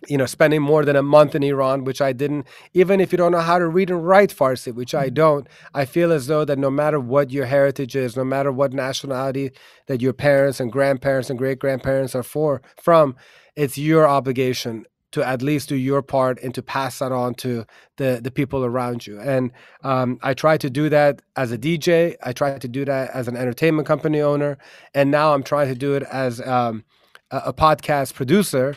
you 0.07 0.17
know, 0.17 0.25
spending 0.25 0.61
more 0.61 0.85
than 0.85 0.95
a 0.95 1.03
month 1.03 1.35
in 1.35 1.43
Iran, 1.43 1.83
which 1.83 2.01
I 2.01 2.13
didn't, 2.13 2.47
even 2.73 2.99
if 2.99 3.11
you 3.11 3.17
don't 3.17 3.31
know 3.31 3.39
how 3.39 3.59
to 3.59 3.67
read 3.67 3.89
and 3.89 4.05
write 4.05 4.29
Farsi, 4.29 4.73
which 4.73 4.93
I 4.93 5.09
don't, 5.09 5.47
I 5.73 5.85
feel 5.85 6.11
as 6.11 6.27
though 6.27 6.45
that 6.45 6.59
no 6.59 6.69
matter 6.69 6.99
what 6.99 7.31
your 7.31 7.45
heritage 7.45 7.95
is, 7.95 8.15
no 8.15 8.23
matter 8.23 8.51
what 8.51 8.73
nationality 8.73 9.51
that 9.87 10.01
your 10.01 10.13
parents 10.13 10.59
and 10.59 10.71
grandparents 10.71 11.29
and 11.29 11.39
great 11.39 11.59
grandparents 11.59 12.15
are 12.15 12.23
for 12.23 12.61
from, 12.81 13.15
it's 13.55 13.77
your 13.77 14.07
obligation 14.07 14.85
to 15.11 15.25
at 15.25 15.41
least 15.41 15.69
do 15.69 15.77
your 15.77 16.01
part 16.01 16.41
and 16.43 16.53
to 16.53 16.61
pass 16.61 16.99
that 16.99 17.13
on 17.13 17.33
to 17.33 17.65
the 17.95 18.19
the 18.21 18.29
people 18.29 18.65
around 18.65 19.07
you. 19.07 19.17
And 19.17 19.51
um, 19.81 20.19
I 20.21 20.33
try 20.33 20.57
to 20.57 20.69
do 20.69 20.89
that 20.89 21.21
as 21.37 21.53
a 21.53 21.57
DJ. 21.57 22.15
I 22.21 22.33
try 22.33 22.57
to 22.57 22.67
do 22.67 22.83
that 22.83 23.11
as 23.11 23.29
an 23.29 23.37
entertainment 23.37 23.87
company 23.87 24.19
owner, 24.19 24.57
and 24.93 25.09
now 25.11 25.33
I'm 25.33 25.43
trying 25.43 25.69
to 25.69 25.75
do 25.75 25.93
it 25.93 26.03
as 26.03 26.41
um, 26.41 26.83
a, 27.31 27.43
a 27.45 27.53
podcast 27.53 28.13
producer 28.13 28.75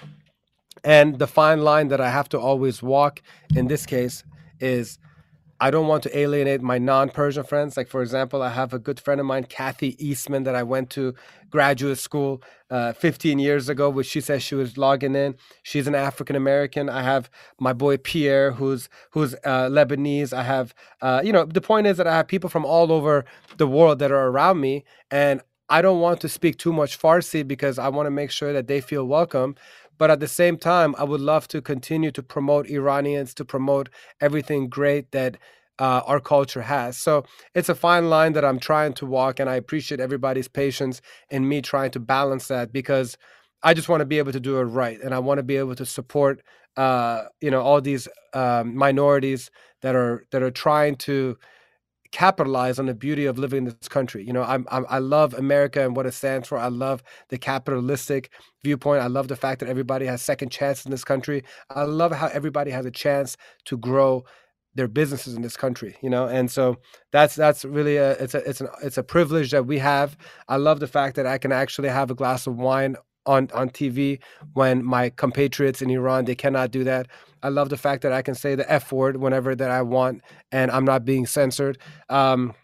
and 0.84 1.18
the 1.18 1.26
fine 1.26 1.62
line 1.62 1.88
that 1.88 2.00
I 2.00 2.10
have 2.10 2.28
to 2.30 2.38
always 2.38 2.82
walk 2.82 3.22
in 3.54 3.68
this 3.68 3.86
case 3.86 4.24
is 4.60 4.98
I 5.60 5.72
don't 5.72 5.88
want 5.88 6.04
to 6.04 6.16
alienate 6.16 6.62
my 6.62 6.78
non 6.78 7.10
Persian 7.10 7.42
friends. 7.42 7.76
Like, 7.76 7.88
for 7.88 8.00
example, 8.00 8.42
I 8.42 8.50
have 8.50 8.72
a 8.72 8.78
good 8.78 9.00
friend 9.00 9.20
of 9.20 9.26
mine, 9.26 9.44
Kathy 9.44 9.96
Eastman, 10.04 10.44
that 10.44 10.54
I 10.54 10.62
went 10.62 10.88
to 10.90 11.14
graduate 11.50 11.98
school 11.98 12.42
uh, 12.70 12.92
15 12.92 13.40
years 13.40 13.68
ago, 13.68 13.90
which 13.90 14.06
she 14.06 14.20
says 14.20 14.42
she 14.42 14.54
was 14.54 14.78
logging 14.78 15.16
in. 15.16 15.34
She's 15.64 15.88
an 15.88 15.96
African 15.96 16.36
American. 16.36 16.88
I 16.88 17.02
have 17.02 17.28
my 17.58 17.72
boy 17.72 17.96
Pierre, 17.96 18.52
who's 18.52 18.88
who's 19.10 19.34
uh, 19.44 19.68
Lebanese. 19.68 20.32
I 20.32 20.44
have, 20.44 20.74
uh, 21.02 21.22
you 21.24 21.32
know, 21.32 21.44
the 21.44 21.60
point 21.60 21.88
is 21.88 21.96
that 21.96 22.06
I 22.06 22.14
have 22.14 22.28
people 22.28 22.48
from 22.48 22.64
all 22.64 22.92
over 22.92 23.24
the 23.56 23.66
world 23.66 23.98
that 23.98 24.12
are 24.12 24.28
around 24.28 24.60
me. 24.60 24.84
And 25.10 25.40
I 25.68 25.82
don't 25.82 26.00
want 26.00 26.20
to 26.20 26.28
speak 26.28 26.56
too 26.58 26.72
much 26.72 26.98
Farsi 26.98 27.46
because 27.46 27.78
I 27.78 27.88
want 27.88 28.06
to 28.06 28.10
make 28.10 28.30
sure 28.30 28.52
that 28.52 28.68
they 28.68 28.80
feel 28.80 29.04
welcome. 29.04 29.56
But 29.98 30.10
at 30.10 30.20
the 30.20 30.28
same 30.28 30.56
time, 30.56 30.94
I 30.98 31.04
would 31.04 31.20
love 31.20 31.48
to 31.48 31.60
continue 31.60 32.10
to 32.12 32.22
promote 32.22 32.68
Iranians, 32.68 33.34
to 33.34 33.44
promote 33.44 33.88
everything 34.20 34.68
great 34.68 35.10
that 35.12 35.36
uh, 35.78 36.02
our 36.06 36.20
culture 36.20 36.62
has. 36.62 36.96
So 36.96 37.24
it's 37.54 37.68
a 37.68 37.74
fine 37.74 38.10
line 38.10 38.32
that 38.32 38.44
I'm 38.44 38.58
trying 38.58 38.94
to 38.94 39.06
walk, 39.06 39.38
and 39.40 39.48
I 39.48 39.56
appreciate 39.56 40.00
everybody's 40.00 40.48
patience 40.48 41.00
in 41.30 41.48
me 41.48 41.62
trying 41.62 41.90
to 41.92 42.00
balance 42.00 42.48
that 42.48 42.72
because 42.72 43.16
I 43.62 43.74
just 43.74 43.88
want 43.88 44.00
to 44.00 44.06
be 44.06 44.18
able 44.18 44.32
to 44.32 44.40
do 44.40 44.58
it 44.58 44.64
right, 44.64 45.00
and 45.00 45.14
I 45.14 45.18
want 45.18 45.38
to 45.38 45.42
be 45.42 45.56
able 45.56 45.74
to 45.76 45.86
support, 45.86 46.42
uh, 46.76 47.24
you 47.40 47.50
know, 47.50 47.60
all 47.60 47.80
these 47.80 48.08
um, 48.34 48.76
minorities 48.76 49.50
that 49.82 49.94
are 49.94 50.24
that 50.30 50.42
are 50.42 50.50
trying 50.50 50.96
to 50.96 51.36
capitalize 52.12 52.78
on 52.78 52.86
the 52.86 52.94
beauty 52.94 53.26
of 53.26 53.38
living 53.38 53.58
in 53.58 53.64
this 53.64 53.88
country. 53.88 54.24
You 54.24 54.32
know, 54.32 54.42
I'm, 54.42 54.66
I'm 54.70 54.86
I 54.88 54.98
love 54.98 55.34
America 55.34 55.84
and 55.84 55.96
what 55.96 56.06
it 56.06 56.12
stands 56.12 56.48
for. 56.48 56.58
I 56.58 56.68
love 56.68 57.02
the 57.28 57.38
capitalistic 57.38 58.30
viewpoint. 58.62 59.02
I 59.02 59.06
love 59.06 59.28
the 59.28 59.36
fact 59.36 59.60
that 59.60 59.68
everybody 59.68 60.06
has 60.06 60.22
second 60.22 60.50
chances 60.50 60.86
in 60.86 60.90
this 60.90 61.04
country. 61.04 61.44
I 61.70 61.82
love 61.82 62.12
how 62.12 62.28
everybody 62.28 62.70
has 62.70 62.86
a 62.86 62.90
chance 62.90 63.36
to 63.66 63.76
grow 63.76 64.24
their 64.74 64.88
businesses 64.88 65.34
in 65.34 65.42
this 65.42 65.56
country 65.56 65.96
you 66.02 66.10
know 66.10 66.28
and 66.28 66.50
so 66.52 66.76
that's 67.10 67.34
that's 67.34 67.64
really 67.64 67.96
a 67.96 68.12
it's 68.12 68.34
a 68.34 68.48
it's 68.48 68.60
an 68.60 68.68
it's 68.80 68.98
a 68.98 69.02
privilege 69.02 69.50
that 69.50 69.66
we 69.66 69.76
have 69.78 70.16
i 70.46 70.56
love 70.56 70.78
the 70.78 70.86
fact 70.86 71.16
that 71.16 71.26
i 71.26 71.36
can 71.36 71.50
actually 71.50 71.88
have 71.88 72.12
a 72.12 72.14
glass 72.14 72.46
of 72.46 72.56
wine 72.56 72.94
on 73.28 73.48
on 73.54 73.70
tv 73.70 74.18
when 74.54 74.84
my 74.84 75.10
compatriots 75.10 75.82
in 75.82 75.90
iran 75.90 76.24
they 76.24 76.34
cannot 76.34 76.70
do 76.70 76.82
that. 76.84 77.06
I 77.42 77.50
love 77.50 77.68
the 77.68 77.76
fact 77.76 78.02
that 78.02 78.12
i 78.12 78.22
can 78.22 78.34
say 78.34 78.54
the 78.56 78.68
f 78.70 78.90
word 78.90 79.18
whenever 79.18 79.54
that 79.54 79.70
i 79.70 79.82
want 79.82 80.22
and 80.50 80.70
i'm 80.70 80.84
not 80.84 81.04
being 81.04 81.26
censored. 81.26 81.78
Um 82.08 82.54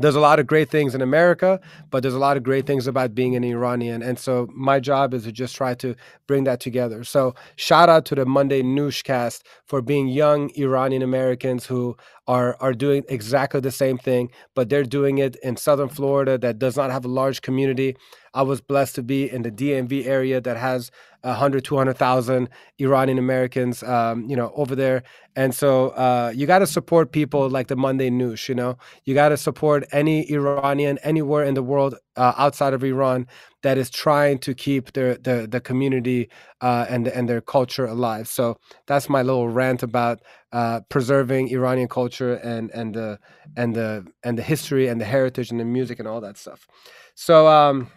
there's 0.00 0.16
a 0.16 0.20
lot 0.20 0.40
of 0.40 0.46
great 0.48 0.70
things 0.70 0.94
in 0.94 1.00
America, 1.00 1.60
but 1.90 2.02
there's 2.02 2.14
a 2.14 2.18
lot 2.18 2.36
of 2.36 2.42
great 2.42 2.66
things 2.66 2.88
about 2.88 3.14
being 3.14 3.36
an 3.36 3.44
Iranian. 3.44 4.02
And 4.02 4.18
so 4.18 4.48
my 4.52 4.80
job 4.80 5.14
is 5.14 5.22
to 5.22 5.30
just 5.30 5.54
try 5.54 5.74
to 5.74 5.94
bring 6.26 6.44
that 6.44 6.58
together. 6.58 7.04
So 7.04 7.34
shout 7.54 7.88
out 7.88 8.04
to 8.06 8.16
the 8.16 8.26
Monday 8.26 8.60
Nooshcast 8.62 9.42
for 9.66 9.80
being 9.80 10.08
young 10.08 10.50
Iranian 10.56 11.02
Americans 11.02 11.66
who 11.66 11.96
are 12.26 12.56
are 12.58 12.72
doing 12.72 13.04
exactly 13.08 13.60
the 13.60 13.70
same 13.70 13.98
thing, 13.98 14.30
but 14.54 14.68
they're 14.68 14.82
doing 14.82 15.18
it 15.18 15.36
in 15.44 15.56
southern 15.56 15.88
Florida 15.88 16.38
that 16.38 16.58
does 16.58 16.76
not 16.76 16.90
have 16.90 17.04
a 17.04 17.08
large 17.08 17.42
community. 17.42 17.96
I 18.32 18.42
was 18.42 18.60
blessed 18.60 18.96
to 18.96 19.02
be 19.02 19.30
in 19.30 19.42
the 19.42 19.50
DMV 19.50 20.06
area 20.06 20.40
that 20.40 20.56
has 20.56 20.90
100, 21.24 21.64
200,000 21.64 22.48
Iranian 22.78 23.18
Americans, 23.18 23.82
um, 23.82 24.28
you 24.28 24.36
know, 24.36 24.52
over 24.54 24.74
there. 24.74 25.02
And 25.36 25.54
so 25.54 25.88
uh, 25.90 26.32
you 26.34 26.46
got 26.46 26.60
to 26.60 26.66
support 26.66 27.12
people 27.12 27.48
like 27.48 27.68
the 27.68 27.76
Monday 27.76 28.10
News, 28.10 28.48
you 28.48 28.54
know, 28.54 28.76
you 29.04 29.14
got 29.14 29.30
to 29.30 29.36
support 29.36 29.84
any 29.92 30.30
Iranian 30.30 30.98
anywhere 31.02 31.44
in 31.44 31.54
the 31.54 31.62
world 31.62 31.96
uh, 32.16 32.32
outside 32.36 32.72
of 32.74 32.84
Iran 32.84 33.26
that 33.62 33.78
is 33.78 33.90
trying 33.90 34.38
to 34.38 34.54
keep 34.54 34.92
their 34.92 35.16
the, 35.16 35.48
the 35.50 35.60
community 35.60 36.28
uh, 36.60 36.86
and 36.88 37.08
and 37.08 37.28
their 37.28 37.40
culture 37.40 37.86
alive. 37.86 38.28
So 38.28 38.58
that's 38.86 39.08
my 39.08 39.22
little 39.22 39.48
rant 39.48 39.82
about 39.82 40.20
uh, 40.52 40.80
preserving 40.88 41.48
Iranian 41.48 41.88
culture 41.88 42.34
and 42.34 42.70
and 42.70 42.94
the 42.94 43.18
and 43.56 43.74
the 43.74 44.06
and 44.22 44.38
the 44.38 44.42
history 44.42 44.86
and 44.86 45.00
the 45.00 45.04
heritage 45.06 45.50
and 45.50 45.58
the 45.58 45.64
music 45.64 45.98
and 45.98 46.06
all 46.06 46.20
that 46.20 46.36
stuff. 46.36 46.68
So 47.14 47.48
um, 47.48 47.90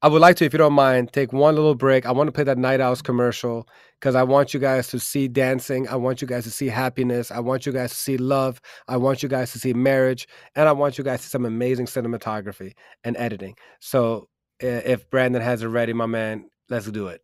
I 0.00 0.06
would 0.06 0.20
like 0.20 0.36
to, 0.36 0.44
if 0.44 0.52
you 0.52 0.58
don't 0.58 0.74
mind, 0.74 1.12
take 1.12 1.32
one 1.32 1.56
little 1.56 1.74
break. 1.74 2.06
I 2.06 2.12
want 2.12 2.28
to 2.28 2.32
play 2.32 2.44
that 2.44 2.56
Night 2.56 2.80
Owls 2.80 3.02
commercial 3.02 3.66
because 3.98 4.14
I 4.14 4.22
want 4.22 4.54
you 4.54 4.60
guys 4.60 4.86
to 4.88 5.00
see 5.00 5.26
dancing. 5.26 5.88
I 5.88 5.96
want 5.96 6.22
you 6.22 6.28
guys 6.28 6.44
to 6.44 6.52
see 6.52 6.68
happiness. 6.68 7.32
I 7.32 7.40
want 7.40 7.66
you 7.66 7.72
guys 7.72 7.90
to 7.90 7.96
see 7.96 8.16
love. 8.16 8.60
I 8.86 8.96
want 8.96 9.24
you 9.24 9.28
guys 9.28 9.50
to 9.52 9.58
see 9.58 9.74
marriage. 9.74 10.28
And 10.54 10.68
I 10.68 10.72
want 10.72 10.98
you 10.98 11.04
guys 11.04 11.22
to 11.22 11.26
see 11.26 11.30
some 11.30 11.44
amazing 11.44 11.86
cinematography 11.86 12.74
and 13.02 13.16
editing. 13.16 13.56
So 13.80 14.28
if 14.60 15.10
Brandon 15.10 15.42
has 15.42 15.64
it 15.64 15.66
ready, 15.66 15.92
my 15.92 16.06
man, 16.06 16.48
let's 16.68 16.86
do 16.86 17.08
it. 17.08 17.20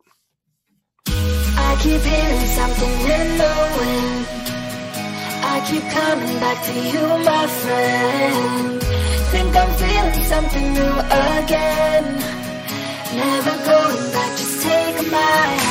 I 1.07 1.77
keep 1.79 2.01
hearing 2.01 2.47
something 2.47 2.91
in 2.91 3.37
the 3.37 3.53
wind. 3.77 4.25
I 5.47 5.65
keep 5.65 5.83
coming 5.91 6.39
back 6.41 6.61
to 6.65 6.73
you, 6.73 7.07
my 7.23 7.47
friend. 7.47 8.81
Think 9.31 9.55
I'm 9.55 9.71
feeling 9.75 10.25
something 10.25 10.73
new 10.73 10.99
again. 11.39 12.44
Never 13.15 13.55
going 13.65 14.11
back, 14.11 14.31
just 14.31 14.61
take 14.61 15.09
my 15.09 15.17
hand 15.17 15.64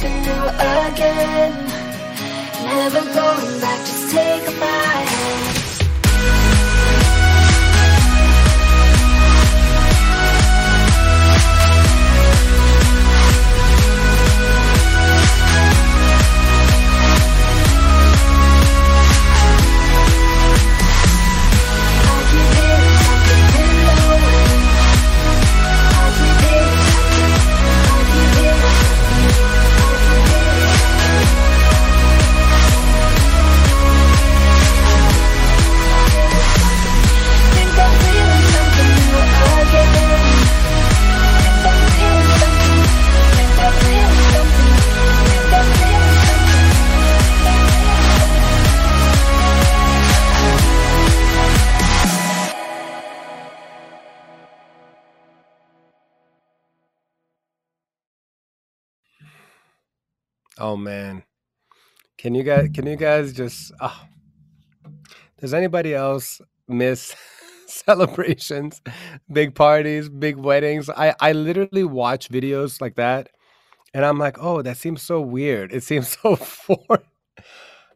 something 0.00 0.22
new 0.22 0.44
again. 0.88 1.52
Never 2.64 3.04
going 3.04 3.60
back, 3.60 3.80
just 3.80 4.10
take 4.10 4.48
a 4.48 4.50
hand. 4.50 4.89
Oh 60.70 60.76
man. 60.76 61.24
Can 62.16 62.32
you 62.36 62.44
guys 62.44 62.68
can 62.72 62.86
you 62.86 62.94
guys 62.94 63.32
just 63.32 63.72
oh, 63.80 64.04
does 65.40 65.52
anybody 65.52 65.96
else 65.96 66.40
miss 66.68 67.12
celebrations, 67.66 68.80
big 69.32 69.56
parties, 69.56 70.08
big 70.08 70.36
weddings? 70.36 70.88
I 70.88 71.12
I 71.18 71.32
literally 71.32 71.82
watch 71.82 72.28
videos 72.28 72.80
like 72.80 72.94
that 72.94 73.30
and 73.94 74.04
I'm 74.04 74.18
like, 74.18 74.36
"Oh, 74.40 74.62
that 74.62 74.76
seems 74.76 75.02
so 75.02 75.20
weird. 75.20 75.72
It 75.72 75.82
seems 75.82 76.16
so 76.22 76.36
foreign." 76.36 77.09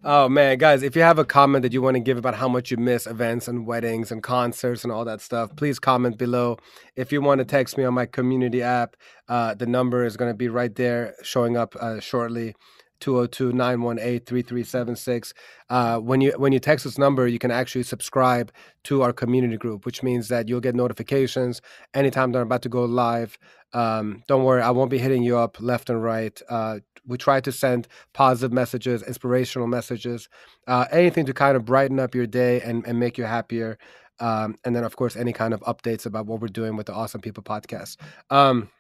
Oh 0.06 0.28
man, 0.28 0.58
guys, 0.58 0.82
if 0.82 0.94
you 0.96 1.00
have 1.00 1.18
a 1.18 1.24
comment 1.24 1.62
that 1.62 1.72
you 1.72 1.80
want 1.80 1.94
to 1.94 2.00
give 2.00 2.18
about 2.18 2.34
how 2.34 2.46
much 2.46 2.70
you 2.70 2.76
miss 2.76 3.06
events 3.06 3.48
and 3.48 3.66
weddings 3.66 4.12
and 4.12 4.22
concerts 4.22 4.84
and 4.84 4.92
all 4.92 5.06
that 5.06 5.22
stuff, 5.22 5.56
please 5.56 5.78
comment 5.78 6.18
below. 6.18 6.58
If 6.94 7.10
you 7.10 7.22
want 7.22 7.38
to 7.38 7.46
text 7.46 7.78
me 7.78 7.84
on 7.84 7.94
my 7.94 8.04
community 8.04 8.60
app, 8.60 8.96
uh, 9.30 9.54
the 9.54 9.64
number 9.64 10.04
is 10.04 10.18
going 10.18 10.30
to 10.30 10.36
be 10.36 10.50
right 10.50 10.74
there 10.74 11.14
showing 11.22 11.56
up 11.56 11.74
uh, 11.80 12.00
shortly. 12.00 12.54
202-918-3376 13.00 15.32
uh, 15.68 15.98
when 15.98 16.20
you 16.20 16.32
when 16.36 16.52
you 16.52 16.60
text 16.60 16.84
this 16.84 16.96
number 16.96 17.26
you 17.26 17.40
can 17.40 17.50
actually 17.50 17.82
subscribe 17.82 18.52
to 18.84 19.02
our 19.02 19.12
community 19.12 19.56
group 19.56 19.84
which 19.84 20.00
means 20.02 20.28
that 20.28 20.48
you'll 20.48 20.60
get 20.60 20.76
notifications 20.76 21.60
anytime 21.92 22.30
they're 22.32 22.42
about 22.42 22.62
to 22.62 22.68
go 22.68 22.84
live 22.84 23.36
um, 23.74 24.22
don't 24.28 24.44
worry 24.44 24.62
i 24.62 24.70
won't 24.70 24.90
be 24.90 24.98
hitting 24.98 25.24
you 25.24 25.36
up 25.36 25.60
left 25.60 25.90
and 25.90 26.02
right 26.02 26.40
uh, 26.48 26.78
we 27.06 27.18
try 27.18 27.40
to 27.40 27.52
send 27.52 27.88
positive 28.12 28.52
messages 28.52 29.02
inspirational 29.02 29.66
messages 29.66 30.28
uh, 30.66 30.86
anything 30.90 31.26
to 31.26 31.34
kind 31.34 31.56
of 31.56 31.64
brighten 31.64 31.98
up 31.98 32.14
your 32.14 32.26
day 32.26 32.60
and, 32.60 32.86
and 32.86 32.98
make 32.98 33.18
you 33.18 33.24
happier. 33.24 33.78
Um, 34.20 34.56
and 34.64 34.76
then 34.76 34.84
of 34.84 34.94
course 34.96 35.16
any 35.16 35.32
kind 35.32 35.52
of 35.52 35.60
updates 35.62 36.06
about 36.06 36.26
what 36.26 36.40
we're 36.40 36.48
doing 36.48 36.76
with 36.76 36.86
the 36.86 36.94
awesome 36.94 37.20
people 37.20 37.42
podcast. 37.42 37.96
Um, 38.30 38.70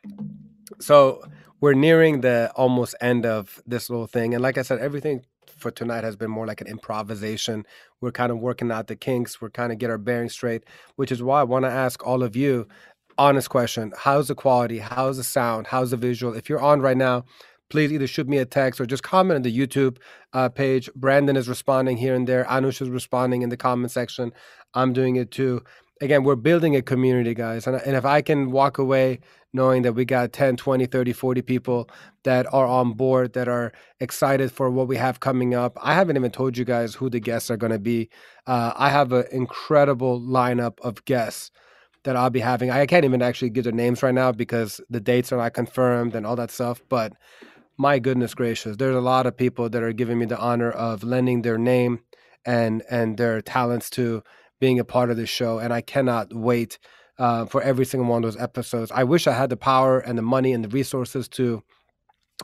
so 0.80 1.22
we're 1.60 1.74
nearing 1.74 2.20
the 2.20 2.52
almost 2.54 2.94
end 3.00 3.26
of 3.26 3.60
this 3.66 3.90
little 3.90 4.06
thing. 4.06 4.34
And 4.34 4.42
like 4.42 4.58
i 4.58 4.62
said 4.62 4.78
everything 4.78 5.24
for 5.46 5.70
tonight 5.70 6.04
has 6.04 6.16
been 6.16 6.30
more 6.30 6.46
like 6.46 6.60
an 6.60 6.66
improvisation. 6.66 7.66
We're 8.00 8.12
kind 8.12 8.30
of 8.30 8.38
working 8.38 8.70
out 8.70 8.86
the 8.86 8.96
kinks. 8.96 9.40
We're 9.40 9.50
kind 9.50 9.72
of 9.72 9.78
get 9.78 9.90
our 9.90 9.98
bearings 9.98 10.32
straight 10.32 10.64
which 10.96 11.10
is 11.10 11.22
why 11.22 11.40
i 11.40 11.44
want 11.44 11.64
to 11.64 11.70
ask 11.70 12.06
all 12.06 12.22
of 12.22 12.36
you 12.36 12.66
honest 13.18 13.50
question. 13.50 13.92
How's 13.96 14.28
the 14.28 14.34
quality? 14.34 14.78
How's 14.78 15.16
the 15.16 15.24
sound? 15.24 15.68
How's 15.68 15.90
the 15.90 15.96
visual? 15.96 16.34
If 16.34 16.48
you're 16.48 16.60
on 16.60 16.80
right 16.80 16.96
now 16.96 17.24
please 17.74 17.92
either 17.92 18.06
shoot 18.06 18.28
me 18.28 18.38
a 18.38 18.44
text 18.44 18.80
or 18.80 18.86
just 18.86 19.02
comment 19.02 19.34
on 19.34 19.42
the 19.42 19.58
youtube 19.58 19.96
uh, 20.32 20.48
page. 20.48 20.88
Brandon 20.94 21.36
is 21.36 21.48
responding 21.48 21.96
here 21.96 22.14
and 22.14 22.24
there. 22.28 22.44
Anush 22.44 22.80
is 22.80 22.88
responding 22.88 23.42
in 23.42 23.48
the 23.48 23.56
comment 23.56 23.90
section. 23.90 24.32
I'm 24.74 24.92
doing 24.92 25.16
it 25.16 25.32
too. 25.32 25.60
Again 26.00 26.22
we're 26.22 26.36
building 26.36 26.76
a 26.76 26.82
community 26.82 27.34
guys 27.34 27.66
and, 27.66 27.74
and 27.76 27.96
if 27.96 28.04
i 28.04 28.20
can 28.20 28.52
walk 28.52 28.78
away 28.78 29.18
knowing 29.52 29.82
that 29.82 29.94
we 29.94 30.04
got 30.04 30.32
10 30.32 30.56
20 30.56 30.86
30 30.86 31.12
40 31.12 31.42
people 31.42 31.88
that 32.22 32.46
are 32.52 32.66
on 32.66 32.92
board 32.92 33.32
that 33.32 33.48
are 33.48 33.72
excited 33.98 34.52
for 34.52 34.70
what 34.70 34.86
we 34.86 34.96
have 34.96 35.18
coming 35.18 35.54
up 35.54 35.76
i 35.80 35.94
haven't 35.94 36.16
even 36.16 36.30
told 36.30 36.56
you 36.56 36.64
guys 36.64 36.94
who 36.94 37.08
the 37.10 37.20
guests 37.20 37.50
are 37.50 37.56
going 37.56 37.72
to 37.72 37.78
be. 37.78 38.08
Uh, 38.46 38.72
i 38.76 38.88
have 38.88 39.12
an 39.12 39.24
incredible 39.32 40.20
lineup 40.20 40.78
of 40.80 41.04
guests 41.06 41.50
that 42.04 42.16
i'll 42.16 42.28
be 42.28 42.40
having. 42.40 42.70
I 42.70 42.86
can't 42.86 43.04
even 43.04 43.22
actually 43.22 43.50
give 43.50 43.64
their 43.64 43.72
names 43.72 44.02
right 44.02 44.14
now 44.14 44.30
because 44.32 44.80
the 44.90 45.00
dates 45.00 45.32
are 45.32 45.38
not 45.38 45.54
confirmed 45.54 46.14
and 46.14 46.26
all 46.26 46.36
that 46.36 46.50
stuff 46.50 46.82
but 46.88 47.12
my 47.76 47.98
goodness 47.98 48.34
gracious 48.34 48.76
there's 48.76 48.96
a 48.96 49.00
lot 49.00 49.26
of 49.26 49.36
people 49.36 49.68
that 49.68 49.82
are 49.82 49.92
giving 49.92 50.18
me 50.18 50.26
the 50.26 50.38
honor 50.38 50.70
of 50.70 51.02
lending 51.02 51.42
their 51.42 51.58
name 51.58 52.00
and 52.44 52.82
and 52.90 53.16
their 53.16 53.40
talents 53.40 53.90
to 53.90 54.22
being 54.60 54.78
a 54.78 54.84
part 54.84 55.10
of 55.10 55.16
this 55.16 55.28
show, 55.28 55.58
and 55.58 55.72
I 55.72 55.80
cannot 55.80 56.32
wait 56.32 56.78
uh, 57.18 57.46
for 57.46 57.62
every 57.62 57.84
single 57.84 58.08
one 58.08 58.24
of 58.24 58.32
those 58.32 58.40
episodes. 58.40 58.90
I 58.92 59.04
wish 59.04 59.26
I 59.26 59.32
had 59.32 59.50
the 59.50 59.56
power 59.56 59.98
and 59.98 60.16
the 60.16 60.22
money 60.22 60.52
and 60.52 60.64
the 60.64 60.68
resources 60.68 61.28
to 61.28 61.62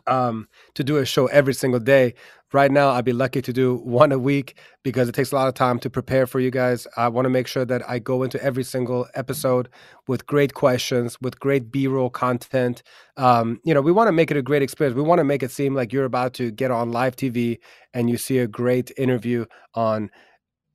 um 0.06 0.48
to 0.74 0.84
do 0.84 0.98
a 0.98 1.04
show 1.04 1.26
every 1.26 1.54
single 1.54 1.80
day. 1.80 2.14
Right 2.52 2.72
now 2.72 2.90
i'd 2.90 3.04
be 3.04 3.12
lucky 3.12 3.40
to 3.42 3.52
do 3.52 3.76
one 3.84 4.10
a 4.12 4.18
week 4.18 4.56
because 4.82 5.08
it 5.08 5.14
takes 5.14 5.30
a 5.30 5.36
lot 5.36 5.46
of 5.46 5.54
time 5.54 5.78
to 5.80 5.90
prepare 5.90 6.26
for 6.26 6.40
you 6.40 6.50
guys. 6.50 6.86
I 6.96 7.08
want 7.08 7.26
to 7.26 7.30
make 7.30 7.46
sure 7.46 7.64
that 7.64 7.88
i 7.88 7.98
go 7.98 8.22
into 8.22 8.42
every 8.42 8.64
single 8.64 9.06
episode 9.14 9.68
with 10.08 10.26
great 10.26 10.54
questions 10.54 11.16
with 11.20 11.38
great 11.38 11.70
b-roll 11.70 12.10
content. 12.10 12.82
Um 13.16 13.60
you 13.64 13.74
know 13.74 13.80
we 13.80 13.92
want 13.92 14.08
to 14.08 14.12
make 14.12 14.30
it 14.30 14.36
a 14.36 14.42
great 14.42 14.62
experience. 14.62 14.96
We 14.96 15.02
want 15.02 15.20
to 15.20 15.24
make 15.24 15.42
it 15.42 15.50
seem 15.50 15.74
like 15.74 15.92
you're 15.92 16.04
about 16.04 16.34
to 16.34 16.50
get 16.50 16.70
on 16.70 16.92
live 16.92 17.16
tv 17.16 17.58
and 17.94 18.10
you 18.10 18.16
see 18.16 18.38
a 18.38 18.46
great 18.46 18.90
interview 18.96 19.46
on 19.74 20.10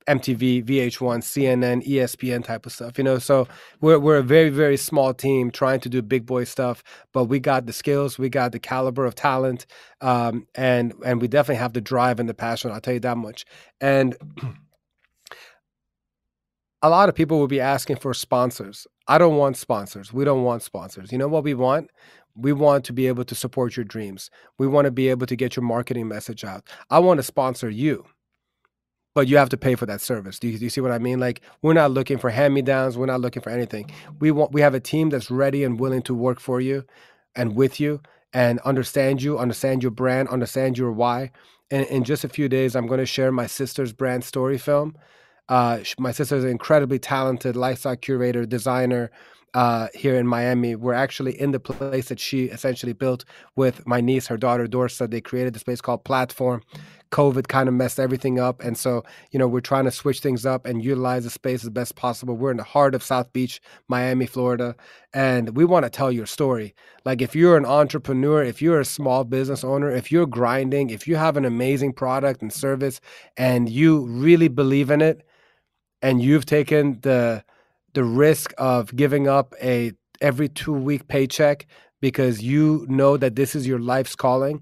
MTV, 0.06 0.64
VH1, 0.64 1.18
CNN, 1.18 1.86
ESPN 1.86 2.44
type 2.44 2.64
of 2.66 2.72
stuff, 2.72 2.96
you 2.98 3.04
know. 3.04 3.18
So 3.18 3.48
we're 3.80 3.98
we're 3.98 4.18
a 4.18 4.22
very 4.22 4.50
very 4.50 4.76
small 4.76 5.12
team 5.12 5.50
trying 5.50 5.80
to 5.80 5.88
do 5.88 6.00
big 6.02 6.26
boy 6.26 6.44
stuff, 6.44 6.82
but 7.12 7.24
we 7.24 7.40
got 7.40 7.66
the 7.66 7.72
skills, 7.72 8.18
we 8.18 8.28
got 8.28 8.52
the 8.52 8.58
caliber 8.58 9.04
of 9.04 9.14
talent, 9.14 9.66
um, 10.00 10.46
and 10.54 10.94
and 11.04 11.20
we 11.20 11.28
definitely 11.28 11.60
have 11.60 11.72
the 11.72 11.80
drive 11.80 12.20
and 12.20 12.28
the 12.28 12.34
passion. 12.34 12.70
I'll 12.70 12.80
tell 12.80 12.94
you 12.94 13.00
that 13.00 13.16
much. 13.16 13.44
And 13.80 14.16
a 16.82 16.88
lot 16.88 17.08
of 17.08 17.14
people 17.14 17.38
will 17.38 17.48
be 17.48 17.60
asking 17.60 17.96
for 17.96 18.14
sponsors. 18.14 18.86
I 19.08 19.18
don't 19.18 19.36
want 19.36 19.56
sponsors. 19.56 20.12
We 20.12 20.24
don't 20.24 20.42
want 20.44 20.62
sponsors. 20.62 21.10
You 21.12 21.18
know 21.18 21.28
what 21.28 21.44
we 21.44 21.54
want? 21.54 21.90
We 22.36 22.52
want 22.52 22.84
to 22.84 22.92
be 22.92 23.06
able 23.06 23.24
to 23.24 23.34
support 23.34 23.76
your 23.76 23.84
dreams. 23.84 24.30
We 24.58 24.66
want 24.66 24.84
to 24.84 24.90
be 24.90 25.08
able 25.08 25.26
to 25.26 25.36
get 25.36 25.56
your 25.56 25.64
marketing 25.64 26.06
message 26.06 26.44
out. 26.44 26.68
I 26.90 26.98
want 26.98 27.18
to 27.18 27.22
sponsor 27.22 27.70
you 27.70 28.04
but 29.16 29.28
you 29.28 29.38
have 29.38 29.48
to 29.48 29.56
pay 29.56 29.74
for 29.74 29.86
that 29.86 30.02
service. 30.02 30.38
Do 30.38 30.46
you, 30.46 30.58
do 30.58 30.64
you 30.64 30.68
see 30.68 30.82
what 30.82 30.92
I 30.92 30.98
mean? 30.98 31.18
Like 31.18 31.40
we're 31.62 31.72
not 31.72 31.90
looking 31.90 32.18
for 32.18 32.28
hand 32.28 32.52
me 32.52 32.60
downs. 32.60 32.98
We're 32.98 33.06
not 33.06 33.22
looking 33.22 33.42
for 33.42 33.48
anything. 33.48 33.90
We 34.20 34.30
want 34.30 34.52
we 34.52 34.60
have 34.60 34.74
a 34.74 34.78
team 34.78 35.08
that's 35.08 35.30
ready 35.30 35.64
and 35.64 35.80
willing 35.80 36.02
to 36.02 36.14
work 36.14 36.38
for 36.38 36.60
you 36.60 36.84
and 37.34 37.56
with 37.56 37.80
you 37.80 38.02
and 38.34 38.60
understand 38.60 39.22
you, 39.22 39.38
understand 39.38 39.82
your 39.82 39.90
brand, 39.90 40.28
understand 40.28 40.76
your 40.76 40.92
why. 40.92 41.30
And 41.70 41.86
in 41.86 42.04
just 42.04 42.24
a 42.24 42.28
few 42.28 42.46
days, 42.46 42.76
I'm 42.76 42.86
going 42.86 43.00
to 43.00 43.06
share 43.06 43.32
my 43.32 43.46
sister's 43.46 43.94
brand 43.94 44.22
story 44.22 44.58
film. 44.58 44.94
Uh, 45.48 45.78
my 45.98 46.12
sister 46.12 46.36
is 46.36 46.44
an 46.44 46.50
incredibly 46.50 46.98
talented 46.98 47.56
lifestyle 47.56 47.96
curator, 47.96 48.44
designer, 48.44 49.10
uh, 49.56 49.88
here 49.94 50.16
in 50.16 50.26
Miami. 50.26 50.74
We're 50.74 50.92
actually 50.92 51.40
in 51.40 51.52
the 51.52 51.58
place 51.58 52.08
that 52.08 52.20
she 52.20 52.44
essentially 52.44 52.92
built 52.92 53.24
with 53.56 53.86
my 53.86 54.02
niece, 54.02 54.26
her 54.26 54.36
daughter 54.36 54.66
Dorsa. 54.66 55.10
They 55.10 55.22
created 55.22 55.54
this 55.54 55.62
place 55.62 55.80
called 55.80 56.04
Platform. 56.04 56.62
COVID 57.10 57.48
kind 57.48 57.68
of 57.68 57.74
messed 57.74 58.00
everything 58.00 58.38
up. 58.38 58.62
And 58.62 58.76
so, 58.76 59.04
you 59.30 59.38
know, 59.38 59.48
we're 59.48 59.60
trying 59.60 59.84
to 59.84 59.90
switch 59.90 60.20
things 60.20 60.44
up 60.44 60.66
and 60.66 60.84
utilize 60.84 61.24
the 61.24 61.30
space 61.30 61.64
as 61.64 61.70
best 61.70 61.96
possible. 61.96 62.36
We're 62.36 62.50
in 62.50 62.56
the 62.56 62.64
heart 62.64 62.94
of 62.94 63.02
South 63.02 63.32
Beach, 63.32 63.60
Miami, 63.88 64.26
Florida. 64.26 64.74
And 65.14 65.56
we 65.56 65.64
want 65.64 65.84
to 65.84 65.90
tell 65.90 66.10
your 66.10 66.26
story. 66.26 66.74
Like, 67.04 67.22
if 67.22 67.34
you're 67.34 67.56
an 67.56 67.66
entrepreneur, 67.66 68.42
if 68.42 68.60
you're 68.60 68.80
a 68.80 68.84
small 68.84 69.24
business 69.24 69.64
owner, 69.64 69.90
if 69.90 70.10
you're 70.10 70.26
grinding, 70.26 70.90
if 70.90 71.06
you 71.06 71.16
have 71.16 71.36
an 71.36 71.44
amazing 71.44 71.92
product 71.92 72.42
and 72.42 72.52
service 72.52 73.00
and 73.36 73.68
you 73.68 74.06
really 74.06 74.48
believe 74.48 74.90
in 74.90 75.00
it, 75.00 75.22
and 76.02 76.22
you've 76.22 76.46
taken 76.46 77.00
the 77.00 77.42
the 77.94 78.04
risk 78.04 78.52
of 78.58 78.94
giving 78.94 79.26
up 79.26 79.54
a 79.62 79.92
every 80.20 80.48
two 80.48 80.72
week 80.72 81.08
paycheck 81.08 81.66
because 82.00 82.42
you 82.42 82.86
know 82.88 83.16
that 83.16 83.36
this 83.36 83.54
is 83.54 83.66
your 83.66 83.78
life's 83.78 84.14
calling 84.14 84.60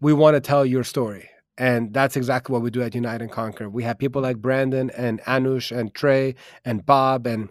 we 0.00 0.12
want 0.12 0.34
to 0.34 0.40
tell 0.40 0.66
your 0.66 0.84
story 0.84 1.28
and 1.58 1.92
that's 1.92 2.16
exactly 2.16 2.52
what 2.52 2.62
we 2.62 2.70
do 2.70 2.82
at 2.82 2.94
unite 2.94 3.20
and 3.20 3.30
conquer. 3.30 3.68
We 3.68 3.82
have 3.82 3.98
people 3.98 4.22
like 4.22 4.38
brandon 4.38 4.90
and 4.90 5.20
anush 5.22 5.76
and 5.76 5.92
trey 5.92 6.36
and 6.64 6.86
bob 6.86 7.26
and 7.26 7.50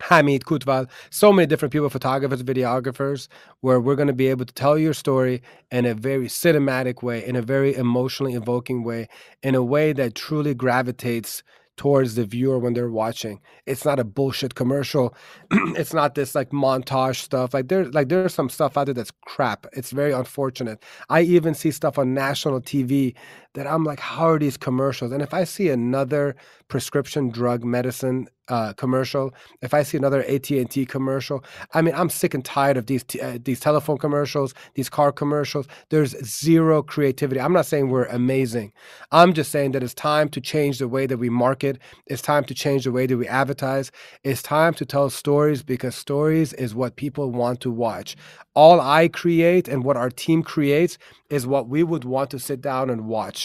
Hamid 0.00 0.42
Kutval, 0.42 0.88
so 1.10 1.32
many 1.32 1.46
different 1.46 1.70
people, 1.70 1.88
photographers, 1.88 2.42
videographers, 2.42 3.28
where 3.60 3.78
we're 3.78 3.94
going 3.94 4.08
to 4.08 4.12
be 4.12 4.28
able 4.28 4.44
to 4.44 4.54
tell 4.54 4.76
your 4.76 4.94
story 4.94 5.42
in 5.70 5.86
a 5.86 5.94
very 5.94 6.26
cinematic 6.26 7.02
way, 7.02 7.24
in 7.24 7.36
a 7.36 7.42
very 7.42 7.74
emotionally 7.76 8.34
evoking 8.34 8.82
way, 8.82 9.08
in 9.42 9.54
a 9.54 9.62
way 9.62 9.92
that 9.92 10.16
truly 10.16 10.54
gravitates 10.54 11.44
towards 11.76 12.14
the 12.14 12.24
viewer 12.24 12.58
when 12.58 12.74
they're 12.74 12.90
watching. 12.90 13.40
It's 13.66 13.84
not 13.84 13.98
a 13.98 14.04
bullshit 14.04 14.54
commercial. 14.54 15.14
it's 15.50 15.94
not 15.94 16.14
this 16.14 16.34
like 16.34 16.50
montage 16.50 17.16
stuff. 17.16 17.54
Like 17.54 17.68
there's 17.68 17.92
like 17.94 18.08
there's 18.08 18.34
some 18.34 18.48
stuff 18.48 18.76
out 18.76 18.86
there 18.86 18.94
that's 18.94 19.12
crap. 19.26 19.66
It's 19.72 19.90
very 19.90 20.12
unfortunate. 20.12 20.82
I 21.08 21.22
even 21.22 21.54
see 21.54 21.70
stuff 21.70 21.98
on 21.98 22.14
national 22.14 22.60
TV 22.60 23.14
that 23.54 23.66
I'm 23.66 23.84
like, 23.84 24.00
how 24.00 24.28
are 24.30 24.38
these 24.38 24.56
commercials? 24.56 25.12
And 25.12 25.22
if 25.22 25.34
I 25.34 25.44
see 25.44 25.68
another 25.68 26.34
prescription 26.68 27.28
drug 27.30 27.64
medicine 27.64 28.28
uh, 28.48 28.72
commercial, 28.74 29.32
if 29.60 29.72
I 29.74 29.82
see 29.82 29.96
another 29.96 30.22
AT 30.24 30.50
and 30.50 30.70
T 30.70 30.84
commercial, 30.86 31.44
I 31.74 31.82
mean, 31.82 31.94
I'm 31.94 32.10
sick 32.10 32.34
and 32.34 32.44
tired 32.44 32.76
of 32.76 32.86
these 32.86 33.04
t- 33.04 33.20
uh, 33.20 33.38
these 33.42 33.60
telephone 33.60 33.98
commercials, 33.98 34.54
these 34.74 34.88
car 34.88 35.12
commercials. 35.12 35.66
There's 35.90 36.12
zero 36.24 36.82
creativity. 36.82 37.40
I'm 37.40 37.52
not 37.52 37.66
saying 37.66 37.88
we're 37.88 38.06
amazing. 38.06 38.72
I'm 39.10 39.32
just 39.32 39.50
saying 39.50 39.72
that 39.72 39.82
it's 39.82 39.94
time 39.94 40.28
to 40.30 40.40
change 40.40 40.78
the 40.78 40.88
way 40.88 41.06
that 41.06 41.18
we 41.18 41.30
market. 41.30 41.78
It's 42.06 42.22
time 42.22 42.44
to 42.44 42.54
change 42.54 42.84
the 42.84 42.92
way 42.92 43.06
that 43.06 43.16
we 43.16 43.28
advertise. 43.28 43.90
It's 44.24 44.42
time 44.42 44.74
to 44.74 44.86
tell 44.86 45.08
stories 45.10 45.62
because 45.62 45.94
stories 45.94 46.52
is 46.54 46.74
what 46.74 46.96
people 46.96 47.30
want 47.30 47.60
to 47.60 47.70
watch. 47.70 48.16
All 48.54 48.80
I 48.80 49.08
create 49.08 49.68
and 49.68 49.84
what 49.84 49.96
our 49.96 50.10
team 50.10 50.42
creates 50.42 50.98
is 51.30 51.46
what 51.46 51.68
we 51.68 51.82
would 51.82 52.04
want 52.04 52.30
to 52.30 52.38
sit 52.38 52.60
down 52.60 52.90
and 52.90 53.06
watch. 53.06 53.41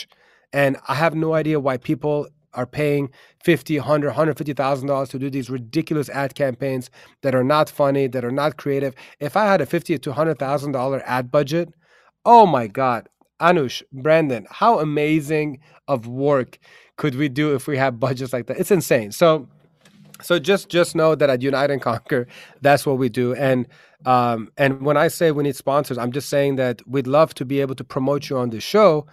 And 0.54 0.78
I 0.88 0.96
have 0.96 1.16
no 1.16 1.34
idea 1.34 1.60
why 1.60 1.78
people 1.78 2.28
are 2.54 2.66
paying 2.66 3.10
50 3.44 3.78
100 3.78 4.08
150000 4.08 4.88
dollars 4.88 5.10
to 5.10 5.20
do 5.20 5.30
these 5.30 5.50
ridiculous 5.50 6.10
ad 6.10 6.36
campaigns 6.36 6.90
that 7.22 7.36
are 7.36 7.44
not 7.44 7.70
funny 7.70 8.08
that 8.08 8.26
are 8.26 8.32
not 8.32 8.58
creative. 8.58 8.96
If 9.20 9.38
i 9.38 9.46
had 9.46 9.62
a 9.62 9.66
50 9.66 9.98
to 10.00 10.10
100000 10.10 10.72
dollar 10.72 11.02
ad 11.06 11.32
budget 11.32 11.70
oh 12.26 12.46
my 12.46 12.68
god. 12.68 13.08
Anush 13.40 13.84
brandon 13.94 14.48
how 14.50 14.80
amazing 14.80 15.60
of 15.88 16.08
work 16.08 16.58
could 16.96 17.14
we 17.16 17.30
do 17.30 17.54
if 17.54 17.68
we 17.68 17.78
have 17.78 18.00
budgets 18.00 18.34
like 18.34 18.48
that? 18.48 18.58
It's 18.58 18.72
insane. 18.72 19.12
So 19.12 19.48
so 20.22 20.40
just 20.40 20.70
just 20.70 20.96
know 20.96 21.14
that 21.14 21.30
at 21.30 21.44
unite 21.44 21.70
and 21.70 21.82
conquer 21.82 22.28
that's 22.62 22.86
what 22.88 22.98
we 22.98 23.10
do. 23.10 23.36
And 23.36 23.68
um 24.06 24.50
and 24.58 24.82
when 24.82 24.96
i 24.96 25.08
say 25.08 25.32
we 25.32 25.44
need 25.44 25.56
sponsors 25.56 25.98
i'm 25.98 26.12
just 26.12 26.30
saying 26.30 26.56
that 26.56 26.84
we'd 26.88 27.08
love 27.08 27.34
to 27.34 27.44
be 27.44 27.60
able 27.62 27.74
to 27.74 27.84
promote 27.84 28.30
you 28.30 28.38
on 28.38 28.52
this 28.52 28.64
show 28.64 29.08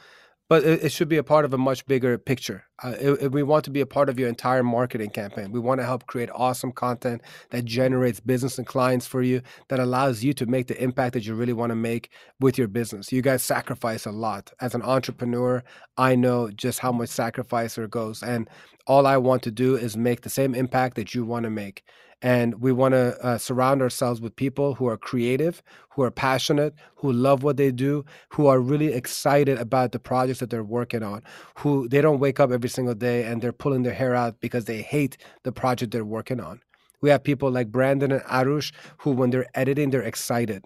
but 0.49 0.65
it, 0.65 0.85
it 0.85 0.93
should 0.93 1.09
be 1.09 1.17
a 1.17 1.25
part 1.25 1.45
of 1.45 1.53
a 1.53 1.59
much 1.59 1.87
bigger 1.87 2.19
picture. 2.19 2.65
Uh, 2.83 3.29
we 3.31 3.43
want 3.43 3.65
to 3.65 3.71
be 3.71 3.81
a 3.81 3.87
part 3.87 4.09
of 4.09 4.19
your 4.19 4.29
entire 4.29 4.63
marketing 4.63 5.11
campaign. 5.11 5.53
We 5.53 5.61
want 5.61 5.81
to 5.81 5.87
help 5.87 6.07
create 6.07 6.29
awesome 6.35 6.73
content 6.73 7.23
that 7.51 7.65
generates 7.65 8.19
business 8.19 8.59
and 8.59 8.67
clients 8.67 9.07
for 9.07 9.23
you, 9.23 9.43
that 9.69 9.79
allows 9.79 10.25
you 10.25 10.33
to 10.35 10.47
make 10.47 10.67
the 10.67 10.83
impact 10.83 11.15
that 11.15 11.25
you 11.25 11.35
really 11.35 11.53
want 11.53 11.71
to 11.71 11.77
make 11.77 12.11
with 12.41 12.59
your 12.59 12.67
business. 12.67 13.13
You 13.13 13.23
guys 13.23 13.45
sacrifice 13.45 14.07
a 14.07 14.11
lot. 14.11 14.53
As 14.61 14.75
an 14.75 14.83
entrepreneur, 14.83 15.63
I 15.97 16.17
know 16.17 16.51
just 16.51 16.81
how 16.81 16.91
much 16.91 17.11
sacrifice 17.11 17.77
there 17.77 17.87
goes. 17.87 18.23
And 18.23 18.51
all 18.89 19.07
I 19.07 19.19
want 19.19 19.43
to 19.45 19.53
do 19.53 19.77
is 19.77 19.97
make 19.97 20.23
the 20.23 20.31
same 20.31 20.55
impact 20.55 20.97
that 20.97 21.15
you 21.15 21.25
want 21.25 21.45
to 21.45 21.51
make 21.51 21.85
and 22.25 22.63
we 22.63 22.73
want 22.73 22.93
to 22.93 23.23
uh, 23.23 23.37
surround 23.37 23.83
ourselves 23.83 24.19
with 24.19 24.35
people 24.35 24.75
who 24.75 24.87
are 24.87 24.97
creative 24.97 25.63
who 25.91 26.03
are 26.03 26.11
passionate 26.11 26.75
who 26.97 27.13
love 27.13 27.43
what 27.43 27.57
they 27.57 27.71
do 27.71 28.05
who 28.31 28.47
are 28.47 28.61
really 28.61 28.93
excited 28.93 29.59
about 29.59 29.93
the 29.93 29.99
projects 29.99 30.41
that 30.41 30.51
they're 30.51 30.65
working 30.65 31.03
on 31.03 31.23
who 31.59 31.87
they 31.89 32.01
don't 32.01 32.21
wake 32.21 32.41
up 32.41 32.51
every 32.51 32.64
single 32.69 32.95
day 32.95 33.25
and 33.25 33.41
they're 33.43 33.53
pulling 33.53 33.83
their 33.83 33.95
hair 33.95 34.15
out 34.15 34.41
because 34.41 34.65
they 34.65 34.83
hate 34.83 35.17
the 35.43 35.53
project 35.53 35.93
they're 35.93 36.05
working 36.05 36.41
on 36.41 36.61
we 37.01 37.11
have 37.11 37.23
people 37.23 37.51
like 37.51 37.71
brandon 37.71 38.13
and 38.13 38.23
anush 38.23 38.73
who 38.99 39.11
when 39.11 39.31
they're 39.31 39.47
editing 39.55 39.91
they're 39.91 40.03
excited 40.03 40.65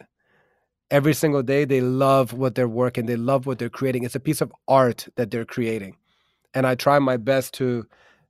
every 0.90 1.14
single 1.14 1.42
day 1.42 1.64
they 1.64 1.80
love 1.80 2.32
what 2.32 2.54
they're 2.54 2.68
working 2.68 3.06
they 3.06 3.16
love 3.16 3.46
what 3.46 3.58
they're 3.58 3.68
creating 3.68 4.04
it's 4.04 4.14
a 4.14 4.20
piece 4.20 4.40
of 4.40 4.52
art 4.66 5.08
that 5.16 5.30
they're 5.30 5.44
creating 5.44 5.96
and 6.54 6.66
i 6.66 6.74
try 6.74 6.98
my 6.98 7.16
best 7.16 7.54
to 7.54 7.86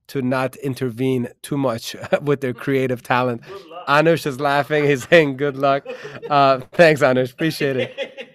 to 0.09 0.21
not 0.23 0.55
intervene 0.57 1.29
too 1.43 1.57
much 1.57 1.95
with 2.23 2.41
their 2.41 2.53
creative 2.53 3.01
talent. 3.01 3.41
Anush 3.87 4.25
is 4.25 4.39
laughing. 4.39 4.85
He's 4.85 5.07
saying 5.07 5.37
good 5.37 5.55
luck. 5.55 5.85
Uh, 6.29 6.59
thanks, 6.73 7.01
Anush. 7.01 7.31
Appreciate 7.31 7.77
it. 7.77 8.25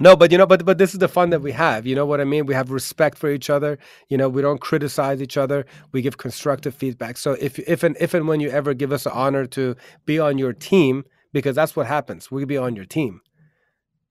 No, 0.00 0.16
but 0.16 0.32
you 0.32 0.38
know, 0.38 0.46
but 0.46 0.64
but 0.64 0.78
this 0.78 0.94
is 0.94 0.98
the 0.98 1.08
fun 1.08 1.28
that 1.30 1.42
we 1.42 1.52
have. 1.52 1.86
You 1.86 1.94
know 1.94 2.06
what 2.06 2.20
I 2.20 2.24
mean? 2.24 2.46
We 2.46 2.54
have 2.54 2.70
respect 2.70 3.18
for 3.18 3.30
each 3.30 3.50
other. 3.50 3.78
You 4.08 4.16
know, 4.16 4.30
we 4.30 4.40
don't 4.40 4.60
criticize 4.60 5.20
each 5.20 5.36
other. 5.36 5.66
We 5.92 6.00
give 6.00 6.16
constructive 6.16 6.74
feedback. 6.74 7.18
So 7.18 7.32
if 7.32 7.58
if 7.58 7.82
and 7.82 7.96
if 8.00 8.14
and 8.14 8.26
when 8.26 8.40
you 8.40 8.48
ever 8.48 8.72
give 8.72 8.92
us 8.92 9.04
the 9.04 9.12
honor 9.12 9.46
to 9.48 9.76
be 10.06 10.18
on 10.18 10.38
your 10.38 10.54
team, 10.54 11.04
because 11.32 11.54
that's 11.54 11.76
what 11.76 11.86
happens, 11.86 12.30
we 12.30 12.46
be 12.46 12.56
on 12.56 12.76
your 12.76 12.86
team. 12.86 13.20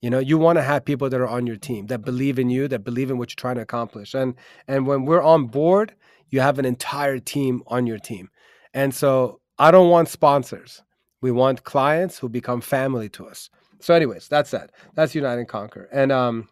You 0.02 0.10
know, 0.12 0.20
you 0.20 0.38
want 0.38 0.58
to 0.58 0.64
have 0.64 0.86
people 0.86 1.10
that 1.10 1.20
are 1.20 1.28
on 1.28 1.48
your 1.48 1.58
team 1.58 1.88
that 1.88 2.04
believe 2.06 2.40
in 2.40 2.50
you, 2.50 2.68
that 2.68 2.84
believe 2.84 3.10
in 3.10 3.18
what 3.18 3.32
you're 3.32 3.36
trying 3.36 3.56
to 3.56 3.62
accomplish. 3.62 4.14
And 4.14 4.36
and 4.68 4.86
when 4.86 5.06
we're 5.06 5.24
on 5.24 5.48
board, 5.48 5.96
you 6.30 6.40
have 6.42 6.60
an 6.60 6.66
entire 6.66 7.18
team 7.18 7.64
on 7.66 7.88
your 7.88 8.00
team. 8.00 8.30
And 8.76 8.94
so 8.94 9.42
I 9.58 9.72
don't 9.72 9.90
want 9.90 10.08
sponsors. 10.08 10.84
We 11.20 11.32
want 11.32 11.64
clients 11.64 12.20
who 12.20 12.30
become 12.30 12.62
family 12.62 13.10
to 13.10 13.28
us. 13.28 13.50
So, 13.80 13.94
anyways, 13.94 14.28
that's 14.28 14.52
that. 14.52 14.72
That's 14.96 15.16
Unite 15.16 15.40
and 15.40 15.48
Conquer. 15.48 15.88
And 15.92 16.12
um, 16.12 16.50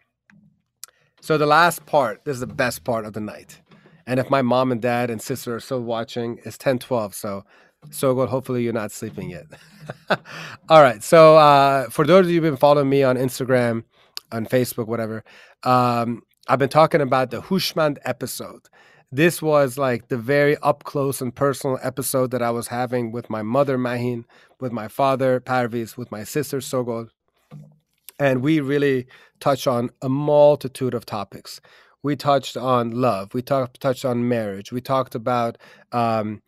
so 1.21 1.37
the 1.37 1.45
last 1.45 1.85
part, 1.85 2.23
this 2.25 2.35
is 2.35 2.39
the 2.39 2.47
best 2.47 2.83
part 2.83 3.05
of 3.05 3.13
the 3.13 3.19
night. 3.19 3.61
And 4.05 4.19
if 4.19 4.29
my 4.29 4.41
mom 4.41 4.71
and 4.71 4.81
dad 4.81 5.09
and 5.09 5.21
sister 5.21 5.55
are 5.55 5.59
still 5.59 5.81
watching, 5.81 6.39
it's 6.45 6.57
10 6.57 6.79
12. 6.79 7.13
So, 7.13 7.43
so 7.91 8.15
good. 8.15 8.29
Hopefully, 8.29 8.63
you're 8.63 8.73
not 8.73 8.91
sleeping 8.91 9.29
yet. 9.29 9.45
All 10.69 10.81
right. 10.81 11.03
So, 11.03 11.37
uh, 11.37 11.89
for 11.89 12.05
those 12.05 12.25
of 12.25 12.31
you 12.31 12.41
who've 12.41 12.51
been 12.51 12.57
following 12.57 12.89
me 12.89 13.03
on 13.03 13.17
Instagram, 13.17 13.83
on 14.31 14.45
Facebook, 14.45 14.87
whatever, 14.87 15.23
um, 15.63 16.21
I've 16.47 16.59
been 16.59 16.69
talking 16.69 17.01
about 17.01 17.31
the 17.31 17.41
Hushmand 17.41 17.97
episode. 18.05 18.61
This 19.11 19.41
was 19.41 19.77
like 19.77 20.07
the 20.07 20.17
very 20.17 20.57
up 20.57 20.83
close 20.83 21.21
and 21.21 21.33
personal 21.35 21.77
episode 21.81 22.31
that 22.31 22.41
I 22.41 22.51
was 22.51 22.67
having 22.67 23.11
with 23.11 23.29
my 23.29 23.41
mother, 23.41 23.77
Mahin, 23.77 24.25
with 24.59 24.71
my 24.71 24.87
father, 24.87 25.39
Parviz, 25.39 25.97
with 25.97 26.11
my 26.11 26.23
sister, 26.23 26.59
Sogol. 26.59 27.09
And 28.19 28.41
we 28.41 28.59
really 28.59 29.07
touched 29.39 29.67
on 29.67 29.91
a 30.01 30.09
multitude 30.09 30.93
of 30.93 31.05
topics. 31.05 31.61
We 32.03 32.15
touched 32.15 32.57
on 32.57 32.91
love. 32.91 33.33
We 33.33 33.41
talked 33.41 33.79
touched 33.81 34.05
on 34.05 34.27
marriage. 34.27 34.71
We 34.71 34.81
talked 34.81 35.15
about 35.15 35.57
um, 35.91 36.41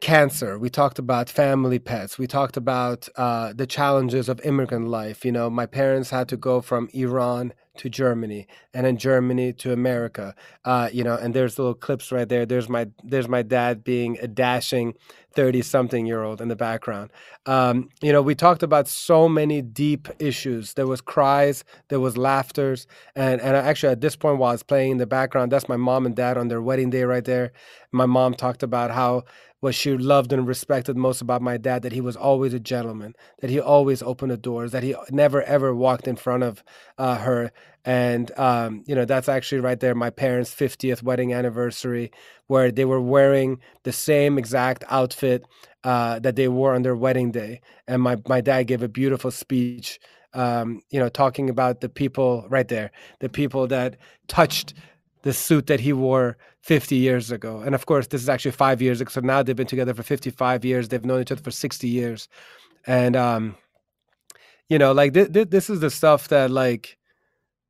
cancer. 0.00 0.58
We 0.58 0.70
talked 0.70 0.98
about 0.98 1.28
family 1.28 1.78
pets. 1.78 2.18
We 2.18 2.26
talked 2.26 2.56
about 2.56 3.08
uh, 3.16 3.52
the 3.54 3.66
challenges 3.66 4.28
of 4.28 4.40
immigrant 4.44 4.88
life. 4.88 5.24
You 5.24 5.32
know, 5.32 5.50
my 5.50 5.66
parents 5.66 6.10
had 6.10 6.28
to 6.28 6.36
go 6.36 6.60
from 6.60 6.88
Iran 6.92 7.52
to 7.78 7.88
Germany, 7.88 8.46
and 8.74 8.86
then 8.86 8.96
Germany 8.96 9.52
to 9.54 9.72
America. 9.72 10.34
Uh, 10.64 10.88
you 10.92 11.04
know, 11.04 11.14
and 11.16 11.34
there's 11.34 11.58
little 11.58 11.74
clips 11.74 12.12
right 12.12 12.28
there. 12.28 12.46
There's 12.46 12.68
my 12.68 12.88
there's 13.02 13.28
my 13.28 13.42
dad 13.42 13.84
being 13.84 14.18
a 14.20 14.28
dashing 14.28 14.94
thirty 15.34 15.62
something 15.62 16.06
year 16.06 16.22
old 16.22 16.40
in 16.40 16.48
the 16.48 16.56
background. 16.56 17.10
Um, 17.44 17.90
you 18.00 18.12
know, 18.12 18.22
we 18.22 18.34
talked 18.34 18.62
about 18.62 18.88
so 18.88 19.28
many 19.28 19.62
deep 19.62 20.08
issues. 20.18 20.74
There 20.74 20.86
was 20.86 21.00
cries, 21.00 21.62
there 21.88 22.00
was 22.00 22.16
laughters, 22.16 22.86
and 23.14 23.40
and 23.40 23.56
actually 23.56 23.92
at 23.92 24.00
this 24.00 24.16
point 24.16 24.38
while 24.38 24.50
I 24.50 24.54
was 24.54 24.62
playing 24.62 24.92
in 24.92 24.98
the 24.98 25.06
background, 25.06 25.52
that's 25.52 25.68
my 25.68 25.76
mom 25.76 26.06
and 26.06 26.16
dad 26.16 26.38
on 26.38 26.48
their 26.48 26.62
wedding 26.62 26.90
day 26.90 27.04
right 27.04 27.24
there. 27.24 27.52
My 27.92 28.06
mom 28.06 28.34
talked 28.34 28.62
about 28.62 28.90
how 28.90 29.24
what 29.60 29.74
she 29.74 29.96
loved 29.96 30.32
and 30.32 30.46
respected 30.46 30.96
most 30.96 31.20
about 31.20 31.40
my 31.42 31.56
dad 31.56 31.82
that 31.82 31.92
he 31.92 32.00
was 32.00 32.16
always 32.16 32.52
a 32.52 32.60
gentleman 32.60 33.14
that 33.40 33.50
he 33.50 33.58
always 33.58 34.02
opened 34.02 34.30
the 34.30 34.36
doors 34.36 34.72
that 34.72 34.82
he 34.82 34.94
never 35.10 35.42
ever 35.42 35.74
walked 35.74 36.06
in 36.06 36.14
front 36.16 36.42
of 36.42 36.62
uh, 36.98 37.16
her 37.18 37.50
and 37.84 38.36
um, 38.38 38.82
you 38.86 38.94
know 38.94 39.04
that's 39.04 39.28
actually 39.28 39.60
right 39.60 39.80
there 39.80 39.94
my 39.94 40.10
parents 40.10 40.54
50th 40.54 41.02
wedding 41.02 41.32
anniversary 41.32 42.10
where 42.46 42.70
they 42.70 42.84
were 42.84 43.00
wearing 43.00 43.58
the 43.84 43.92
same 43.92 44.38
exact 44.38 44.84
outfit 44.88 45.44
uh, 45.84 46.18
that 46.18 46.36
they 46.36 46.48
wore 46.48 46.74
on 46.74 46.82
their 46.82 46.96
wedding 46.96 47.30
day 47.30 47.60
and 47.86 48.02
my, 48.02 48.16
my 48.28 48.40
dad 48.40 48.64
gave 48.64 48.82
a 48.82 48.88
beautiful 48.88 49.30
speech 49.30 50.00
um, 50.34 50.80
you 50.90 50.98
know 50.98 51.08
talking 51.08 51.48
about 51.48 51.80
the 51.80 51.88
people 51.88 52.46
right 52.48 52.68
there 52.68 52.90
the 53.20 53.28
people 53.28 53.66
that 53.66 53.96
touched 54.28 54.74
the 55.22 55.32
suit 55.32 55.66
that 55.66 55.80
he 55.80 55.92
wore 55.92 56.36
50 56.62 56.94
years 56.94 57.32
ago. 57.32 57.60
And 57.60 57.74
of 57.74 57.86
course, 57.86 58.06
this 58.08 58.22
is 58.22 58.28
actually 58.28 58.52
five 58.52 58.80
years 58.80 59.00
ago. 59.00 59.10
So 59.10 59.20
now 59.20 59.42
they've 59.42 59.56
been 59.56 59.66
together 59.66 59.92
for 59.92 60.04
55 60.04 60.64
years. 60.64 60.88
They've 60.88 61.04
known 61.04 61.20
each 61.20 61.32
other 61.32 61.42
for 61.42 61.50
60 61.50 61.88
years. 61.88 62.28
And, 62.86 63.16
um, 63.16 63.56
you 64.68 64.78
know, 64.78 64.92
like 64.92 65.14
th- 65.14 65.32
th- 65.32 65.50
this 65.50 65.70
is 65.70 65.80
the 65.80 65.90
stuff 65.90 66.28
that, 66.28 66.50
like, 66.50 66.95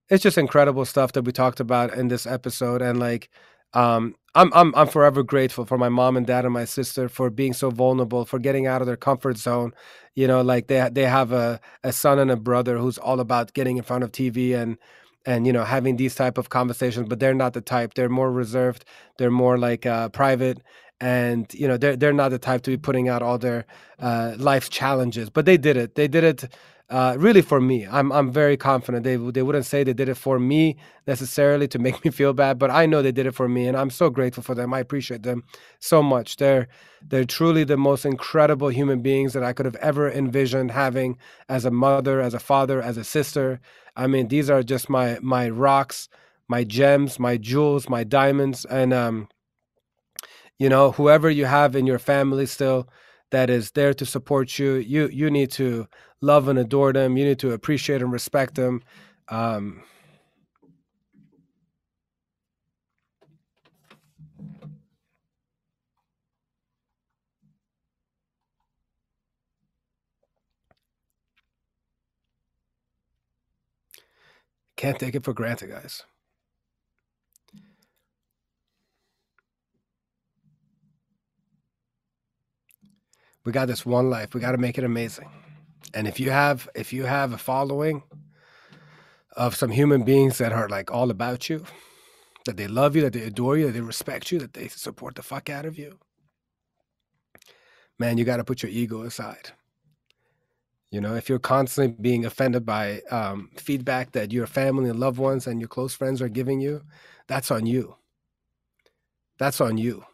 it's 0.08 0.22
just 0.22 0.38
incredible 0.38 0.84
stuff 0.84 1.12
that 1.12 1.22
we 1.22 1.32
talked 1.32 1.60
about 1.60 1.94
in 1.94 2.08
this 2.08 2.26
episode. 2.26 2.82
And, 2.82 2.98
like, 3.00 3.28
um, 3.74 4.14
I'm, 4.34 4.52
I'm, 4.54 4.74
I'm 4.74 4.88
forever 4.88 5.22
grateful 5.22 5.64
for 5.64 5.78
my 5.78 5.88
mom 5.88 6.16
and 6.16 6.26
dad 6.26 6.44
and 6.44 6.54
my 6.54 6.64
sister 6.64 7.08
for 7.08 7.30
being 7.30 7.52
so 7.52 7.70
vulnerable, 7.70 8.24
for 8.24 8.38
getting 8.38 8.66
out 8.66 8.80
of 8.80 8.86
their 8.86 8.96
comfort 8.96 9.38
zone. 9.38 9.72
You 10.14 10.26
know, 10.26 10.40
like 10.42 10.68
they, 10.68 10.88
they 10.92 11.04
have 11.04 11.32
a, 11.32 11.60
a 11.84 11.92
son 11.92 12.18
and 12.18 12.30
a 12.30 12.36
brother 12.36 12.78
who's 12.78 12.98
all 12.98 13.20
about 13.20 13.52
getting 13.54 13.76
in 13.76 13.82
front 13.82 14.04
of 14.04 14.12
TV 14.12 14.54
and, 14.56 14.78
and 15.26 15.46
you 15.46 15.52
know 15.52 15.64
having 15.64 15.96
these 15.96 16.14
type 16.14 16.38
of 16.38 16.48
conversations 16.48 17.08
but 17.08 17.18
they're 17.18 17.34
not 17.34 17.52
the 17.52 17.60
type 17.60 17.94
they're 17.94 18.08
more 18.08 18.30
reserved 18.30 18.84
they're 19.18 19.30
more 19.30 19.58
like 19.58 19.84
uh, 19.84 20.08
private 20.10 20.62
and 21.00 21.52
you 21.52 21.68
know 21.68 21.76
they're, 21.76 21.96
they're 21.96 22.12
not 22.12 22.30
the 22.30 22.38
type 22.38 22.62
to 22.62 22.70
be 22.70 22.76
putting 22.76 23.08
out 23.08 23.22
all 23.22 23.36
their 23.36 23.66
uh, 23.98 24.34
life 24.38 24.70
challenges 24.70 25.28
but 25.28 25.44
they 25.44 25.56
did 25.56 25.76
it 25.76 25.94
they 25.94 26.08
did 26.08 26.24
it 26.24 26.54
uh, 26.88 27.16
really 27.18 27.42
for 27.42 27.60
me 27.60 27.86
I'm, 27.86 28.12
I'm 28.12 28.30
very 28.30 28.56
confident 28.56 29.02
they, 29.02 29.16
they 29.16 29.42
wouldn't 29.42 29.66
say 29.66 29.82
they 29.82 29.92
did 29.92 30.08
it 30.08 30.16
for 30.16 30.38
me 30.38 30.76
necessarily 31.06 31.66
to 31.68 31.78
make 31.86 32.04
me 32.04 32.10
feel 32.10 32.32
bad 32.32 32.58
but 32.58 32.70
i 32.70 32.86
know 32.86 33.02
they 33.02 33.12
did 33.12 33.26
it 33.26 33.34
for 33.34 33.48
me 33.48 33.66
and 33.66 33.76
i'm 33.76 33.90
so 33.90 34.08
grateful 34.10 34.42
for 34.42 34.54
them. 34.54 34.72
I 34.72 34.80
appreciate 34.80 35.22
them 35.22 35.44
so 35.80 36.02
much. 36.02 36.36
They're 36.36 36.68
they're 37.02 37.24
truly 37.24 37.64
the 37.64 37.76
most 37.76 38.04
incredible 38.04 38.68
human 38.68 39.00
beings 39.02 39.32
that 39.32 39.42
i 39.42 39.52
could 39.52 39.66
have 39.66 39.76
ever 39.76 40.10
envisioned 40.10 40.70
having 40.70 41.18
as 41.48 41.64
a 41.64 41.70
mother 41.70 42.20
as 42.20 42.34
a 42.34 42.38
father 42.38 42.80
as 42.82 42.96
a 42.96 43.04
sister. 43.04 43.60
I 43.96 44.06
mean, 44.06 44.28
these 44.28 44.50
are 44.50 44.62
just 44.62 44.88
my 44.90 45.18
my 45.22 45.48
rocks, 45.48 46.08
my 46.48 46.64
gems, 46.64 47.18
my 47.18 47.36
jewels, 47.36 47.88
my 47.88 48.04
diamonds, 48.04 48.64
and 48.64 48.92
um, 48.92 49.28
you 50.58 50.68
know, 50.68 50.92
whoever 50.92 51.28
you 51.30 51.46
have 51.46 51.76
in 51.76 51.86
your 51.86 51.98
family 51.98 52.46
still 52.46 52.88
that 53.30 53.50
is 53.50 53.72
there 53.72 53.92
to 53.94 54.06
support 54.06 54.58
you, 54.58 54.74
you 54.74 55.08
you 55.08 55.30
need 55.30 55.50
to 55.52 55.86
love 56.20 56.48
and 56.48 56.58
adore 56.58 56.92
them. 56.92 57.16
You 57.16 57.24
need 57.26 57.38
to 57.40 57.52
appreciate 57.52 58.02
and 58.02 58.12
respect 58.12 58.54
them. 58.56 58.82
Um, 59.28 59.82
Can't 74.76 74.98
take 74.98 75.14
it 75.14 75.24
for 75.24 75.32
granted, 75.32 75.70
guys. 75.70 76.02
We 83.44 83.52
got 83.52 83.68
this 83.68 83.86
one 83.86 84.10
life. 84.10 84.34
We 84.34 84.40
got 84.40 84.52
to 84.52 84.58
make 84.58 84.76
it 84.76 84.84
amazing. 84.84 85.28
And 85.94 86.06
if 86.06 86.20
you 86.20 86.30
have 86.30 86.68
if 86.74 86.92
you 86.92 87.04
have 87.04 87.32
a 87.32 87.38
following 87.38 88.02
of 89.36 89.54
some 89.54 89.70
human 89.70 90.02
beings 90.02 90.38
that 90.38 90.52
are 90.52 90.68
like 90.68 90.90
all 90.90 91.10
about 91.10 91.48
you, 91.48 91.64
that 92.44 92.56
they 92.56 92.66
love 92.66 92.96
you, 92.96 93.02
that 93.02 93.12
they 93.12 93.22
adore 93.22 93.56
you, 93.56 93.66
that 93.66 93.72
they 93.72 93.80
respect 93.80 94.32
you, 94.32 94.38
that 94.38 94.54
they 94.54 94.68
support 94.68 95.14
the 95.14 95.22
fuck 95.22 95.50
out 95.50 95.66
of 95.66 95.78
you, 95.78 95.98
man, 97.98 98.18
you 98.18 98.24
got 98.24 98.38
to 98.38 98.44
put 98.44 98.62
your 98.62 98.70
ego 98.70 99.02
aside. 99.02 99.50
You 100.90 101.00
know, 101.00 101.14
if 101.14 101.28
you're 101.28 101.38
constantly 101.38 101.96
being 102.00 102.24
offended 102.24 102.64
by 102.64 103.02
um, 103.10 103.50
feedback 103.56 104.12
that 104.12 104.32
your 104.32 104.46
family 104.46 104.88
and 104.88 105.00
loved 105.00 105.18
ones 105.18 105.46
and 105.46 105.60
your 105.60 105.68
close 105.68 105.94
friends 105.94 106.22
are 106.22 106.28
giving 106.28 106.60
you, 106.60 106.82
that's 107.26 107.50
on 107.50 107.66
you. 107.66 107.96
That's 109.38 109.60
on 109.60 109.76
you. 109.78 110.04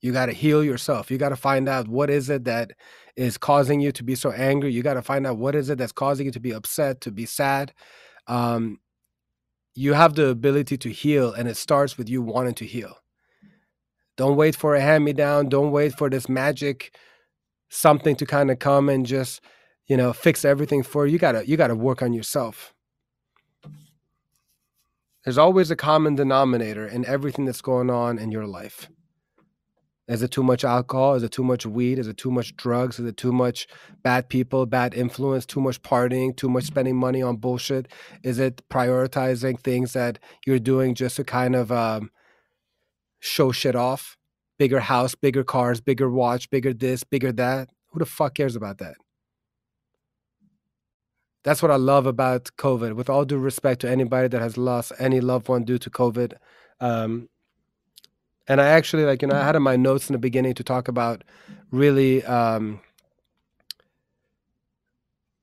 You 0.00 0.12
got 0.12 0.26
to 0.26 0.32
heal 0.32 0.62
yourself. 0.62 1.10
You 1.10 1.18
got 1.18 1.30
to 1.30 1.36
find 1.36 1.68
out 1.68 1.88
what 1.88 2.10
is 2.10 2.30
it 2.30 2.44
that 2.44 2.72
is 3.18 3.36
causing 3.36 3.80
you 3.80 3.92
to 3.92 4.02
be 4.04 4.14
so 4.14 4.30
angry. 4.30 4.72
You 4.72 4.82
got 4.82 4.94
to 4.94 5.02
find 5.02 5.26
out 5.26 5.36
what 5.36 5.54
is 5.54 5.68
it 5.68 5.78
that's 5.78 5.92
causing 5.92 6.26
you 6.26 6.32
to 6.32 6.40
be 6.40 6.52
upset, 6.52 7.00
to 7.02 7.10
be 7.10 7.26
sad. 7.26 7.74
Um, 8.26 8.78
you 9.74 9.92
have 9.92 10.14
the 10.14 10.28
ability 10.28 10.78
to 10.78 10.90
heal, 10.90 11.32
and 11.32 11.48
it 11.48 11.56
starts 11.56 11.98
with 11.98 12.08
you 12.08 12.22
wanting 12.22 12.54
to 12.54 12.64
heal. 12.64 12.96
Don't 14.16 14.36
wait 14.36 14.56
for 14.56 14.74
a 14.74 14.80
hand 14.80 15.04
me 15.04 15.12
down. 15.12 15.48
Don't 15.48 15.70
wait 15.70 15.96
for 15.98 16.08
this 16.08 16.28
magic 16.28 16.96
something 17.68 18.16
to 18.16 18.26
kind 18.26 18.50
of 18.50 18.58
come 18.58 18.88
and 18.88 19.06
just 19.06 19.40
you 19.86 19.96
know 19.96 20.12
fix 20.12 20.44
everything 20.44 20.82
for 20.82 21.06
you 21.06 21.12
you 21.12 21.18
gotta 21.18 21.46
you 21.48 21.56
gotta 21.56 21.74
work 21.74 22.02
on 22.02 22.12
yourself 22.12 22.74
there's 25.24 25.38
always 25.38 25.70
a 25.70 25.76
common 25.76 26.14
denominator 26.14 26.86
in 26.86 27.04
everything 27.04 27.44
that's 27.44 27.60
going 27.60 27.90
on 27.90 28.18
in 28.18 28.30
your 28.32 28.46
life 28.46 28.88
is 30.08 30.22
it 30.22 30.30
too 30.30 30.42
much 30.42 30.64
alcohol? 30.64 31.14
Is 31.14 31.22
it 31.22 31.32
too 31.32 31.44
much 31.44 31.66
weed? 31.66 31.98
Is 31.98 32.08
it 32.08 32.16
too 32.16 32.30
much 32.30 32.56
drugs? 32.56 32.98
Is 32.98 33.06
it 33.06 33.18
too 33.18 33.30
much 33.30 33.66
bad 34.02 34.30
people 34.30 34.64
bad 34.64 34.94
influence? 34.94 35.44
Too 35.44 35.60
much 35.60 35.82
partying? 35.82 36.34
Too 36.34 36.48
much 36.48 36.64
spending 36.64 36.96
money 36.96 37.20
on 37.22 37.36
bullshit? 37.36 37.88
Is 38.24 38.38
it 38.38 38.62
prioritizing 38.70 39.60
things 39.60 39.92
that 39.92 40.18
you're 40.46 40.58
doing 40.58 40.94
just 40.94 41.16
to 41.16 41.24
kind 41.24 41.54
of 41.54 41.70
um, 41.70 42.10
show 43.20 43.52
shit 43.52 43.76
off? 43.76 44.16
Bigger 44.58 44.80
house 44.80 45.14
bigger 45.14 45.44
cars 45.44 45.80
bigger 45.80 46.10
watch 46.10 46.50
bigger 46.50 46.72
this 46.72 47.04
bigger 47.04 47.30
that? 47.32 47.68
Who 47.90 47.98
the 47.98 48.06
fuck 48.06 48.34
cares 48.34 48.56
about 48.56 48.78
that? 48.78 48.94
That's 51.44 51.62
what 51.62 51.70
I 51.70 51.76
love 51.76 52.06
about 52.06 52.50
COVID. 52.58 52.94
With 52.94 53.10
all 53.10 53.24
due 53.24 53.38
respect 53.38 53.82
to 53.82 53.90
anybody 53.90 54.28
that 54.28 54.40
has 54.40 54.56
lost 54.56 54.92
any 54.98 55.20
loved 55.20 55.48
one 55.48 55.64
due 55.64 55.78
to 55.78 55.90
COVID, 55.90 56.32
um, 56.80 57.28
and 58.48 58.60
I 58.60 58.68
actually 58.68 59.04
like 59.04 59.22
you 59.22 59.28
know 59.28 59.36
I 59.36 59.44
had 59.44 59.56
in 59.56 59.62
my 59.62 59.76
notes 59.76 60.08
in 60.08 60.14
the 60.14 60.18
beginning 60.18 60.54
to 60.54 60.64
talk 60.64 60.88
about 60.88 61.24
really 61.70 62.24
um, 62.24 62.80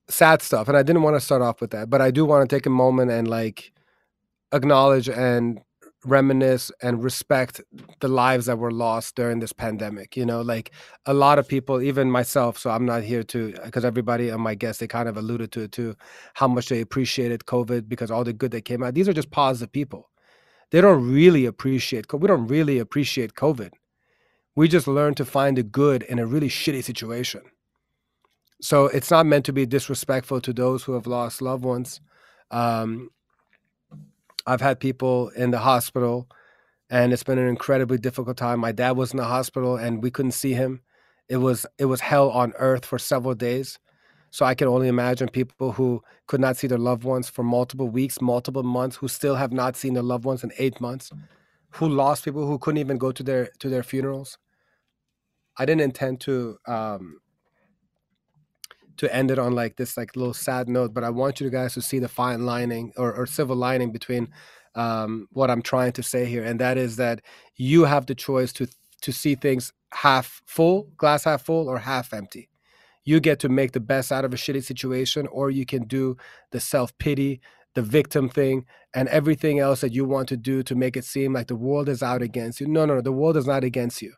sad 0.08 0.42
stuff, 0.42 0.68
and 0.68 0.76
I 0.76 0.82
didn't 0.82 1.02
want 1.02 1.16
to 1.16 1.20
start 1.20 1.42
off 1.42 1.60
with 1.60 1.70
that, 1.70 1.90
but 1.90 2.00
I 2.00 2.10
do 2.10 2.24
want 2.24 2.48
to 2.48 2.56
take 2.56 2.66
a 2.66 2.70
moment 2.70 3.10
and 3.10 3.28
like 3.28 3.72
acknowledge 4.52 5.08
and 5.08 5.60
reminisce 6.04 6.70
and 6.82 7.02
respect 7.02 7.60
the 8.00 8.08
lives 8.08 8.46
that 8.46 8.58
were 8.58 8.70
lost 8.70 9.16
during 9.16 9.40
this 9.40 9.52
pandemic 9.52 10.16
you 10.16 10.24
know? 10.24 10.40
Like 10.40 10.70
a 11.04 11.14
lot 11.14 11.38
of 11.38 11.48
people 11.48 11.82
even 11.82 12.10
myself 12.10 12.58
so 12.58 12.70
i'm 12.70 12.86
not 12.86 13.02
here 13.02 13.24
to 13.24 13.52
because 13.64 13.84
everybody 13.84 14.30
on 14.30 14.40
my 14.40 14.54
guests 14.54 14.78
they 14.78 14.86
kind 14.86 15.08
of 15.08 15.16
alluded 15.16 15.50
to 15.52 15.62
it 15.62 15.72
too 15.72 15.96
how 16.34 16.46
much 16.46 16.68
they 16.68 16.80
appreciated 16.80 17.44
covid 17.46 17.88
because 17.88 18.10
all 18.10 18.24
the 18.24 18.32
good 18.32 18.52
that 18.52 18.64
came 18.64 18.82
out. 18.82 18.94
These 18.94 19.08
are 19.08 19.12
just 19.12 19.30
positive 19.30 19.72
people 19.72 20.08
they 20.70 20.80
don't 20.80 21.10
really 21.10 21.46
appreciate 21.46 22.12
we 22.12 22.28
don't 22.28 22.46
really 22.46 22.78
appreciate 22.78 23.34
COVID. 23.34 23.72
We 24.54 24.68
just 24.68 24.88
learn 24.88 25.14
to 25.14 25.24
find 25.24 25.56
the 25.56 25.62
good 25.62 26.02
in 26.04 26.18
a 26.18 26.26
really 26.26 26.48
shitty 26.48 26.82
situation. 26.82 27.42
So 28.62 28.86
it's 28.86 29.10
not 29.10 29.26
meant 29.26 29.44
to 29.46 29.52
be 29.52 29.66
disrespectful 29.66 30.40
to 30.40 30.52
those 30.52 30.82
who 30.82 30.92
have 30.92 31.06
lost 31.06 31.42
loved 31.42 31.64
ones. 31.64 32.00
Um, 32.50 33.10
I've 34.46 34.60
had 34.60 34.80
people 34.80 35.28
in 35.30 35.50
the 35.50 35.58
hospital, 35.58 36.28
and 36.88 37.12
it's 37.12 37.24
been 37.24 37.38
an 37.38 37.48
incredibly 37.48 37.98
difficult 37.98 38.36
time. 38.36 38.60
My 38.60 38.72
dad 38.72 38.92
was 38.92 39.10
in 39.10 39.18
the 39.18 39.24
hospital, 39.24 39.76
and 39.76 40.02
we 40.02 40.10
couldn't 40.10 40.32
see 40.32 40.54
him. 40.54 40.80
It 41.28 41.38
was 41.38 41.66
it 41.78 41.86
was 41.86 42.00
hell 42.00 42.30
on 42.30 42.52
earth 42.56 42.86
for 42.86 42.98
several 42.98 43.34
days. 43.34 43.78
So 44.36 44.44
I 44.44 44.54
can 44.54 44.68
only 44.68 44.88
imagine 44.88 45.30
people 45.30 45.72
who 45.72 46.02
could 46.26 46.42
not 46.42 46.58
see 46.58 46.66
their 46.66 46.76
loved 46.76 47.04
ones 47.04 47.26
for 47.26 47.42
multiple 47.42 47.88
weeks, 47.88 48.20
multiple 48.20 48.62
months, 48.62 48.94
who 48.96 49.08
still 49.08 49.34
have 49.34 49.50
not 49.50 49.76
seen 49.76 49.94
their 49.94 50.02
loved 50.02 50.26
ones 50.26 50.44
in 50.44 50.52
eight 50.58 50.78
months, 50.78 51.10
who 51.70 51.88
lost 51.88 52.26
people 52.26 52.46
who 52.46 52.58
couldn't 52.58 52.76
even 52.76 52.98
go 52.98 53.12
to 53.12 53.22
their 53.22 53.46
to 53.60 53.70
their 53.70 53.82
funerals. 53.82 54.36
I 55.56 55.64
didn't 55.64 55.80
intend 55.80 56.20
to 56.20 56.58
um, 56.66 57.20
to 58.98 59.10
end 59.10 59.30
it 59.30 59.38
on 59.38 59.54
like 59.54 59.76
this 59.76 59.96
like 59.96 60.14
little 60.16 60.34
sad 60.34 60.68
note, 60.68 60.92
but 60.92 61.02
I 61.02 61.08
want 61.08 61.40
you 61.40 61.48
guys 61.48 61.72
to 61.72 61.80
see 61.80 61.98
the 61.98 62.06
fine 62.06 62.44
lining 62.44 62.92
or, 62.98 63.14
or 63.14 63.24
silver 63.24 63.54
lining 63.54 63.90
between 63.90 64.28
um, 64.74 65.28
what 65.32 65.50
I'm 65.50 65.62
trying 65.62 65.92
to 65.92 66.02
say 66.02 66.26
here, 66.26 66.44
and 66.44 66.60
that 66.60 66.76
is 66.76 66.96
that 66.96 67.22
you 67.56 67.84
have 67.84 68.04
the 68.04 68.14
choice 68.14 68.52
to 68.52 68.68
to 69.00 69.12
see 69.12 69.34
things 69.34 69.72
half 69.94 70.42
full, 70.44 70.90
glass 70.98 71.24
half 71.24 71.40
full, 71.40 71.70
or 71.70 71.78
half 71.78 72.12
empty. 72.12 72.50
You 73.06 73.20
get 73.20 73.40
to 73.40 73.48
make 73.48 73.72
the 73.72 73.80
best 73.80 74.12
out 74.12 74.26
of 74.26 74.34
a 74.34 74.36
shitty 74.36 74.64
situation, 74.64 75.26
or 75.28 75.50
you 75.50 75.64
can 75.64 75.84
do 75.84 76.18
the 76.52 76.60
self 76.60 76.96
pity, 76.98 77.40
the 77.74 77.82
victim 77.82 78.28
thing, 78.28 78.66
and 78.94 79.08
everything 79.08 79.60
else 79.60 79.80
that 79.82 79.92
you 79.94 80.04
want 80.04 80.28
to 80.28 80.36
do 80.36 80.62
to 80.64 80.74
make 80.74 80.96
it 80.98 81.06
seem 81.06 81.32
like 81.32 81.46
the 81.48 81.56
world 81.56 81.88
is 81.88 82.02
out 82.02 82.22
against 82.22 82.60
you. 82.60 82.68
No, 82.68 82.84
no, 82.84 82.96
no, 82.96 83.00
the 83.00 83.12
world 83.12 83.38
is 83.38 83.46
not 83.46 83.64
against 83.64 84.02
you. 84.02 84.12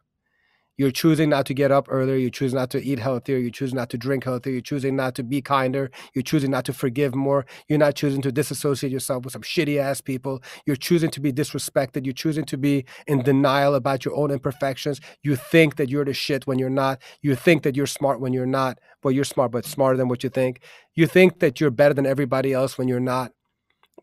You're 0.79 0.93
choosing 0.93 1.29
not 1.29 1.45
to 1.47 1.55
get 1.55 1.73
up 1.73 1.89
earlier. 1.91 2.15
you 2.15 2.31
choose 2.31 2.55
not 2.55 2.71
to 2.71 2.83
eat 2.83 3.01
healthier. 3.01 3.37
you 3.37 3.51
choose 3.51 3.75
not 3.75 3.91
to 3.91 3.99
drink 3.99 4.23
healthier. 4.23 4.53
You're 4.53 4.63
choosing 4.63 4.95
not 4.95 5.17
to 5.17 5.25
be 5.25 5.43
kinder. 5.43 5.91
You're 6.15 6.23
choosing 6.23 6.53
not 6.53 6.65
to 6.67 6.73
forgive 6.73 7.17
more. 7.17 7.45
You're 7.69 7.81
not 7.81 7.97
choosing 7.97 8.23
to 8.23 8.31
disassociate 8.31 8.93
yourself 8.93 9.25
with 9.25 9.33
some 9.33 9.43
shitty 9.43 9.79
ass 9.81 10.01
people. 10.01 10.41
You're 10.67 10.77
choosing 10.77 11.11
to 11.11 11.21
be 11.21 11.33
disrespected. 11.33 12.07
You're 12.07 12.13
choosing 12.13 12.45
to 12.45 12.57
be 12.57 12.85
in 13.09 13.23
denial 13.23 13.75
about 13.75 14.05
your 14.05 14.15
own 14.15 14.31
imperfections. 14.31 15.01
You 15.25 15.35
think 15.35 15.77
that 15.77 15.89
you're 15.89 16.05
the 16.05 16.15
shit 16.15 16.47
when 16.47 16.61
you're 16.61 16.71
not. 16.71 17.03
You 17.23 17.35
think 17.35 17.65
that 17.65 17.75
you're 17.75 17.87
smart 17.87 18.21
when 18.21 18.33
you're 18.33 18.47
not. 18.47 18.79
Well, 19.03 19.11
you're 19.11 19.25
smart, 19.25 19.51
but 19.51 19.65
smarter 19.65 19.97
than 19.97 20.07
what 20.07 20.23
you 20.23 20.31
think. 20.31 20.61
You 20.95 21.09
think 21.09 21.41
that 21.41 21.61
you're 21.61 21.73
better 21.73 21.95
than 21.95 22.07
everybody 22.07 22.53
else 22.53 22.79
when 22.79 22.87
you're 22.87 23.01
not. 23.01 23.33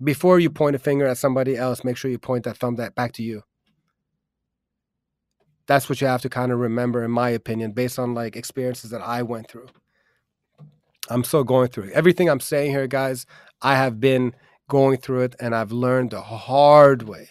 Before 0.04 0.42
you 0.42 0.50
point 0.50 0.76
a 0.76 0.80
finger 0.80 1.06
at 1.06 1.18
somebody 1.18 1.56
else, 1.56 1.86
make 1.86 1.96
sure 1.96 2.12
you 2.12 2.20
point 2.20 2.44
that 2.44 2.58
thumb 2.58 2.76
that 2.76 2.96
back 2.96 3.14
to 3.14 3.24
you 3.24 3.44
that's 5.68 5.90
what 5.90 6.00
you 6.02 6.08
have 6.08 6.22
to 6.22 6.30
kind 6.30 6.52
of 6.52 6.60
remember 6.60 7.04
in 7.04 7.12
my 7.12 7.30
opinion 7.30 7.72
based 7.72 8.00
on 8.00 8.14
like 8.14 8.36
experiences 8.36 8.92
that 8.92 9.02
i 9.02 9.22
went 9.22 9.50
through. 9.50 9.68
I'm 11.10 11.24
still 11.24 11.44
going 11.44 11.68
through 11.70 11.86
it. 11.86 11.94
Everything 11.94 12.30
i'm 12.30 12.40
saying 12.40 12.72
here 12.72 12.88
guys 12.88 13.26
i 13.62 13.76
have 13.76 14.00
been 14.00 14.34
going 14.68 14.98
through 14.98 15.22
it 15.22 15.36
and 15.40 15.56
i've 15.56 15.72
learned 15.72 16.12
the 16.12 16.22
hard 16.22 17.04
way. 17.04 17.30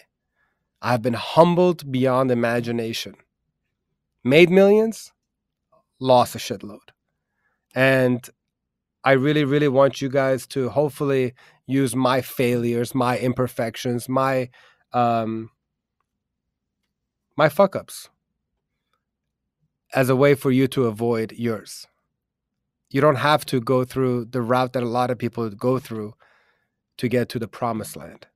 I've 0.81 1.01
been 1.01 1.13
humbled 1.13 1.91
beyond 1.91 2.29
imagination. 2.31 3.15
Made 4.23 4.49
millions 4.49 5.11
lost 5.99 6.35
a 6.35 6.37
shitload. 6.37 6.89
And 7.73 8.29
i 9.05 9.11
really 9.11 9.45
really 9.45 9.67
want 9.67 10.01
you 10.01 10.09
guys 10.09 10.47
to 10.47 10.69
hopefully 10.69 11.33
use 11.67 11.95
my 11.95 12.21
failures 12.21 12.93
my 12.93 13.17
imperfections 13.17 14.09
my 14.09 14.49
um 14.93 15.49
my 17.37 17.47
fuck 17.47 17.75
ups 17.75 18.09
as 19.95 20.09
a 20.09 20.15
way 20.15 20.35
for 20.35 20.51
you 20.51 20.67
to 20.67 20.85
avoid 20.85 21.31
yours. 21.31 21.87
You 22.91 23.01
don't 23.01 23.15
have 23.15 23.45
to 23.47 23.59
go 23.61 23.85
through 23.85 24.25
the 24.25 24.41
route 24.41 24.73
that 24.73 24.83
a 24.83 24.89
lot 24.89 25.09
of 25.09 25.17
people 25.17 25.49
go 25.49 25.79
through 25.79 26.13
to 26.97 27.07
get 27.07 27.29
to 27.29 27.39
the 27.39 27.47
promised 27.47 27.95
land. 27.95 28.27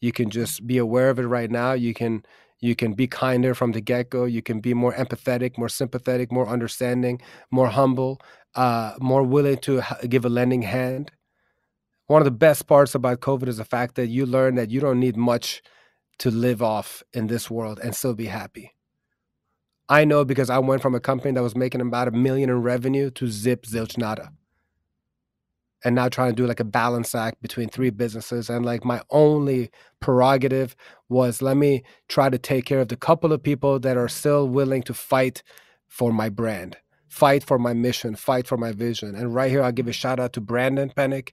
You 0.00 0.12
can 0.12 0.30
just 0.30 0.66
be 0.66 0.78
aware 0.78 1.10
of 1.10 1.18
it 1.18 1.26
right 1.26 1.50
now. 1.50 1.72
You 1.72 1.92
can 1.92 2.24
you 2.60 2.74
can 2.74 2.94
be 2.94 3.06
kinder 3.06 3.54
from 3.54 3.72
the 3.72 3.82
get-go. 3.82 4.24
You 4.24 4.40
can 4.40 4.60
be 4.60 4.72
more 4.72 4.94
empathetic, 4.94 5.58
more 5.58 5.68
sympathetic, 5.68 6.32
more 6.32 6.48
understanding, 6.48 7.20
more 7.50 7.68
humble, 7.68 8.18
uh, 8.54 8.94
more 8.98 9.22
willing 9.22 9.58
to 9.58 9.82
give 10.08 10.24
a 10.24 10.30
lending 10.30 10.62
hand. 10.62 11.12
One 12.06 12.22
of 12.22 12.24
the 12.24 12.30
best 12.30 12.66
parts 12.66 12.94
about 12.94 13.20
COVID 13.20 13.48
is 13.48 13.58
the 13.58 13.64
fact 13.64 13.96
that 13.96 14.06
you 14.06 14.24
learn 14.24 14.54
that 14.54 14.70
you 14.70 14.80
don't 14.80 15.00
need 15.00 15.16
much 15.16 15.60
to 16.20 16.30
live 16.30 16.62
off 16.62 17.02
in 17.12 17.26
this 17.26 17.50
world 17.50 17.78
and 17.82 17.94
still 17.94 18.14
be 18.14 18.26
happy. 18.26 18.75
I 19.88 20.04
know 20.04 20.24
because 20.24 20.50
I 20.50 20.58
went 20.58 20.82
from 20.82 20.94
a 20.94 21.00
company 21.00 21.32
that 21.32 21.42
was 21.42 21.56
making 21.56 21.80
about 21.80 22.08
a 22.08 22.12
million 22.12 22.50
in 22.50 22.62
revenue 22.62 23.10
to 23.12 23.28
zip 23.28 23.64
zilch 23.64 23.96
nada. 23.96 24.32
And 25.84 25.94
now 25.94 26.08
trying 26.08 26.30
to 26.30 26.36
do 26.36 26.46
like 26.46 26.58
a 26.58 26.64
balance 26.64 27.14
act 27.14 27.40
between 27.40 27.68
three 27.68 27.90
businesses. 27.90 28.50
And 28.50 28.64
like 28.64 28.84
my 28.84 29.02
only 29.10 29.70
prerogative 30.00 30.74
was 31.08 31.40
let 31.40 31.56
me 31.56 31.84
try 32.08 32.28
to 32.28 32.38
take 32.38 32.64
care 32.64 32.80
of 32.80 32.88
the 32.88 32.96
couple 32.96 33.32
of 33.32 33.42
people 33.42 33.78
that 33.80 33.96
are 33.96 34.08
still 34.08 34.48
willing 34.48 34.82
to 34.84 34.94
fight 34.94 35.44
for 35.86 36.12
my 36.12 36.28
brand, 36.28 36.76
fight 37.08 37.44
for 37.44 37.58
my 37.58 37.72
mission, 37.72 38.16
fight 38.16 38.48
for 38.48 38.56
my 38.56 38.72
vision. 38.72 39.14
And 39.14 39.32
right 39.32 39.50
here, 39.50 39.62
I'll 39.62 39.70
give 39.70 39.86
a 39.86 39.92
shout 39.92 40.18
out 40.18 40.32
to 40.32 40.40
Brandon 40.40 40.90
Pennick. 40.90 41.30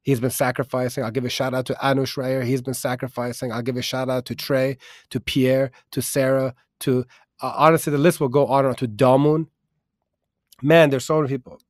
He's 0.00 0.20
been 0.20 0.30
sacrificing. 0.30 1.04
I'll 1.04 1.10
give 1.10 1.24
a 1.24 1.28
shout 1.28 1.52
out 1.52 1.66
to 1.66 1.74
Anush 1.74 2.16
Rayer. 2.16 2.42
He's 2.42 2.62
been 2.62 2.74
sacrificing. 2.74 3.52
I'll 3.52 3.62
give 3.62 3.76
a 3.76 3.82
shout 3.82 4.08
out 4.08 4.24
to 4.26 4.34
Trey, 4.34 4.78
to 5.10 5.20
Pierre, 5.20 5.70
to 5.90 6.00
Sarah, 6.00 6.54
to 6.80 7.04
uh, 7.42 7.52
honestly, 7.56 7.90
the 7.90 7.98
list 7.98 8.20
will 8.20 8.28
go 8.28 8.46
on 8.46 8.60
and 8.60 8.68
on 8.68 8.74
to 8.76 8.88
Damun. 8.88 9.48
Man, 10.62 10.90
there's 10.90 11.04
so 11.04 11.20
many 11.20 11.28
people, 11.28 11.60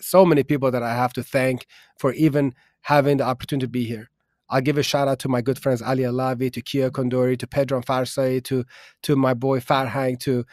so 0.00 0.26
many 0.26 0.42
people 0.42 0.70
that 0.70 0.82
I 0.82 0.94
have 0.94 1.12
to 1.14 1.22
thank 1.22 1.66
for 1.98 2.12
even 2.12 2.54
having 2.82 3.18
the 3.18 3.24
opportunity 3.24 3.66
to 3.66 3.70
be 3.70 3.84
here. 3.84 4.10
I'll 4.50 4.60
give 4.62 4.78
a 4.78 4.82
shout 4.82 5.08
out 5.08 5.18
to 5.20 5.28
my 5.28 5.42
good 5.42 5.58
friends 5.58 5.82
Ali 5.82 6.02
Alavi, 6.04 6.50
to 6.52 6.62
Kia 6.62 6.90
Kondori, 6.90 7.38
to 7.38 7.46
Pedro 7.46 7.82
Farsay, 7.82 8.42
to 8.44 8.64
to 9.02 9.14
my 9.14 9.34
boy 9.34 9.60
Farhang, 9.60 10.18
to 10.20 10.44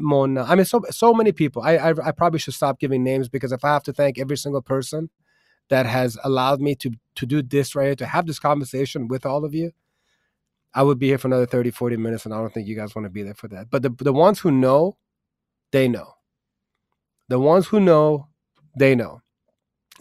Mona. 0.00 0.42
I 0.42 0.56
mean, 0.56 0.64
so 0.64 0.82
so 0.90 1.14
many 1.14 1.32
people. 1.32 1.62
I, 1.62 1.76
I 1.76 2.08
I 2.08 2.10
probably 2.12 2.40
should 2.40 2.54
stop 2.54 2.80
giving 2.80 3.04
names 3.04 3.28
because 3.28 3.52
if 3.52 3.64
I 3.64 3.72
have 3.72 3.84
to 3.84 3.92
thank 3.92 4.18
every 4.18 4.36
single 4.36 4.62
person 4.62 5.10
that 5.68 5.86
has 5.86 6.18
allowed 6.24 6.60
me 6.60 6.74
to 6.76 6.90
to 7.14 7.26
do 7.26 7.40
this 7.40 7.74
right 7.74 7.86
here, 7.86 7.94
to 7.96 8.06
have 8.06 8.26
this 8.26 8.40
conversation 8.40 9.06
with 9.08 9.24
all 9.24 9.44
of 9.44 9.54
you, 9.54 9.70
I 10.76 10.82
would 10.82 10.98
be 10.98 11.06
here 11.06 11.16
for 11.16 11.28
another 11.28 11.46
30, 11.46 11.70
40 11.70 11.96
minutes, 11.96 12.26
and 12.26 12.34
I 12.34 12.36
don't 12.36 12.52
think 12.52 12.68
you 12.68 12.76
guys 12.76 12.94
want 12.94 13.06
to 13.06 13.10
be 13.10 13.22
there 13.22 13.34
for 13.34 13.48
that. 13.48 13.70
But 13.70 13.82
the, 13.82 13.88
the 13.98 14.12
ones 14.12 14.40
who 14.40 14.50
know, 14.50 14.98
they 15.72 15.88
know. 15.88 16.12
The 17.30 17.40
ones 17.40 17.68
who 17.68 17.80
know, 17.80 18.28
they 18.78 18.94
know. 18.94 19.22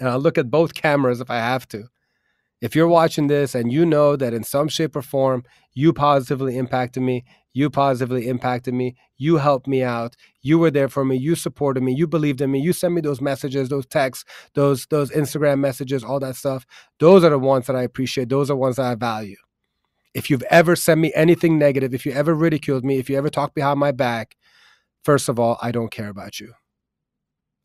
And 0.02 0.10
I'll 0.10 0.20
look 0.20 0.38
at 0.38 0.52
both 0.52 0.74
cameras 0.74 1.22
if 1.22 1.32
I 1.32 1.38
have 1.38 1.66
to. 1.70 1.86
If 2.60 2.76
you're 2.76 2.90
watching 2.90 3.28
this 3.28 3.56
and 3.56 3.72
you 3.72 3.86
know 3.86 4.18
that 4.18 4.34
in 4.34 4.44
some 4.44 4.68
shape 4.68 4.98
or 4.98 5.02
form 5.02 5.44
you 5.74 5.94
positively 5.94 6.58
impacted 6.58 7.04
me, 7.04 7.24
you 7.54 7.70
positively 7.70 8.28
impacted 8.28 8.74
me, 8.74 8.98
you 9.18 9.38
helped 9.38 9.68
me 9.68 9.82
out, 9.82 10.18
you 10.42 10.60
were 10.60 10.72
there 10.72 10.90
for 10.90 11.06
me, 11.06 11.16
you 11.16 11.36
supported 11.36 11.84
me, 11.84 11.94
you 11.94 12.06
believed 12.06 12.42
in 12.42 12.52
me, 12.52 12.60
you 12.60 12.74
sent 12.74 12.94
me 12.94 13.00
those 13.00 13.22
messages, 13.22 13.70
those 13.70 13.86
texts, 13.86 14.26
those 14.56 14.88
those 14.88 15.10
Instagram 15.12 15.60
messages, 15.60 16.04
all 16.04 16.20
that 16.20 16.36
stuff. 16.36 16.66
Those 17.00 17.24
are 17.24 17.30
the 17.30 17.40
ones 17.40 17.68
that 17.68 17.78
I 17.78 17.84
appreciate. 17.84 18.28
Those 18.28 18.50
are 18.50 18.54
the 18.54 18.58
ones 18.58 18.76
that 18.76 18.86
I 18.86 18.96
value 18.96 19.38
if 20.16 20.30
you've 20.30 20.44
ever 20.44 20.78
sent 20.78 21.02
me 21.02 21.12
anything 21.14 21.60
negative, 21.60 21.94
if 21.94 22.06
you 22.06 22.14
ever 22.14 22.34
ridiculed 22.34 22.86
me, 22.86 22.98
if 22.98 23.10
you 23.10 23.18
ever 23.18 23.30
talked 23.30 23.54
behind 23.54 23.80
my 23.80 23.92
back, 23.92 24.38
first 25.04 25.28
of 25.28 25.38
all, 25.38 25.60
I 25.62 25.72
don't 25.72 25.92
care 25.92 26.08
about 26.08 26.40
you. 26.40 26.54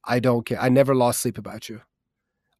I 0.04 0.18
don't 0.18 0.44
care. 0.44 0.60
I 0.60 0.68
never 0.68 0.92
lost 0.92 1.20
sleep 1.20 1.38
about 1.38 1.68
you. 1.68 1.82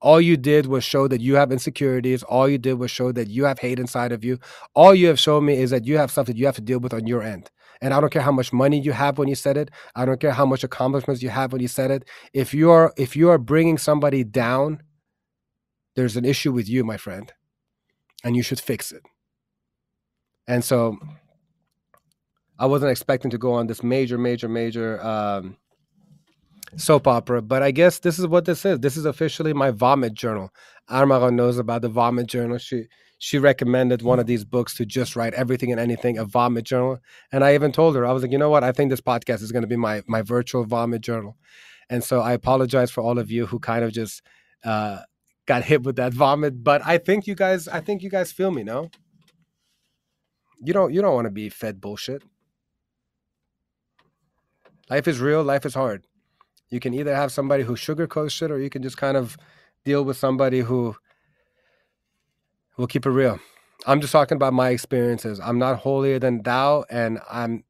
All 0.01 0.21
you 0.21 0.37
did 0.37 0.67
was 0.67 0.85
show 0.85 1.09
that 1.09 1.21
you 1.21 1.35
have 1.35 1.51
insecurities. 1.51 2.23
All 2.23 2.49
you 2.49 2.57
did 2.57 2.75
was 2.75 2.93
show 2.93 3.11
that 3.12 3.29
you 3.29 3.45
have 3.45 3.59
hate 3.59 3.81
inside 3.81 4.12
of 4.12 4.25
you. 4.25 4.39
All 4.75 4.95
you 4.95 5.09
have 5.09 5.19
shown 5.19 5.45
me 5.45 5.55
is 5.55 5.71
that 5.71 5.85
you 5.85 5.99
have 5.99 6.12
stuff 6.12 6.27
that 6.27 6.37
you 6.37 6.47
have 6.47 6.55
to 6.55 6.62
deal 6.62 6.79
with 6.79 6.95
on 6.95 7.09
your 7.09 7.23
end. 7.23 7.51
And 7.83 7.93
I 7.93 8.01
don't 8.01 8.12
care 8.12 8.23
how 8.23 8.33
much 8.33 8.53
money 8.53 8.81
you 8.81 8.93
have 8.93 9.19
when 9.19 9.27
you 9.27 9.35
said 9.35 9.57
it. 9.57 9.71
I 9.97 10.05
don't 10.05 10.21
care 10.21 10.33
how 10.33 10.47
much 10.47 10.62
accomplishments 10.62 11.21
you 11.21 11.31
have 11.31 11.53
when 11.53 11.61
you 11.61 11.69
said 11.69 11.91
it. 11.91 12.05
If 12.33 12.55
you 12.55 12.71
are 12.71 12.93
if 12.97 13.17
you 13.17 13.29
are 13.31 13.39
bringing 13.39 13.77
somebody 13.77 14.23
down, 14.23 14.83
there's 15.97 16.17
an 16.17 16.25
issue 16.25 16.53
with 16.53 16.69
you, 16.69 16.85
my 16.85 16.97
friend, 16.97 17.33
and 18.23 18.37
you 18.37 18.43
should 18.43 18.61
fix 18.61 18.93
it. 18.93 19.03
And 20.51 20.65
so 20.65 20.99
I 22.59 22.67
wasn't 22.67 22.91
expecting 22.91 23.31
to 23.31 23.39
go 23.39 23.53
on 23.53 23.69
this 23.69 23.85
major, 23.85 24.19
major, 24.19 24.49
major 24.49 25.01
um, 25.01 25.57
soap 26.75 27.07
opera, 27.07 27.41
but 27.41 27.63
I 27.63 27.71
guess 27.71 28.01
this 28.01 28.19
is 28.19 28.27
what 28.27 28.47
this 28.47 28.65
is. 28.65 28.81
This 28.81 28.97
is 28.97 29.05
officially 29.05 29.53
my 29.53 29.71
vomit 29.71 30.13
journal. 30.13 30.51
Armara 30.91 31.33
knows 31.33 31.59
about 31.59 31.83
the 31.83 31.89
vomit 31.89 32.27
journal. 32.27 32.59
She 32.59 32.87
she 33.19 33.39
recommended 33.39 34.03
one 34.03 34.19
of 34.19 34.27
these 34.27 34.45
books 34.45 34.75
to 34.79 34.85
just 34.85 35.15
write 35.15 35.35
everything 35.35 35.71
and 35.71 35.81
anything 35.81 36.19
a 36.19 36.25
vomit 36.25 36.65
journal. 36.65 36.99
And 37.31 37.45
I 37.45 37.55
even 37.55 37.71
told 37.71 37.95
her, 37.95 38.05
I 38.05 38.11
was 38.11 38.23
like, 38.25 38.33
you 38.33 38.39
know 38.39 38.51
what? 38.51 38.65
I 38.65 38.73
think 38.73 38.91
this 38.91 39.01
podcast 39.01 39.43
is 39.43 39.53
going 39.53 39.63
to 39.63 39.69
be 39.69 39.77
my 39.77 40.03
my 40.09 40.23
virtual 40.23 40.65
vomit 40.65 41.03
journal. 41.03 41.37
And 41.89 42.03
so 42.03 42.23
I 42.23 42.33
apologize 42.33 42.91
for 42.91 43.03
all 43.03 43.21
of 43.21 43.31
you 43.31 43.47
who 43.47 43.61
kind 43.61 43.85
of 43.85 43.93
just 43.93 44.21
uh, 44.65 45.03
got 45.47 45.63
hit 45.63 45.85
with 45.85 45.95
that 45.97 46.13
vomit, 46.13 46.65
but 46.65 46.83
I 46.85 46.99
think 46.99 47.29
you 47.29 47.37
guys, 47.37 47.69
I 47.69 47.81
think 47.81 48.03
you 48.03 48.11
guys 48.11 48.33
feel 48.33 48.51
me, 48.51 48.65
no? 48.65 48.91
You 50.62 50.73
don't 50.73 50.93
you 50.93 51.03
don't 51.03 51.15
want 51.15 51.27
to 51.27 51.31
be 51.31 51.49
fed 51.49 51.81
bullshit. 51.81 52.23
Life 54.91 55.09
is 55.09 55.20
real, 55.20 55.43
life 55.43 55.65
is 55.65 55.74
hard. 55.74 56.05
You 56.70 56.81
can 56.81 56.95
either 56.95 57.15
have 57.15 57.32
somebody 57.32 57.62
who 57.65 57.74
sugarcoats 57.74 58.31
shit 58.32 58.51
or 58.51 58.61
you 58.61 58.70
can 58.70 58.82
just 58.82 58.97
kind 58.97 59.16
of 59.16 59.37
deal 59.85 60.05
with 60.05 60.16
somebody 60.16 60.61
who 60.61 60.95
will 62.77 62.87
keep 62.87 63.07
it 63.07 63.11
real. 63.11 63.39
I'm 63.87 64.01
just 64.01 64.12
talking 64.12 64.37
about 64.37 64.53
my 64.53 64.70
experiences. 64.70 65.41
I'm 65.41 65.59
not 65.59 65.78
holier 65.78 66.19
than 66.19 66.43
thou 66.43 66.85
and 66.91 67.20
I'm 67.31 67.65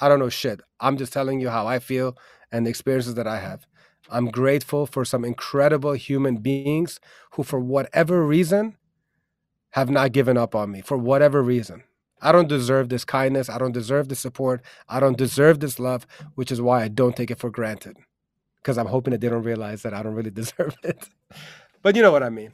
I 0.00 0.08
don't 0.08 0.18
know 0.18 0.28
shit. 0.28 0.60
I'm 0.80 0.96
just 0.96 1.12
telling 1.12 1.40
you 1.40 1.48
how 1.48 1.66
I 1.66 1.78
feel 1.78 2.16
and 2.52 2.66
the 2.66 2.70
experiences 2.70 3.14
that 3.14 3.26
I 3.26 3.38
have. 3.40 3.66
I'm 4.10 4.26
grateful 4.30 4.86
for 4.86 5.04
some 5.04 5.24
incredible 5.24 5.92
human 5.92 6.36
beings 6.36 7.00
who, 7.32 7.42
for 7.42 7.58
whatever 7.58 8.24
reason, 8.24 8.76
have 9.70 9.90
not 9.90 10.12
given 10.12 10.36
up 10.36 10.54
on 10.54 10.70
me, 10.70 10.80
for 10.80 10.96
whatever 10.96 11.42
reason. 11.42 11.82
I 12.22 12.32
don't 12.32 12.48
deserve 12.48 12.88
this 12.88 13.04
kindness. 13.04 13.48
I 13.48 13.58
don't 13.58 13.72
deserve 13.72 14.08
this 14.08 14.20
support. 14.20 14.62
I 14.88 15.00
don't 15.00 15.18
deserve 15.18 15.60
this 15.60 15.78
love, 15.78 16.06
which 16.34 16.50
is 16.50 16.60
why 16.60 16.82
I 16.82 16.88
don't 16.88 17.16
take 17.16 17.30
it 17.30 17.38
for 17.38 17.50
granted. 17.50 17.96
Because 18.56 18.78
I'm 18.78 18.86
hoping 18.86 19.12
that 19.12 19.20
they 19.20 19.28
don't 19.28 19.42
realize 19.42 19.82
that 19.82 19.94
I 19.94 20.02
don't 20.02 20.14
really 20.14 20.30
deserve 20.42 20.76
it. 20.82 21.08
but 21.82 21.94
you 21.96 22.02
know 22.02 22.12
what 22.12 22.22
I 22.22 22.30
mean. 22.30 22.52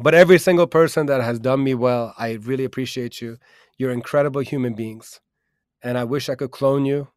But 0.00 0.14
every 0.14 0.38
single 0.38 0.66
person 0.66 1.06
that 1.06 1.22
has 1.22 1.38
done 1.38 1.62
me 1.62 1.74
well, 1.74 2.14
I 2.16 2.32
really 2.42 2.64
appreciate 2.64 3.20
you. 3.20 3.38
You're 3.76 3.92
incredible 3.92 4.40
human 4.40 4.74
beings. 4.74 5.20
And 5.82 5.98
I 5.98 6.04
wish 6.04 6.28
I 6.28 6.34
could 6.34 6.50
clone 6.50 6.86
you. 6.86 7.08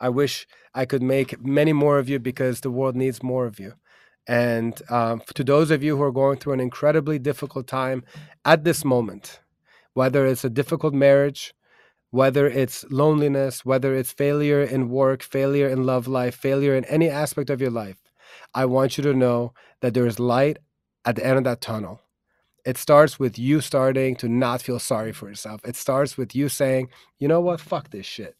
I 0.00 0.10
wish 0.10 0.46
I 0.74 0.84
could 0.84 1.02
make 1.02 1.42
many 1.44 1.72
more 1.72 1.98
of 1.98 2.08
you 2.08 2.18
because 2.18 2.60
the 2.60 2.70
world 2.70 2.96
needs 2.96 3.22
more 3.22 3.46
of 3.46 3.58
you. 3.58 3.72
And 4.26 4.80
um, 4.90 5.22
to 5.34 5.42
those 5.42 5.70
of 5.70 5.82
you 5.82 5.96
who 5.96 6.02
are 6.02 6.12
going 6.12 6.38
through 6.38 6.52
an 6.52 6.60
incredibly 6.60 7.18
difficult 7.18 7.66
time 7.66 8.04
at 8.44 8.62
this 8.62 8.84
moment, 8.84 9.40
whether 9.98 10.24
it's 10.26 10.44
a 10.44 10.56
difficult 10.60 10.94
marriage, 10.94 11.52
whether 12.10 12.46
it's 12.46 12.84
loneliness, 12.88 13.64
whether 13.64 13.96
it's 13.96 14.12
failure 14.12 14.62
in 14.62 14.88
work, 14.88 15.24
failure 15.24 15.68
in 15.68 15.82
love 15.84 16.06
life, 16.06 16.36
failure 16.36 16.76
in 16.76 16.84
any 16.84 17.08
aspect 17.08 17.50
of 17.50 17.60
your 17.60 17.72
life, 17.72 17.96
I 18.54 18.64
want 18.66 18.96
you 18.96 19.02
to 19.02 19.12
know 19.12 19.54
that 19.80 19.94
there 19.94 20.06
is 20.06 20.20
light 20.20 20.58
at 21.04 21.16
the 21.16 21.26
end 21.26 21.38
of 21.38 21.44
that 21.44 21.60
tunnel. 21.60 22.00
It 22.64 22.78
starts 22.78 23.18
with 23.18 23.40
you 23.40 23.60
starting 23.60 24.14
to 24.22 24.28
not 24.28 24.62
feel 24.62 24.78
sorry 24.78 25.12
for 25.12 25.28
yourself. 25.28 25.62
It 25.64 25.74
starts 25.74 26.16
with 26.16 26.32
you 26.32 26.48
saying, 26.48 26.90
you 27.18 27.26
know 27.26 27.40
what, 27.40 27.60
fuck 27.60 27.90
this 27.90 28.06
shit. 28.06 28.36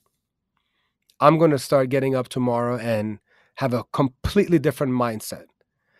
I'm 1.19 1.39
going 1.39 1.51
to 1.51 1.59
start 1.59 1.89
getting 1.89 2.15
up 2.15 2.29
tomorrow 2.29 2.79
and 2.79 3.19
have 3.57 3.75
a 3.75 3.83
completely 3.93 4.61
different 4.61 4.93
mindset. 4.93 5.47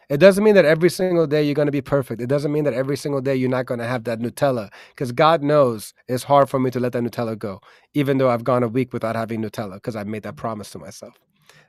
It 0.09 0.19
doesn't 0.19 0.43
mean 0.43 0.55
that 0.55 0.65
every 0.65 0.89
single 0.89 1.27
day 1.27 1.43
you're 1.43 1.55
going 1.55 1.67
to 1.67 1.73
be 1.73 1.83
perfect. 1.83 2.23
It 2.23 2.29
doesn't 2.29 2.51
mean 2.51 2.65
that 2.65 2.73
every 2.73 2.97
single 2.97 3.21
day 3.21 3.35
you're 3.35 3.51
not 3.51 3.67
going 3.67 3.81
to 3.81 3.87
have 3.87 4.05
that 4.05 4.21
Nutella 4.21 4.71
because 4.91 5.13
God 5.13 5.43
knows 5.43 5.93
it's 6.09 6.25
hard 6.25 6.49
for 6.49 6.59
me 6.59 6.71
to 6.71 6.81
let 6.81 6.93
that 6.93 7.03
Nutella 7.03 7.39
go, 7.39 7.61
even 7.93 8.17
though 8.17 8.31
I've 8.31 8.45
gone 8.45 8.63
a 8.63 8.69
week 8.69 8.95
without 8.95 9.17
having 9.17 9.43
Nutella 9.43 9.75
because 9.75 9.97
I 9.97 10.05
made 10.05 10.23
that 10.23 10.37
promise 10.37 10.71
to 10.71 10.79
myself. 10.79 11.15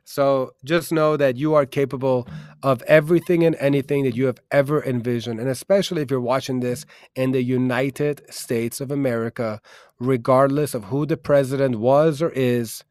So 0.06 0.52
just 0.64 0.92
know 0.92 1.18
that 1.18 1.36
you 1.36 1.54
are 1.54 1.66
capable 1.66 2.28
of 2.64 2.82
everything 2.84 3.44
and 3.44 3.56
anything 3.58 4.04
that 4.06 4.16
you 4.16 4.26
have 4.26 4.40
ever 4.52 4.84
envisioned. 4.84 5.40
And 5.40 5.50
especially 5.50 6.02
if 6.02 6.10
you're 6.10 6.22
watching 6.22 6.62
this 6.62 6.86
in 7.16 7.32
the 7.32 7.44
United 7.44 8.22
States 8.34 8.80
of 8.80 8.90
America, 8.90 9.62
regardless 10.00 10.74
of 10.74 10.86
who 10.86 11.06
the 11.06 11.18
president 11.18 11.78
was 11.80 12.22
or 12.22 12.30
is, 12.30 12.84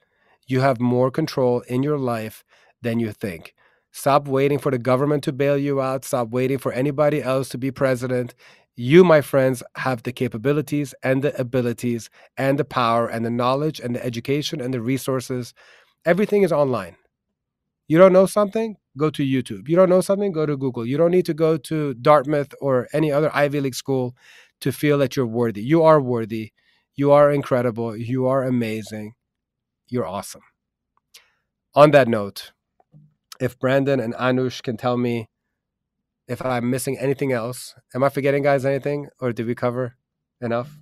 you 0.47 0.61
have 0.61 0.79
more 0.79 1.11
control 1.11 1.61
in 1.63 1.83
your 1.83 1.99
life 1.99 2.45
than 2.83 3.01
you 3.01 3.13
think. 3.13 3.55
Stop 3.99 4.29
waiting 4.29 4.61
for 4.61 4.71
the 4.71 4.79
government 4.79 5.25
to 5.25 5.33
bail 5.33 5.59
you 5.59 5.81
out. 5.81 6.05
Stop 6.05 6.29
waiting 6.29 6.57
for 6.57 6.71
anybody 6.71 7.21
else 7.21 7.49
to 7.49 7.59
be 7.59 7.73
president. 7.73 8.33
You, 8.77 9.03
my 9.03 9.21
friends, 9.21 9.61
have 9.75 10.05
the 10.05 10.13
capabilities 10.13 10.95
and 11.03 11.21
the 11.21 11.37
abilities 11.37 12.09
and 12.37 12.61
the 12.61 12.65
power 12.65 13.09
and 13.09 13.27
the 13.27 13.31
knowledge 13.31 13.81
and 13.81 13.97
the 13.97 14.05
education 14.07 14.61
and 14.61 14.73
the 14.73 14.81
resources. 14.81 15.53
Everything 16.05 16.45
is 16.45 16.53
online. 16.53 16.95
You 17.89 17.99
don't 17.99 18.13
know 18.13 18.27
something? 18.27 18.77
Go 18.97 19.11
to 19.11 19.25
YouTube. 19.25 19.69
You 19.69 19.75
don't 19.75 19.91
know 19.91 20.01
something? 20.01 20.31
Go 20.31 20.47
to 20.47 20.57
Google. 20.57 20.87
You 20.87 20.97
don't 20.97 21.11
need 21.11 21.27
to 21.27 21.35
go 21.35 21.57
to 21.57 21.95
Dartmouth 21.95 22.55
or 22.61 22.87
any 22.93 23.11
other 23.11 23.35
Ivy 23.35 23.61
League 23.63 23.75
school 23.75 24.15
to 24.61 24.71
feel 24.71 24.99
that 24.99 25.17
you're 25.17 25.27
worthy. 25.27 25.63
You 25.65 25.83
are 25.83 26.01
worthy. 26.01 26.53
You 26.95 27.11
are 27.11 27.33
incredible. 27.33 27.97
You 27.97 28.29
are 28.29 28.45
amazing. 28.45 29.15
You're 29.89 30.07
awesome. 30.07 30.43
On 31.75 31.91
that 31.91 32.07
note, 32.07 32.53
if 33.41 33.59
Brandon 33.59 34.01
and 34.01 34.15
Anush 34.15 34.63
can 34.63 34.77
tell 34.77 34.97
me 34.97 35.29
if 36.27 36.45
I'm 36.45 36.71
missing 36.71 36.99
anything 36.99 37.33
else, 37.33 37.75
am 37.95 38.05
I 38.05 38.09
forgetting, 38.11 38.43
guys, 38.43 38.65
anything, 38.65 39.09
or 39.21 39.33
did 39.33 39.47
we 39.47 39.55
cover 39.55 39.97
enough? 40.41 40.79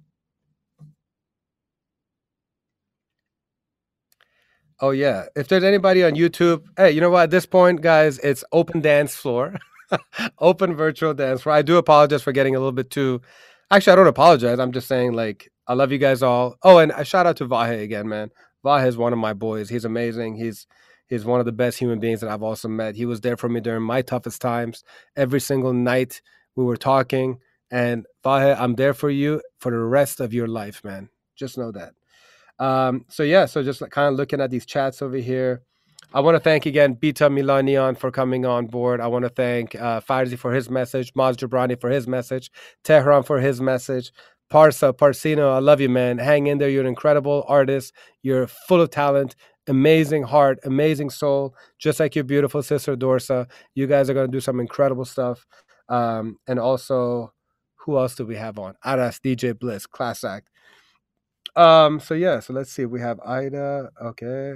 Oh 4.81 4.91
yeah. 4.91 5.27
If 5.35 5.49
there's 5.49 5.65
anybody 5.65 6.05
on 6.05 6.13
YouTube, 6.13 6.65
hey, 6.77 6.91
you 6.91 7.01
know 7.01 7.11
what? 7.11 7.25
At 7.25 7.31
this 7.31 7.47
point, 7.47 7.81
guys, 7.81 8.19
it's 8.19 8.45
open 8.53 8.83
dance 8.83 9.15
floor, 9.15 9.57
open 10.39 10.75
virtual 10.75 11.15
dance 11.15 11.43
floor. 11.43 11.55
I 11.55 11.63
do 11.63 11.79
apologize 11.79 12.23
for 12.23 12.33
getting 12.33 12.55
a 12.55 12.59
little 12.59 12.73
bit 12.73 12.91
too. 12.91 13.23
Actually, 13.71 13.95
I 13.95 13.97
don't 13.97 14.07
apologize. 14.07 14.59
I'm 14.59 14.73
just 14.73 14.87
saying, 14.87 15.15
like, 15.15 15.51
I 15.67 15.75
love 15.75 15.93
you 15.93 15.99
guys 15.99 16.23
all. 16.23 16.57
Oh, 16.63 16.79
and 16.79 16.93
a 16.95 17.05
shout 17.05 17.27
out 17.27 17.39
to 17.39 17.47
Vahe 17.47 17.83
again, 17.83 18.07
man. 18.09 18.31
Vahe 18.65 18.87
is 18.87 18.97
one 18.99 19.13
of 19.13 19.19
my 19.19 19.33
boys. 19.33 19.71
He's 19.71 19.85
amazing. 19.85 20.37
He's 20.37 20.67
he's 21.09 21.25
one 21.25 21.41
of 21.41 21.47
the 21.47 21.53
best 21.53 21.79
human 21.79 21.99
beings 21.99 22.21
that 22.21 22.31
I've 22.31 22.43
also 22.43 22.69
met. 22.69 22.97
He 22.97 23.07
was 23.07 23.21
there 23.21 23.37
for 23.37 23.49
me 23.49 23.61
during 23.61 23.83
my 23.83 24.03
toughest 24.03 24.41
times. 24.41 24.85
Every 25.17 25.41
single 25.41 25.73
night 25.73 26.21
we 26.55 26.65
were 26.65 26.77
talking. 26.77 27.39
And 27.71 28.07
Vahe, 28.25 28.59
I'm 28.59 28.75
there 28.75 28.95
for 28.95 29.11
you 29.11 29.43
for 29.59 29.71
the 29.71 29.79
rest 29.79 30.21
of 30.21 30.33
your 30.33 30.47
life, 30.47 30.85
man. 30.85 31.09
Just 31.35 31.59
know 31.59 31.73
that. 31.73 31.95
Um, 32.59 33.05
so 33.09 33.23
yeah, 33.23 33.47
so 33.47 33.63
just 33.63 33.81
kind 33.91 34.09
of 34.13 34.15
looking 34.15 34.41
at 34.41 34.51
these 34.51 34.67
chats 34.67 35.03
over 35.03 35.17
here. 35.17 35.63
I 36.15 36.21
want 36.21 36.37
to 36.37 36.41
thank 36.41 36.67
again 36.67 36.95
Bita 36.97 37.29
Milanian 37.29 37.99
for 37.99 38.11
coming 38.11 38.47
on 38.47 38.67
board. 38.67 39.01
I 39.01 39.09
want 39.09 39.25
to 39.25 39.29
thank 39.29 39.75
uh, 39.75 40.01
Farzi 40.01 40.39
for 40.39 40.53
his 40.53 40.71
message, 40.71 41.13
Maz 41.15 41.37
Jobrani 41.37 41.79
for 41.79 41.91
his 41.91 42.07
message, 42.07 42.51
Tehran 42.85 43.25
for 43.25 43.41
his 43.41 43.61
message, 43.61 44.13
Parsa, 44.51 44.97
Parsino, 44.97 45.53
I 45.53 45.59
love 45.59 45.81
you, 45.81 45.89
man. 45.89 46.19
Hang 46.19 46.47
in 46.47 46.59
there. 46.59 46.69
You're 46.69 46.83
an 46.83 46.87
incredible 46.87 47.45
artist. 47.49 47.93
You're 48.23 48.47
full 48.47 48.81
of 48.81 48.91
talent, 48.91 49.35
amazing 49.69 50.23
heart, 50.23 50.59
amazing 50.65 51.11
soul, 51.11 51.55
just 51.79 52.01
like 52.01 52.15
your 52.15 52.25
beautiful 52.25 52.63
sister 52.63 52.97
Dorsa. 52.97 53.49
You 53.75 53.87
guys 53.87 54.09
are 54.11 54.15
going 54.15 54.31
to 54.31 54.37
do 54.37 54.41
some 54.41 54.61
incredible 54.61 55.05
stuff. 55.05 55.47
Um, 55.89 56.39
and 56.47 56.59
also, 56.59 57.33
who 57.77 57.99
else 57.99 58.15
do 58.15 58.27
we 58.27 58.37
have 58.37 58.59
on? 58.59 58.75
Aras, 58.85 59.21
DJ 59.23 59.59
Bliss, 59.59 59.87
class 59.87 60.25
act. 60.25 60.49
Um, 61.55 62.01
so 62.01 62.15
yeah, 62.15 62.41
so 62.41 62.53
let's 62.53 62.71
see. 62.71 62.85
We 62.85 63.01
have 63.01 63.19
Ida. 63.21 63.91
Okay. 64.03 64.55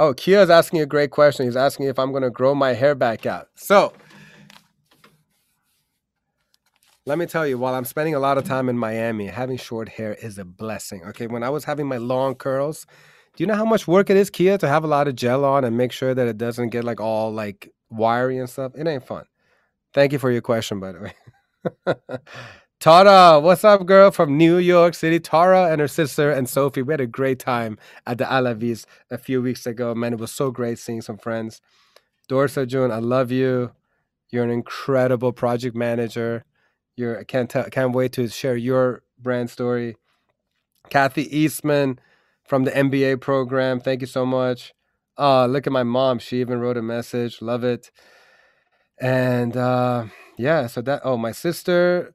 Oh, 0.00 0.14
Kia 0.14 0.40
is 0.40 0.50
asking 0.50 0.80
a 0.80 0.86
great 0.86 1.10
question. 1.10 1.46
He's 1.46 1.56
asking 1.56 1.86
if 1.86 1.98
I'm 1.98 2.12
gonna 2.12 2.30
grow 2.30 2.54
my 2.54 2.72
hair 2.72 2.94
back 2.94 3.26
out. 3.26 3.48
So 3.54 3.92
let 7.08 7.16
me 7.16 7.24
tell 7.24 7.46
you, 7.46 7.56
while 7.56 7.74
I'm 7.74 7.86
spending 7.86 8.14
a 8.14 8.18
lot 8.18 8.36
of 8.36 8.44
time 8.44 8.68
in 8.68 8.76
Miami, 8.76 9.28
having 9.28 9.56
short 9.56 9.88
hair 9.88 10.12
is 10.12 10.36
a 10.36 10.44
blessing. 10.44 11.02
Okay. 11.04 11.26
When 11.26 11.42
I 11.42 11.48
was 11.48 11.64
having 11.64 11.86
my 11.86 11.96
long 11.96 12.34
curls, 12.34 12.84
do 13.34 13.42
you 13.42 13.46
know 13.46 13.54
how 13.54 13.64
much 13.64 13.88
work 13.88 14.10
it 14.10 14.18
is, 14.18 14.28
Kia, 14.28 14.58
to 14.58 14.68
have 14.68 14.84
a 14.84 14.86
lot 14.86 15.08
of 15.08 15.16
gel 15.16 15.42
on 15.46 15.64
and 15.64 15.74
make 15.74 15.90
sure 15.90 16.14
that 16.14 16.28
it 16.28 16.36
doesn't 16.36 16.68
get 16.68 16.84
like 16.84 17.00
all 17.00 17.32
like 17.32 17.72
wiry 17.88 18.36
and 18.36 18.48
stuff? 18.48 18.72
It 18.76 18.86
ain't 18.86 19.06
fun. 19.06 19.24
Thank 19.94 20.12
you 20.12 20.18
for 20.18 20.30
your 20.30 20.42
question, 20.42 20.80
by 20.80 20.92
the 20.92 21.00
way. 21.00 21.94
Tara, 22.80 23.40
what's 23.40 23.64
up, 23.64 23.86
girl 23.86 24.10
from 24.10 24.36
New 24.36 24.58
York 24.58 24.92
City? 24.92 25.18
Tara 25.18 25.70
and 25.72 25.80
her 25.80 25.88
sister 25.88 26.30
and 26.30 26.46
Sophie. 26.46 26.82
We 26.82 26.92
had 26.92 27.00
a 27.00 27.06
great 27.06 27.38
time 27.38 27.78
at 28.06 28.18
the 28.18 28.24
Alavis 28.24 28.84
a 29.10 29.16
few 29.16 29.40
weeks 29.40 29.66
ago. 29.66 29.94
Man, 29.94 30.12
it 30.12 30.18
was 30.18 30.30
so 30.30 30.50
great 30.50 30.78
seeing 30.78 31.00
some 31.00 31.16
friends. 31.16 31.62
Dorsa 32.28 32.66
June, 32.66 32.92
I 32.92 32.98
love 32.98 33.32
you. 33.32 33.72
You're 34.30 34.44
an 34.44 34.50
incredible 34.50 35.32
project 35.32 35.74
manager. 35.74 36.44
You're 36.98 37.20
I 37.20 37.24
can't 37.24 37.48
tell, 37.48 37.64
can't 37.64 37.94
wait 37.94 38.12
to 38.12 38.28
share 38.28 38.56
your 38.56 39.02
brand 39.18 39.50
story. 39.50 39.96
Kathy 40.90 41.24
Eastman 41.36 41.98
from 42.46 42.64
the 42.64 42.70
MBA 42.70 43.20
program. 43.20 43.80
Thank 43.80 44.00
you 44.00 44.06
so 44.06 44.24
much. 44.26 44.72
Uh, 45.18 45.46
look 45.46 45.66
at 45.66 45.72
my 45.72 45.82
mom. 45.82 46.18
She 46.18 46.40
even 46.40 46.60
wrote 46.60 46.76
a 46.76 46.82
message. 46.82 47.42
Love 47.42 47.64
it. 47.64 47.90
And 49.00 49.56
uh, 49.56 50.06
yeah, 50.36 50.66
so 50.66 50.80
that 50.82 51.02
oh, 51.04 51.16
my 51.16 51.32
sister 51.32 52.14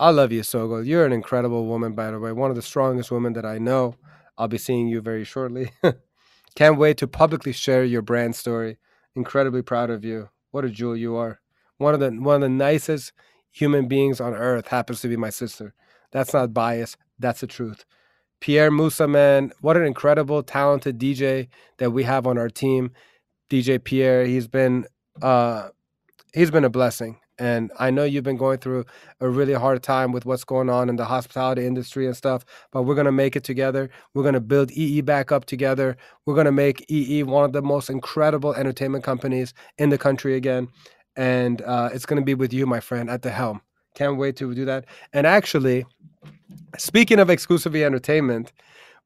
I 0.00 0.08
love 0.08 0.32
you, 0.32 0.40
Sogo. 0.40 0.82
You're 0.82 1.04
an 1.04 1.12
incredible 1.12 1.66
woman, 1.66 1.92
by 1.92 2.10
the 2.10 2.18
way. 2.18 2.32
One 2.32 2.48
of 2.48 2.56
the 2.56 2.62
strongest 2.62 3.10
women 3.10 3.34
that 3.34 3.44
I 3.44 3.58
know. 3.58 3.96
I'll 4.38 4.48
be 4.48 4.56
seeing 4.56 4.88
you 4.88 5.02
very 5.02 5.24
shortly. 5.24 5.72
Can't 6.54 6.78
wait 6.78 6.96
to 6.98 7.06
publicly 7.06 7.52
share 7.52 7.84
your 7.84 8.00
brand 8.00 8.34
story. 8.34 8.78
Incredibly 9.14 9.60
proud 9.60 9.90
of 9.90 10.02
you. 10.02 10.30
What 10.52 10.64
a 10.64 10.70
jewel 10.70 10.96
you 10.96 11.16
are. 11.16 11.40
One 11.76 11.92
of 11.92 12.00
the 12.00 12.12
one 12.12 12.36
of 12.36 12.40
the 12.40 12.48
nicest 12.48 13.12
human 13.50 13.88
beings 13.88 14.20
on 14.20 14.34
earth 14.34 14.68
happens 14.68 15.00
to 15.02 15.08
be 15.08 15.16
my 15.16 15.30
sister. 15.30 15.74
That's 16.12 16.32
not 16.32 16.54
bias. 16.54 16.96
That's 17.18 17.40
the 17.40 17.46
truth. 17.46 17.84
Pierre 18.40 18.70
Musa, 18.70 19.06
man, 19.06 19.52
what 19.60 19.76
an 19.76 19.84
incredible, 19.84 20.42
talented 20.42 20.98
DJ 20.98 21.48
that 21.78 21.90
we 21.90 22.04
have 22.04 22.26
on 22.26 22.38
our 22.38 22.48
team. 22.48 22.92
DJ 23.50 23.82
Pierre, 23.82 24.24
he's 24.24 24.48
been 24.48 24.86
uh, 25.20 25.68
he's 26.32 26.50
been 26.50 26.64
a 26.64 26.70
blessing 26.70 27.18
And 27.38 27.72
I 27.78 27.90
know 27.90 28.04
you've 28.04 28.24
been 28.24 28.36
going 28.36 28.58
through 28.58 28.84
a 29.20 29.28
really 29.28 29.54
hard 29.54 29.82
time 29.82 30.12
with 30.12 30.26
what's 30.26 30.44
going 30.44 30.70
on 30.70 30.88
in 30.88 30.96
the 30.96 31.06
hospitality 31.06 31.66
industry 31.66 32.06
and 32.06 32.16
stuff, 32.16 32.44
but 32.70 32.82
we're 32.82 32.94
to 33.06 33.12
make 33.12 33.34
it 33.36 33.44
together. 33.44 33.90
We're 34.14 34.24
to 34.34 34.40
build 34.40 34.70
EE 34.72 35.00
back 35.02 35.32
up 35.32 35.46
together. 35.46 35.96
We're 36.26 36.34
to 36.46 36.52
make 36.52 36.84
EE 36.90 37.22
one 37.24 37.44
of 37.44 37.52
the 37.52 37.62
most 37.62 37.90
incredible 37.90 38.54
entertainment 38.54 39.04
companies 39.04 39.54
in 39.78 39.88
the 39.90 39.98
country 39.98 40.34
again. 40.36 40.68
And 41.16 41.62
uh, 41.62 41.90
it's 41.92 42.06
going 42.06 42.20
to 42.20 42.24
be 42.24 42.34
with 42.34 42.52
you, 42.52 42.66
my 42.66 42.80
friend, 42.80 43.10
at 43.10 43.22
the 43.22 43.30
helm. 43.30 43.60
Can't 43.94 44.16
wait 44.16 44.36
to 44.36 44.54
do 44.54 44.64
that. 44.64 44.86
And 45.12 45.26
actually, 45.26 45.84
speaking 46.78 47.18
of 47.18 47.28
exclusively 47.28 47.84
entertainment, 47.84 48.52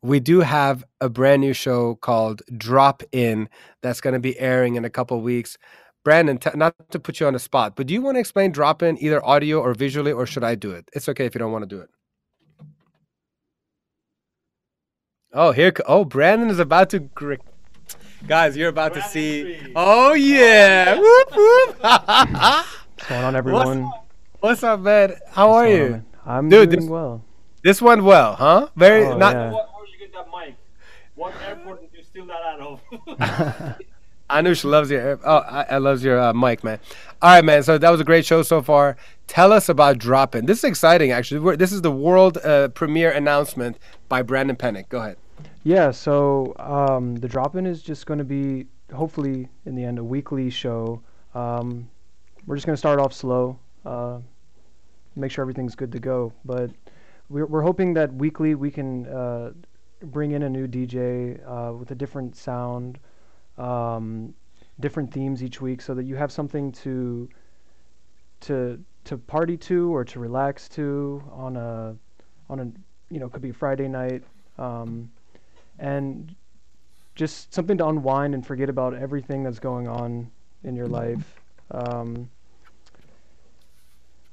we 0.03 0.21
do 0.21 0.41
have 0.41 0.85
a 1.01 1.09
brand 1.09 1.41
new 1.41 1.55
show 1.55 1.95
called 1.95 2.43
Drop 2.57 3.03
In 3.13 3.49
that's 3.83 4.03
going 4.03 4.13
to 4.13 4.21
be 4.21 4.39
airing 4.39 4.75
in 4.75 4.85
a 4.85 4.91
couple 4.91 5.21
weeks. 5.23 5.57
Brandon, 6.05 6.37
t- 6.37 6.51
not 6.55 6.75
to 6.91 6.99
put 6.99 7.19
you 7.19 7.27
on 7.27 7.33
the 7.33 7.39
spot, 7.39 7.75
but 7.75 7.87
do 7.87 7.95
you 7.95 8.03
want 8.03 8.17
to 8.17 8.21
explain 8.21 8.53
Drop 8.53 8.83
In 8.83 9.03
either 9.03 9.25
audio 9.25 9.61
or 9.61 9.73
visually, 9.73 10.13
or 10.13 10.27
should 10.27 10.45
I 10.45 10.55
do 10.55 10.73
it? 10.73 10.91
It's 10.93 11.09
okay 11.09 11.25
if 11.25 11.35
you 11.35 11.39
don't 11.39 11.53
want 11.53 11.63
to 11.63 11.75
do 11.75 11.81
it. 11.81 11.89
Oh, 15.33 15.53
here! 15.53 15.73
Oh, 15.87 16.05
Brandon 16.05 16.51
is 16.51 16.59
about 16.59 16.91
to. 16.91 17.09
Gr- 18.25 18.29
Guys, 18.29 18.57
you're 18.57 18.69
about 18.69 18.95
to 18.95 19.03
see. 19.03 19.59
Oh 19.77 20.15
yeah! 20.15 20.99
Whoop, 20.99 21.29
whoop. 21.35 21.77
What's 21.83 23.09
going 23.09 23.25
on, 23.25 23.37
everyone? 23.37 23.91
What's 24.41 24.63
up, 24.63 24.81
man? 24.81 25.15
How 25.31 25.51
are 25.51 25.65
What's 25.65 25.77
going 25.77 25.91
you? 25.91 25.95
on. 25.95 26.05
I'm 26.27 26.49
Dude, 26.49 26.71
doing 26.71 26.81
this- 26.83 26.91
well. 26.91 27.25
This 27.63 27.81
went 27.81 28.03
well, 28.05 28.35
huh? 28.35 28.69
Very 28.77 29.07
Oh, 29.07 29.17
not. 29.17 29.33
yeah. 29.35 29.51
What, 29.51 29.71
where 29.75 29.87
did 29.87 29.93
you 29.95 29.99
get 30.01 30.13
that 30.13 30.27
mic? 30.29 30.55
What 31.15 31.33
airport 31.49 31.81
did 31.81 31.91
you 31.97 32.05
steal 32.05 32.27
that 32.27 32.43
out 32.43 32.61
of? 33.81 33.85
Anush 34.31 34.65
loves 34.65 34.91
your. 34.91 35.19
Oh, 35.25 35.37
I, 35.39 35.63
I 35.71 35.79
loves 35.79 36.05
your 36.05 36.21
uh, 36.21 36.33
mic, 36.35 36.63
man. 36.63 36.79
All 37.23 37.31
right, 37.31 37.45
man. 37.45 37.63
So 37.63 37.79
that 37.79 37.89
was 37.91 38.01
a 38.01 38.05
great 38.05 38.27
show 38.27 38.43
so 38.43 38.61
far. 38.61 38.97
Tell 39.29 39.51
us 39.53 39.69
about 39.71 39.97
Drop 39.99 40.35
In. 40.35 40.45
This 40.45 40.59
is 40.59 40.65
exciting, 40.65 41.11
actually. 41.11 41.41
We're, 41.41 41.57
this 41.57 41.73
is 41.73 41.81
the 41.81 41.91
world 41.91 42.37
uh, 42.39 42.69
premiere 42.69 43.11
announcement 43.11 43.79
by 44.11 44.21
Brandon 44.23 44.57
Pennick. 44.57 44.89
Go 44.91 44.99
ahead. 45.01 45.17
Yeah, 45.67 45.93
so 45.93 46.55
um, 46.59 47.17
the 47.17 47.27
drop 47.27 47.57
in 47.57 47.65
is 47.67 47.83
just 47.83 48.05
going 48.05 48.19
to 48.19 48.25
be, 48.25 48.67
hopefully, 48.93 49.49
in 49.65 49.75
the 49.75 49.83
end, 49.83 49.99
a 49.99 50.05
weekly 50.05 50.51
show. 50.51 51.01
Um, 51.35 51.89
we're 52.47 52.57
just 52.57 52.67
going 52.67 52.75
to 52.75 52.79
start 52.79 53.01
off 53.01 53.15
slow, 53.15 53.59
uh, 53.87 54.19
make 55.17 55.31
sure 55.31 55.41
everything's 55.41 55.75
good 55.75 55.91
to 55.93 55.99
go. 55.99 56.35
But 56.45 56.71
we're, 57.31 57.47
we're 57.47 57.63
hoping 57.63 57.95
that 57.95 58.13
weekly 58.13 58.55
we 58.55 58.71
can 58.71 59.07
uh, 59.07 59.53
bring 60.03 60.33
in 60.33 60.43
a 60.43 60.51
new 60.51 60.69
DJ 60.69 61.41
uh, 61.49 61.73
with 61.73 61.91
a 61.93 61.95
different 61.95 62.37
sound, 62.37 62.99
um, 63.57 64.35
different 64.81 65.11
themes 65.15 65.43
each 65.43 65.63
week, 65.63 65.81
so 65.81 65.95
that 65.95 66.05
you 66.05 66.15
have 66.15 66.31
something 66.31 66.73
to 66.73 67.27
to 68.41 68.79
to 69.05 69.17
party 69.17 69.57
to 69.57 69.95
or 69.95 70.05
to 70.05 70.21
relax 70.21 70.69
to 70.69 71.23
on 71.33 71.57
a 71.57 71.97
on 72.51 72.61
a 72.61 72.71
you 73.11 73.19
know 73.19 73.31
could 73.31 73.41
be 73.41 73.51
Friday 73.51 73.89
night. 73.89 74.23
Um, 74.59 75.11
and 75.79 76.35
just 77.15 77.53
something 77.55 77.79
to 77.79 77.87
unwind 77.87 78.35
and 78.35 78.47
forget 78.47 78.69
about 78.69 78.95
everything 78.95 79.43
that's 79.43 79.59
going 79.59 79.87
on 79.89 80.31
in 80.63 80.75
your 80.77 80.87
life. 80.89 81.41
Um, 81.71 82.31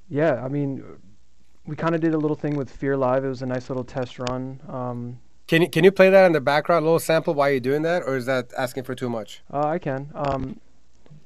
yeah, 0.10 0.44
I 0.44 0.48
mean, 0.48 0.84
we 1.66 1.76
kind 1.76 1.96
of 1.96 2.02
did 2.02 2.14
a 2.14 2.18
little 2.18 2.36
thing 2.36 2.56
with 2.56 2.70
Fear 2.70 2.98
Live. 2.98 3.24
It 3.24 3.30
was 3.30 3.42
a 3.42 3.46
nice 3.46 3.70
little 3.70 3.84
test 3.84 4.20
run. 4.20 4.60
Um, 4.68 5.20
Can 5.48 5.62
you 5.62 5.70
can 5.70 5.84
you 5.84 5.92
play 5.92 6.10
that 6.10 6.26
in 6.26 6.32
the 6.34 6.42
background, 6.42 6.84
a 6.84 6.86
little 6.86 7.00
sample 7.00 7.34
while 7.34 7.50
you're 7.50 7.60
doing 7.60 7.84
that, 7.84 8.04
or 8.04 8.16
is 8.18 8.26
that 8.26 8.52
asking 8.58 8.84
for 8.84 8.96
too 8.96 9.10
much? 9.10 9.42
uh, 9.54 9.68
I 9.68 9.80
can. 9.80 10.10
Um, 10.16 10.60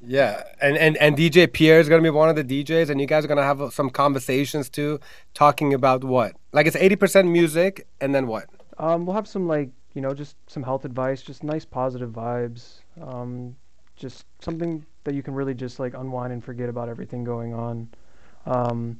Yeah, 0.07 0.43
and 0.61 0.77
and 0.77 0.97
and 0.97 1.17
DJ 1.17 1.51
Pierre 1.51 1.79
is 1.79 1.89
gonna 1.89 2.03
be 2.03 2.09
one 2.11 2.29
of 2.29 2.35
the 2.35 2.43
DJs, 2.43 2.89
and 2.91 3.01
you 3.01 3.07
guys 3.07 3.25
are 3.25 3.27
gonna 3.27 3.43
have 3.43 3.73
some 3.73 3.89
conversations 3.89 4.69
too, 4.69 4.99
talking 5.33 5.73
about 5.73 6.03
what? 6.03 6.35
Like 6.51 6.67
it's 6.67 6.75
eighty 6.75 6.95
percent 6.95 7.27
music, 7.29 7.87
and 8.01 8.13
then 8.13 8.27
what? 8.27 8.45
um, 8.77 9.05
we'll 9.05 9.15
have 9.15 9.27
some 9.27 9.47
like 9.47 9.69
you 9.95 10.01
know 10.01 10.13
just 10.13 10.35
some 10.47 10.61
health 10.61 10.85
advice, 10.85 11.23
just 11.23 11.43
nice 11.43 11.65
positive 11.65 12.11
vibes. 12.11 12.81
Um, 13.01 13.55
just 13.95 14.25
something 14.41 14.85
that 15.05 15.15
you 15.15 15.23
can 15.23 15.33
really 15.33 15.53
just 15.53 15.79
like 15.79 15.93
unwind 15.95 16.33
and 16.33 16.43
forget 16.43 16.67
about 16.69 16.89
everything 16.89 17.23
going 17.23 17.53
on. 17.53 17.87
Um, 18.45 18.99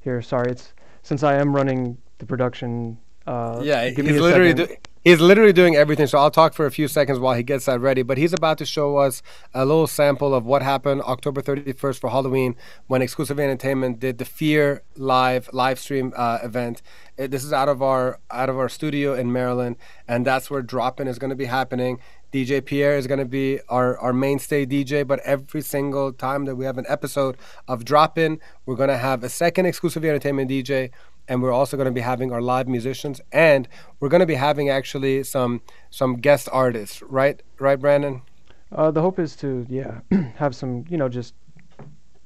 here, 0.00 0.20
sorry, 0.22 0.52
it's 0.52 0.74
since 1.02 1.22
I 1.22 1.34
am 1.34 1.54
running 1.56 1.96
the 2.18 2.26
production. 2.26 2.98
Uh, 3.26 3.60
Yeah, 3.64 3.88
give 3.90 4.04
he's 4.04 4.14
me 4.14 4.18
a 4.18 4.22
literally 4.22 4.50
second. 4.50 4.68
do, 4.68 4.76
he's 5.04 5.20
literally 5.20 5.52
doing 5.52 5.76
everything. 5.76 6.06
So 6.06 6.18
I'll 6.18 6.30
talk 6.30 6.54
for 6.54 6.66
a 6.66 6.70
few 6.70 6.88
seconds 6.88 7.18
while 7.18 7.34
he 7.34 7.42
gets 7.42 7.66
that 7.66 7.80
ready. 7.80 8.02
But 8.02 8.18
he's 8.18 8.32
about 8.32 8.58
to 8.58 8.66
show 8.66 8.96
us 8.96 9.22
a 9.52 9.64
little 9.64 9.86
sample 9.86 10.34
of 10.34 10.44
what 10.44 10.62
happened 10.62 11.02
October 11.02 11.42
31st 11.42 12.00
for 12.00 12.10
Halloween 12.10 12.56
when 12.86 13.02
Exclusive 13.02 13.38
Entertainment 13.38 14.00
did 14.00 14.18
the 14.18 14.24
Fear 14.24 14.82
live 14.96 15.48
live 15.52 15.78
stream 15.78 16.12
uh, 16.16 16.38
event. 16.42 16.82
Uh, 17.18 17.26
this 17.28 17.44
is 17.44 17.52
out 17.52 17.68
of 17.68 17.82
our 17.82 18.18
out 18.30 18.48
of 18.48 18.58
our 18.58 18.68
studio 18.68 19.14
in 19.14 19.30
Maryland, 19.30 19.76
and 20.08 20.26
that's 20.26 20.50
where 20.50 20.62
Drop 20.62 20.98
In 20.98 21.06
is 21.06 21.18
going 21.18 21.30
to 21.30 21.36
be 21.36 21.44
happening. 21.44 22.00
DJ 22.32 22.64
Pierre 22.64 22.96
is 22.96 23.06
going 23.06 23.20
to 23.20 23.24
be 23.24 23.60
our, 23.68 23.96
our 23.98 24.12
mainstay 24.12 24.66
DJ, 24.66 25.06
but 25.06 25.20
every 25.20 25.60
single 25.60 26.12
time 26.12 26.46
that 26.46 26.56
we 26.56 26.64
have 26.64 26.78
an 26.78 26.84
episode 26.88 27.36
of 27.68 27.84
Drop 27.84 28.18
In, 28.18 28.40
we're 28.66 28.74
going 28.74 28.88
to 28.88 28.98
have 28.98 29.22
a 29.22 29.28
second 29.28 29.66
exclusive 29.66 30.04
entertainment 30.04 30.50
DJ, 30.50 30.90
and 31.28 31.42
we're 31.42 31.52
also 31.52 31.76
going 31.76 31.86
to 31.86 31.92
be 31.92 32.00
having 32.00 32.32
our 32.32 32.40
live 32.42 32.68
musicians, 32.68 33.20
and 33.32 33.68
we're 34.00 34.08
going 34.08 34.20
to 34.20 34.26
be 34.26 34.34
having 34.34 34.68
actually 34.70 35.22
some 35.24 35.62
some 35.90 36.16
guest 36.16 36.48
artists, 36.52 37.02
right? 37.02 37.42
Right, 37.58 37.78
Brandon? 37.78 38.22
Uh, 38.72 38.90
the 38.90 39.00
hope 39.00 39.18
is 39.18 39.36
to 39.36 39.66
yeah 39.68 40.00
have 40.36 40.54
some 40.56 40.84
you 40.88 40.96
know 40.96 41.08
just 41.08 41.34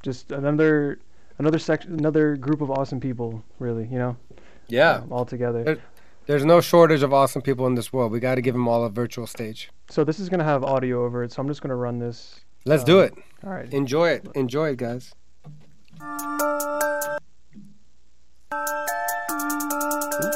just 0.02 0.32
another 0.32 0.98
another 1.38 1.58
section 1.58 1.92
another 1.92 2.36
group 2.36 2.60
of 2.60 2.70
awesome 2.70 3.00
people 3.00 3.42
really 3.58 3.86
you 3.90 3.98
know 3.98 4.16
Yeah. 4.68 4.96
um, 5.02 5.12
all 5.12 5.24
together. 5.24 5.64
There- 5.64 5.82
there's 6.26 6.44
no 6.44 6.60
shortage 6.60 7.02
of 7.02 7.10
awesome 7.14 7.40
people 7.40 7.66
in 7.66 7.74
this 7.74 7.90
world. 7.90 8.12
We 8.12 8.20
got 8.20 8.34
to 8.34 8.42
give 8.42 8.52
them 8.52 8.68
all 8.68 8.84
a 8.84 8.90
virtual 8.90 9.26
stage. 9.26 9.70
So 9.88 10.04
this 10.04 10.20
is 10.20 10.28
gonna 10.28 10.44
have 10.44 10.62
audio 10.62 11.06
over 11.06 11.24
it, 11.24 11.32
so 11.32 11.40
I'm 11.40 11.48
just 11.48 11.62
gonna 11.62 11.74
run 11.74 11.98
this. 11.98 12.40
Let's 12.66 12.84
do 12.84 12.98
um, 12.98 13.06
it. 13.06 13.14
All 13.44 13.50
right. 13.50 13.72
Enjoy 13.72 14.10
it. 14.10 14.28
Enjoy 14.34 14.68
it, 14.68 14.76
guys. 14.76 15.14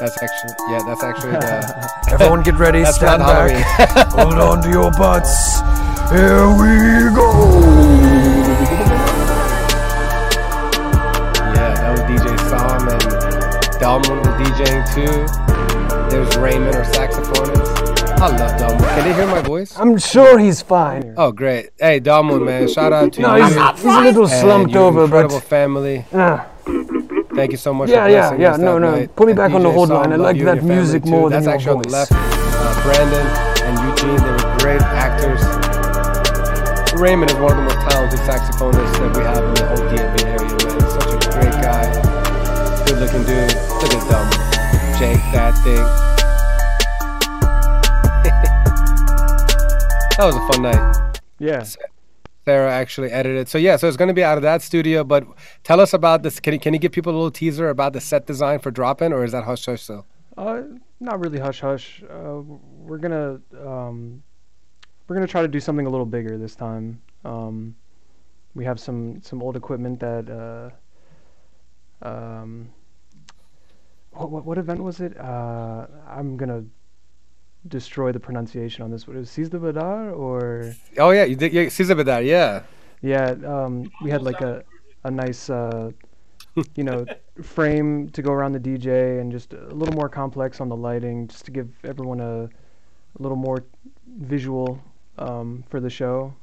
That's 0.01 0.23
actually 0.23 0.55
yeah. 0.71 0.81
That's 0.87 1.03
actually 1.03 1.33
the. 1.33 2.03
Everyone 2.13 2.43
get 2.43 2.57
ready, 2.57 2.85
stand 2.85 3.21
back. 3.23 4.09
Hold 4.13 4.35
on 4.35 4.63
to 4.63 4.71
your 4.71 4.91
butts. 4.93 5.61
Here 6.11 6.47
we 6.49 7.15
go. 7.15 7.31
Yeah, 11.55 11.75
that 11.75 11.91
was 11.93 12.01
DJ 12.03 12.39
Sam 12.49 12.89
and 12.89 13.03
Dalman 13.81 14.19
was 14.19 14.35
DJing 14.41 14.95
too. 14.95 16.11
There's 16.11 16.37
Raymond, 16.37 16.75
our 16.77 16.85
saxophonist. 16.85 18.11
I 18.21 18.27
love 18.37 18.61
Dalman. 18.61 18.79
Can 18.95 19.05
they 19.09 19.15
hear 19.15 19.27
my 19.27 19.41
voice? 19.41 19.79
I'm 19.79 19.97
sure 19.99 20.39
he's 20.39 20.61
fine. 20.63 21.15
Oh, 21.17 21.33
great. 21.33 21.71
Hey, 21.81 21.99
Dalman, 22.01 22.45
man. 22.45 22.69
Shout 22.69 22.93
out 22.93 23.15
to 23.15 23.21
No, 23.23 23.37
you. 23.37 23.45
he's- 23.45 23.77
he's 23.77 23.85
a 23.85 24.01
little 24.01 24.23
and 24.25 24.31
slumped 24.31 24.73
your 24.73 24.83
over, 24.85 25.01
but- 25.01 25.05
incredible 25.25 25.41
family. 25.41 26.05
Yeah. 26.13 26.45
Thank 27.35 27.51
you 27.53 27.57
so 27.59 27.73
much 27.73 27.89
Yeah, 27.89 28.05
for 28.05 28.11
yeah, 28.11 28.35
yeah. 28.37 28.57
No, 28.57 28.79
no. 28.79 28.91
night. 28.97 29.17
Put 29.17 29.27
me 29.27 29.33
And 29.33 29.39
back 29.39 29.53
on 29.53 29.63
the 29.63 29.71
DJ 29.71 29.75
hold 29.75 29.89
line. 29.89 30.13
I 30.13 30.17
like 30.17 30.37
that 30.45 30.63
music 30.63 31.05
more 31.07 31.31
That's 31.31 31.47
than 31.47 31.55
actually 31.55 31.67
your 31.67 31.77
on 31.77 31.83
the 31.83 31.89
left. 31.91 32.13
Uh, 32.13 32.83
Brandon 32.85 33.27
and 33.65 33.79
Eugene, 33.89 34.17
they 34.17 34.31
were 34.33 34.57
great 34.59 34.83
actors. 34.83 35.41
Raymond 37.01 37.31
is 37.31 37.37
one 37.39 37.53
of 37.53 37.57
the 37.57 37.63
most 37.65 37.81
talented 37.89 38.19
saxophonists 38.21 38.99
that 39.01 39.17
we 39.17 39.23
have 39.25 39.43
in 39.45 39.55
the 39.55 39.65
whole 39.67 39.79
DMV 39.89 40.25
area, 40.29 40.45
man. 40.45 40.59
He's 40.77 40.93
Such 40.93 41.09
a 41.09 41.17
great 41.33 41.57
guy. 41.65 41.89
Good 42.85 42.99
looking 43.01 43.25
dude. 43.25 43.57
Look 43.81 43.95
at 43.97 44.05
them. 44.13 44.27
Jake, 45.01 45.25
that 45.33 45.55
thing. 45.65 45.81
that 50.19 50.25
was 50.27 50.37
a 50.37 50.47
fun 50.53 50.61
night. 50.63 50.83
Yeah. 51.39 51.65
Sarah 52.44 52.73
actually 52.73 53.10
edited. 53.10 53.48
So 53.48 53.59
yeah, 53.59 53.77
so 53.77 53.86
it's 53.86 53.97
going 53.97 54.09
to 54.09 54.14
be 54.14 54.24
out 54.24 54.36
of 54.36 54.43
that 54.43 54.62
studio. 54.62 55.05
But 55.05 55.27
tell 55.62 55.81
us 55.81 55.93
about 55.93 56.23
this. 56.23 56.40
Can 56.40 56.55
you, 56.55 56.60
can 56.60 56.74
you 56.74 56.81
give 56.81 56.93
people 56.93 57.12
a 57.12 57.16
little 57.16 57.31
teaser 57.31 57.69
about 57.69 57.93
the 57.93 58.01
set 58.01 58.27
design 58.27 58.59
for 58.59 58.70
Drop 58.70 59.01
In, 59.02 59.12
or 59.12 59.24
is 59.24 59.32
that 59.32 59.44
hush 59.44 59.64
hush 59.66 59.82
still? 59.82 60.06
Uh, 60.36 60.62
not 61.01 61.20
really 61.20 61.39
hush 61.39 61.60
hush. 61.60 62.02
Uh, 62.09 62.40
we're 62.40 62.98
gonna 62.98 63.40
um, 63.64 64.23
we're 65.06 65.14
gonna 65.14 65.27
try 65.27 65.43
to 65.43 65.48
do 65.48 65.60
something 65.60 65.86
a 65.86 65.90
little 65.90 66.06
bigger 66.06 66.39
this 66.39 66.55
time. 66.55 67.01
Um, 67.24 67.77
we 68.55 68.64
have 68.64 68.81
some 68.81 69.20
some 69.23 69.43
old 69.43 69.56
equipment 69.56 70.01
that 70.01 70.73
uh, 72.02 72.09
um, 72.09 72.70
what, 74.12 74.31
what 74.31 74.44
what 74.44 74.59
event 74.59 74.82
was 74.82 75.01
it? 75.01 75.19
Uh, 75.19 75.86
I'm 76.09 76.36
gonna 76.36 76.64
destroy 77.69 78.13
the 78.13 78.21
pronunciation 78.21 78.83
on 78.83 78.91
this. 78.91 79.07
What 79.07 79.17
is 79.17 79.29
Sizdah 79.31 79.61
Bedar 79.61 80.17
or? 80.17 80.75
Oh 80.99 81.11
yeah, 81.11 81.25
you 81.25 81.37
did. 81.37 81.53
Yeah, 81.53 81.65
Sizdah 81.65 81.97
Bedar. 81.97 82.25
Yeah. 82.25 82.63
Yeah, 83.03 83.35
um, 83.45 83.91
we 84.03 84.11
had 84.11 84.23
like 84.23 84.41
a 84.41 84.65
a 85.05 85.11
nice 85.11 85.51
uh, 85.51 85.91
you 86.77 86.85
know 86.85 87.05
frame 87.43 88.09
to 88.11 88.23
go 88.23 88.33
around 88.33 88.53
the 88.53 88.61
DJ 88.61 89.21
and 89.21 89.33
just 89.33 89.53
a 89.53 89.75
little 89.75 89.95
more 89.95 90.09
complex 90.09 90.61
on 90.61 90.69
the 90.69 90.77
lighting, 90.77 91.29
just 91.29 91.45
to 91.47 91.51
give 91.51 91.69
everyone 91.85 92.21
a, 92.21 92.45
a 92.45 93.19
little 93.19 93.37
more 93.37 93.65
visual 94.21 94.81
um, 95.19 95.65
for 95.69 95.81
the 95.81 95.91
show. 95.91 96.35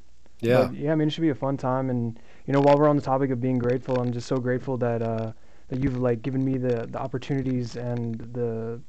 Yeah. 0.42 0.68
But, 0.68 0.76
yeah, 0.76 0.92
I 0.92 0.96
mean, 0.96 1.08
it 1.08 1.12
should 1.12 1.22
be 1.22 1.30
a 1.30 1.36
fun 1.36 1.58
time. 1.58 1.90
And 1.90 2.20
you 2.46 2.54
know, 2.54 2.62
while 2.62 2.78
we're 2.78 2.90
on 2.90 2.96
the 2.96 3.02
topic 3.02 3.32
of 3.32 3.40
being 3.40 3.60
grateful, 3.60 4.00
I'm 4.00 4.12
just 4.12 4.28
so 4.28 4.38
grateful 4.38 4.78
that 4.78 5.02
uh, 5.02 5.32
that 5.70 5.82
you've 5.82 5.98
like 5.98 6.22
given 6.22 6.44
me 6.44 6.58
the 6.58 6.88
the 6.88 7.00
opportunities 7.00 7.76
and 7.76 8.16
the 8.34 8.82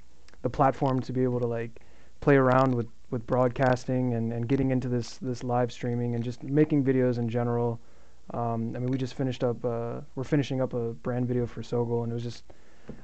the 0.42 0.50
platform 0.50 1.00
to 1.00 1.12
be 1.12 1.22
able 1.22 1.38
to 1.40 1.46
like 1.46 1.80
play 2.20 2.36
around 2.36 2.74
with 2.74 2.86
with 3.10 3.26
broadcasting 3.26 4.14
and, 4.14 4.32
and 4.32 4.48
getting 4.48 4.70
into 4.70 4.88
this 4.88 5.18
this 5.18 5.42
live 5.42 5.72
streaming 5.72 6.14
and 6.14 6.22
just 6.22 6.42
making 6.42 6.84
videos 6.84 7.18
in 7.18 7.28
general. 7.28 7.80
Um, 8.32 8.76
I 8.76 8.78
mean, 8.78 8.90
we 8.90 8.96
just 8.98 9.14
finished 9.14 9.42
up. 9.42 9.64
Uh, 9.64 10.00
we're 10.14 10.24
finishing 10.24 10.60
up 10.60 10.72
a 10.72 10.92
brand 10.92 11.26
video 11.26 11.46
for 11.46 11.62
Sogol, 11.62 12.04
and 12.04 12.12
it 12.12 12.14
was 12.14 12.22
just 12.22 12.44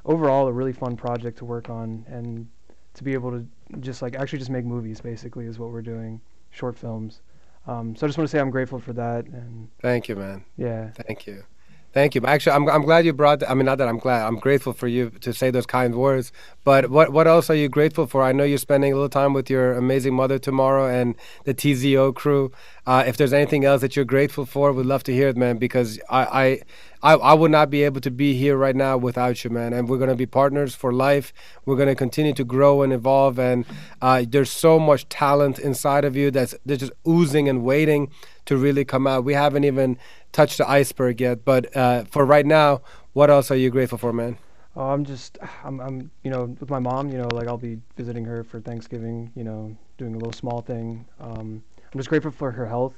overall 0.04 0.46
a 0.46 0.52
really 0.52 0.72
fun 0.72 0.96
project 0.96 1.38
to 1.38 1.44
work 1.44 1.68
on 1.68 2.04
and 2.08 2.46
to 2.94 3.04
be 3.04 3.12
able 3.12 3.32
to 3.32 3.46
just 3.80 4.02
like 4.02 4.14
actually 4.14 4.38
just 4.38 4.50
make 4.50 4.64
movies. 4.64 5.00
Basically, 5.00 5.46
is 5.46 5.58
what 5.58 5.70
we're 5.70 5.82
doing, 5.82 6.20
short 6.50 6.78
films. 6.78 7.22
Um, 7.66 7.96
so 7.96 8.06
I 8.06 8.08
just 8.08 8.16
want 8.16 8.30
to 8.30 8.36
say 8.36 8.38
I'm 8.38 8.50
grateful 8.50 8.78
for 8.78 8.92
that. 8.92 9.26
And 9.26 9.68
Thank 9.82 10.08
you, 10.08 10.14
man. 10.14 10.44
yeah, 10.56 10.90
Thank 11.06 11.26
you. 11.26 11.42
Thank 11.92 12.14
you. 12.14 12.20
Actually, 12.26 12.56
I'm, 12.56 12.68
I'm 12.68 12.82
glad 12.82 13.06
you 13.06 13.14
brought. 13.14 13.42
I 13.48 13.54
mean, 13.54 13.64
not 13.64 13.78
that 13.78 13.88
I'm 13.88 13.98
glad. 13.98 14.26
I'm 14.26 14.36
grateful 14.36 14.74
for 14.74 14.86
you 14.86 15.08
to 15.22 15.32
say 15.32 15.50
those 15.50 15.64
kind 15.64 15.94
words. 15.94 16.30
But 16.62 16.90
what 16.90 17.10
what 17.10 17.26
else 17.26 17.48
are 17.48 17.54
you 17.54 17.70
grateful 17.70 18.06
for? 18.06 18.22
I 18.22 18.32
know 18.32 18.44
you're 18.44 18.58
spending 18.58 18.92
a 18.92 18.96
little 18.96 19.08
time 19.08 19.32
with 19.32 19.48
your 19.48 19.72
amazing 19.72 20.12
mother 20.12 20.38
tomorrow 20.38 20.88
and 20.88 21.14
the 21.44 21.54
TZO 21.54 22.14
crew. 22.14 22.52
Uh, 22.86 23.04
if 23.06 23.16
there's 23.16 23.32
anything 23.32 23.64
else 23.64 23.80
that 23.80 23.96
you're 23.96 24.04
grateful 24.04 24.44
for, 24.44 24.72
we'd 24.72 24.84
love 24.84 25.04
to 25.04 25.12
hear 25.12 25.28
it, 25.28 25.38
man. 25.38 25.56
Because 25.56 25.98
I 26.10 26.60
I, 27.02 27.14
I, 27.14 27.14
I 27.14 27.32
would 27.34 27.50
not 27.50 27.70
be 27.70 27.82
able 27.84 28.02
to 28.02 28.10
be 28.10 28.34
here 28.34 28.58
right 28.58 28.76
now 28.76 28.98
without 28.98 29.42
you, 29.42 29.48
man. 29.48 29.72
And 29.72 29.88
we're 29.88 29.98
gonna 29.98 30.14
be 30.14 30.26
partners 30.26 30.74
for 30.74 30.92
life. 30.92 31.32
We're 31.64 31.76
gonna 31.76 31.94
continue 31.94 32.34
to 32.34 32.44
grow 32.44 32.82
and 32.82 32.92
evolve. 32.92 33.38
And 33.38 33.64
uh, 34.02 34.24
there's 34.28 34.50
so 34.50 34.78
much 34.78 35.08
talent 35.08 35.58
inside 35.58 36.04
of 36.04 36.14
you 36.14 36.30
that's 36.30 36.54
that's 36.66 36.80
just 36.80 36.92
oozing 37.08 37.48
and 37.48 37.64
waiting 37.64 38.10
to 38.44 38.56
really 38.58 38.84
come 38.84 39.06
out. 39.06 39.24
We 39.24 39.32
haven't 39.32 39.64
even 39.64 39.98
touched 40.36 40.58
the 40.58 40.68
iceberg 40.68 41.20
yet. 41.20 41.44
But 41.44 41.74
uh, 41.74 42.04
for 42.04 42.26
right 42.26 42.44
now, 42.44 42.82
what 43.14 43.30
else 43.30 43.50
are 43.50 43.56
you 43.56 43.70
grateful 43.70 43.96
for, 43.96 44.12
man? 44.12 44.36
Oh, 44.76 44.90
I'm 44.90 45.04
just, 45.06 45.38
I'm, 45.64 45.80
I'm, 45.80 46.10
you 46.22 46.30
know, 46.30 46.54
with 46.60 46.68
my 46.68 46.78
mom, 46.78 47.08
you 47.08 47.16
know, 47.16 47.28
like 47.32 47.48
I'll 47.48 47.56
be 47.56 47.80
visiting 47.96 48.26
her 48.26 48.44
for 48.44 48.60
Thanksgiving, 48.60 49.32
you 49.34 49.42
know, 49.42 49.74
doing 49.96 50.14
a 50.14 50.18
little 50.18 50.34
small 50.34 50.60
thing. 50.60 51.06
Um, 51.18 51.62
I'm 51.90 51.98
just 51.98 52.10
grateful 52.10 52.30
for 52.30 52.50
her 52.50 52.66
health, 52.66 52.94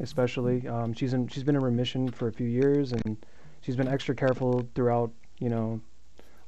especially. 0.00 0.66
Um, 0.66 0.94
she's 0.94 1.12
in, 1.12 1.28
she's 1.28 1.44
been 1.44 1.56
in 1.56 1.62
remission 1.62 2.10
for 2.10 2.28
a 2.28 2.32
few 2.32 2.48
years, 2.48 2.92
and 2.92 3.18
she's 3.60 3.76
been 3.76 3.88
extra 3.88 4.14
careful 4.14 4.66
throughout, 4.74 5.10
you 5.38 5.50
know, 5.50 5.78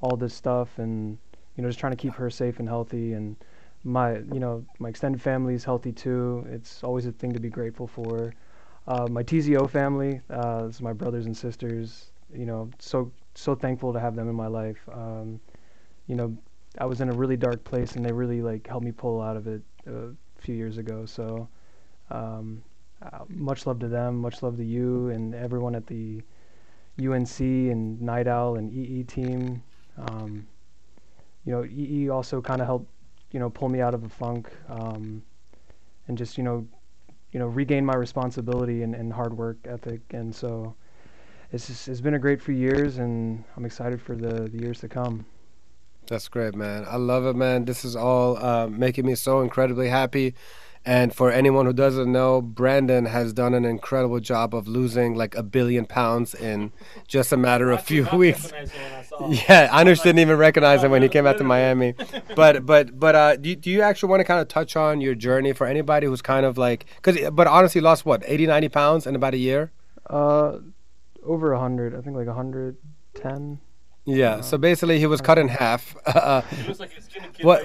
all 0.01 0.17
this 0.17 0.33
stuff, 0.33 0.79
and 0.79 1.19
you 1.57 1.63
know, 1.63 1.69
just 1.69 1.79
trying 1.79 1.93
to 1.93 1.99
keep 1.99 2.15
her 2.15 2.31
safe 2.31 2.59
and 2.59 2.67
healthy. 2.67 3.13
And 3.13 3.37
my, 3.85 4.15
you 4.33 4.41
know, 4.41 4.65
my 4.79 4.89
extended 4.89 5.21
family 5.21 5.53
is 5.53 5.63
healthy 5.63 5.93
too. 5.93 6.47
It's 6.49 6.83
always 6.83 7.05
a 7.05 7.13
thing 7.13 7.35
to 7.35 7.41
be 7.41 7.51
grateful 7.51 7.87
for. 7.87 8.33
Uh, 8.87 9.07
my 9.09 9.23
TZO 9.23 9.67
family, 9.67 10.21
uh, 10.31 10.67
this 10.67 10.77
is 10.77 10.83
my 10.83 10.93
brothers 10.93 11.27
and 11.27 11.37
sisters. 11.37 12.11
You 12.33 12.47
know, 12.47 12.71
so 12.79 13.11
so 13.35 13.55
thankful 13.55 13.93
to 13.93 14.01
have 14.01 14.15
them 14.15 14.29
in 14.29 14.35
my 14.35 14.47
life. 14.47 14.79
Um, 14.93 15.41
you 16.07 16.15
know, 16.17 16.37
I 16.79 16.87
was 16.87 17.01
in 17.01 17.09
a 17.09 17.13
really 17.13 17.37
dark 17.37 17.63
place, 17.65 17.97
and 17.97 18.05
they 18.05 18.13
really 18.13 18.43
like 18.43 18.67
helped 18.67 18.85
me 18.85 18.93
pull 18.93 19.21
out 19.21 19.37
of 19.37 19.47
it 19.47 19.63
a 19.87 20.11
few 20.39 20.55
years 20.55 20.79
ago. 20.79 21.05
So, 21.07 21.49
um, 22.11 22.63
uh, 23.03 23.25
much 23.29 23.67
love 23.67 23.79
to 23.81 23.89
them. 23.89 24.19
Much 24.19 24.43
love 24.43 24.57
to 24.59 24.65
you 24.65 25.09
and 25.09 25.35
everyone 25.35 25.75
at 25.75 25.87
the 25.87 26.23
UNC 27.01 27.41
and 27.41 28.01
Night 28.01 28.27
Owl 28.29 28.57
and 28.57 28.73
EE 28.73 29.05
team. 29.05 29.63
Um, 29.99 30.47
you 31.45 31.53
know, 31.53 31.65
EE 31.65 32.09
also 32.11 32.41
kind 32.41 32.61
of 32.61 32.67
helped, 32.67 32.89
you 33.33 33.41
know, 33.41 33.51
pull 33.51 33.69
me 33.69 33.81
out 33.81 33.95
of 33.95 34.05
a 34.05 34.09
funk, 34.09 34.51
um, 34.69 35.23
and 36.09 36.19
just 36.19 36.37
you 36.37 36.45
know, 36.45 36.67
you 37.33 37.39
know, 37.39 37.47
regain 37.47 37.85
my 37.85 37.95
responsibility 37.95 38.83
and, 38.83 38.95
and 38.95 39.13
hard 39.13 39.37
work 39.37 39.59
ethic. 39.65 40.01
And 40.11 40.35
so, 40.35 40.75
it's 41.53 41.67
just, 41.67 41.89
it's 41.89 42.01
been 42.01 42.15
a 42.15 42.19
great 42.19 42.41
few 42.41 42.55
years, 42.55 42.99
and 42.99 43.45
I'm 43.57 43.65
excited 43.65 44.01
for 44.01 44.15
the 44.15 44.49
the 44.49 44.59
years 44.59 44.81
to 44.81 44.89
come. 44.89 45.27
That's 46.07 46.29
great, 46.29 46.55
man. 46.55 46.85
I 46.89 46.97
love 46.97 47.25
it, 47.27 47.37
man. 47.37 47.65
This 47.65 47.85
is 47.85 47.95
all 47.95 48.37
uh, 48.37 48.67
making 48.67 49.07
me 49.07 49.15
so 49.15 49.43
incredibly 49.43 49.89
happy. 49.89 50.35
And 50.85 51.15
for 51.15 51.31
anyone 51.31 51.67
who 51.67 51.75
doesn't 51.75 52.11
know, 52.11 52.41
Brandon 52.41 53.05
has 53.05 53.35
done 53.35 53.53
an 53.53 53.67
incredible 53.67 54.19
job 54.19 54.55
of 54.55 54.67
losing 54.67 55.15
like 55.15 55.35
a 55.35 55.43
billion 55.43 55.85
pounds 55.85 56.35
in 56.35 56.73
just 57.07 57.33
a 57.33 57.37
matter 57.37 57.71
of 57.71 57.83
few 57.83 58.07
weeks. 58.15 58.51
Yeah, 59.29 59.69
Anush 59.69 60.03
didn't 60.03 60.21
even 60.21 60.39
recognize 60.39 60.83
him 60.83 60.91
when 60.91 61.03
he 61.03 61.09
came 61.09 61.27
out 61.27 61.37
to 61.39 61.45
Miami. 61.45 61.95
But 62.35 62.65
but 62.65 62.99
but 62.99 63.15
uh, 63.15 63.37
do 63.37 63.51
you, 63.51 63.57
do 63.57 63.71
you 63.71 63.83
actually 63.83 64.09
want 64.09 64.21
to 64.21 64.25
kind 64.25 64.41
of 64.41 64.49
touch 64.49 64.77
on 64.77 65.01
your 65.01 65.15
journey 65.15 65.53
for 65.53 65.67
anybody 65.67 66.07
who's 66.07 66.23
kind 66.23 66.47
of 66.47 66.57
like 66.57 66.87
because 66.97 67.31
but 67.31 67.47
honestly 67.47 67.81
lost 67.81 68.07
what 68.07 68.23
80 68.25 68.47
90 68.47 68.69
pounds 68.69 69.07
in 69.07 69.15
about 69.15 69.35
a 69.35 69.39
year? 69.39 69.73
Uh, 70.09 70.59
over 71.23 71.53
a 71.53 71.59
hundred, 71.59 71.95
I 71.95 72.01
think 72.01 72.17
like 72.17 72.29
a 72.29 72.35
hundred 72.35 72.77
ten. 73.15 73.61
Yeah. 74.11 74.41
So 74.41 74.59
basically, 74.59 74.99
he 74.99 75.07
was 75.07 75.21
cut 75.21 75.39
in 75.39 75.49
half. 75.49 75.97
Uh, 76.07 76.43
what? 77.43 77.63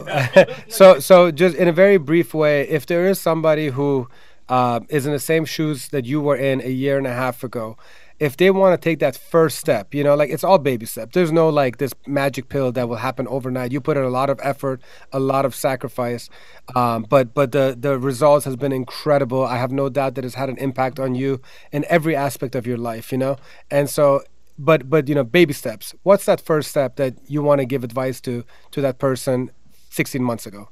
so 0.68 1.00
so 1.00 1.32
just 1.32 1.56
in 1.56 1.68
a 1.68 1.72
very 1.72 1.98
brief 1.98 2.34
way, 2.34 2.68
if 2.70 2.86
there 2.86 3.06
is 3.08 3.20
somebody 3.20 3.68
who 3.70 4.08
uh, 4.50 4.80
is 4.90 5.06
in 5.06 5.12
the 5.12 5.20
same 5.20 5.46
shoes 5.46 5.90
that 5.90 6.06
you 6.06 6.22
were 6.22 6.36
in 6.36 6.62
a 6.62 6.70
year 6.70 6.98
and 6.98 7.08
a 7.08 7.14
half 7.14 7.44
ago, 7.44 7.76
if 8.20 8.38
they 8.38 8.50
want 8.50 8.80
to 8.80 8.90
take 8.90 9.00
that 9.00 9.18
first 9.18 9.58
step, 9.58 9.94
you 9.94 10.04
know, 10.04 10.16
like 10.16 10.30
it's 10.30 10.44
all 10.44 10.58
baby 10.58 10.86
steps. 10.86 11.14
There's 11.14 11.32
no 11.32 11.50
like 11.50 11.78
this 11.78 11.94
magic 12.08 12.48
pill 12.48 12.72
that 12.72 12.88
will 12.88 12.96
happen 12.98 13.28
overnight. 13.28 13.72
You 13.72 13.82
put 13.82 13.98
in 13.98 14.04
a 14.04 14.10
lot 14.10 14.30
of 14.30 14.40
effort, 14.42 14.82
a 15.12 15.20
lot 15.20 15.46
of 15.46 15.54
sacrifice, 15.54 16.30
um, 16.76 17.06
but 17.10 17.34
but 17.34 17.52
the 17.52 17.76
the 17.78 18.00
results 18.00 18.46
has 18.46 18.56
been 18.56 18.72
incredible. 18.72 19.44
I 19.44 19.58
have 19.58 19.72
no 19.72 19.90
doubt 19.90 20.16
that 20.16 20.24
it's 20.24 20.36
had 20.36 20.50
an 20.50 20.58
impact 20.58 21.00
on 21.00 21.16
you 21.16 21.42
in 21.72 21.86
every 21.90 22.16
aspect 22.16 22.56
of 22.56 22.66
your 22.66 22.78
life, 22.78 23.12
you 23.12 23.18
know. 23.18 23.36
And 23.70 23.90
so, 23.90 24.24
but 24.58 24.90
but 24.90 25.08
you 25.08 25.16
know, 25.16 25.24
baby 25.24 25.54
steps. 25.54 25.94
What's 26.04 26.26
that 26.26 26.42
first 26.42 26.70
step 26.70 26.96
that 26.96 27.16
you 27.28 27.42
want 27.42 27.60
to 27.60 27.66
give 27.66 27.84
advice 27.84 28.22
to 28.22 28.44
to 28.72 28.82
that 28.82 29.00
person 29.00 29.52
16 29.90 30.24
months 30.24 30.46
ago? 30.46 30.70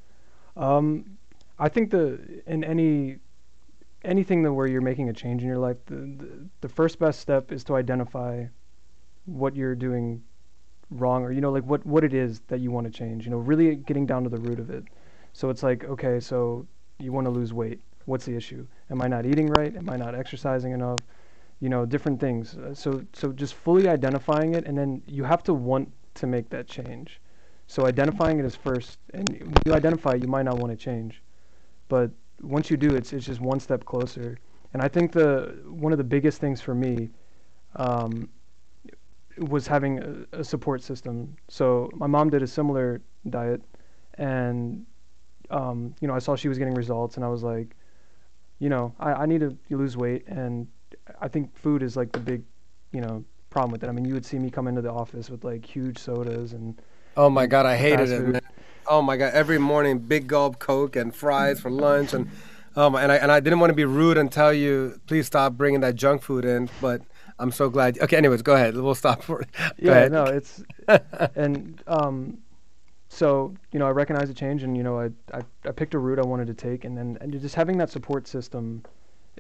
Um, 0.56 1.18
I 1.60 1.70
think 1.70 1.92
the 1.92 2.42
in 2.46 2.64
any 2.64 3.18
anything 4.04 4.44
that 4.44 4.54
where 4.54 4.68
you're 4.68 4.82
making 4.82 5.10
a 5.10 5.14
change 5.14 5.42
in 5.42 5.48
your 5.48 5.58
life, 5.58 5.78
the, 5.86 5.96
the 5.96 6.50
the 6.62 6.70
first 6.70 7.00
best 7.00 7.20
step 7.20 7.52
is 7.52 7.64
to 7.66 7.76
identify 7.76 8.46
what 9.26 9.56
you're 9.56 9.76
doing 9.76 10.24
wrong, 10.90 11.24
or 11.24 11.32
you 11.32 11.42
know, 11.42 11.52
like 11.52 11.64
what 11.64 11.86
what 11.86 12.04
it 12.04 12.14
is 12.14 12.42
that 12.48 12.60
you 12.60 12.72
want 12.72 12.86
to 12.86 12.92
change. 12.92 13.26
You 13.26 13.32
know, 13.32 13.38
really 13.38 13.76
getting 13.76 14.06
down 14.06 14.24
to 14.24 14.30
the 14.30 14.40
root 14.40 14.60
of 14.60 14.70
it. 14.70 14.84
So 15.34 15.50
it's 15.50 15.64
like, 15.64 15.84
okay, 15.86 16.20
so 16.20 16.68
you 17.00 17.12
want 17.12 17.26
to 17.26 17.32
lose 17.32 17.54
weight. 17.54 17.80
What's 18.06 18.26
the 18.26 18.36
issue? 18.36 18.68
Am 18.92 19.02
I 19.02 19.08
not 19.08 19.26
eating 19.26 19.48
right? 19.48 19.76
Am 19.76 19.90
I 19.90 19.96
not 19.96 20.14
exercising 20.14 20.74
enough? 20.74 21.00
You 21.64 21.70
know, 21.74 21.84
different 21.96 22.20
things. 22.26 22.46
Uh, 22.58 22.74
So 22.84 22.90
so 23.20 23.26
just 23.44 23.54
fully 23.66 23.88
identifying 23.98 24.52
it, 24.58 24.64
and 24.68 24.76
then 24.80 24.92
you 25.18 25.24
have 25.34 25.44
to 25.50 25.54
want 25.70 25.88
to 26.22 26.28
make 26.28 26.48
that 26.56 26.66
change. 26.78 27.10
So 27.68 27.80
identifying 27.94 28.38
it 28.42 28.46
is 28.46 28.56
first, 28.56 29.00
and 29.18 29.26
you 29.66 29.74
identify, 29.82 30.14
you 30.24 30.28
might 30.36 30.46
not 30.50 30.58
want 30.62 30.72
to 30.78 30.80
change, 30.90 31.14
but 31.90 32.10
once 32.42 32.66
you 32.72 32.78
do, 32.78 32.90
it's 33.00 33.14
it's 33.14 33.26
just 33.32 33.42
one 33.42 33.60
step 33.68 33.82
closer. 33.86 34.30
And 34.74 34.82
I 34.88 34.90
think 34.96 35.12
the 35.12 35.30
one 35.86 35.94
of 35.96 36.00
the 36.04 36.10
biggest 36.16 36.38
things 36.42 36.62
for 36.62 36.76
me 36.76 36.96
um, 37.86 38.30
was 39.38 39.68
having 39.68 40.00
a, 40.34 40.40
a 40.40 40.44
support 40.44 40.82
system. 40.82 41.36
So 41.48 41.90
my 41.96 42.08
mom 42.08 42.30
did 42.30 42.44
a 42.44 42.48
similar 42.48 43.02
diet, 43.30 43.62
and 44.16 44.86
um, 45.50 45.96
you 46.02 46.08
know 46.08 46.16
I 46.16 46.20
saw 46.20 46.36
she 46.36 46.50
was 46.50 46.58
getting 46.58 46.76
results, 46.76 47.16
and 47.18 47.26
I 47.26 47.30
was 47.30 47.44
like, 47.44 47.76
you 48.60 48.70
know, 48.70 48.94
I, 49.00 49.14
I 49.14 49.26
need 49.28 49.42
to 49.42 49.58
lose 49.72 49.98
weight, 49.98 50.26
and 50.28 50.68
I 51.22 51.28
think 51.28 51.56
food 51.58 51.84
is 51.84 51.96
like 51.96 52.12
the 52.12 52.20
big, 52.20 52.44
you 52.92 53.02
know, 53.02 53.24
problem 53.50 53.72
with 53.72 53.84
it. 53.84 53.90
I 53.90 53.92
mean, 53.92 54.06
you 54.06 54.14
would 54.14 54.26
see 54.26 54.40
me 54.40 54.50
come 54.50 54.68
into 54.68 54.82
the 54.82 54.92
office 54.92 55.30
with 55.30 55.44
like 55.44 55.66
huge 55.66 55.98
sodas 55.98 56.54
and. 56.54 56.82
Oh 57.16 57.30
my 57.30 57.46
God, 57.46 57.66
I 57.66 57.78
hated 57.78 58.10
it, 58.10 58.22
man. 58.22 58.42
Oh 58.88 59.02
my 59.02 59.18
God, 59.18 59.34
every 59.34 59.60
morning, 59.60 60.00
big 60.00 60.28
gulp 60.28 60.60
Coke 60.60 60.96
and 60.96 61.16
fries 61.16 61.60
for 61.60 61.70
lunch, 61.70 62.14
and 62.14 62.30
my, 62.76 63.02
and 63.02 63.12
I 63.12 63.16
and 63.18 63.32
I 63.32 63.40
didn't 63.40 63.60
want 63.60 63.70
to 63.70 63.76
be 63.76 63.86
rude 63.86 64.18
and 64.18 64.32
tell 64.32 64.52
you, 64.52 65.00
please 65.08 65.28
stop 65.28 65.54
bringing 65.54 65.82
that 65.82 65.96
junk 65.96 66.22
food 66.22 66.44
in, 66.44 66.70
but 66.82 67.02
I'm 67.40 67.52
so 67.52 67.70
glad. 67.70 68.00
Okay, 68.00 68.18
anyways, 68.18 68.42
go 68.42 68.56
ahead. 68.56 68.76
We'll 68.76 68.96
stop 68.96 69.24
for. 69.24 69.40
Go 69.58 69.70
yeah, 69.78 69.92
ahead. 69.92 70.12
no, 70.12 70.26
it's 70.26 70.64
and 71.36 71.82
um, 71.88 72.40
so 73.10 73.54
you 73.72 73.80
know 73.80 73.88
I 73.88 73.92
recognize 73.92 74.28
the 74.28 74.34
change, 74.34 74.64
and 74.64 74.76
you 74.76 74.84
know 74.84 75.00
I, 75.00 75.10
I 75.34 75.42
I 75.66 75.72
picked 75.72 75.94
a 75.94 76.00
route 76.00 76.20
I 76.20 76.26
wanted 76.26 76.48
to 76.48 76.54
take, 76.54 76.84
and 76.84 76.98
then 76.98 77.18
and 77.22 77.32
just 77.40 77.56
having 77.56 77.78
that 77.78 77.90
support 77.90 78.28
system 78.28 78.84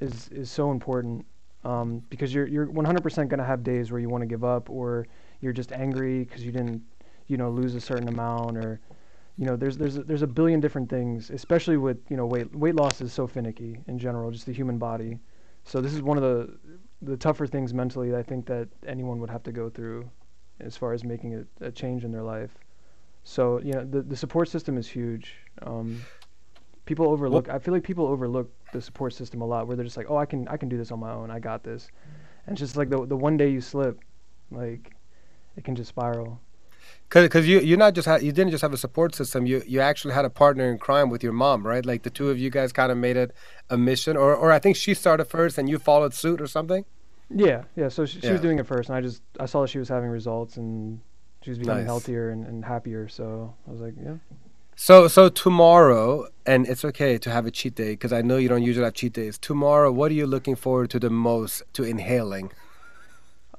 is 0.02 0.30
is 0.30 0.52
so 0.52 0.72
important 0.72 1.26
um, 1.65 2.03
because 2.10 2.34
you're 2.34 2.48
you're 2.48 2.68
100% 2.68 3.27
gonna 3.27 3.44
have 3.44 3.64
days 3.64 3.91
where 3.91 3.99
you 3.99 4.10
want 4.10 4.22
to 4.22 4.27
give 4.27 4.44
up, 4.44 4.69
or 4.69 5.07
you're 5.41 5.53
just 5.53 5.72
angry 5.72 6.23
because 6.23 6.44
you 6.45 6.52
didn't 6.52 6.81
you 7.27 7.38
know 7.38 7.49
lose 7.49 7.76
a 7.76 7.81
certain 7.81 8.07
amount, 8.07 8.57
or 8.57 8.80
you 9.38 9.45
know 9.45 9.56
there's 9.56 9.77
there's 9.77 9.98
a, 9.98 10.03
there's 10.03 10.22
a 10.22 10.27
billion 10.27 10.60
different 10.60 10.90
things, 10.90 11.30
especially 11.30 11.77
with 11.77 11.98
you 12.10 12.18
know 12.18 12.26
weight 12.26 12.53
weight 12.56 12.76
loss 12.76 13.02
is 13.02 13.14
so 13.14 13.27
finicky 13.27 13.80
in 13.88 13.98
general, 13.98 14.31
just 14.31 14.45
the 14.45 14.53
human 14.53 14.77
body. 14.77 15.18
So 15.65 15.80
this 15.80 15.94
is 15.94 16.02
one 16.02 16.18
of 16.18 16.23
the 16.23 16.53
the 17.02 17.18
tougher 17.18 17.48
things 17.48 17.73
mentally 17.73 18.15
I 18.15 18.23
think 18.23 18.45
that 18.48 18.68
anyone 18.88 19.19
would 19.19 19.30
have 19.30 19.44
to 19.44 19.52
go 19.52 19.69
through 19.69 20.10
as 20.60 20.77
far 20.77 20.94
as 20.94 21.03
making 21.03 21.35
a, 21.35 21.65
a 21.65 21.72
change 21.72 22.06
in 22.06 22.11
their 22.11 22.23
life. 22.23 22.52
So 23.23 23.60
you 23.61 23.73
know 23.73 23.85
the 23.85 24.02
the 24.02 24.15
support 24.15 24.49
system 24.49 24.77
is 24.77 24.88
huge. 24.88 25.35
Um, 25.61 26.02
people 26.85 27.07
overlook. 27.07 27.49
I 27.49 27.60
feel 27.60 27.73
like 27.73 27.84
people 27.84 28.05
overlook 28.05 28.51
the 28.72 28.81
support 28.81 29.14
system 29.14 29.41
a 29.41 29.45
lot, 29.45 29.68
where 29.68 29.76
they're 29.76 29.85
just 29.85 29.97
like, 29.97 30.10
"Oh, 30.10 30.18
I 30.18 30.26
can 30.26 30.47
I 30.47 30.57
can 30.57 30.69
do 30.69 30.77
this 30.77 30.91
on 30.91 30.99
my 30.99 31.11
own. 31.11 31.31
I 31.31 31.39
got 31.39 31.64
this," 31.64 31.89
and 32.45 32.53
it's 32.53 32.60
just 32.60 32.77
like 32.77 32.89
the 32.89 33.05
the 33.05 33.18
one 33.18 33.38
day 33.38 33.49
you 33.49 33.61
slip, 33.61 33.99
like 34.51 34.93
it 35.55 35.64
can 35.64 35.76
just 35.76 35.89
spiral. 35.89 36.39
Because 37.07 37.30
cause 37.30 37.45
you 37.47 37.60
you 37.60 37.77
not 37.77 37.93
just 37.93 38.07
had 38.07 38.23
you 38.23 38.31
didn't 38.31 38.51
just 38.51 38.61
have 38.61 38.73
a 38.73 38.77
support 38.77 39.15
system. 39.15 39.45
You 39.45 39.64
you 39.65 39.80
actually 39.80 40.14
had 40.14 40.26
a 40.26 40.30
partner 40.30 40.69
in 40.72 40.77
crime 40.77 41.10
with 41.10 41.23
your 41.23 41.34
mom, 41.34 41.65
right? 41.65 41.85
Like 41.85 42.03
the 42.03 42.10
two 42.10 42.30
of 42.30 42.38
you 42.38 42.49
guys 42.49 42.73
kind 42.73 42.91
of 42.91 42.97
made 42.97 43.15
it 43.18 43.31
a 43.69 43.77
mission, 43.77 44.18
or 44.18 44.35
or 44.35 44.51
I 44.51 44.60
think 44.60 44.76
she 44.76 44.93
started 44.93 45.26
first 45.26 45.57
and 45.57 45.69
you 45.69 45.80
followed 45.80 46.14
suit 46.14 46.41
or 46.41 46.47
something. 46.47 46.85
Yeah, 47.30 47.64
yeah. 47.76 47.88
So 47.89 48.05
she, 48.05 48.19
she 48.19 48.31
was 48.31 48.41
doing 48.41 48.60
it 48.60 48.68
first, 48.68 48.89
and 48.89 48.97
I 48.97 49.01
just 49.01 49.22
I 49.39 49.45
saw 49.45 49.61
that 49.61 49.69
she 49.69 49.80
was 49.80 49.89
having 49.89 50.10
results 50.10 50.57
and 50.57 50.99
she 51.41 51.51
was 51.51 51.60
becoming 51.60 51.84
Nice. 51.84 51.88
healthier 51.88 52.30
and, 52.31 52.45
and 52.45 52.65
happier. 52.65 53.07
So 53.07 53.53
I 53.68 53.72
was 53.72 53.81
like, 53.81 53.93
yeah. 54.03 54.15
So 54.76 55.08
so 55.08 55.30
tomorrow, 55.30 56.28
and 56.45 56.68
it's 56.68 56.84
okay 56.86 57.18
to 57.20 57.30
have 57.30 57.45
a 57.45 57.52
cheat 57.52 57.76
day 57.76 57.91
because 57.91 58.14
I 58.14 58.22
know 58.22 58.38
you 58.38 58.50
don't 58.50 58.64
usually 58.64 58.86
have 58.86 58.94
cheat 58.94 59.14
days. 59.14 59.38
Tomorrow, 59.38 59.91
what 59.91 60.12
are 60.12 60.16
you 60.16 60.28
looking 60.28 60.56
forward 60.56 60.90
to 60.91 61.00
the 61.00 61.10
most 61.10 61.64
to 61.74 61.84
inhaling? 61.84 62.52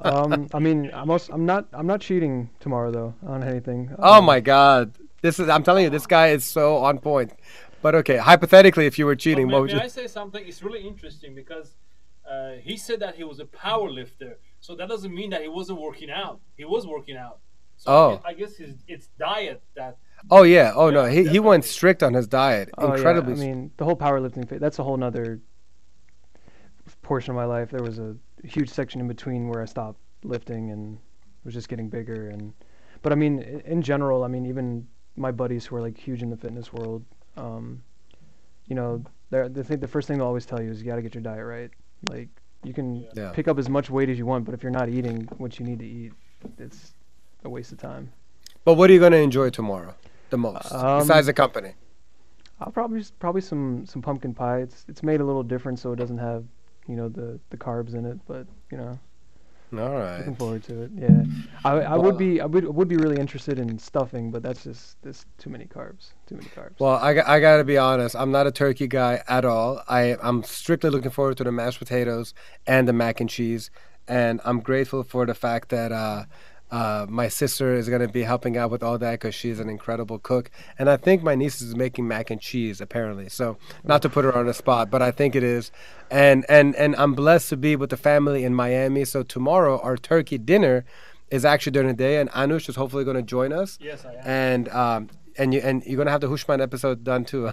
Um, 0.01 0.49
I 0.53 0.59
mean, 0.59 0.91
I'm 0.93 1.11
also, 1.11 1.33
I'm 1.33 1.47
not 1.47 1.67
I'm 1.73 1.87
not 1.87 2.01
cheating 2.01 2.51
tomorrow 2.61 2.91
though 2.91 3.15
on 3.27 3.43
anything. 3.43 3.95
Oh 3.99 4.21
Um, 4.21 4.27
my 4.27 4.41
God, 4.41 4.93
this 5.23 5.39
is 5.41 5.49
I'm 5.49 5.63
telling 5.63 5.85
you, 5.85 5.91
this 5.91 6.07
guy 6.07 6.29
is 6.29 6.45
so 6.45 6.79
on 6.79 6.99
point. 6.99 7.33
But 7.83 7.95
okay, 7.97 8.17
hypothetically, 8.17 8.87
if 8.87 8.99
you 8.99 9.07
were 9.07 9.17
cheating, 9.17 9.47
May, 9.47 9.53
what 9.53 9.63
would 9.63 9.73
may 9.73 9.75
you? 9.75 9.81
I 9.81 9.89
say 9.89 10.07
something? 10.07 10.47
It's 10.47 10.63
really 10.63 10.87
interesting 10.87 11.35
because 11.35 11.77
uh, 12.29 12.53
he 12.63 12.77
said 12.77 13.01
that 13.01 13.17
he 13.17 13.25
was 13.25 13.41
a 13.41 13.47
power 13.47 13.91
lifter. 13.91 14.39
So 14.61 14.75
that 14.77 14.89
doesn't 14.89 15.15
mean 15.15 15.31
that 15.31 15.43
he 15.43 15.49
wasn't 15.49 15.81
working 15.81 16.11
out. 16.11 16.41
He 16.57 16.65
was 16.65 16.87
working 16.87 17.17
out. 17.17 17.39
So 17.77 17.91
I 17.93 17.95
Oh. 17.95 18.11
guess, 18.11 18.21
I 18.25 18.35
guess 18.35 18.57
his, 18.57 18.77
it's 18.89 19.09
diet 19.19 19.63
that. 19.77 19.99
Oh 20.31 20.43
yeah, 20.43 20.73
oh 20.75 20.91
no, 20.91 21.05
he 21.05 21.29
he 21.29 21.39
went 21.39 21.65
strict 21.65 22.03
on 22.03 22.15
his 22.15 22.27
diet, 22.27 22.71
Oh, 22.79 22.89
yeah, 22.89 22.95
incredibly. 22.95 23.33
I 23.35 23.37
mean, 23.37 23.71
the 23.77 23.85
whole 23.85 23.97
powerlifting 23.97 24.49
phase, 24.49 24.61
that's 24.61 24.79
a 24.79 24.83
whole 24.85 24.97
nother 24.97 25.41
portion 27.03 27.31
of 27.31 27.37
my 27.37 27.45
life. 27.45 27.71
There 27.71 27.83
was 27.83 27.99
a 27.99 28.17
huge 28.43 28.69
section 28.71 29.01
in 29.01 29.09
between 29.09 29.49
where 29.49 29.61
I 29.63 29.65
stopped 29.65 29.99
lifting 30.23 30.71
and 30.71 30.99
was 31.45 31.55
just 31.55 31.69
getting 31.69 31.89
bigger. 31.89 32.29
And, 32.31 32.53
but 33.03 33.13
I 33.13 33.15
mean, 33.15 33.41
in 33.65 33.83
general, 33.83 34.25
I 34.25 34.29
mean, 34.29 34.47
even 34.47 34.87
my 35.17 35.31
buddies 35.31 35.67
who 35.67 35.77
are 35.77 35.81
like 35.81 35.97
huge 35.97 36.23
in 36.23 36.31
the 36.31 36.37
fitness 36.37 36.73
world, 36.73 37.05
um, 37.37 37.83
you 38.67 38.75
know, 38.75 39.03
they're, 39.31 39.49
they 39.49 39.63
think 39.63 39.81
the 39.81 39.89
first 39.89 40.09
thing 40.09 40.19
they'll 40.19 40.27
always 40.27 40.47
tell 40.47 40.63
you 40.63 40.71
is 40.71 40.81
you 40.81 40.87
got 40.87 40.97
to 40.97 41.03
get 41.03 41.15
your 41.15 41.23
diet 41.23 41.45
right. 41.45 41.71
Like, 42.09 42.29
you 42.65 42.73
can 42.73 43.07
Yeah. 43.15 43.31
pick 43.33 43.47
up 43.49 43.59
as 43.59 43.69
much 43.69 43.91
weight 43.91 44.09
as 44.09 44.19
you 44.19 44.27
want, 44.27 44.45
but 44.45 44.55
if 44.55 44.63
you're 44.63 44.73
not 44.73 44.89
eating 44.89 45.29
what 45.37 45.59
you 45.59 45.67
need 45.67 45.79
to 45.81 45.87
eat, 45.87 46.13
it's 46.59 46.93
a 47.45 47.49
waste 47.49 47.73
of 47.73 47.79
time. 47.79 48.11
But 48.65 48.75
what 48.75 48.89
are 48.89 48.93
you 48.95 49.01
going 49.01 49.13
to 49.13 49.19
enjoy 49.19 49.51
tomorrow 49.51 49.95
the 50.31 50.39
most, 50.39 50.73
Um, 50.73 50.99
besides 51.01 51.27
the 51.27 51.33
company? 51.33 51.75
I'll 52.61 52.73
probably 52.73 53.05
probably 53.19 53.41
some 53.41 53.85
some 53.87 54.01
pumpkin 54.03 54.35
pie. 54.35 54.59
It's 54.61 54.85
it's 54.89 55.03
made 55.03 55.21
a 55.21 55.25
little 55.25 55.43
different, 55.43 55.79
so 55.79 55.93
it 55.93 55.97
doesn't 55.97 56.19
have 56.19 56.45
you 56.87 56.97
know 56.97 57.09
the 57.09 57.39
the 57.51 57.57
carbs 57.57 57.95
in 57.95 58.05
it. 58.07 58.19
But 58.27 58.47
you 58.71 58.79
know, 58.79 58.99
All 59.83 59.91
right. 59.99 60.19
looking 60.19 60.37
forward 60.37 60.63
to 60.65 60.83
it. 60.83 60.91
Yeah, 60.95 61.25
I 61.65 61.73
I 61.81 61.93
Well- 61.93 62.03
would 62.03 62.19
be 62.19 62.41
I 62.41 62.47
would 62.47 62.65
would 62.65 62.89
be 62.89 62.97
really 62.97 63.19
interested 63.19 63.59
in 63.59 63.77
stuffing, 63.79 64.31
but 64.31 64.43
that's 64.43 64.63
just 64.65 65.03
this 65.03 65.27
too 65.37 65.51
many 65.51 65.65
carbs. 65.67 66.13
Too 66.27 66.37
many 66.37 66.49
carbs. 66.49 66.79
Well, 66.79 66.95
I, 66.95 67.15
got- 67.15 67.27
I 67.27 67.41
got 67.41 67.57
to 67.57 67.65
be 67.65 67.77
honest. 67.77 68.15
I'm 68.15 68.31
not 68.31 68.47
a 68.47 68.53
turkey 68.53 68.87
guy 68.87 69.23
at 69.29 69.45
all. 69.45 69.83
I 69.89 70.17
I'm 70.23 70.43
strictly 70.45 70.91
looking 70.91 71.11
forward 71.11 71.37
to 71.39 71.45
the 71.45 71.53
mashed 71.53 71.81
potatoes 71.81 72.35
and 72.69 72.87
the 72.89 72.93
mac 72.93 73.21
and 73.21 73.29
cheese, 73.29 73.71
and 74.07 74.41
I'm 74.45 74.61
grateful 74.61 75.03
for 75.03 75.27
the 75.27 75.35
fact 75.35 75.71
that 75.71 75.91
uh, 75.91 76.25
uh, 76.71 77.07
my 77.09 77.29
sister 77.29 77.75
is 77.75 77.89
going 77.89 78.01
to 78.01 78.09
be 78.09 78.23
helping 78.23 78.57
out 78.57 78.71
with 78.71 78.83
all 78.83 78.99
that 78.99 79.13
because 79.13 79.35
she's 79.35 79.61
an 79.61 79.69
incredible 79.69 80.19
cook, 80.19 80.51
and 80.79 80.91
I 80.91 80.97
think 80.97 81.23
my 81.23 81.35
niece 81.35 81.61
is 81.61 81.77
making 81.77 82.09
mac 82.09 82.31
and 82.31 82.41
cheese 82.41 82.81
apparently. 82.81 83.29
So 83.29 83.59
not 83.85 84.03
to 84.03 84.09
put 84.09 84.25
her 84.25 84.37
on 84.37 84.47
the 84.47 84.55
spot, 84.55 84.91
but 84.91 85.03
I 85.03 85.11
think 85.11 85.37
it 85.37 85.43
is, 85.43 85.71
and 86.11 86.45
and 86.49 86.75
and 86.77 86.97
I'm 86.97 87.15
blessed 87.15 87.49
to 87.51 87.57
be 87.57 87.77
with 87.77 87.91
the 87.91 87.97
family 87.97 88.45
in 88.45 88.55
Miami. 88.55 89.05
So 89.05 89.23
tomorrow 89.23 89.79
our 89.81 89.97
turkey 89.97 90.39
dinner 90.39 90.85
is 91.31 91.45
actually 91.45 91.73
during 91.73 91.89
the 91.89 91.95
day, 91.95 92.19
and 92.19 92.31
Anush 92.31 92.69
is 92.69 92.77
hopefully 92.77 93.05
going 93.05 93.17
to 93.17 93.23
join 93.23 93.53
us. 93.53 93.79
Yes, 93.81 94.05
I 94.05 94.15
am. 94.15 94.21
And 94.25 94.69
um, 94.71 95.11
and 95.37 95.55
you 95.55 95.61
and 95.61 95.85
you're 95.85 95.99
gonna 95.99 96.11
have 96.11 96.21
the 96.21 96.29
Hushman 96.29 96.61
episode 96.61 97.05
done 97.05 97.25
too. 97.25 97.53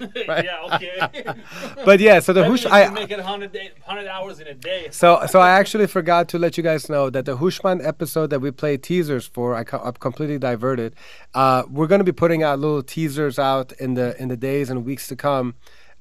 right? 0.28 0.44
yeah, 0.44 0.74
okay. 0.74 1.24
But 1.84 2.00
yeah, 2.00 2.20
so 2.20 2.32
the 2.32 2.44
Hush- 2.44 2.66
I- 2.66 2.88
make 2.90 3.10
it 3.10 3.18
100, 3.18 3.52
day, 3.52 3.70
100 3.84 4.08
hours 4.08 4.40
in 4.40 4.46
a 4.46 4.54
day. 4.54 4.88
So, 4.90 5.24
so 5.26 5.40
I 5.40 5.50
actually 5.50 5.86
forgot 5.86 6.28
to 6.30 6.38
let 6.38 6.56
you 6.56 6.62
guys 6.62 6.88
know 6.88 7.10
that 7.10 7.24
the 7.24 7.36
Hushman 7.36 7.80
episode 7.84 8.30
that 8.30 8.40
we 8.40 8.50
played 8.50 8.82
teasers 8.82 9.26
for, 9.26 9.54
I 9.54 9.64
I'm 9.72 9.92
completely 9.94 10.38
diverted. 10.38 10.94
Uh, 11.34 11.64
we're 11.70 11.86
going 11.86 12.00
to 12.00 12.04
be 12.04 12.12
putting 12.12 12.42
out 12.42 12.58
little 12.58 12.82
teasers 12.82 13.38
out 13.38 13.72
in 13.72 13.94
the 13.94 14.20
in 14.20 14.28
the 14.28 14.36
days 14.36 14.70
and 14.70 14.84
weeks 14.84 15.06
to 15.08 15.16
come, 15.16 15.54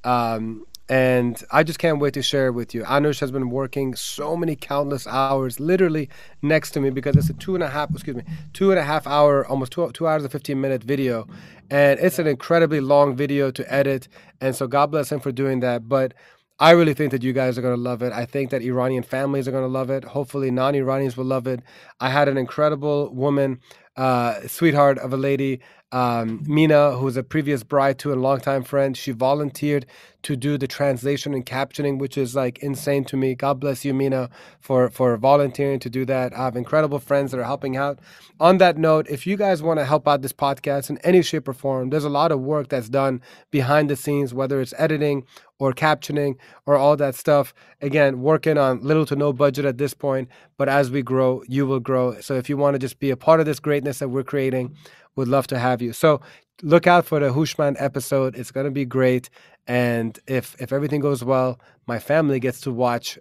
um, 0.04 0.66
and 0.90 1.44
I 1.52 1.64
just 1.64 1.80
can't 1.80 2.00
wait 2.00 2.14
to 2.14 2.22
share 2.22 2.48
it 2.48 2.52
with 2.52 2.74
you. 2.74 2.84
Anush 2.84 3.20
has 3.20 3.32
been 3.32 3.50
working 3.50 3.94
so 3.96 4.38
many 4.38 4.56
countless 4.56 5.06
hours, 5.06 5.60
literally 5.60 6.10
next 6.42 6.72
to 6.72 6.80
me, 6.80 6.90
because 6.90 7.18
it's 7.18 7.30
a 7.30 7.34
two 7.34 7.56
and 7.56 7.64
a 7.64 7.70
half, 7.70 7.92
excuse 7.92 8.16
me, 8.16 8.24
two 8.54 8.72
and 8.72 8.80
a 8.80 8.84
half 8.84 9.06
hour, 9.06 9.46
almost 9.48 9.74
two 9.74 9.90
two 9.92 10.08
hours 10.08 10.24
and 10.24 10.32
fifteen 10.32 10.62
minute 10.62 10.84
video, 10.84 11.28
and 11.70 12.00
it's 12.00 12.20
an 12.20 12.28
incredibly 12.28 12.80
long 12.80 13.16
video 13.16 13.52
to 13.52 13.74
edit. 13.74 14.08
And 14.40 14.56
so, 14.56 14.68
God 14.68 14.92
bless 14.92 15.12
him 15.12 15.20
for 15.20 15.32
doing 15.32 15.60
that, 15.62 15.88
but. 15.88 16.14
I 16.60 16.72
really 16.72 16.96
think 16.96 17.12
that 17.12 17.22
you 17.22 17.34
guys 17.34 17.56
are 17.60 17.62
going 17.62 17.76
to 17.76 17.80
love 17.80 18.02
it. 18.02 18.12
I 18.12 18.26
think 18.26 18.50
that 18.50 18.64
Iranian 18.64 19.04
families 19.04 19.48
are 19.48 19.52
going 19.52 19.64
to 19.64 19.68
love 19.68 19.92
it. 19.92 20.04
Hopefully, 20.04 20.50
non 20.50 20.74
Iranians 20.74 21.16
will 21.16 21.26
love 21.26 21.46
it. 21.46 21.60
I 22.00 22.10
had 22.10 22.28
an 22.28 22.36
incredible 22.36 23.14
woman, 23.14 23.60
uh, 23.96 24.40
sweetheart 24.48 24.98
of 24.98 25.14
a 25.14 25.18
lady, 25.18 25.60
um, 25.92 26.44
Mina, 26.46 26.92
who 26.92 27.06
was 27.06 27.16
a 27.16 27.24
previous 27.24 27.64
bride 27.64 27.98
to 28.00 28.14
a 28.14 28.16
longtime 28.16 28.64
friend. 28.64 28.98
She 28.98 29.12
volunteered 29.12 29.86
to 30.24 30.36
do 30.36 30.58
the 30.58 30.68
translation 30.68 31.34
and 31.34 31.46
captioning, 31.46 32.00
which 32.00 32.18
is 32.18 32.36
like 32.36 32.60
insane 32.60 33.06
to 33.06 33.16
me. 33.16 33.36
God 33.36 33.62
bless 33.62 33.86
you, 33.86 33.94
Mina, 33.94 34.30
for, 34.60 34.90
for 34.90 35.16
volunteering 35.16 35.80
to 35.80 35.90
do 35.90 36.04
that. 36.06 36.34
I 36.34 36.44
have 36.44 36.58
incredible 36.58 37.00
friends 37.00 37.32
that 37.32 37.40
are 37.40 37.46
helping 37.46 37.78
out. 37.78 38.00
On 38.40 38.58
that 38.58 38.78
note, 38.78 39.08
if 39.10 39.26
you 39.26 39.38
guys 39.38 39.64
want 39.64 39.80
to 39.80 39.86
help 39.86 40.08
out 40.08 40.22
this 40.22 40.34
podcast 40.34 40.90
in 40.90 40.98
any 41.00 41.22
shape 41.22 41.48
or 41.48 41.54
form, 41.54 41.90
there's 41.90 42.04
a 42.04 42.10
lot 42.10 42.34
of 42.34 42.42
work 42.42 42.68
that's 42.68 42.90
done 42.90 43.22
behind 43.52 43.90
the 43.90 43.96
scenes, 43.96 44.34
whether 44.34 44.60
it's 44.60 44.74
editing 44.78 45.24
or 45.60 45.72
captioning 45.72 46.36
or 46.66 46.76
all 46.76 46.98
that 46.98 47.16
stuff. 47.16 47.54
Again, 47.82 48.22
working 48.22 48.58
on 48.58 48.82
little 48.82 49.06
to 49.06 49.16
no 49.16 49.32
budget 49.32 49.64
at 49.64 49.78
this 49.78 49.94
point, 49.94 50.28
but 50.58 50.68
as 50.68 50.92
we 50.92 51.02
grow, 51.02 51.44
you 51.48 51.66
will 51.66 51.80
grow. 51.80 52.20
So 52.20 52.34
if 52.34 52.50
you 52.50 52.58
want 52.58 52.76
to 52.76 52.80
just 52.80 53.00
be 53.00 53.12
a 53.12 53.18
part 53.18 53.40
of 53.40 53.46
this 53.46 53.60
greatness 53.62 54.00
that 54.00 54.10
we're 54.10 54.24
creating, 54.24 54.76
would 55.18 55.28
love 55.28 55.48
to 55.48 55.60
have 55.60 55.82
you. 55.82 55.92
So 55.92 56.22
look 56.62 56.88
out 56.88 57.06
for 57.06 57.20
the 57.20 57.34
Hushman 57.34 57.76
episode. 57.78 58.38
It's 58.38 58.52
going 58.52 58.66
to 58.66 58.72
be 58.72 58.86
great. 58.86 59.30
And 59.68 60.18
if 60.28 60.56
if 60.62 60.72
everything 60.72 61.02
goes 61.02 61.24
well, 61.24 61.60
my 61.88 62.00
family 62.00 62.40
gets 62.40 62.62
to 62.62 62.72
watch 62.72 63.20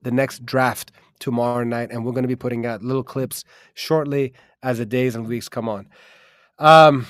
the 0.00 0.10
next 0.10 0.46
draft 0.46 0.90
tomorrow 1.18 1.64
night, 1.64 1.90
and 1.90 2.04
we're 2.04 2.12
going 2.12 2.24
to 2.24 2.28
be 2.28 2.36
putting 2.36 2.64
out 2.64 2.82
little 2.82 3.04
clips 3.04 3.44
shortly 3.74 4.32
as 4.62 4.78
the 4.78 4.86
days 4.86 5.14
and 5.14 5.28
weeks 5.28 5.48
come 5.48 5.68
on. 5.68 5.86
Um, 6.58 7.06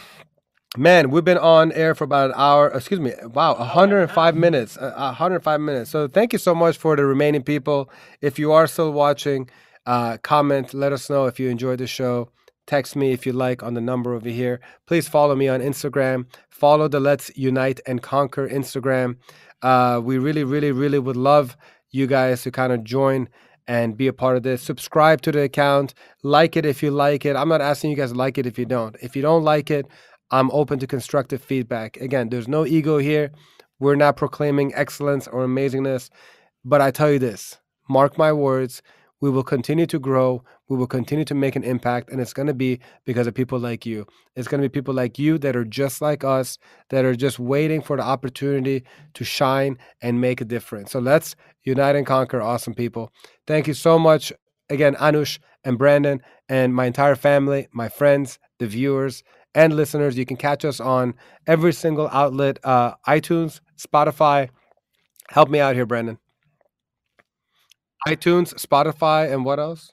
man, 0.77 1.11
we've 1.11 1.25
been 1.25 1.39
on 1.39 1.71
air 1.73 1.95
for 1.95 2.05
about 2.05 2.31
an 2.31 2.37
hour. 2.37 2.69
Excuse 2.69 3.01
me, 3.01 3.13
wow, 3.33 3.55
105 3.55 4.35
minutes. 4.35 4.77
Uh, 4.77 4.93
105 4.97 5.61
minutes. 5.61 5.91
So 5.91 6.09
thank 6.09 6.33
you 6.33 6.39
so 6.39 6.55
much 6.55 6.77
for 6.77 6.97
the 6.97 7.05
remaining 7.05 7.43
people. 7.43 7.89
If 8.21 8.39
you 8.39 8.53
are 8.53 8.67
still 8.67 8.93
watching, 8.93 9.49
uh, 9.87 10.19
comment. 10.23 10.75
Let 10.75 10.93
us 10.93 11.09
know 11.09 11.27
if 11.27 11.39
you 11.39 11.49
enjoyed 11.49 11.79
the 11.79 11.87
show. 11.87 12.31
Text 12.67 12.95
me 12.97 13.13
if 13.13 13.27
you 13.27 13.33
like 13.33 13.63
on 13.63 13.75
the 13.75 13.81
number 13.81 14.15
over 14.15 14.29
here. 14.29 14.61
Please 14.87 15.09
follow 15.09 15.35
me 15.35 15.49
on 15.49 15.61
Instagram. 15.61 16.27
Follow 16.49 16.89
the 16.89 17.01
Let's 17.01 17.31
Unite 17.37 17.81
and 17.87 18.03
Conquer 18.03 18.49
Instagram. 18.49 19.17
Uh, 19.63 20.01
we 20.03 20.19
really, 20.19 20.45
really, 20.45 20.73
really 20.73 20.99
would 20.99 21.17
love 21.17 21.57
you 21.91 22.07
guys 22.07 22.43
to 22.43 22.51
kind 22.51 22.73
of 22.73 22.85
join 22.85 23.29
and 23.67 23.97
be 23.97 24.07
a 24.07 24.13
part 24.13 24.37
of 24.37 24.43
this. 24.43 24.63
Subscribe 24.63 25.23
to 25.23 25.33
the 25.33 25.43
account. 25.43 25.95
Like 26.23 26.57
it 26.57 26.67
if 26.67 26.83
you 26.83 26.91
like 26.91 27.25
it. 27.25 27.37
I'm 27.37 27.49
not 27.49 27.61
asking 27.61 27.91
you 27.91 27.97
guys 27.97 28.13
to 28.13 28.19
like 28.19 28.39
it 28.39 28.47
if 28.47 28.59
you 28.59 28.67
don't. 28.67 28.97
If 29.03 29.15
you 29.15 29.23
don't 29.23 29.45
like 29.45 29.71
it, 29.71 29.87
I'm 30.31 30.51
open 30.51 30.79
to 30.81 30.87
constructive 30.87 31.43
feedback. 31.43 31.97
Again, 31.99 32.29
there's 32.29 32.49
no 32.49 32.67
ego 32.67 32.99
here. 32.99 33.31
We're 33.79 33.97
not 33.97 34.17
proclaiming 34.17 34.73
excellence 34.75 35.27
or 35.29 35.47
amazingness. 35.47 36.11
But 36.65 36.81
I 36.81 36.91
tell 36.91 37.11
you 37.11 37.19
this 37.19 37.59
mark 37.89 38.17
my 38.17 38.33
words, 38.33 38.83
we 39.23 39.31
will 39.31 39.45
continue 39.45 39.87
to 39.87 40.01
grow. 40.01 40.43
We 40.69 40.77
will 40.77 40.89
continue 40.89 41.25
to 41.27 41.35
make 41.35 41.55
an 41.55 41.63
impact. 41.63 42.11
And 42.11 42.21
it's 42.21 42.33
going 42.33 42.49
to 42.49 42.55
be 42.55 42.81
because 43.07 43.29
of 43.29 43.35
people 43.35 43.59
like 43.59 43.87
you. 43.87 44.05
It's 44.35 44.49
going 44.49 44.61
to 44.61 44.69
be 44.69 44.73
people 44.73 44.93
like 44.93 45.17
you 45.17 45.39
that 45.39 45.55
are 45.55 45.65
just 45.65 46.03
like 46.03 46.25
us, 46.25 46.59
that 46.91 47.05
are 47.05 47.15
just 47.15 47.39
waiting 47.39 47.81
for 47.81 47.97
the 47.97 48.03
opportunity 48.03 48.83
to 49.15 49.25
shine 49.25 49.79
and 50.03 50.21
make 50.21 50.41
a 50.41 50.45
difference. 50.45 50.91
So 50.91 50.99
let's 50.99 51.37
unite 51.63 51.95
and 51.95 52.05
conquer, 52.05 52.43
awesome 52.43 52.75
people. 52.75 53.13
Thank 53.47 53.69
you 53.69 53.75
so 53.75 53.97
much. 53.97 54.33
Again, 54.69 54.97
Anush 54.97 55.39
and 55.63 55.79
Brandon 55.79 56.21
and 56.49 56.75
my 56.75 56.87
entire 56.87 57.15
family, 57.15 57.69
my 57.73 57.89
friends, 57.89 58.41
the 58.59 58.67
viewers, 58.67 59.23
and 59.55 59.77
listeners. 59.77 60.19
You 60.19 60.27
can 60.27 60.37
catch 60.37 60.65
us 60.65 60.81
on 60.81 61.15
every 61.47 61.73
single 61.73 62.09
outlet 62.09 62.59
uh, 62.65 62.95
iTunes, 63.07 63.61
Spotify. 63.79 64.49
Help 65.29 65.49
me 65.49 65.61
out 65.61 65.77
here, 65.77 65.87
Brandon. 65.87 66.19
iTunes, 68.09 68.55
Spotify, 68.55 69.33
and 69.33 69.45
what 69.45 69.59
else? 69.59 69.93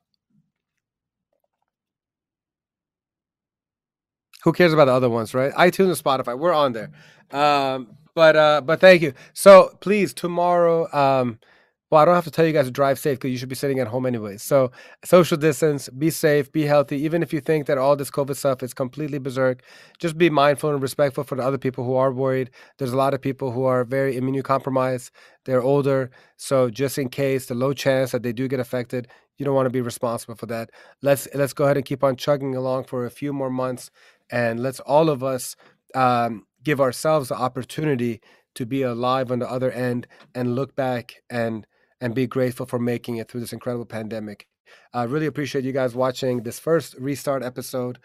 Who 4.44 4.54
cares 4.54 4.74
about 4.74 4.86
the 4.86 4.94
other 4.94 5.10
ones, 5.10 5.34
right? 5.34 5.52
iTunes 5.54 5.88
and 5.88 5.98
Spotify. 5.98 6.38
We're 6.38 6.54
on 6.54 6.74
there. 6.74 6.92
Um, 7.32 7.98
but 8.16 8.36
uh, 8.36 8.62
but 8.62 8.80
thank 8.80 9.02
you. 9.02 9.14
So 9.34 9.78
please 9.82 10.14
tomorrow. 10.14 10.92
Um, 10.94 11.40
well, 11.90 12.02
I 12.02 12.06
don't 12.06 12.14
have 12.14 12.26
to 12.26 12.32
tell 12.32 12.46
you 12.46 12.54
guys 12.54 12.66
to 12.66 12.72
drive 12.72 13.00
safe 13.00 13.18
because 13.18 13.32
you 13.32 13.38
should 13.38 13.50
be 13.50 13.56
sitting 13.56 13.80
at 13.80 13.88
home 13.88 14.06
anyways. 14.06 14.44
So 14.44 14.72
social 15.04 15.38
distance, 15.38 15.90
be 15.90 16.12
safe, 16.12 16.52
be 16.52 16.66
healthy. 16.66 16.98
Even 16.98 17.24
if 17.24 17.34
you 17.34 17.40
think 17.40 17.66
that 17.66 17.80
all 17.80 17.96
this 17.96 18.12
COVID 18.12 18.36
stuff 18.36 18.62
is 18.62 18.76
completely 18.76 19.18
berserk, 19.18 19.64
just 19.98 20.18
be 20.18 20.30
mindful 20.30 20.70
and 20.70 20.82
respectful 20.82 21.24
for 21.24 21.36
the 21.36 21.44
other 21.44 21.58
people 21.58 21.84
who 21.84 21.96
are 21.96 22.12
worried. 22.12 22.52
There's 22.78 22.94
a 22.94 22.98
lot 22.98 23.16
of 23.16 23.22
people 23.22 23.52
who 23.52 23.64
are 23.64 23.84
very 23.84 24.16
immunocompromised. 24.16 25.10
They're 25.46 25.64
older, 25.64 26.12
so 26.38 26.70
just 26.70 27.00
in 27.00 27.10
case 27.10 27.48
the 27.48 27.56
low 27.56 27.74
chance 27.74 28.12
that 28.12 28.22
they 28.22 28.34
do 28.34 28.48
get 28.48 28.60
affected, 28.60 29.08
you 29.38 29.46
don't 29.46 29.56
want 29.56 29.66
to 29.66 29.72
be 29.72 29.82
responsible 29.82 30.36
for 30.36 30.46
that. 30.48 30.70
Let's 31.02 31.28
let's 31.34 31.54
go 31.54 31.64
ahead 31.64 31.78
and 31.78 31.86
keep 31.86 32.04
on 32.04 32.18
chugging 32.18 32.56
along 32.56 32.84
for 32.84 33.06
a 33.06 33.10
few 33.10 33.34
more 33.34 33.50
months, 33.50 33.90
and 34.30 34.60
let's 34.60 34.80
all 34.82 35.10
of 35.10 35.24
us 35.24 35.56
um, 35.96 36.46
give 36.64 36.80
ourselves 36.80 37.30
the 37.30 37.36
opportunity 37.36 38.22
to 38.56 38.66
be 38.66 38.82
alive 38.82 39.32
on 39.32 39.40
the 39.40 39.50
other 39.50 39.72
end 39.72 40.06
and 40.36 40.56
look 40.56 40.76
back 40.76 41.16
and 41.30 41.66
and 42.02 42.16
be 42.16 42.28
grateful 42.28 42.66
for 42.66 42.80
making 42.80 43.18
it 43.18 43.30
through 43.30 43.42
this 43.42 43.54
incredible 43.54 43.86
pandemic. 43.86 44.48
I 44.94 45.04
really 45.04 45.26
appreciate 45.26 45.66
you 45.66 45.72
guys 45.72 45.96
watching 45.96 46.44
this 46.44 46.60
first 46.60 46.96
restart 46.96 47.44
episode. 47.44 48.00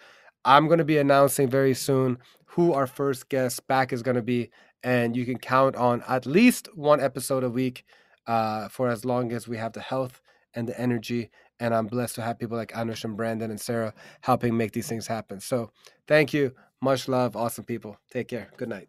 I'm 0.45 0.67
going 0.67 0.79
to 0.79 0.85
be 0.85 0.99
announcing 0.99 1.49
very 1.49 1.75
soon 1.75 2.19
who 2.47 2.73
our 2.73 2.87
first 2.87 3.29
guest 3.29 3.67
back 3.67 3.93
is 3.93 4.03
going 4.03 4.17
to 4.17 4.23
be, 4.23 4.51
and 4.83 5.17
you 5.17 5.25
can 5.25 5.39
count 5.39 5.77
on 5.77 6.03
at 6.09 6.27
least 6.27 6.69
one 6.75 7.01
episode 7.01 7.45
a 7.45 7.51
week 7.51 7.85
uh, 8.27 8.69
for 8.69 8.89
as 8.89 9.05
long 9.05 9.33
as 9.33 9.49
we 9.49 9.57
have 9.57 9.73
the 9.73 9.81
health 9.81 10.21
and 10.55 10.69
the 10.69 10.79
energy. 10.79 11.31
And 11.61 11.75
I'm 11.75 11.87
blessed 11.87 12.17
to 12.17 12.23
have 12.23 12.39
people 12.39 12.57
like 12.57 12.73
Anush 12.73 13.05
and 13.05 13.17
Brandon 13.17 13.51
and 13.51 13.61
Sarah 13.61 13.95
helping 14.21 14.57
make 14.57 14.73
these 14.73 14.89
things 14.89 15.07
happen. 15.07 15.41
So 15.41 15.71
thank 16.07 16.35
you. 16.35 16.53
Much 16.81 17.09
love. 17.09 17.37
Awesome 17.37 17.65
people. 17.65 17.97
Take 18.11 18.29
care. 18.29 18.49
Good 18.57 18.69
night. 18.69 18.89